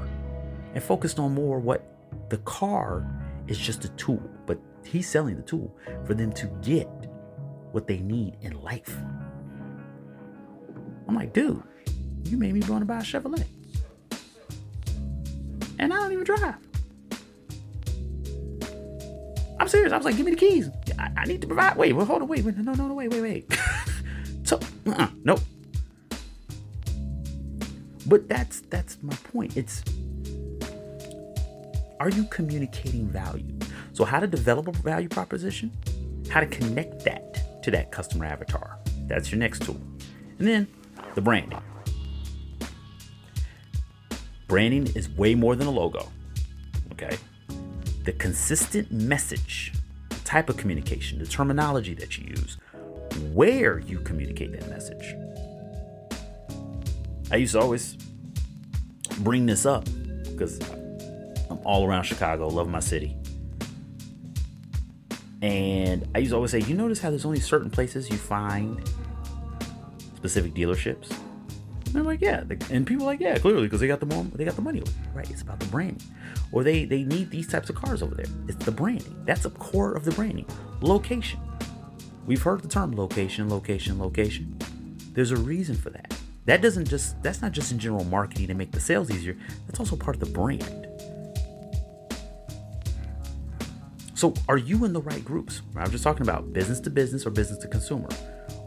and 0.74 0.82
focused 0.84 1.20
on 1.20 1.34
more 1.34 1.60
what 1.60 1.86
the 2.30 2.38
car 2.40 3.06
is 3.48 3.58
just 3.58 3.84
a 3.84 3.90
tool, 3.90 4.22
but 4.46 4.58
he's 4.86 5.10
selling 5.10 5.36
the 5.36 5.42
tool 5.42 5.76
for 6.06 6.14
them 6.14 6.32
to 6.34 6.48
get 6.64 6.88
what 7.72 7.86
they 7.86 7.98
need 8.00 8.38
in 8.42 8.62
life. 8.62 8.96
I'm 11.08 11.16
like, 11.16 11.34
dude, 11.34 11.62
you 12.26 12.38
made 12.38 12.54
me 12.54 12.62
want 12.68 12.82
to 12.82 12.86
buy 12.86 12.98
a 12.98 13.02
Chevrolet. 13.02 13.46
And 15.80 15.94
I 15.94 15.98
don't 15.98 16.12
even 16.12 16.24
drive. 16.24 16.56
I'm 19.60 19.68
serious. 19.68 19.94
I 19.94 19.98
was 19.98 20.06
like, 20.06 20.18
give 20.18 20.26
me 20.26 20.32
the 20.32 20.38
keys. 20.38 20.70
I, 21.00 21.12
I 21.18 21.26
need 21.26 21.42
to 21.42 21.48
provide. 21.48 21.78
Wait, 21.78 21.94
well, 21.94 22.06
hold 22.06 22.22
on. 22.22 22.28
Wait, 22.28 22.44
wait, 22.44 22.58
no, 22.58 22.74
no, 22.74 22.88
no, 22.88 22.94
wait, 22.94 23.10
wait, 23.10 23.22
wait. 23.22 23.60
so, 24.44 24.60
uh-uh, 24.88 25.08
nope. 25.24 25.40
But 28.08 28.30
that's 28.30 28.62
that's 28.62 29.02
my 29.02 29.16
point. 29.16 29.58
It's 29.58 29.84
are 32.00 32.10
you 32.10 32.26
communicating 32.26 33.08
value? 33.08 33.58
So, 33.94 34.04
how 34.06 34.20
to 34.20 34.28
develop 34.28 34.68
a 34.68 34.72
value 34.72 35.10
proposition? 35.10 35.72
How 36.30 36.42
to 36.42 36.46
connect 36.46 37.04
that 37.06 37.64
to 37.64 37.72
that 37.72 37.92
customer 37.92 38.26
avatar? 38.26 38.78
That's 39.08 39.32
your 39.32 39.40
next 39.40 39.64
tool. 39.64 39.80
And 40.40 40.48
then 40.48 40.68
the 41.16 41.22
branding. 41.22 41.62
Branding 44.48 44.88
is 44.96 45.10
way 45.10 45.36
more 45.36 45.56
than 45.56 45.68
a 45.68 45.72
logo. 45.72 46.12
Okay? 46.92 47.18
The 48.04 48.12
consistent 48.14 48.92
message, 48.92 49.74
type 50.24 50.50
of 50.50 50.58
communication, 50.58 51.20
the 51.20 51.26
terminology 51.26 51.94
that 51.96 52.18
you 52.18 52.28
use, 52.30 52.58
where 53.34 53.80
you 53.80 54.00
communicate 54.00 54.52
that 54.52 54.70
message. 54.70 55.16
I 57.32 57.38
used 57.38 57.54
to 57.54 57.60
always 57.60 57.98
bring 59.20 59.46
this 59.46 59.66
up 59.66 59.86
because 60.26 60.60
I'm 61.50 61.60
all 61.64 61.88
around 61.88 62.04
Chicago, 62.04 62.48
love 62.48 62.68
my 62.68 62.80
city. 62.80 63.16
And 65.42 66.08
I 66.16 66.20
used 66.20 66.32
to 66.32 66.36
always 66.36 66.52
say, 66.52 66.60
you 66.60 66.76
notice 66.76 67.00
how 67.00 67.10
there's 67.10 67.26
only 67.26 67.40
certain 67.40 67.70
places 67.70 68.10
you 68.10 68.18
find 68.18 68.82
specific 70.16 70.54
dealerships? 70.54 71.16
And 71.96 72.02
I'm 72.02 72.08
like, 72.08 72.20
yeah. 72.20 72.44
And 72.70 72.86
people 72.86 73.06
are 73.06 73.12
like, 73.12 73.22
yeah, 73.22 73.38
clearly, 73.38 73.64
because 73.64 73.80
they 73.80 73.88
got 73.88 74.02
the 74.02 74.06
more, 74.06 74.26
they 74.36 74.44
got 74.44 74.58
the 74.58 74.62
money. 74.62 74.84
Right? 75.14 75.32
It's 75.32 75.42
about 75.42 75.62
the 75.62 75.66
branding. 75.68 76.06
Or 76.52 76.62
they 76.62 76.84
they 76.84 77.04
need 77.04 77.32
these 77.32 77.48
types 77.48 77.70
of 77.70 77.78
cars 77.78 78.04
over 78.04 78.14
there. 78.14 78.26
It's 78.50 78.66
the 78.66 78.72
branding. 78.72 79.16
That's 79.24 79.44
the 79.44 79.52
core 79.52 79.94
of 79.94 80.04
the 80.04 80.12
branding. 80.12 80.46
Location. 80.82 81.40
We've 82.26 82.42
heard 82.42 82.64
the 82.64 82.68
term 82.68 82.98
location, 82.98 83.50
location, 83.50 83.98
location. 83.98 84.60
There's 85.14 85.32
a 85.32 85.38
reason 85.38 85.78
for 85.78 85.90
that. 85.92 86.14
That 86.44 86.62
doesn't 86.62 86.90
just 86.90 87.24
that's 87.24 87.42
not 87.42 87.54
just 87.54 87.72
in 87.72 87.80
general 87.80 88.04
marketing 88.04 88.48
to 88.48 88.56
make 88.56 88.74
the 88.74 88.82
sales 88.82 89.10
easier. 89.10 89.38
That's 89.66 89.80
also 89.80 89.96
part 89.96 90.18
of 90.18 90.20
the 90.20 90.34
brand. 90.34 90.88
So, 94.16 94.34
are 94.50 94.58
you 94.58 94.84
in 94.84 94.92
the 94.92 95.02
right 95.02 95.24
groups? 95.24 95.62
I'm 95.78 95.92
just 95.92 96.04
talking 96.04 96.24
about 96.24 96.52
business 96.52 96.82
to 96.82 96.90
business 96.90 97.26
or 97.26 97.30
business 97.30 97.60
to 97.60 97.70
consumer. 97.70 98.10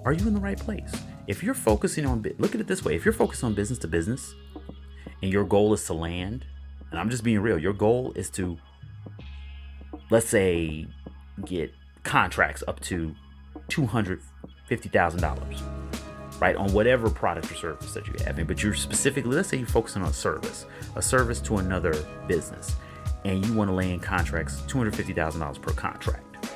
Are 0.07 0.15
you 0.15 0.27
in 0.27 0.33
the 0.33 0.41
right 0.41 0.59
place? 0.59 0.93
If 1.29 1.43
you're 1.43 1.55
focusing 1.55 2.07
on, 2.07 2.25
look 2.39 2.55
at 2.55 2.61
it 2.63 2.67
this 2.67 2.83
way 2.83 2.97
if 2.97 3.05
you're 3.05 3.13
focused 3.13 3.45
on 3.45 3.53
business 3.53 3.79
to 3.81 3.87
business 3.87 4.35
and 5.23 5.31
your 5.31 5.45
goal 5.45 5.75
is 5.75 5.85
to 5.85 5.93
land, 5.93 6.47
and 6.91 6.99
I'm 6.99 7.11
just 7.11 7.23
being 7.23 7.41
real, 7.41 7.59
your 7.59 7.75
goal 7.75 8.15
is 8.17 8.31
to, 8.31 8.57
let's 10.09 10.27
say, 10.27 10.87
get 11.45 11.75
contracts 12.03 12.65
up 12.67 12.81
to 12.81 13.15
$250,000, 13.69 16.41
right? 16.41 16.57
On 16.57 16.73
whatever 16.73 17.11
product 17.11 17.53
or 17.53 17.57
service 17.57 17.93
that 17.93 18.07
you 18.07 18.15
have. 18.25 18.47
But 18.47 18.63
you're 18.63 18.73
specifically, 18.73 19.37
let's 19.37 19.51
say 19.51 19.59
you're 19.59 19.67
focusing 19.67 20.01
on 20.01 20.09
a 20.09 20.15
service, 20.15 20.65
a 20.97 21.03
service 21.03 21.43
to 21.43 21.59
another 21.59 21.93
business 22.27 22.75
and 23.27 23.45
you 23.45 23.53
want 23.53 23.69
to 23.69 23.75
land 23.75 24.03
contracts 24.03 24.63
$250,000 24.63 25.61
per 25.61 25.73
contract, 25.73 26.49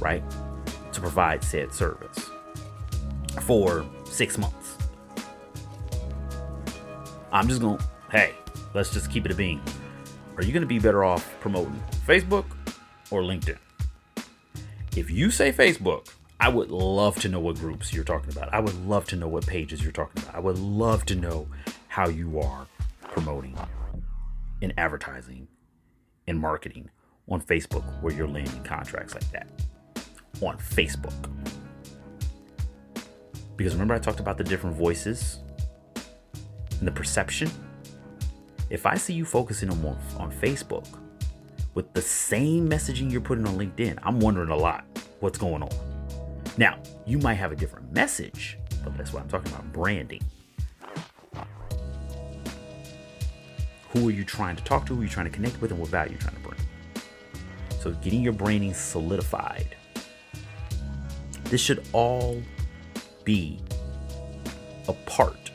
right? 0.00 0.24
To 0.92 1.00
provide 1.00 1.44
said 1.44 1.72
service 1.72 2.31
for 3.40 3.86
six 4.04 4.38
months. 4.38 4.76
I'm 7.32 7.48
just 7.48 7.60
going, 7.60 7.78
to 7.78 7.84
hey, 8.10 8.32
let's 8.74 8.92
just 8.92 9.10
keep 9.10 9.24
it 9.24 9.32
a 9.32 9.34
bean. 9.34 9.60
Are 10.36 10.42
you 10.42 10.52
going 10.52 10.62
to 10.62 10.66
be 10.66 10.78
better 10.78 11.04
off 11.04 11.34
promoting 11.40 11.82
Facebook 12.06 12.44
or 13.10 13.22
LinkedIn? 13.22 13.58
If 14.96 15.10
you 15.10 15.30
say 15.30 15.52
Facebook, 15.52 16.08
I 16.38 16.48
would 16.48 16.70
love 16.70 17.18
to 17.20 17.28
know 17.28 17.40
what 17.40 17.56
groups 17.56 17.92
you're 17.92 18.04
talking 18.04 18.30
about. 18.32 18.52
I 18.52 18.60
would 18.60 18.74
love 18.86 19.06
to 19.06 19.16
know 19.16 19.28
what 19.28 19.46
pages 19.46 19.82
you're 19.82 19.92
talking 19.92 20.22
about. 20.22 20.34
I 20.34 20.40
would 20.40 20.58
love 20.58 21.06
to 21.06 21.14
know 21.14 21.46
how 21.88 22.08
you 22.08 22.40
are 22.40 22.66
promoting 23.02 23.56
and 24.60 24.74
advertising 24.76 25.48
and 26.26 26.38
marketing 26.38 26.90
on 27.28 27.40
Facebook 27.40 27.84
where 28.02 28.12
you're 28.12 28.28
landing 28.28 28.62
contracts 28.64 29.14
like 29.14 29.30
that. 29.30 29.46
On 30.40 30.58
Facebook. 30.58 31.14
Because 33.56 33.74
remember, 33.74 33.94
I 33.94 33.98
talked 33.98 34.20
about 34.20 34.38
the 34.38 34.44
different 34.44 34.76
voices 34.76 35.40
and 36.78 36.88
the 36.88 36.92
perception. 36.92 37.50
If 38.70 38.86
I 38.86 38.96
see 38.96 39.12
you 39.12 39.24
focusing 39.24 39.70
on, 39.70 39.98
on 40.18 40.32
Facebook 40.32 40.86
with 41.74 41.92
the 41.92 42.02
same 42.02 42.68
messaging 42.68 43.10
you're 43.10 43.20
putting 43.20 43.46
on 43.46 43.56
LinkedIn, 43.56 43.98
I'm 44.02 44.18
wondering 44.18 44.50
a 44.50 44.56
lot 44.56 44.84
what's 45.20 45.38
going 45.38 45.62
on. 45.62 45.70
Now, 46.56 46.78
you 47.06 47.18
might 47.18 47.34
have 47.34 47.52
a 47.52 47.56
different 47.56 47.92
message, 47.92 48.58
but 48.82 48.96
that's 48.96 49.12
what 49.12 49.22
I'm 49.22 49.28
talking 49.28 49.52
about 49.52 49.72
branding. 49.72 50.22
Who 53.90 54.08
are 54.08 54.12
you 54.12 54.24
trying 54.24 54.56
to 54.56 54.64
talk 54.64 54.86
to? 54.86 54.94
Who 54.94 55.02
are 55.02 55.04
you 55.04 55.10
trying 55.10 55.26
to 55.26 55.32
connect 55.32 55.60
with? 55.60 55.70
And 55.70 55.78
what 55.78 55.90
value 55.90 56.10
are 56.10 56.12
you're 56.12 56.20
trying 56.20 56.34
to 56.34 56.40
bring? 56.40 56.60
So, 57.78 57.90
getting 58.02 58.22
your 58.22 58.32
branding 58.32 58.72
solidified. 58.74 59.76
This 61.44 61.60
should 61.60 61.86
all 61.92 62.42
be 63.24 63.60
a 64.88 64.92
part 64.92 65.50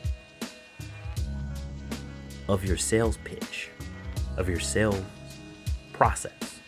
of 2.48 2.64
your 2.64 2.76
sales 2.76 3.18
pitch, 3.24 3.70
of 4.36 4.48
your 4.48 4.60
sales 4.60 5.02
process. 5.92 6.60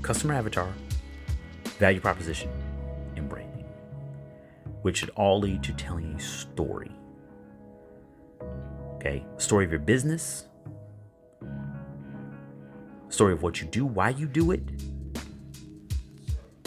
Customer 0.00 0.34
avatar, 0.34 0.72
value 1.78 2.00
proposition, 2.00 2.50
and 3.16 3.28
branding, 3.28 3.66
which 4.82 4.98
should 4.98 5.10
all 5.10 5.38
lead 5.38 5.62
to 5.62 5.72
telling 5.74 6.06
a 6.14 6.20
story. 6.20 6.90
Okay, 8.94 9.24
story 9.36 9.64
of 9.64 9.70
your 9.70 9.80
business, 9.80 10.46
story 13.08 13.32
of 13.32 13.42
what 13.42 13.60
you 13.60 13.66
do, 13.68 13.84
why 13.84 14.08
you 14.10 14.26
do 14.26 14.52
it, 14.52 14.62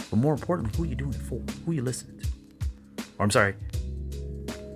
but 0.09 0.17
more 0.17 0.33
importantly, 0.33 0.77
who 0.77 0.83
you 0.85 0.95
doing 0.95 1.13
it 1.13 1.21
for? 1.21 1.41
Who 1.65 1.71
you 1.71 1.81
listening? 1.81 2.14
Or 3.17 3.23
I'm 3.23 3.31
sorry, 3.31 3.55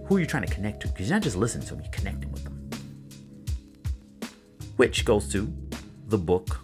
who 0.05 0.17
are 0.17 0.19
you 0.19 0.25
trying 0.25 0.45
to 0.45 0.53
connect 0.53 0.81
to? 0.81 0.87
Because 0.87 1.09
you're 1.09 1.15
not 1.15 1.23
just 1.23 1.35
listening 1.35 1.67
to 1.67 1.75
them, 1.75 1.83
you're 1.83 1.91
connecting 1.91 2.31
with 2.31 2.43
them. 2.43 2.69
Which 4.77 5.05
goes 5.05 5.31
to 5.33 5.53
the 6.07 6.17
book 6.17 6.59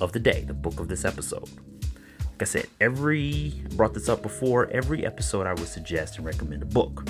of 0.00 0.12
the 0.12 0.20
day, 0.20 0.42
the 0.42 0.54
book 0.54 0.80
of 0.80 0.88
this 0.88 1.04
episode. 1.04 1.48
Like 2.34 2.42
I 2.42 2.44
said, 2.44 2.66
every 2.80 3.54
I 3.64 3.74
brought 3.76 3.94
this 3.94 4.08
up 4.08 4.22
before, 4.22 4.68
every 4.70 5.06
episode 5.06 5.46
I 5.46 5.54
would 5.54 5.68
suggest 5.68 6.16
and 6.16 6.26
recommend 6.26 6.62
a 6.62 6.66
book 6.66 7.06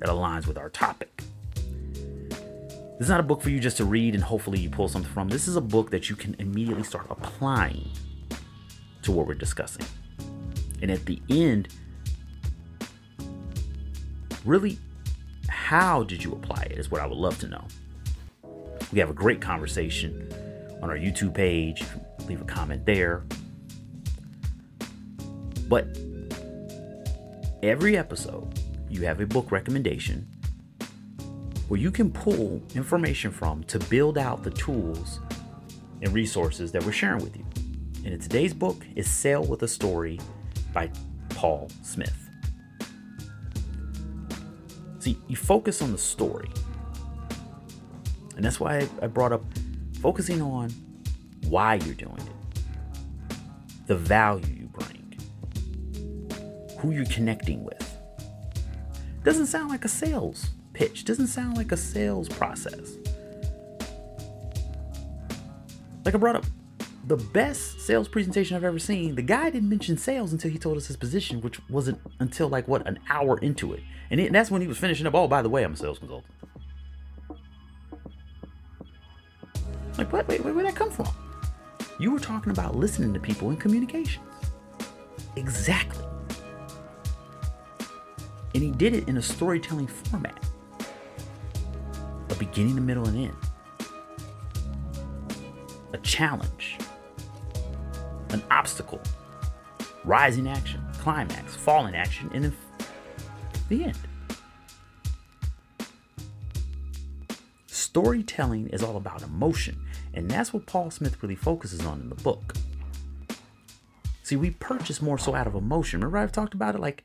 that 0.00 0.08
aligns 0.08 0.46
with 0.46 0.58
our 0.58 0.68
topic. 0.68 1.22
This 2.98 3.06
is 3.06 3.10
not 3.10 3.20
a 3.20 3.24
book 3.24 3.40
for 3.40 3.50
you 3.50 3.60
just 3.60 3.76
to 3.76 3.84
read 3.84 4.14
and 4.14 4.24
hopefully 4.24 4.58
you 4.58 4.68
pull 4.68 4.88
something 4.88 5.12
from. 5.12 5.28
This 5.28 5.46
is 5.46 5.54
a 5.54 5.60
book 5.60 5.90
that 5.92 6.10
you 6.10 6.16
can 6.16 6.34
immediately 6.40 6.82
start 6.82 7.06
applying 7.08 7.88
to 9.02 9.12
what 9.12 9.28
we're 9.28 9.34
discussing. 9.34 9.86
And 10.82 10.90
at 10.90 11.06
the 11.06 11.22
end, 11.30 11.68
really, 14.48 14.78
how 15.48 16.02
did 16.02 16.24
you 16.24 16.32
apply 16.32 16.62
it 16.70 16.78
is 16.78 16.90
what 16.90 17.02
I 17.02 17.06
would 17.06 17.18
love 17.18 17.38
to 17.40 17.48
know. 17.48 17.64
We 18.92 18.98
have 18.98 19.10
a 19.10 19.14
great 19.14 19.40
conversation 19.40 20.32
on 20.82 20.88
our 20.88 20.96
YouTube 20.96 21.34
page. 21.34 21.84
Leave 22.26 22.40
a 22.40 22.44
comment 22.44 22.86
there. 22.86 23.24
But 25.68 25.86
every 27.62 27.98
episode, 27.98 28.58
you 28.88 29.02
have 29.02 29.20
a 29.20 29.26
book 29.26 29.52
recommendation 29.52 30.26
where 31.68 31.78
you 31.78 31.90
can 31.90 32.10
pull 32.10 32.62
information 32.74 33.30
from 33.30 33.62
to 33.64 33.78
build 33.78 34.16
out 34.16 34.42
the 34.42 34.50
tools 34.50 35.20
and 36.00 36.10
resources 36.14 36.72
that 36.72 36.82
we're 36.84 36.92
sharing 36.92 37.22
with 37.22 37.36
you. 37.36 37.44
And 38.04 38.14
in 38.14 38.20
today's 38.20 38.54
book 38.54 38.86
is 38.96 39.10
Sell 39.10 39.44
with 39.44 39.62
a 39.62 39.68
Story 39.68 40.18
by 40.72 40.90
Paul 41.28 41.68
Smith. 41.82 42.27
See, 44.98 45.18
you 45.28 45.36
focus 45.36 45.80
on 45.80 45.92
the 45.92 45.98
story. 45.98 46.50
And 48.36 48.44
that's 48.44 48.60
why 48.60 48.88
I 49.02 49.06
brought 49.06 49.32
up 49.32 49.42
focusing 50.00 50.40
on 50.40 50.70
why 51.48 51.74
you're 51.74 51.94
doing 51.94 52.18
it, 52.18 53.38
the 53.86 53.96
value 53.96 54.54
you 54.54 54.66
bring, 54.66 55.18
who 56.78 56.92
you're 56.92 57.06
connecting 57.06 57.64
with. 57.64 57.96
Doesn't 59.24 59.46
sound 59.46 59.70
like 59.70 59.84
a 59.84 59.88
sales 59.88 60.50
pitch, 60.72 61.04
doesn't 61.04 61.26
sound 61.26 61.56
like 61.56 61.72
a 61.72 61.76
sales 61.76 62.28
process. 62.28 62.96
Like 66.04 66.14
I 66.14 66.18
brought 66.18 66.36
up, 66.36 66.44
the 67.08 67.16
best 67.16 67.80
sales 67.80 68.06
presentation 68.06 68.56
I've 68.56 68.64
ever 68.64 68.78
seen, 68.78 69.14
the 69.14 69.22
guy 69.22 69.50
didn't 69.50 69.68
mention 69.68 69.96
sales 69.96 70.32
until 70.32 70.50
he 70.50 70.58
told 70.58 70.76
us 70.76 70.86
his 70.86 70.96
position, 70.96 71.40
which 71.40 71.58
wasn't 71.70 71.98
until 72.20 72.48
like 72.48 72.68
what, 72.68 72.86
an 72.86 72.98
hour 73.08 73.38
into 73.38 73.72
it. 73.72 73.80
And, 74.10 74.20
it, 74.20 74.26
and 74.26 74.34
that's 74.34 74.50
when 74.50 74.60
he 74.60 74.68
was 74.68 74.76
finishing 74.76 75.06
up. 75.06 75.14
Oh, 75.14 75.26
by 75.26 75.40
the 75.40 75.48
way, 75.48 75.64
I'm 75.64 75.72
a 75.72 75.76
sales 75.76 75.98
consultant. 75.98 76.32
Like, 79.96 80.12
what? 80.12 80.28
Wait, 80.28 80.44
wait, 80.44 80.54
where'd 80.54 80.66
that 80.66 80.76
come 80.76 80.90
from? 80.90 81.08
You 81.98 82.12
were 82.12 82.20
talking 82.20 82.52
about 82.52 82.76
listening 82.76 83.12
to 83.14 83.20
people 83.20 83.50
in 83.50 83.56
communications. 83.56 84.24
Exactly. 85.34 86.04
And 88.54 88.62
he 88.62 88.70
did 88.70 88.94
it 88.94 89.08
in 89.08 89.16
a 89.16 89.22
storytelling 89.22 89.86
format 89.86 90.44
a 92.30 92.34
beginning, 92.34 92.76
a 92.76 92.80
middle, 92.80 93.06
and 93.08 93.16
end, 93.16 93.36
a 95.92 95.98
challenge, 95.98 96.78
an 98.30 98.42
obstacle, 98.50 99.00
rising 100.04 100.48
action, 100.48 100.80
climax, 100.98 101.54
falling 101.54 101.94
action, 101.94 102.30
and 102.32 102.44
then 102.44 102.56
the 103.68 103.84
end. 103.84 103.98
Storytelling 107.66 108.68
is 108.68 108.82
all 108.82 108.96
about 108.96 109.22
emotion, 109.22 109.78
and 110.14 110.30
that's 110.30 110.52
what 110.52 110.66
Paul 110.66 110.90
Smith 110.90 111.22
really 111.22 111.34
focuses 111.34 111.84
on 111.84 112.00
in 112.00 112.08
the 112.08 112.14
book. 112.16 112.54
See, 114.22 114.36
we 114.36 114.50
purchase 114.50 115.00
more 115.00 115.18
so 115.18 115.34
out 115.34 115.46
of 115.46 115.54
emotion. 115.54 116.00
Remember, 116.00 116.18
I've 116.18 116.32
talked 116.32 116.54
about 116.54 116.74
it 116.74 116.80
like 116.80 117.04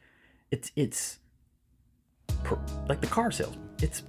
it's 0.51 0.71
it's 0.75 1.19
like 2.87 3.01
the 3.01 3.07
car 3.07 3.31
salesman. 3.31 3.69
It's 3.81 4.03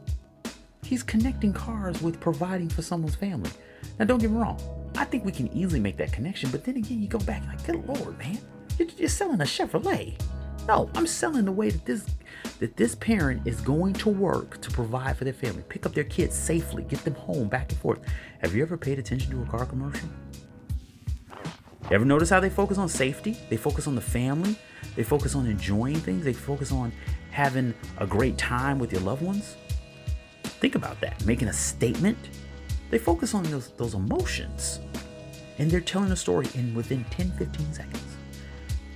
he's 0.82 1.02
connecting 1.02 1.52
cars 1.52 2.02
with 2.02 2.20
providing 2.20 2.68
for 2.68 2.82
someone's 2.82 3.14
family. 3.14 3.50
Now, 3.98 4.04
don't 4.06 4.18
get 4.18 4.30
me 4.30 4.38
wrong. 4.38 4.58
I 4.96 5.04
think 5.04 5.24
we 5.24 5.32
can 5.32 5.52
easily 5.52 5.80
make 5.80 5.96
that 5.96 6.12
connection, 6.12 6.50
but 6.50 6.64
then 6.64 6.76
again, 6.76 7.02
you 7.02 7.08
go 7.08 7.18
back 7.20 7.44
like, 7.46 7.64
good 7.66 7.84
lord, 7.86 8.18
man, 8.18 8.38
you're, 8.78 8.88
you're 8.96 9.08
selling 9.08 9.40
a 9.40 9.44
Chevrolet. 9.44 10.20
No, 10.66 10.88
I'm 10.94 11.06
selling 11.06 11.44
the 11.44 11.52
way 11.52 11.70
that 11.70 11.84
this 11.84 12.06
that 12.60 12.76
this 12.76 12.94
parent 12.94 13.46
is 13.46 13.60
going 13.60 13.92
to 13.94 14.08
work 14.08 14.60
to 14.62 14.70
provide 14.70 15.16
for 15.16 15.24
their 15.24 15.32
family, 15.32 15.62
pick 15.68 15.84
up 15.84 15.92
their 15.92 16.04
kids 16.04 16.34
safely, 16.34 16.84
get 16.84 17.04
them 17.04 17.14
home, 17.14 17.48
back 17.48 17.70
and 17.70 17.80
forth. 17.80 18.00
Have 18.40 18.54
you 18.54 18.62
ever 18.62 18.76
paid 18.76 18.98
attention 18.98 19.30
to 19.32 19.42
a 19.42 19.46
car 19.46 19.66
commercial? 19.66 20.08
Ever 21.90 22.04
notice 22.04 22.30
how 22.30 22.40
they 22.40 22.48
focus 22.48 22.78
on 22.78 22.88
safety? 22.88 23.36
They 23.50 23.58
focus 23.58 23.86
on 23.86 23.94
the 23.94 24.00
family. 24.00 24.56
They 24.96 25.02
focus 25.02 25.34
on 25.34 25.46
enjoying 25.46 25.96
things. 25.96 26.24
They 26.24 26.32
focus 26.32 26.72
on 26.72 26.92
having 27.30 27.74
a 27.98 28.06
great 28.06 28.38
time 28.38 28.78
with 28.78 28.90
your 28.92 29.02
loved 29.02 29.22
ones. 29.22 29.56
Think 30.44 30.76
about 30.76 30.98
that. 31.02 31.24
Making 31.26 31.48
a 31.48 31.52
statement. 31.52 32.16
They 32.94 33.00
focus 33.00 33.34
on 33.34 33.42
those, 33.50 33.70
those 33.70 33.94
emotions. 33.94 34.78
And 35.58 35.68
they're 35.68 35.80
telling 35.80 36.12
a 36.12 36.16
story 36.16 36.46
in 36.54 36.76
within 36.76 37.02
10, 37.10 37.32
15 37.32 37.72
seconds. 37.72 38.16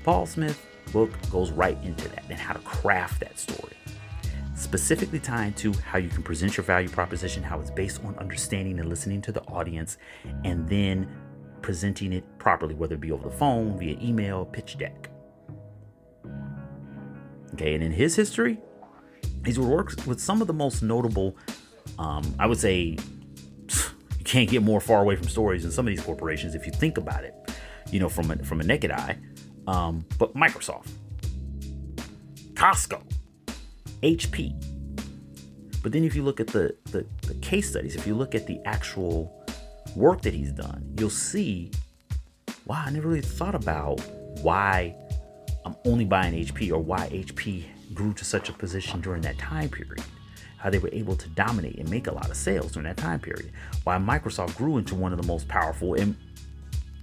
Paul 0.04 0.24
Smith 0.24 0.64
book 0.92 1.10
goes 1.32 1.50
right 1.50 1.76
into 1.82 2.08
that 2.10 2.22
and 2.30 2.38
how 2.38 2.52
to 2.52 2.60
craft 2.60 3.18
that 3.22 3.40
story. 3.40 3.76
Specifically 4.54 5.18
tying 5.18 5.52
to 5.54 5.72
how 5.72 5.98
you 5.98 6.10
can 6.10 6.22
present 6.22 6.56
your 6.56 6.62
value 6.62 6.88
proposition, 6.88 7.42
how 7.42 7.58
it's 7.58 7.72
based 7.72 8.04
on 8.04 8.14
understanding 8.18 8.78
and 8.78 8.88
listening 8.88 9.20
to 9.22 9.32
the 9.32 9.42
audience, 9.46 9.98
and 10.44 10.68
then 10.68 11.08
presenting 11.60 12.12
it 12.12 12.22
properly, 12.38 12.76
whether 12.76 12.94
it 12.94 13.00
be 13.00 13.10
over 13.10 13.28
the 13.28 13.36
phone, 13.36 13.76
via 13.80 13.98
email, 14.00 14.44
pitch 14.44 14.78
deck. 14.78 15.10
Okay, 17.54 17.74
and 17.74 17.82
in 17.82 17.90
his 17.90 18.14
history, 18.14 18.60
he's 19.44 19.58
worked 19.58 20.06
with 20.06 20.20
some 20.20 20.40
of 20.40 20.46
the 20.46 20.54
most 20.54 20.84
notable, 20.84 21.36
um, 21.98 22.22
I 22.38 22.46
would 22.46 22.58
say, 22.58 22.96
can't 24.28 24.50
get 24.50 24.62
more 24.62 24.78
far 24.78 25.00
away 25.00 25.16
from 25.16 25.26
stories 25.26 25.62
than 25.62 25.72
some 25.72 25.86
of 25.86 25.90
these 25.90 26.05
corporations 26.05 26.55
if 26.55 26.66
you 26.66 26.72
think 26.72 26.98
about 26.98 27.24
it, 27.24 27.34
you 27.90 27.98
know, 27.98 28.10
from 28.10 28.30
a, 28.30 28.36
from 28.44 28.60
a 28.60 28.64
naked 28.64 28.90
eye. 28.90 29.16
Um, 29.66 30.05
but 30.18 30.34
Microsoft, 30.34 30.90
Costco, 32.52 33.00
HP. 34.02 34.52
But 35.82 35.92
then 35.92 36.05
if 36.05 36.14
you 36.14 36.22
look 36.22 36.40
at 36.40 36.48
the, 36.48 36.76
the, 36.90 37.06
the 37.22 37.34
case 37.36 37.70
studies, 37.70 37.96
if 37.96 38.06
you 38.06 38.14
look 38.14 38.34
at 38.34 38.46
the 38.46 38.60
actual 38.66 39.46
work 39.96 40.20
that 40.22 40.34
he's 40.34 40.52
done, 40.52 40.94
you'll 40.98 41.09
see, 41.09 41.70
wow, 42.66 42.82
I 42.84 42.90
never 42.90 43.09
really 43.09 43.22
thought 43.22 43.55
about 43.55 43.98
why 44.42 44.94
I'm 45.64 45.74
only 45.86 46.05
buying 46.05 46.34
HP 46.34 46.70
or 46.70 46.78
why 46.78 47.09
HP 47.09 47.64
grew 47.94 48.12
to 48.12 48.26
such 48.26 48.50
a 48.50 48.52
position 48.52 49.00
during 49.00 49.22
that 49.22 49.38
time 49.38 49.70
period. 49.70 50.05
How 50.59 50.70
they 50.70 50.78
were 50.78 50.90
able 50.93 51.16
to 51.16 51.28
dominate 51.30 51.78
and 51.78 51.89
make 51.89 52.06
a 52.06 52.12
lot 52.12 52.28
of 52.28 52.36
sales 52.36 52.72
during 52.72 52.86
that 52.89 52.97
time 52.97 53.20
period. 53.20 53.52
Why 53.85 53.97
Microsoft 53.97 54.56
grew 54.56 54.78
into 54.78 54.94
one 54.94 55.12
of 55.12 55.20
the 55.20 55.26
most 55.26 55.48
powerful 55.48 55.94
and 55.94 56.16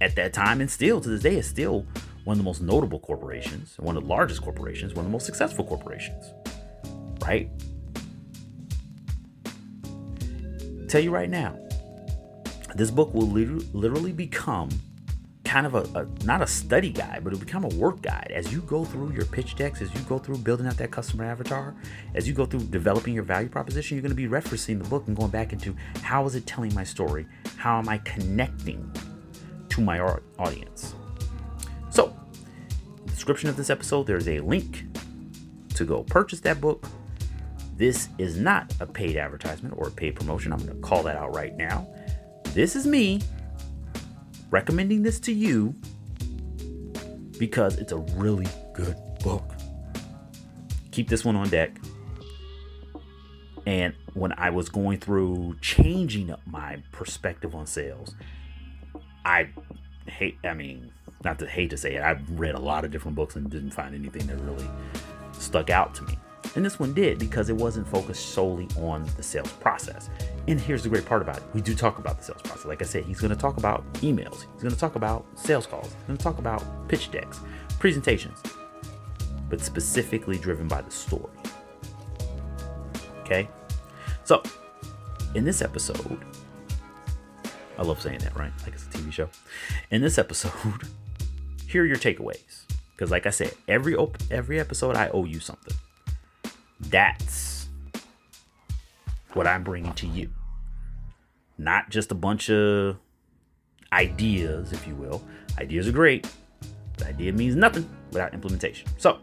at 0.00 0.14
that 0.16 0.32
time 0.32 0.60
and 0.60 0.70
still 0.70 1.00
to 1.00 1.08
this 1.08 1.22
day 1.22 1.36
is 1.36 1.48
still 1.48 1.86
one 2.24 2.34
of 2.34 2.38
the 2.38 2.44
most 2.44 2.60
notable 2.60 2.98
corporations, 2.98 3.76
one 3.78 3.96
of 3.96 4.02
the 4.02 4.08
largest 4.08 4.42
corporations, 4.42 4.92
one 4.94 5.04
of 5.04 5.10
the 5.10 5.12
most 5.12 5.24
successful 5.24 5.64
corporations. 5.64 6.32
Right? 7.22 7.48
Tell 10.88 11.00
you 11.00 11.10
right 11.10 11.30
now, 11.30 11.58
this 12.74 12.90
book 12.90 13.14
will 13.14 13.26
literally 13.26 14.12
become 14.12 14.68
kind 15.46 15.64
of 15.64 15.74
a, 15.76 16.00
a, 16.00 16.24
not 16.24 16.42
a 16.42 16.46
study 16.46 16.90
guide, 16.90 17.20
but 17.22 17.32
it'll 17.32 17.44
become 17.44 17.64
a 17.64 17.68
work 17.76 18.02
guide 18.02 18.32
as 18.34 18.52
you 18.52 18.60
go 18.62 18.84
through 18.84 19.12
your 19.12 19.24
pitch 19.26 19.54
decks, 19.54 19.80
as 19.80 19.94
you 19.94 20.00
go 20.00 20.18
through 20.18 20.36
building 20.38 20.66
out 20.66 20.76
that 20.76 20.90
customer 20.90 21.24
avatar, 21.24 21.74
as 22.14 22.26
you 22.26 22.34
go 22.34 22.44
through 22.44 22.60
developing 22.64 23.14
your 23.14 23.22
value 23.22 23.48
proposition. 23.48 23.96
You're 23.96 24.02
going 24.02 24.10
to 24.10 24.16
be 24.16 24.26
referencing 24.26 24.82
the 24.82 24.88
book 24.88 25.06
and 25.06 25.16
going 25.16 25.30
back 25.30 25.52
into 25.52 25.74
how 26.02 26.26
is 26.26 26.34
it 26.34 26.46
telling 26.46 26.74
my 26.74 26.82
story? 26.82 27.26
How 27.56 27.78
am 27.78 27.88
I 27.88 27.98
connecting 27.98 28.92
to 29.68 29.80
my 29.80 30.00
audience? 30.38 30.94
So, 31.90 32.06
in 32.06 33.06
the 33.06 33.12
description 33.12 33.48
of 33.48 33.56
this 33.56 33.70
episode, 33.70 34.08
there's 34.08 34.28
a 34.28 34.40
link 34.40 34.84
to 35.74 35.84
go 35.84 36.02
purchase 36.02 36.40
that 36.40 36.60
book. 36.60 36.88
This 37.76 38.08
is 38.18 38.36
not 38.36 38.74
a 38.80 38.86
paid 38.86 39.16
advertisement 39.16 39.74
or 39.78 39.88
a 39.88 39.92
paid 39.92 40.16
promotion. 40.16 40.52
I'm 40.52 40.58
going 40.58 40.74
to 40.74 40.80
call 40.80 41.04
that 41.04 41.14
out 41.14 41.34
right 41.36 41.56
now. 41.56 41.86
This 42.46 42.74
is 42.74 42.86
me 42.86 43.20
recommending 44.50 45.02
this 45.02 45.20
to 45.20 45.32
you 45.32 45.74
because 47.38 47.76
it's 47.76 47.92
a 47.92 47.98
really 47.98 48.46
good 48.72 48.96
book. 49.22 49.54
Keep 50.90 51.08
this 51.08 51.24
one 51.24 51.36
on 51.36 51.48
deck. 51.48 51.78
And 53.66 53.94
when 54.14 54.32
I 54.38 54.50
was 54.50 54.68
going 54.68 54.98
through 54.98 55.56
changing 55.60 56.30
up 56.30 56.40
my 56.46 56.82
perspective 56.92 57.54
on 57.54 57.66
sales, 57.66 58.14
I 59.24 59.50
hate, 60.06 60.38
I 60.44 60.54
mean, 60.54 60.92
not 61.24 61.38
to 61.40 61.46
hate 61.46 61.70
to 61.70 61.76
say 61.76 61.96
it, 61.96 62.02
I've 62.02 62.28
read 62.38 62.54
a 62.54 62.60
lot 62.60 62.84
of 62.84 62.92
different 62.92 63.16
books 63.16 63.34
and 63.34 63.50
didn't 63.50 63.72
find 63.72 63.94
anything 63.94 64.26
that 64.28 64.38
really 64.38 64.68
stuck 65.32 65.68
out 65.68 65.94
to 65.96 66.04
me. 66.04 66.16
And 66.56 66.64
this 66.64 66.80
one 66.80 66.94
did 66.94 67.18
because 67.18 67.50
it 67.50 67.54
wasn't 67.54 67.86
focused 67.86 68.30
solely 68.30 68.66
on 68.80 69.06
the 69.18 69.22
sales 69.22 69.52
process. 69.52 70.08
And 70.48 70.58
here's 70.58 70.82
the 70.82 70.88
great 70.88 71.04
part 71.04 71.20
about 71.20 71.36
it 71.36 71.42
we 71.52 71.60
do 71.60 71.74
talk 71.74 71.98
about 71.98 72.16
the 72.18 72.24
sales 72.24 72.40
process. 72.42 72.64
Like 72.64 72.80
I 72.80 72.86
said, 72.86 73.04
he's 73.04 73.20
going 73.20 73.30
to 73.30 73.36
talk 73.36 73.58
about 73.58 73.84
emails, 73.94 74.46
he's 74.54 74.62
going 74.62 74.74
to 74.74 74.80
talk 74.80 74.96
about 74.96 75.26
sales 75.34 75.66
calls, 75.66 75.86
he's 75.86 76.04
going 76.06 76.16
to 76.16 76.22
talk 76.22 76.38
about 76.38 76.64
pitch 76.88 77.10
decks, 77.10 77.40
presentations, 77.78 78.42
but 79.50 79.60
specifically 79.60 80.38
driven 80.38 80.66
by 80.66 80.80
the 80.80 80.90
story. 80.90 81.30
Okay? 83.20 83.48
So, 84.24 84.42
in 85.34 85.44
this 85.44 85.60
episode, 85.60 86.24
I 87.76 87.82
love 87.82 88.00
saying 88.00 88.20
that, 88.20 88.34
right? 88.34 88.52
Like 88.64 88.72
it's 88.72 88.84
a 88.86 88.88
TV 88.88 89.12
show. 89.12 89.28
In 89.90 90.00
this 90.00 90.16
episode, 90.16 90.88
here 91.68 91.82
are 91.82 91.86
your 91.86 91.98
takeaways. 91.98 92.62
Because, 92.92 93.10
like 93.10 93.26
I 93.26 93.30
said, 93.30 93.52
every 93.68 93.94
op- 93.94 94.16
every 94.30 94.58
episode 94.58 94.96
I 94.96 95.10
owe 95.10 95.26
you 95.26 95.38
something. 95.38 95.76
That's 96.80 97.68
what 99.32 99.46
I'm 99.46 99.64
bringing 99.64 99.92
to 99.94 100.06
you. 100.06 100.30
not 101.58 101.90
just 101.90 102.12
a 102.12 102.14
bunch 102.14 102.50
of 102.50 102.96
ideas, 103.92 104.72
if 104.72 104.86
you 104.86 104.94
will. 104.94 105.22
Ideas 105.58 105.88
are 105.88 105.92
great. 105.92 106.30
The 106.98 107.08
idea 107.08 107.32
means 107.32 107.56
nothing 107.56 107.88
without 108.12 108.34
implementation. 108.34 108.88
So, 108.98 109.18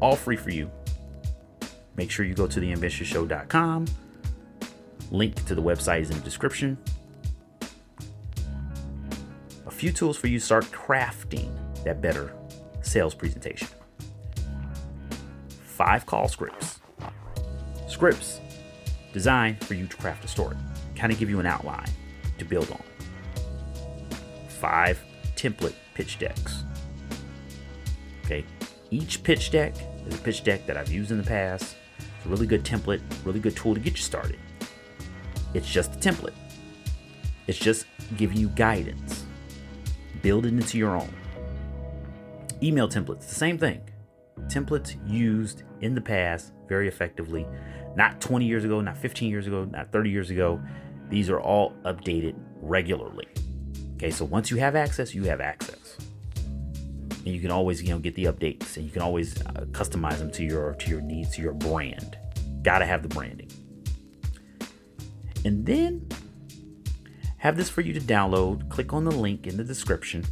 all 0.00 0.16
free 0.16 0.36
for 0.36 0.50
you. 0.50 0.70
Make 1.96 2.10
sure 2.10 2.24
you 2.26 2.34
go 2.34 2.46
to 2.46 2.60
theambitionshow.com. 2.60 3.86
Link 5.10 5.44
to 5.46 5.54
the 5.54 5.62
website 5.62 6.00
is 6.02 6.10
in 6.10 6.16
the 6.16 6.22
description. 6.22 6.76
A 9.66 9.70
few 9.70 9.92
tools 9.92 10.16
for 10.16 10.28
you 10.28 10.38
to 10.38 10.44
start 10.44 10.64
crafting 10.66 11.50
that 11.84 12.00
better 12.00 12.34
sales 12.82 13.14
presentation. 13.14 13.68
Five 15.74 16.06
call 16.06 16.28
scripts. 16.28 16.78
Scripts 17.88 18.40
designed 19.12 19.62
for 19.64 19.74
you 19.74 19.88
to 19.88 19.96
craft 19.96 20.24
a 20.24 20.28
story, 20.28 20.56
kind 20.94 21.12
of 21.12 21.18
give 21.18 21.28
you 21.28 21.40
an 21.40 21.46
outline 21.46 21.88
to 22.38 22.44
build 22.44 22.70
on. 22.70 22.80
Five 24.46 25.02
template 25.34 25.74
pitch 25.94 26.20
decks. 26.20 26.62
Okay, 28.24 28.44
each 28.92 29.24
pitch 29.24 29.50
deck 29.50 29.74
is 30.06 30.14
a 30.14 30.18
pitch 30.18 30.44
deck 30.44 30.64
that 30.66 30.76
I've 30.76 30.92
used 30.92 31.10
in 31.10 31.18
the 31.18 31.24
past. 31.24 31.74
It's 31.98 32.26
a 32.26 32.28
really 32.28 32.46
good 32.46 32.62
template, 32.62 33.02
really 33.24 33.40
good 33.40 33.56
tool 33.56 33.74
to 33.74 33.80
get 33.80 33.94
you 33.94 34.02
started. 34.02 34.38
It's 35.54 35.68
just 35.68 35.92
a 35.96 35.98
template. 35.98 36.34
It's 37.48 37.58
just 37.58 37.86
giving 38.16 38.36
you 38.36 38.48
guidance. 38.50 39.24
Build 40.22 40.46
it 40.46 40.50
into 40.50 40.78
your 40.78 40.94
own. 40.94 41.12
Email 42.62 42.88
templates, 42.88 43.26
the 43.26 43.34
same 43.34 43.58
thing. 43.58 43.80
Templates 44.42 44.96
used 45.08 45.62
in 45.80 45.94
the 45.94 46.00
past 46.00 46.52
very 46.68 46.88
effectively, 46.88 47.46
not 47.96 48.20
20 48.20 48.44
years 48.44 48.64
ago, 48.64 48.80
not 48.80 48.96
15 48.96 49.30
years 49.30 49.46
ago, 49.46 49.64
not 49.64 49.90
30 49.92 50.10
years 50.10 50.30
ago. 50.30 50.60
These 51.08 51.30
are 51.30 51.40
all 51.40 51.74
updated 51.84 52.34
regularly. 52.60 53.26
Okay, 53.96 54.10
so 54.10 54.24
once 54.24 54.50
you 54.50 54.56
have 54.58 54.74
access, 54.74 55.14
you 55.14 55.24
have 55.24 55.40
access. 55.40 55.96
And 56.36 57.34
you 57.34 57.40
can 57.40 57.50
always, 57.50 57.82
you 57.82 57.90
know, 57.90 57.98
get 57.98 58.14
the 58.14 58.24
updates 58.24 58.76
and 58.76 58.84
you 58.84 58.90
can 58.90 59.02
always 59.02 59.40
uh, 59.40 59.64
customize 59.70 60.18
them 60.18 60.30
to 60.32 60.44
your 60.44 60.74
to 60.74 60.90
your 60.90 61.00
needs, 61.00 61.36
to 61.36 61.42
your 61.42 61.54
brand. 61.54 62.18
Got 62.62 62.80
to 62.80 62.86
have 62.86 63.02
the 63.02 63.08
branding. 63.08 63.50
And 65.44 65.64
then 65.64 66.08
have 67.38 67.56
this 67.56 67.68
for 67.68 67.82
you 67.82 67.92
to 67.92 68.00
download. 68.00 68.68
Click 68.70 68.92
on 68.92 69.04
the 69.04 69.10
link 69.10 69.46
in 69.46 69.56
the 69.56 69.64
description. 69.64 70.24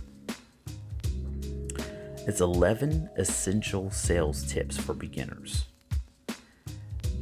It's 2.25 2.41
11 2.41 3.11
essential 3.17 3.91
sales 3.91 4.45
tips 4.45 4.79
for 4.79 4.95
beginners. 4.95 5.67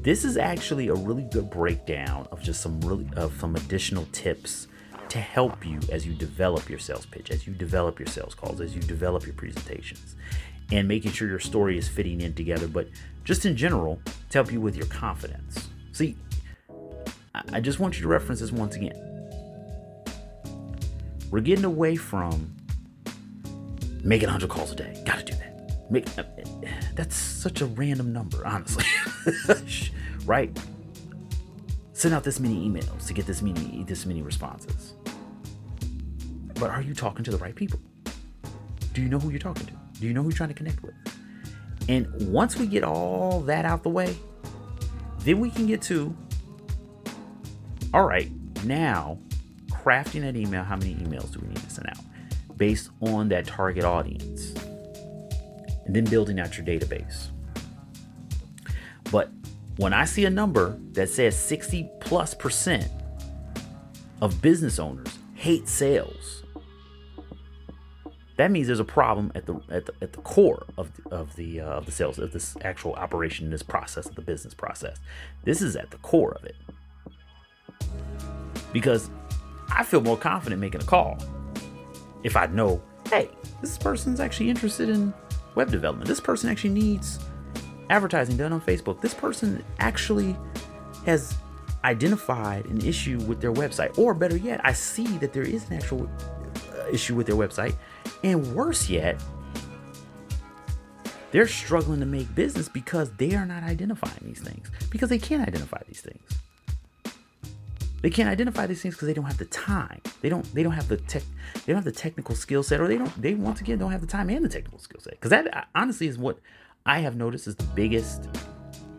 This 0.02 0.26
is 0.26 0.36
actually 0.36 0.88
a 0.88 0.94
really 0.94 1.22
good 1.22 1.48
breakdown 1.48 2.28
of 2.30 2.42
just 2.42 2.60
some 2.60 2.80
really 2.82 3.08
of 3.16 3.38
some 3.40 3.56
additional 3.56 4.06
tips 4.12 4.68
to 5.08 5.18
help 5.18 5.64
you 5.64 5.80
as 5.90 6.06
you 6.06 6.12
develop 6.12 6.68
your 6.68 6.78
sales 6.78 7.06
pitch, 7.06 7.30
as 7.30 7.46
you 7.46 7.54
develop 7.54 7.98
your 7.98 8.08
sales 8.08 8.34
calls, 8.34 8.60
as 8.60 8.74
you 8.74 8.82
develop 8.82 9.24
your 9.24 9.34
presentations, 9.34 10.16
and 10.70 10.86
making 10.86 11.12
sure 11.12 11.28
your 11.28 11.40
story 11.40 11.78
is 11.78 11.88
fitting 11.88 12.20
in 12.20 12.34
together, 12.34 12.68
but 12.68 12.86
just 13.24 13.46
in 13.46 13.56
general 13.56 14.00
to 14.28 14.38
help 14.38 14.52
you 14.52 14.60
with 14.60 14.76
your 14.76 14.86
confidence. 14.86 15.68
See, 15.92 16.14
I 17.34 17.60
just 17.60 17.80
want 17.80 17.96
you 17.96 18.02
to 18.02 18.08
reference 18.08 18.40
this 18.40 18.52
once 18.52 18.76
again. 18.76 19.06
We're 21.30 21.40
getting 21.40 21.64
away 21.64 21.96
from 21.96 22.54
making 24.02 24.26
100 24.26 24.48
calls 24.48 24.72
a 24.72 24.74
day. 24.74 25.02
Got 25.04 25.18
to 25.18 25.24
do 25.24 25.32
that. 25.34 25.90
Make 25.90 26.06
uh, 26.18 26.22
that's 26.94 27.16
such 27.16 27.60
a 27.60 27.66
random 27.66 28.12
number, 28.12 28.46
honestly. 28.46 28.84
right? 30.24 30.56
Send 31.92 32.14
out 32.14 32.24
this 32.24 32.38
many 32.38 32.68
emails 32.68 33.06
to 33.08 33.12
get 33.12 33.26
this 33.26 33.42
many 33.42 33.84
this 33.84 34.06
many 34.06 34.22
responses. 34.22 34.94
But 36.54 36.70
are 36.70 36.82
you 36.82 36.94
talking 36.94 37.24
to 37.24 37.30
the 37.30 37.38
right 37.38 37.54
people? 37.54 37.80
Do 38.94 39.02
you 39.02 39.08
know 39.08 39.18
who 39.18 39.30
you're 39.30 39.38
talking 39.38 39.66
to? 39.66 39.72
Do 40.00 40.06
you 40.06 40.12
know 40.12 40.22
who 40.22 40.28
you're 40.28 40.36
trying 40.36 40.50
to 40.50 40.54
connect 40.54 40.82
with? 40.82 40.94
And 41.88 42.06
once 42.30 42.56
we 42.56 42.66
get 42.66 42.84
all 42.84 43.40
that 43.42 43.64
out 43.64 43.82
the 43.82 43.88
way, 43.88 44.16
then 45.20 45.40
we 45.40 45.50
can 45.50 45.66
get 45.66 45.82
to 45.82 46.14
all 47.92 48.04
right, 48.04 48.30
now 48.64 49.18
crafting 49.70 50.20
that 50.20 50.36
email, 50.36 50.62
how 50.62 50.76
many 50.76 50.94
emails 50.94 51.32
do 51.32 51.40
we 51.40 51.48
need 51.48 51.56
to 51.56 51.70
send 51.70 51.88
out 51.88 51.98
based 52.60 52.90
on 53.00 53.30
that 53.30 53.46
target 53.46 53.84
audience? 53.84 54.52
And 55.86 55.96
then 55.96 56.04
building 56.04 56.38
out 56.38 56.58
your 56.58 56.66
database. 56.66 57.28
But 59.10 59.30
when 59.78 59.94
I 59.94 60.04
see 60.04 60.26
a 60.26 60.30
number 60.30 60.78
that 60.92 61.08
says 61.08 61.36
60 61.36 61.90
plus 62.00 62.34
percent 62.34 62.86
of 64.20 64.42
business 64.42 64.78
owners 64.78 65.18
hate 65.34 65.68
sales, 65.68 66.44
that 68.36 68.50
means 68.50 68.66
there's 68.66 68.78
a 68.78 68.84
problem 68.84 69.32
at 69.34 69.46
the 69.46 69.54
at 69.70 69.86
the, 69.86 69.94
at 70.02 70.12
the 70.12 70.20
core 70.20 70.66
of 70.76 70.94
the, 70.96 71.08
of 71.10 71.34
the 71.36 71.60
uh, 71.60 71.64
of 71.64 71.86
the 71.86 71.92
sales 71.92 72.18
of 72.18 72.32
this 72.32 72.56
actual 72.60 72.92
operation, 72.94 73.50
this 73.50 73.62
process 73.62 74.06
of 74.06 74.14
the 74.14 74.22
business 74.22 74.52
process. 74.52 74.98
This 75.44 75.62
is 75.62 75.76
at 75.76 75.90
the 75.90 75.98
core 75.98 76.32
of 76.32 76.44
it 76.44 76.56
because 78.72 79.10
I 79.70 79.82
feel 79.82 80.02
more 80.02 80.16
confident 80.16 80.60
making 80.60 80.82
a 80.82 80.84
call 80.84 81.18
if 82.22 82.36
I 82.36 82.46
know, 82.46 82.82
hey, 83.08 83.30
this 83.60 83.78
person's 83.78 84.20
actually 84.20 84.50
interested 84.50 84.88
in 84.88 85.12
web 85.54 85.70
development. 85.70 86.08
This 86.08 86.20
person 86.20 86.50
actually 86.50 86.70
needs 86.70 87.18
advertising 87.88 88.36
done 88.36 88.52
on 88.52 88.60
Facebook. 88.60 89.00
This 89.00 89.14
person 89.14 89.64
actually 89.78 90.36
has 91.06 91.36
identified 91.84 92.66
an 92.66 92.84
issue 92.84 93.18
with 93.20 93.40
their 93.40 93.52
website. 93.52 93.96
Or 93.98 94.14
better 94.14 94.36
yet, 94.36 94.60
I 94.64 94.72
see 94.72 95.06
that 95.18 95.32
there 95.32 95.42
is 95.42 95.68
an 95.70 95.76
actual 95.76 96.08
uh, 96.72 96.88
issue 96.92 97.14
with 97.14 97.26
their 97.26 97.36
website. 97.36 97.74
And 98.22 98.54
worse 98.54 98.88
yet, 98.88 99.20
they're 101.30 101.46
struggling 101.46 102.00
to 102.00 102.06
make 102.06 102.34
business 102.34 102.68
because 102.68 103.10
they 103.12 103.34
are 103.34 103.46
not 103.46 103.62
identifying 103.62 104.20
these 104.22 104.40
things, 104.40 104.70
because 104.90 105.08
they 105.08 105.18
can't 105.18 105.46
identify 105.46 105.80
these 105.86 106.00
things. 106.00 106.22
They 108.02 108.08
can't 108.10 108.28
identify 108.28 108.66
these 108.66 108.80
things 108.80 108.94
because 108.94 109.08
they 109.08 109.14
don't 109.14 109.26
have 109.26 109.36
the 109.36 109.44
time. 109.46 110.00
They 110.22 110.28
don't. 110.28 110.42
They 110.54 110.62
don't 110.62 110.72
have 110.72 110.88
the 110.88 110.96
tech. 110.96 111.22
They 111.54 111.72
don't 111.72 111.76
have 111.76 111.84
the 111.84 111.92
technical 111.92 112.34
skill 112.34 112.62
set, 112.62 112.80
or 112.80 112.88
they 112.88 112.96
don't. 112.96 113.20
They 113.20 113.34
once 113.34 113.60
again 113.60 113.78
don't 113.78 113.92
have 113.92 114.00
the 114.00 114.06
time 114.06 114.30
and 114.30 114.44
the 114.44 114.48
technical 114.48 114.78
skill 114.78 115.00
set. 115.00 115.12
Because 115.12 115.30
that 115.30 115.68
honestly 115.74 116.08
is 116.08 116.16
what 116.18 116.38
I 116.86 117.00
have 117.00 117.16
noticed 117.16 117.46
is 117.46 117.56
the 117.56 117.64
biggest, 117.64 118.28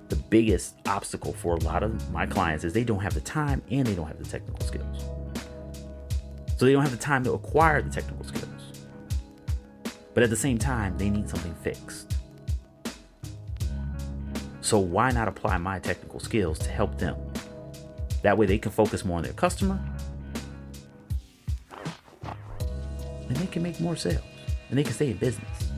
the 0.09 0.15
biggest 0.15 0.75
obstacle 0.85 1.33
for 1.33 1.55
a 1.55 1.59
lot 1.59 1.81
of 1.81 2.11
my 2.11 2.27
clients 2.27 2.63
is 2.63 2.73
they 2.73 2.83
don't 2.83 2.99
have 2.99 3.15
the 3.15 3.21
time 3.21 3.63
and 3.71 3.87
they 3.87 3.95
don't 3.95 4.07
have 4.07 4.19
the 4.19 4.29
technical 4.29 4.65
skills. 4.65 5.03
So 6.57 6.65
they 6.65 6.73
don't 6.73 6.83
have 6.83 6.91
the 6.91 6.97
time 6.97 7.23
to 7.23 7.33
acquire 7.33 7.81
the 7.81 7.89
technical 7.89 8.23
skills. 8.23 8.45
But 10.13 10.21
at 10.21 10.29
the 10.29 10.35
same 10.35 10.59
time, 10.59 10.95
they 10.97 11.09
need 11.09 11.27
something 11.27 11.55
fixed. 11.63 12.13
So 14.61 14.77
why 14.77 15.09
not 15.09 15.27
apply 15.27 15.57
my 15.57 15.79
technical 15.79 16.19
skills 16.19 16.59
to 16.59 16.69
help 16.69 16.99
them 16.99 17.15
that 18.23 18.37
way 18.37 18.45
they 18.45 18.57
can 18.57 18.71
focus 18.71 19.03
more 19.03 19.17
on 19.17 19.23
their 19.23 19.33
customer 19.33 19.79
and 23.27 23.35
they 23.37 23.47
can 23.47 23.63
make 23.63 23.79
more 23.79 23.95
sales 23.95 24.23
and 24.69 24.77
they 24.77 24.83
can 24.83 24.93
stay 24.93 25.11
in 25.11 25.17
business. 25.17 25.71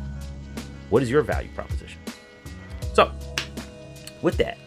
What 0.89 1.03
is 1.03 1.09
your 1.09 1.21
value 1.21 1.49
proposition? 1.55 1.99
So, 2.93 3.11
with 4.21 4.37
that, 4.37 4.57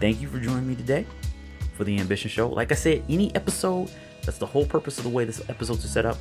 thank 0.00 0.20
you 0.20 0.28
for 0.28 0.38
joining 0.38 0.68
me 0.68 0.74
today 0.74 1.06
for 1.76 1.84
the 1.84 1.98
Ambition 1.98 2.30
Show. 2.30 2.48
Like 2.48 2.72
I 2.72 2.74
said, 2.74 3.02
any 3.08 3.34
episode, 3.34 3.90
that's 4.24 4.38
the 4.38 4.46
whole 4.46 4.66
purpose 4.66 4.98
of 4.98 5.04
the 5.04 5.10
way 5.10 5.24
this 5.24 5.48
episodes 5.48 5.84
are 5.84 5.88
set 5.88 6.06
up. 6.06 6.18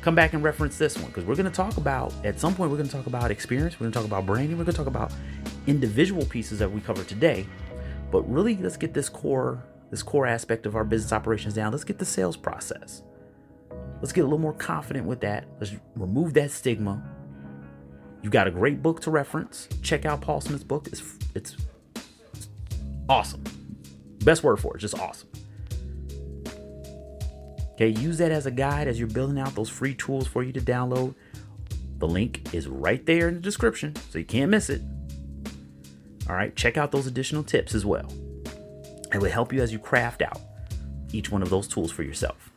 Come 0.00 0.14
back 0.14 0.32
and 0.32 0.42
reference 0.42 0.78
this 0.78 0.96
one 0.96 1.06
because 1.06 1.24
we're 1.24 1.36
going 1.36 1.50
to 1.50 1.52
talk 1.52 1.76
about, 1.76 2.12
at 2.24 2.40
some 2.40 2.54
point, 2.54 2.70
we're 2.70 2.76
going 2.76 2.88
to 2.88 2.94
talk 2.94 3.06
about 3.06 3.30
experience, 3.30 3.78
we're 3.78 3.84
going 3.84 3.92
to 3.92 3.98
talk 3.98 4.06
about 4.06 4.26
branding, 4.26 4.58
we're 4.58 4.64
going 4.64 4.74
to 4.74 4.78
talk 4.78 4.88
about 4.88 5.12
individual 5.66 6.24
pieces 6.26 6.58
that 6.58 6.70
we 6.70 6.80
covered 6.80 7.06
today 7.06 7.46
but 8.12 8.30
really, 8.30 8.56
let's 8.56 8.76
get 8.76 8.94
this 8.94 9.08
core 9.08 9.64
this 9.90 10.02
core 10.02 10.26
aspect 10.26 10.64
of 10.64 10.76
our 10.76 10.84
business 10.84 11.12
operations 11.12 11.54
down. 11.54 11.72
Let's 11.72 11.84
get 11.84 11.98
the 11.98 12.04
sales 12.04 12.36
process. 12.36 13.02
Let's 14.00 14.12
get 14.12 14.22
a 14.22 14.24
little 14.24 14.38
more 14.38 14.54
confident 14.54 15.06
with 15.06 15.20
that. 15.20 15.46
Let's 15.60 15.72
remove 15.96 16.34
that 16.34 16.50
stigma. 16.50 17.02
You 18.22 18.30
got 18.30 18.46
a 18.46 18.50
great 18.50 18.82
book 18.82 19.00
to 19.02 19.10
reference. 19.10 19.68
Check 19.82 20.06
out 20.06 20.20
Paul 20.20 20.40
Smith's 20.40 20.64
book. 20.64 20.88
It's 20.88 21.02
it's 21.34 21.56
awesome. 23.08 23.42
Best 24.24 24.44
word 24.44 24.60
for 24.60 24.76
it, 24.76 24.80
just 24.80 24.98
awesome. 24.98 25.28
Okay, 27.72 27.88
use 27.88 28.18
that 28.18 28.30
as 28.30 28.46
a 28.46 28.50
guide 28.50 28.88
as 28.88 28.98
you're 28.98 29.08
building 29.08 29.38
out 29.38 29.54
those 29.54 29.68
free 29.68 29.94
tools 29.94 30.26
for 30.26 30.42
you 30.42 30.52
to 30.52 30.60
download. 30.60 31.14
The 31.98 32.06
link 32.06 32.54
is 32.54 32.68
right 32.68 33.04
there 33.06 33.28
in 33.28 33.34
the 33.34 33.40
description, 33.40 33.96
so 34.10 34.18
you 34.18 34.24
can't 34.24 34.50
miss 34.50 34.68
it. 34.70 34.82
All 36.28 36.36
right, 36.36 36.54
check 36.54 36.76
out 36.76 36.92
those 36.92 37.06
additional 37.06 37.42
tips 37.42 37.74
as 37.74 37.84
well. 37.84 38.12
It 39.12 39.18
will 39.20 39.30
help 39.30 39.52
you 39.52 39.60
as 39.60 39.72
you 39.72 39.78
craft 39.78 40.22
out 40.22 40.40
each 41.12 41.30
one 41.30 41.42
of 41.42 41.50
those 41.50 41.68
tools 41.68 41.92
for 41.92 42.02
yourself. 42.02 42.50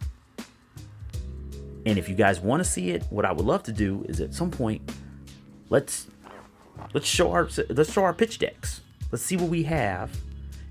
And 1.86 1.98
if 2.00 2.10
you 2.10 2.16
guys 2.16 2.40
want 2.40 2.64
to 2.64 2.70
see 2.70 2.92
it, 2.92 3.04
what 3.10 3.26
I 3.26 3.32
would 3.32 3.46
love 3.46 3.64
to 3.64 3.72
do 3.72 4.06
is 4.08 4.22
at 4.22 4.34
some 4.34 4.50
point, 4.50 4.82
let's 5.70 6.08
let's 6.94 7.08
show 7.08 7.32
our 7.32 7.50
let's 7.70 7.92
show 7.92 8.04
our 8.04 8.14
pitch 8.14 8.40
decks. 8.40 8.82
Let's 9.12 9.24
see 9.24 9.38
what 9.38 9.50
we 9.50 9.64
have, 9.64 10.18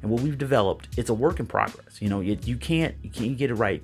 and 0.02 0.10
what 0.10 0.22
we've 0.22 0.36
developed, 0.36 0.88
it's 0.98 1.08
a 1.08 1.14
work 1.14 1.38
in 1.40 1.46
progress. 1.46 2.02
You 2.02 2.08
know, 2.08 2.20
you, 2.20 2.38
you 2.44 2.56
can't 2.56 2.94
you 3.02 3.10
can't 3.10 3.36
get 3.36 3.50
it 3.50 3.54
right. 3.54 3.82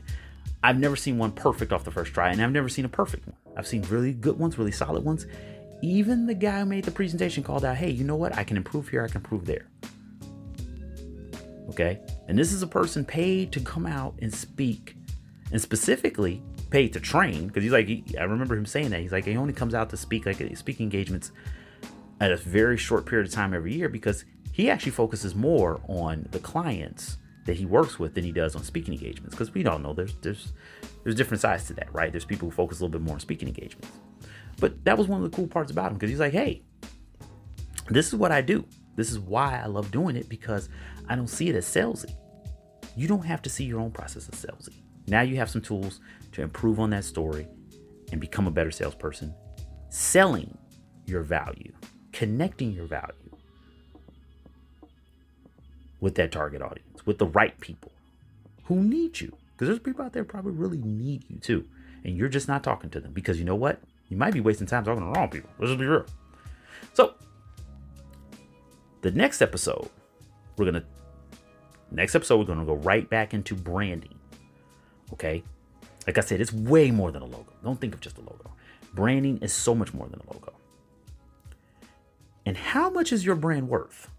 I've 0.63 0.79
never 0.79 0.97
seen 0.97 1.19
one 1.19 1.33
perfect 1.33 1.73
off 1.73 1.85
the 1.85 1.91
first 1.91 2.13
try, 2.13 2.31
and 2.31 2.43
I've 2.43 2.53
never 2.53 2.69
seen 2.69 2.85
a 2.85 2.89
perfect 2.89 3.27
one. 3.27 3.37
I've 3.57 3.67
seen 3.67 3.83
really 3.83 4.13
good 4.13 4.39
ones, 4.39 4.59
really 4.59 4.73
solid 4.73 5.05
ones. 5.05 5.27
Even 5.83 6.27
the 6.27 6.35
guy 6.35 6.61
who 6.61 6.67
made 6.67 6.85
the 6.85 6.91
presentation 6.91 7.43
called 7.43 7.65
out, 7.65 7.77
"Hey, 7.77 7.91
you 7.91 8.05
know 8.05 8.17
what? 8.17 8.37
I 8.37 8.45
can 8.45 8.57
improve 8.57 8.89
here. 8.89 9.05
I 9.05 9.09
can 9.09 9.19
improve 9.19 9.47
there." 9.47 9.67
Okay, 11.71 12.01
and 12.29 12.39
this 12.39 12.53
is 12.53 12.63
a 12.63 12.67
person 12.67 13.05
paid 13.05 13.53
to 13.53 13.61
come 13.61 13.87
out 13.87 14.15
and 14.21 14.33
speak, 14.33 14.97
and 15.53 15.61
specifically 15.61 16.43
paid 16.71 16.93
to 16.93 17.01
train 17.01 17.49
because 17.49 17.63
he's 17.63 17.73
like, 17.73 17.87
he, 17.87 18.05
I 18.19 18.23
remember 18.23 18.57
him 18.57 18.67
saying 18.67 18.91
that 18.91 19.01
he's 19.01 19.13
like, 19.13 19.25
he 19.25 19.37
only 19.37 19.53
comes 19.53 19.75
out 19.75 19.91
to 19.91 19.97
speak 19.97 20.25
like 20.27 20.57
speaking 20.57 20.85
engagements 20.85 21.33
at 22.21 22.33
a 22.33 22.37
very 22.37 22.77
short 22.77 23.07
period 23.07 23.27
of 23.27 23.33
time 23.33 23.53
every 23.53 23.75
year 23.75 23.89
because 23.89 24.25
he 24.53 24.71
actually 24.71 24.93
focuses 24.93 25.35
more 25.35 25.81
on 25.89 26.29
the 26.31 26.39
clients 26.39 27.19
that 27.47 27.57
he 27.57 27.67
works 27.67 27.99
with 27.99 28.15
than 28.15 28.25
he 28.25 28.33
does 28.33 28.55
on 28.55 28.63
speaking 28.63 28.95
engagements 28.95 29.35
because 29.35 29.53
we 29.55 29.63
don't 29.63 29.83
know 29.83 29.95
there's 29.95 30.15
there's 30.21 30.53
there's 31.03 31.15
different 31.15 31.41
sides 31.41 31.65
to 31.65 31.73
that 31.73 31.93
right 31.93 32.13
there's 32.13 32.25
people 32.25 32.49
who 32.49 32.55
focus 32.55 32.79
a 32.79 32.85
little 32.85 32.93
bit 32.93 33.05
more 33.05 33.15
on 33.15 33.21
speaking 33.21 33.49
engagements 33.49 33.89
but 34.61 34.85
that 34.85 34.97
was 34.97 35.09
one 35.09 35.23
of 35.23 35.31
the 35.31 35.37
cool 35.37 35.47
parts 35.47 35.71
about 35.71 35.91
him 35.91 35.95
because 35.95 36.11
he's 36.11 36.21
like 36.21 36.33
hey 36.33 36.63
this 37.89 38.09
is 38.09 38.15
what 38.15 38.31
i 38.31 38.41
do 38.41 38.65
this 38.97 39.11
is 39.11 39.19
why 39.19 39.61
i 39.63 39.67
love 39.67 39.91
doing 39.91 40.17
it 40.17 40.29
because 40.29 40.69
i 41.09 41.17
don't 41.17 41.29
see 41.29 41.49
it 41.49 41.57
as 41.57 41.67
salesy 41.67 42.15
you 42.97 43.09
don't 43.09 43.25
have 43.25 43.43
to 43.43 43.51
see 43.51 43.65
your 43.65 43.81
own 43.81 43.91
process 43.91 44.29
as 44.29 44.45
salesy 44.45 44.83
now 45.07 45.21
you 45.23 45.37
have 45.37 45.51
some 45.51 45.63
tools 45.63 46.01
to 46.33 46.43
improve 46.43 46.79
on 46.79 46.91
that 46.91 47.05
story 47.05 47.47
and 48.13 48.21
become 48.21 48.47
a 48.47 48.51
better 48.51 48.71
salesperson 48.71 49.35
selling 49.89 50.57
your 51.07 51.23
value 51.23 51.73
connecting 52.13 52.73
your 52.73 52.87
value 52.87 53.15
with 56.01 56.15
that 56.17 56.33
target 56.33 56.63
audience, 56.63 57.07
with 57.07 57.19
the 57.19 57.27
right 57.27 57.59
people 57.61 57.93
who 58.65 58.83
need 58.83 59.21
you. 59.21 59.37
Because 59.53 59.69
there's 59.69 59.81
people 59.81 60.05
out 60.05 60.13
there 60.13 60.25
probably 60.25 60.53
really 60.53 60.79
need 60.79 61.25
you 61.29 61.39
too. 61.39 61.67
And 62.05 62.17
you're 62.17 62.29
just 62.29 62.49
not 62.49 62.65
talking 62.65 62.91
to 62.91 63.01
them 63.01 63.13
because 63.13 63.39
you 63.39 63.45
know 63.45 63.55
what? 63.55 63.81
You 64.11 64.17
might 64.17 64.35
be 64.35 64.41
wasting 64.41 64.67
time 64.67 64.85
talking 64.85 65.01
to 65.01 65.07
the 65.07 65.13
wrong 65.13 65.31
people. 65.31 65.49
Let's 65.59 65.71
just 65.71 65.81
be 65.81 65.87
real. 65.87 66.05
So, 66.93 67.15
the 69.01 69.11
next 69.13 69.41
episode, 69.41 69.89
we're 70.57 70.71
to, 70.71 70.85
next 71.91 72.15
episode, 72.15 72.47
we're 72.47 72.55
to 72.55 72.65
go 72.67 72.75
right 72.75 73.09
back 73.09 73.33
into 73.33 73.55
branding. 73.55 74.19
Okay? 75.13 75.43
Like 76.07 76.19
I 76.19 76.21
said, 76.21 76.41
it's 76.41 76.53
way 76.53 76.91
more 76.91 77.11
than 77.11 77.23
a 77.23 77.27
logo. 77.27 77.53
Don't 77.65 77.81
think 77.81 77.95
of 77.95 78.01
just 78.01 78.19
a 78.19 78.21
logo. 78.21 78.51
Branding 78.93 79.39
is 79.39 79.53
so 79.53 79.75
much 79.75 79.95
more 79.95 80.09
than 80.09 80.21
a 80.21 80.33
logo. 80.35 80.53
And 82.45 82.57
how 82.57 82.91
much 82.91 83.13
is 83.13 83.25
your 83.25 83.37
brand 83.37 83.69
worth? 83.69 84.11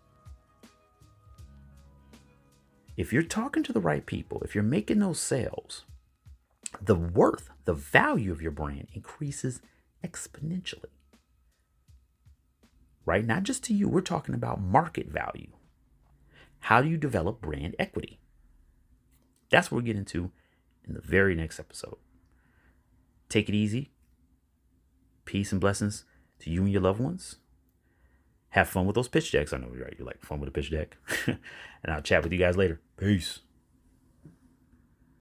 if 3.01 3.11
you're 3.11 3.23
talking 3.23 3.63
to 3.63 3.73
the 3.73 3.79
right 3.79 4.05
people, 4.05 4.41
if 4.43 4.53
you're 4.53 4.63
making 4.63 4.99
those 4.99 5.19
sales, 5.19 5.85
the 6.79 6.95
worth, 6.95 7.49
the 7.65 7.73
value 7.73 8.31
of 8.31 8.41
your 8.41 8.51
brand 8.51 8.87
increases 8.93 9.59
exponentially. 10.03 10.89
Right? 13.05 13.25
Not 13.25 13.43
just 13.43 13.63
to 13.65 13.73
you, 13.73 13.89
we're 13.89 14.01
talking 14.01 14.35
about 14.35 14.61
market 14.61 15.07
value. 15.07 15.51
How 16.59 16.81
do 16.81 16.89
you 16.89 16.97
develop 16.97 17.41
brand 17.41 17.75
equity? 17.79 18.19
That's 19.49 19.71
what 19.71 19.77
we're 19.77 19.87
getting 19.87 20.05
to 20.05 20.31
in 20.87 20.93
the 20.93 21.01
very 21.01 21.35
next 21.35 21.59
episode. 21.59 21.97
Take 23.27 23.49
it 23.49 23.55
easy. 23.55 23.91
Peace 25.25 25.51
and 25.51 25.61
blessings 25.61 26.05
to 26.39 26.49
you 26.49 26.63
and 26.63 26.71
your 26.71 26.81
loved 26.81 26.99
ones 26.99 27.37
have 28.49 28.69
fun 28.69 28.85
with 28.85 28.95
those 28.95 29.07
pitch 29.07 29.31
decks. 29.31 29.53
I 29.53 29.57
know 29.57 29.71
you're 29.73 29.85
right. 29.85 29.95
You 29.97 30.05
like 30.05 30.23
fun 30.23 30.39
with 30.39 30.49
a 30.49 30.51
pitch 30.51 30.71
deck. 30.71 30.97
and 31.27 31.37
I'll 31.85 32.01
chat 32.01 32.23
with 32.23 32.31
you 32.31 32.39
guys 32.39 32.57
later. 32.57 32.81
Peace. 32.97 33.39